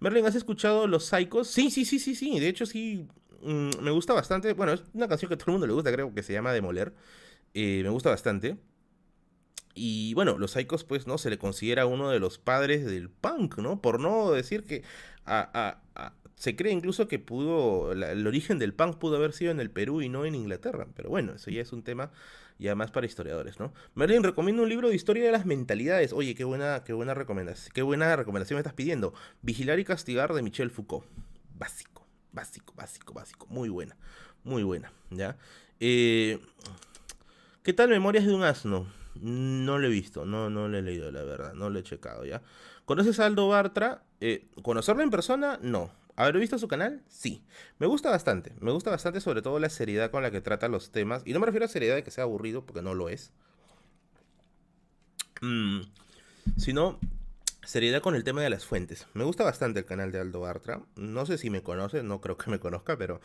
Merlin, 0.00 0.26
¿has 0.26 0.34
escuchado 0.34 0.86
Los 0.86 1.06
Psychos? 1.06 1.48
Sí, 1.48 1.70
sí, 1.70 1.84
sí, 1.84 1.98
sí, 1.98 2.14
sí. 2.14 2.38
De 2.38 2.48
hecho, 2.48 2.66
sí, 2.66 3.06
mm, 3.42 3.82
me 3.82 3.90
gusta 3.90 4.12
bastante. 4.12 4.52
Bueno, 4.52 4.72
es 4.72 4.82
una 4.94 5.08
canción 5.08 5.28
que 5.28 5.34
a 5.34 5.38
todo 5.38 5.46
el 5.48 5.52
mundo 5.52 5.66
le 5.66 5.72
gusta, 5.72 5.92
creo 5.92 6.14
que 6.14 6.22
se 6.22 6.32
llama 6.32 6.52
Demoler. 6.52 6.94
Eh, 7.54 7.80
me 7.82 7.90
gusta 7.90 8.10
bastante. 8.10 8.56
Y 9.74 10.12
bueno, 10.14 10.38
los 10.38 10.52
Psychos, 10.52 10.84
pues, 10.84 11.06
¿no? 11.06 11.18
Se 11.18 11.30
le 11.30 11.38
considera 11.38 11.86
uno 11.86 12.10
de 12.10 12.20
los 12.20 12.38
padres 12.38 12.84
del 12.84 13.08
punk, 13.08 13.58
¿no? 13.58 13.80
Por 13.80 14.00
no 14.00 14.30
decir 14.32 14.64
que 14.64 14.82
se 16.34 16.56
cree 16.56 16.72
incluso 16.72 17.08
que 17.08 17.18
pudo, 17.18 17.92
el 17.92 18.26
origen 18.26 18.58
del 18.58 18.74
punk 18.74 18.96
pudo 18.96 19.16
haber 19.16 19.32
sido 19.32 19.52
en 19.52 19.60
el 19.60 19.70
Perú 19.70 20.02
y 20.02 20.08
no 20.08 20.24
en 20.24 20.34
Inglaterra, 20.34 20.88
pero 20.94 21.08
bueno, 21.08 21.34
eso 21.34 21.50
ya 21.50 21.62
es 21.62 21.72
un 21.72 21.84
tema 21.84 22.10
ya 22.62 22.74
más 22.74 22.90
para 22.90 23.06
historiadores, 23.06 23.60
¿no? 23.60 23.72
Merlin, 23.94 24.22
recomiendo 24.22 24.62
un 24.62 24.68
libro 24.68 24.88
de 24.88 24.94
historia 24.94 25.24
de 25.24 25.32
las 25.32 25.44
mentalidades. 25.44 26.12
Oye, 26.12 26.34
qué 26.34 26.44
buena, 26.44 26.82
qué 26.84 26.92
buena 26.92 27.12
recomendación, 27.14 27.72
qué 27.74 27.82
buena 27.82 28.14
recomendación 28.16 28.56
me 28.56 28.60
estás 28.60 28.74
pidiendo. 28.74 29.12
Vigilar 29.42 29.78
y 29.78 29.84
castigar 29.84 30.32
de 30.32 30.42
Michel 30.42 30.70
Foucault. 30.70 31.04
Básico, 31.58 32.06
básico, 32.32 32.72
básico, 32.74 33.12
básico. 33.12 33.46
Muy 33.48 33.68
buena, 33.68 33.96
muy 34.44 34.62
buena, 34.62 34.92
¿ya? 35.10 35.36
Eh, 35.80 36.38
¿Qué 37.62 37.72
tal 37.72 37.90
Memorias 37.90 38.24
de 38.24 38.34
un 38.34 38.44
asno? 38.44 38.86
No 39.20 39.78
lo 39.78 39.86
he 39.86 39.90
visto, 39.90 40.24
no, 40.24 40.48
no 40.48 40.68
lo 40.68 40.78
he 40.78 40.82
leído, 40.82 41.10
la 41.10 41.22
verdad, 41.22 41.54
no 41.54 41.68
lo 41.68 41.78
he 41.78 41.82
checado, 41.82 42.24
¿ya? 42.24 42.42
¿Conoces 42.84 43.20
a 43.20 43.26
Aldo 43.26 43.48
Bartra? 43.48 44.02
Eh, 44.20 44.46
¿Conocerlo 44.62 45.02
en 45.02 45.10
persona? 45.10 45.58
No. 45.62 45.90
¿Haber 46.22 46.38
visto 46.38 46.56
su 46.58 46.68
canal? 46.68 47.02
Sí. 47.08 47.42
Me 47.78 47.86
gusta 47.86 48.10
bastante. 48.10 48.54
Me 48.60 48.70
gusta 48.70 48.90
bastante 48.90 49.20
sobre 49.20 49.42
todo 49.42 49.58
la 49.58 49.68
seriedad 49.68 50.10
con 50.10 50.22
la 50.22 50.30
que 50.30 50.40
trata 50.40 50.68
los 50.68 50.92
temas. 50.92 51.22
Y 51.24 51.32
no 51.32 51.40
me 51.40 51.46
refiero 51.46 51.64
a 51.64 51.68
seriedad 51.68 51.96
de 51.96 52.04
que 52.04 52.12
sea 52.12 52.24
aburrido, 52.24 52.64
porque 52.64 52.82
no 52.82 52.94
lo 52.94 53.08
es. 53.08 53.32
Mm, 55.40 55.80
sino 56.56 57.00
seriedad 57.64 58.00
con 58.00 58.14
el 58.14 58.22
tema 58.22 58.40
de 58.40 58.50
las 58.50 58.64
fuentes. 58.64 59.08
Me 59.14 59.24
gusta 59.24 59.42
bastante 59.42 59.80
el 59.80 59.84
canal 59.84 60.12
de 60.12 60.20
Aldo 60.20 60.40
Bartra. 60.40 60.82
No 60.94 61.26
sé 61.26 61.38
si 61.38 61.50
me 61.50 61.64
conoce, 61.64 62.04
no 62.04 62.20
creo 62.20 62.36
que 62.36 62.50
me 62.50 62.60
conozca, 62.60 62.96
pero 62.96 63.20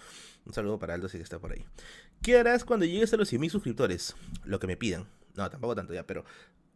un 0.45 0.53
saludo 0.53 0.79
para 0.79 0.95
Aldo 0.95 1.07
si 1.07 1.17
está 1.17 1.37
por 1.37 1.51
ahí. 1.51 1.65
¿Qué 2.23 2.39
harás 2.39 2.65
cuando 2.65 2.87
llegues 2.87 3.13
a 3.13 3.17
los 3.17 3.31
100.000 3.31 3.49
suscriptores? 3.51 4.15
Lo 4.43 4.59
que 4.59 4.65
me 4.65 4.75
pidan. 4.75 5.07
No, 5.35 5.47
tampoco 5.51 5.75
tanto 5.75 5.93
ya, 5.93 6.07
pero 6.07 6.25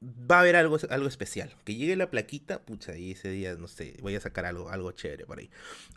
va 0.02 0.38
a 0.38 0.39
haber 0.41 0.56
algo, 0.56 0.78
algo 0.89 1.08
especial. 1.08 1.54
Que 1.64 1.76
llegue 1.76 1.95
la 1.95 2.10
plaquita, 2.10 2.64
pucha, 2.64 2.97
y 2.97 3.12
ese 3.12 3.30
día, 3.30 3.56
no 3.56 3.68
sé, 3.68 3.97
voy 4.02 4.16
a 4.16 4.20
sacar 4.20 4.45
algo, 4.45 4.70
algo 4.70 4.91
chévere 4.91 5.26
por 5.26 5.39
ahí. 5.39 5.49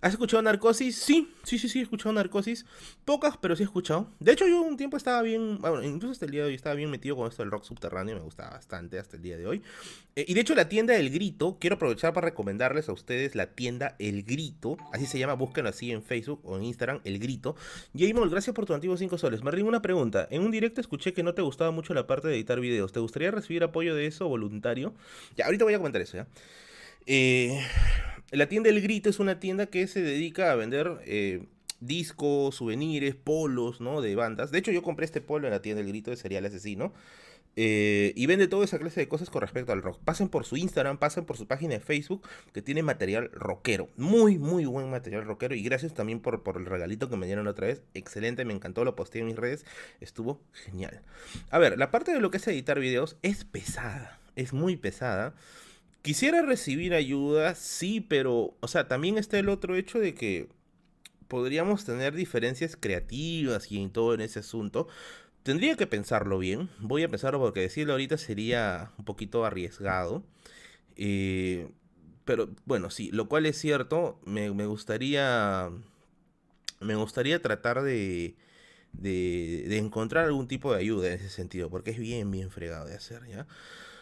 ¿Has 0.02 0.12
escuchado 0.12 0.42
Narcosis? 0.42 0.96
Sí, 0.96 1.32
sí, 1.42 1.58
sí, 1.58 1.68
sí, 1.68 1.80
he 1.80 1.82
escuchado 1.82 2.12
Narcosis. 2.12 2.66
Pocas, 3.04 3.38
pero 3.38 3.56
sí 3.56 3.62
he 3.62 3.66
escuchado. 3.66 4.10
De 4.20 4.32
hecho, 4.32 4.46
yo 4.46 4.60
un 4.60 4.76
tiempo 4.76 4.96
estaba 4.96 5.22
bien, 5.22 5.58
bueno, 5.58 5.82
incluso 5.82 6.12
hasta 6.12 6.26
el 6.26 6.32
día 6.32 6.42
de 6.42 6.48
hoy 6.48 6.54
estaba 6.54 6.74
bien 6.74 6.90
metido 6.90 7.16
con 7.16 7.28
esto 7.28 7.42
del 7.42 7.50
rock 7.50 7.64
subterráneo, 7.64 8.16
me 8.16 8.22
gustaba 8.22 8.50
bastante 8.50 8.98
hasta 8.98 9.16
el 9.16 9.22
día 9.22 9.38
de 9.38 9.46
hoy. 9.46 9.62
Eh, 10.16 10.26
y 10.28 10.34
de 10.34 10.40
hecho, 10.40 10.54
la 10.54 10.68
tienda 10.68 10.94
El 10.96 11.10
Grito, 11.10 11.56
quiero 11.58 11.76
aprovechar 11.76 12.12
para 12.12 12.26
recomendarles 12.26 12.88
a 12.88 12.92
ustedes 12.92 13.34
la 13.34 13.54
tienda 13.54 13.96
El 13.98 14.22
Grito, 14.22 14.76
así 14.92 15.06
se 15.06 15.18
llama, 15.18 15.34
búsquenlo 15.34 15.70
así 15.70 15.90
en 15.90 16.02
Facebook 16.02 16.40
o 16.44 16.56
en 16.56 16.64
Instagram, 16.64 17.00
El 17.04 17.18
Grito. 17.18 17.56
Jamol, 17.96 18.28
gracias 18.28 18.54
por 18.54 18.66
tu 18.66 18.74
antiguo 18.74 18.96
5 18.96 19.16
soles. 19.16 19.42
Me 19.42 19.54
una 19.62 19.82
pregunta. 19.82 20.26
En 20.30 20.42
un 20.42 20.50
directo 20.50 20.80
escuché 20.80 21.12
que 21.12 21.22
no 21.22 21.34
te 21.34 21.42
gustaba 21.42 21.70
mucho 21.70 21.94
la 21.94 22.06
parte 22.06 22.28
de 22.28 22.34
editar 22.34 22.60
videos. 22.60 22.92
¿Te 22.92 23.00
gustaría 23.00 23.30
recibir 23.30 23.62
apoyo 23.62 23.93
de 23.94 24.06
eso 24.06 24.28
voluntario. 24.28 24.94
Ya, 25.36 25.46
ahorita 25.46 25.64
voy 25.64 25.74
a 25.74 25.78
comentar 25.78 26.02
eso, 26.02 26.16
¿ya? 26.16 26.26
Eh, 27.06 27.60
la 28.30 28.48
tienda 28.48 28.70
El 28.70 28.80
Grito 28.80 29.10
es 29.10 29.18
una 29.18 29.38
tienda 29.40 29.66
que 29.66 29.86
se 29.86 30.02
dedica 30.02 30.50
a 30.50 30.54
vender 30.54 30.98
eh, 31.04 31.46
discos, 31.80 32.56
souvenirs, 32.56 33.14
polos, 33.14 33.80
¿no? 33.80 34.00
De 34.00 34.14
bandas. 34.14 34.50
De 34.50 34.58
hecho, 34.58 34.72
yo 34.72 34.82
compré 34.82 35.04
este 35.04 35.20
polo 35.20 35.46
en 35.46 35.52
la 35.52 35.62
tienda 35.62 35.82
del 35.82 35.90
grito 35.90 36.10
de 36.10 36.16
Serial 36.16 36.44
Asesino. 36.44 36.92
Eh, 37.56 38.12
y 38.16 38.26
vende 38.26 38.48
toda 38.48 38.64
esa 38.64 38.78
clase 38.78 39.00
de 39.00 39.08
cosas 39.08 39.30
con 39.30 39.40
respecto 39.42 39.72
al 39.72 39.82
rock. 39.82 40.00
Pasen 40.04 40.28
por 40.28 40.44
su 40.44 40.56
Instagram, 40.56 40.98
pasen 40.98 41.24
por 41.24 41.36
su 41.36 41.46
página 41.46 41.74
de 41.74 41.80
Facebook, 41.80 42.26
que 42.52 42.62
tiene 42.62 42.82
material 42.82 43.30
rockero. 43.32 43.88
Muy, 43.96 44.38
muy 44.38 44.64
buen 44.64 44.90
material 44.90 45.24
rockero. 45.24 45.54
Y 45.54 45.62
gracias 45.62 45.94
también 45.94 46.20
por, 46.20 46.42
por 46.42 46.56
el 46.56 46.66
regalito 46.66 47.08
que 47.08 47.16
me 47.16 47.26
dieron 47.26 47.46
otra 47.46 47.68
vez. 47.68 47.82
Excelente, 47.94 48.44
me 48.44 48.54
encantó, 48.54 48.84
lo 48.84 48.96
posté 48.96 49.20
en 49.20 49.26
mis 49.26 49.36
redes. 49.36 49.64
Estuvo 50.00 50.40
genial. 50.52 51.02
A 51.50 51.58
ver, 51.58 51.78
la 51.78 51.90
parte 51.90 52.12
de 52.12 52.20
lo 52.20 52.30
que 52.30 52.38
es 52.38 52.48
editar 52.48 52.80
videos 52.80 53.16
es 53.22 53.44
pesada. 53.44 54.18
Es 54.36 54.52
muy 54.52 54.76
pesada. 54.76 55.34
Quisiera 56.02 56.42
recibir 56.42 56.92
ayuda, 56.92 57.54
sí, 57.54 58.00
pero, 58.00 58.54
o 58.60 58.68
sea, 58.68 58.88
también 58.88 59.16
está 59.16 59.38
el 59.38 59.48
otro 59.48 59.74
hecho 59.74 59.98
de 59.98 60.14
que 60.14 60.48
podríamos 61.28 61.84
tener 61.84 62.14
diferencias 62.14 62.76
creativas 62.78 63.72
y 63.72 63.82
en 63.82 63.90
todo 63.90 64.12
en 64.12 64.20
ese 64.20 64.40
asunto. 64.40 64.86
Tendría 65.44 65.76
que 65.76 65.86
pensarlo 65.86 66.38
bien. 66.38 66.70
Voy 66.78 67.02
a 67.02 67.08
pensarlo 67.10 67.38
porque 67.38 67.60
decirlo 67.60 67.92
ahorita 67.92 68.16
sería 68.16 68.92
un 68.96 69.04
poquito 69.04 69.44
arriesgado. 69.44 70.24
Eh, 70.96 71.68
pero 72.24 72.48
bueno, 72.64 72.88
sí, 72.88 73.10
lo 73.12 73.28
cual 73.28 73.44
es 73.44 73.58
cierto. 73.58 74.18
Me, 74.24 74.48
gustaría. 74.48 75.70
Me 76.80 76.94
gustaría 76.94 77.42
tratar 77.42 77.82
de, 77.82 78.36
de, 78.94 79.76
encontrar 79.76 80.24
algún 80.24 80.48
tipo 80.48 80.72
de 80.72 80.80
ayuda 80.80 81.08
en 81.08 81.14
ese 81.14 81.28
sentido. 81.28 81.68
Porque 81.68 81.90
es 81.90 81.98
bien, 81.98 82.30
bien 82.30 82.50
fregado 82.50 82.86
de 82.86 82.94
hacer, 82.94 83.26
¿ya? 83.28 83.46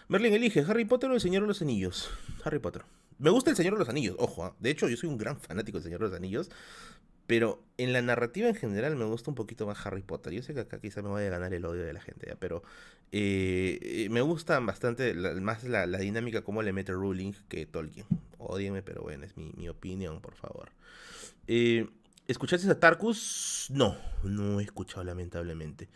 Merlin 0.07 0.35
elige 0.35 0.61
Harry 0.61 0.85
Potter 0.85 1.11
o 1.11 1.15
el 1.15 1.21
Señor 1.21 1.43
de 1.43 1.49
los 1.49 1.61
Anillos. 1.61 2.09
Harry 2.45 2.61
Potter. 2.61 2.85
Me 3.19 3.31
gusta 3.31 3.51
el 3.51 3.57
Señor 3.57 3.73
de 3.73 3.81
los 3.81 3.89
Anillos, 3.89 4.15
ojo. 4.21 4.45
¿ah? 4.45 4.55
De 4.61 4.71
hecho, 4.71 4.89
yo 4.89 4.97
soy 4.97 5.09
un 5.09 5.19
gran 5.19 5.41
fanático 5.41 5.79
del 5.79 5.85
Señor 5.85 6.01
de 6.03 6.07
los 6.07 6.17
Anillos. 6.17 6.51
Pero 7.27 7.63
en 7.79 7.93
la 7.93 8.03
narrativa 8.03 8.49
en 8.49 8.55
general 8.55 8.97
me 8.97 9.05
gusta 9.05 9.31
un 9.31 9.35
poquito 9.35 9.67
más 9.67 9.85
Harry 9.87 10.03
Potter. 10.03 10.33
Yo 10.33 10.43
sé 10.43 10.55
que 10.55 10.61
acá 10.61 10.81
quizá 10.81 11.03
me 11.03 11.09
vaya 11.09 11.29
a 11.29 11.31
ganar 11.31 11.55
el 11.55 11.65
odio 11.65 11.85
de 11.85 11.93
la 11.93 12.01
gente, 12.01 12.37
pero 12.39 12.63
eh, 13.13 13.79
eh, 13.83 14.09
me 14.11 14.21
gusta 14.21 14.59
bastante 14.61 15.15
más 15.15 15.65
la, 15.65 15.87
dinámica 15.87 16.43
como 16.43 16.63
le 16.63 16.73
mete 16.73 16.93
Ruling 16.93 17.33
que 17.49 17.67
Tolkien. 17.67 18.07
Odienme, 18.39 18.83
pero 18.83 19.03
bueno, 19.03 19.25
es 19.25 19.37
mi, 19.37 19.69
opinión, 19.69 20.21
por 20.21 20.35
favor. 20.35 20.71
Eh, 21.47 21.89
¿Escuchaste 22.27 22.71
a 22.71 22.79
Tarkus? 22.79 23.69
No, 23.71 23.97
no 24.25 24.61
he 24.61 24.65
escuchado 24.65 25.05
lamentablemente. 25.05 25.89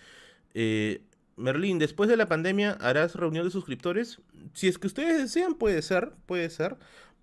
Merlín, 1.37 1.79
después 1.79 2.09
de 2.09 2.17
la 2.17 2.29
pandemia, 2.29 2.73
¿harás 2.81 3.15
reunión 3.15 3.45
de 3.45 3.51
suscriptores? 3.51 4.21
Si 4.55 4.69
es 4.69 4.79
que 4.79 4.87
ustedes 4.87 5.19
desean, 5.19 5.55
puede 5.55 5.83
ser, 5.83 6.13
puede 6.25 6.49
ser 6.49 6.77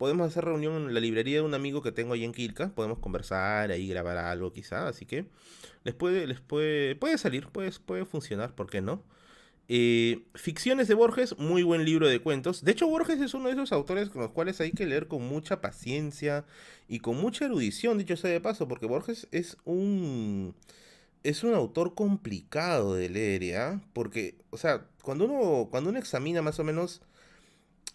podemos 0.04 0.28
hacer 0.28 0.44
reunión 0.44 0.90
en 0.90 0.94
la 0.94 1.00
librería 1.00 1.38
de 1.38 1.44
un 1.44 1.54
amigo 1.54 1.82
que 1.82 1.94
tengo 1.94 2.14
ahí 2.14 2.26
en 2.26 2.34
Quilca, 2.34 2.76
podemos 2.76 3.00
conversar 3.00 3.72
ahí, 3.72 3.88
grabar 3.88 4.18
algo 4.18 4.52
quizá, 4.52 4.90
así 4.90 5.06
que 5.06 5.28
les 5.86 5.96
puede, 5.96 6.28
les 6.28 6.42
puede, 6.42 6.98
puede 6.98 7.18
salir, 7.18 7.48
puede, 7.48 7.72
puede 7.86 8.04
funcionar, 8.04 8.54
¿por 8.54 8.70
qué 8.70 8.82
no? 8.82 9.02
Eh, 9.70 10.26
Ficciones 10.36 10.90
de 10.90 10.94
Borges, 10.94 11.38
muy 11.38 11.64
buen 11.64 11.86
libro 11.86 12.10
de 12.10 12.20
cuentos. 12.20 12.66
De 12.66 12.74
hecho, 12.74 12.86
Borges 12.90 13.22
es 13.22 13.34
uno 13.34 13.46
de 13.46 13.54
esos 13.54 13.72
autores 13.72 14.10
con 14.10 14.24
los 14.24 14.32
cuales 14.32 14.60
hay 14.60 14.74
que 14.74 14.86
leer 14.86 15.08
con 15.08 15.26
mucha 15.26 15.62
paciencia 15.62 16.44
y 16.90 17.00
con 17.00 17.16
mucha 17.16 17.46
erudición, 17.46 17.98
dicho 17.98 18.18
sea 18.18 18.30
de 18.30 18.42
paso, 18.42 18.68
porque 18.68 18.88
Borges 18.88 19.30
es 19.32 19.56
un 19.64 20.54
es 21.24 21.46
un 21.46 21.54
autor 21.54 21.96
complicado 21.96 22.94
de 22.96 23.08
leer, 23.08 23.42
¿ya? 23.42 23.82
Porque, 23.94 24.36
o 24.50 24.58
sea, 24.58 24.86
cuando 25.02 25.24
uno, 25.24 25.70
cuando 25.72 25.92
uno 25.92 26.00
examina 26.00 26.42
más 26.42 26.60
o 26.60 26.66
menos 26.66 27.02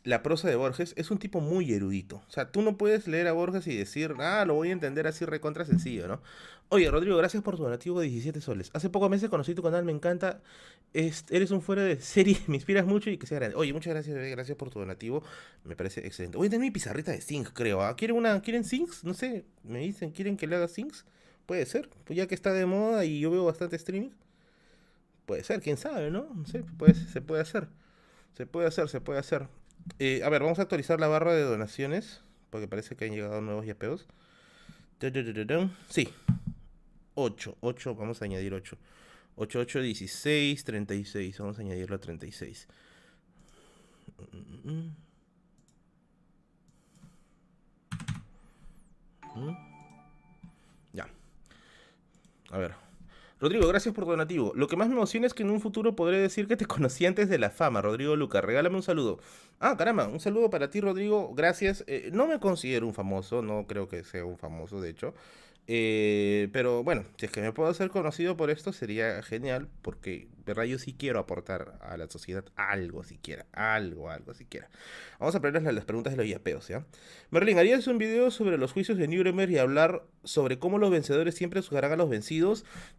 la 0.09 0.23
prosa 0.23 0.49
de 0.49 0.57
Borges 0.57 0.95
es 0.97 1.11
un 1.11 1.19
tipo 1.19 1.43
muy 1.43 1.71
erudito. 1.71 2.23
O 2.27 2.31
sea, 2.31 2.51
tú 2.51 2.63
no 2.63 2.79
puedes 2.79 3.07
leer 3.07 3.27
a 3.27 3.33
Borges 3.33 3.67
y 3.67 3.77
decir, 3.77 4.15
ah, 4.21 4.43
lo 4.47 4.55
voy 4.55 4.71
a 4.71 4.73
entender 4.73 5.07
así 5.07 5.27
recontra 5.27 5.67
sencillo, 5.67 6.09
¿no? 6.09 6.23
Oye, 6.71 6.91
Rodrigo, 6.91 7.19
gracias 7.19 7.43
por 7.43 7.57
tu 7.57 7.63
donativo 7.63 8.01
de 8.01 8.09
17 8.09 8.41
soles. 8.41 8.71
Hace 8.73 8.89
pocos 8.89 9.11
meses 9.11 9.29
conocí 9.29 9.55
tu 9.55 9.63
canal, 9.63 9.85
me 9.85 9.93
encanta. 9.93 10.41
eres 10.95 11.51
un 11.51 11.61
fuera 11.61 11.83
de 11.83 12.01
serie, 12.01 12.39
me 12.47 12.57
inspiras 12.57 12.87
mucho 12.87 13.11
y 13.11 13.19
que 13.19 13.27
sea 13.27 13.39
grande. 13.39 13.57
Oye, 13.57 13.75
muchas 13.75 13.93
gracias, 13.93 14.17
gracias 14.17 14.57
por 14.57 14.71
tu 14.71 14.79
donativo. 14.79 15.23
Me 15.65 15.77
parece 15.77 16.07
excelente. 16.07 16.39
Voy 16.39 16.47
a 16.47 16.51
tener 16.51 16.65
mi 16.65 16.71
pizarrita 16.71 17.13
de 17.13 17.21
zinc, 17.21 17.51
creo. 17.53 17.83
¿ah? 17.83 17.95
¿Quieren 17.95 18.17
una, 18.17 18.41
quieren 18.41 18.65
zincs? 18.65 19.05
No 19.05 19.13
sé, 19.13 19.45
me 19.63 19.81
dicen, 19.81 20.13
¿quieren 20.13 20.39
que 20.39 20.47
le 20.47 20.57
haga 20.57 20.69
zincs? 20.69 21.05
Puede 21.45 21.67
ser, 21.67 21.91
pues 22.05 22.17
ya 22.17 22.27
que 22.27 22.35
está 22.35 22.55
de 22.55 22.65
moda 22.65 23.05
y 23.05 23.21
yo 23.21 23.31
veo 23.31 23.45
bastante 23.45 23.77
streaming. 23.77 24.13
Puede 25.27 25.45
ser, 25.45 25.61
quién 25.61 25.77
sabe, 25.77 26.11
¿no? 26.11 26.31
No 26.35 26.47
sé, 26.47 26.65
se 27.13 27.21
puede 27.21 27.43
hacer. 27.43 27.69
Se 28.39 28.47
puede 28.47 28.69
hacer, 28.69 28.89
se 28.89 29.03
puede 29.03 29.19
hacer. 29.19 29.49
Eh, 29.99 30.23
a 30.25 30.29
ver, 30.29 30.43
vamos 30.43 30.59
a 30.59 30.63
actualizar 30.63 31.01
la 31.01 31.09
barra 31.09 31.35
de 31.35 31.43
donaciones. 31.43 32.23
Porque 32.51 32.69
parece 32.69 32.97
que 32.97 33.05
han 33.05 33.13
llegado 33.13 33.41
nuevos 33.41 33.67
yapeos. 33.67 34.07
Sí. 35.89 36.09
8. 37.15 37.57
8. 37.61 37.95
Vamos 37.95 38.23
a 38.23 38.25
añadir 38.25 38.55
8. 38.55 38.77
8, 39.37 39.59
8, 39.61 39.81
16, 39.83 40.65
36. 40.65 41.39
Vamos 41.39 41.59
a 41.59 41.63
añadirlo 41.63 41.97
a 41.97 41.99
36. 41.99 42.67
Ya. 50.93 51.09
A 52.51 52.59
ver. 52.59 52.88
Rodrigo, 53.41 53.69
gracias 53.69 53.95
por 53.95 54.05
tu 54.05 54.11
donativo. 54.11 54.53
Lo 54.57 54.67
que 54.67 54.77
más 54.77 54.89
me 54.89 54.95
emociona 54.95 55.27
es 55.27 55.35
que 55.35 55.45
en 55.45 55.51
un 55.51 55.61
futuro 55.61 55.95
podré 55.95 56.19
decir 56.19 56.49
que 56.49 56.57
te 56.57 56.67
conocí 56.67 57.07
antes 57.07 57.29
de 57.29 57.39
la 57.39 57.51
fama, 57.51 57.81
Rodrigo 57.81 58.17
Luca. 58.17 58.41
Regálame 58.41 58.77
un 58.77 58.83
saludo. 58.83 59.21
Ah, 59.61 59.77
caramba, 59.77 60.09
un 60.09 60.19
saludo 60.19 60.51
para 60.51 60.71
ti, 60.71 60.81
Rodrigo. 60.81 61.33
Gracias. 61.35 61.85
Eh, 61.87 62.11
no 62.13 62.27
me 62.27 62.41
considero 62.41 62.87
un 62.87 62.95
famoso, 62.95 63.43
no 63.43 63.67
creo 63.67 63.89
que 63.89 64.03
sea 64.03 64.25
un 64.25 64.39
famoso, 64.39 64.81
de 64.81 64.91
hecho. 64.91 65.15
Eh, 65.71 66.49
pero 66.51 66.83
bueno, 66.83 67.05
si 67.19 67.27
es 67.27 67.33
que 67.33 67.43
me 67.43 67.53
puedo 67.53 67.69
hacer 67.69 67.91
conocido 67.91 68.39
por 68.39 68.49
esto, 68.49 68.73
sería 68.73 69.23
genial, 69.23 69.69
porque 69.83 70.27
verdad 70.47 70.65
yo 70.65 70.79
sí 70.79 70.95
quiero 70.99 71.19
aportar 71.19 71.79
a 71.83 71.99
la 71.99 72.09
sociedad 72.09 72.43
algo 72.57 73.05
siquiera, 73.05 73.45
algo, 73.53 74.11
algo 74.11 74.33
siquiera. 74.33 74.71
Vamos 75.21 75.35
a 75.35 75.39
aprender 75.39 75.63
las 75.75 75.85
preguntas 75.85 76.15
de 76.15 76.17
los 76.17 76.27
yapeos, 76.27 76.69
¿ya? 76.69 76.87
Merlin, 77.31 77.59
¿harías 77.59 77.87
un 77.87 77.99
video 77.99 78.31
sobre 78.31 78.57
los 78.57 78.73
juicios 78.73 78.97
de 78.97 79.09
Nuremberg 79.09 79.51
y 79.51 79.59
hablar 79.59 80.05
sobre 80.25 80.59
cómo 80.59 80.79
los 80.79 80.91
vencedores 80.91 81.35
siempre 81.35 81.61
juzgarán 81.61 81.93
a 81.93 81.97
los 81.97 82.09
vencidos? 82.09 82.65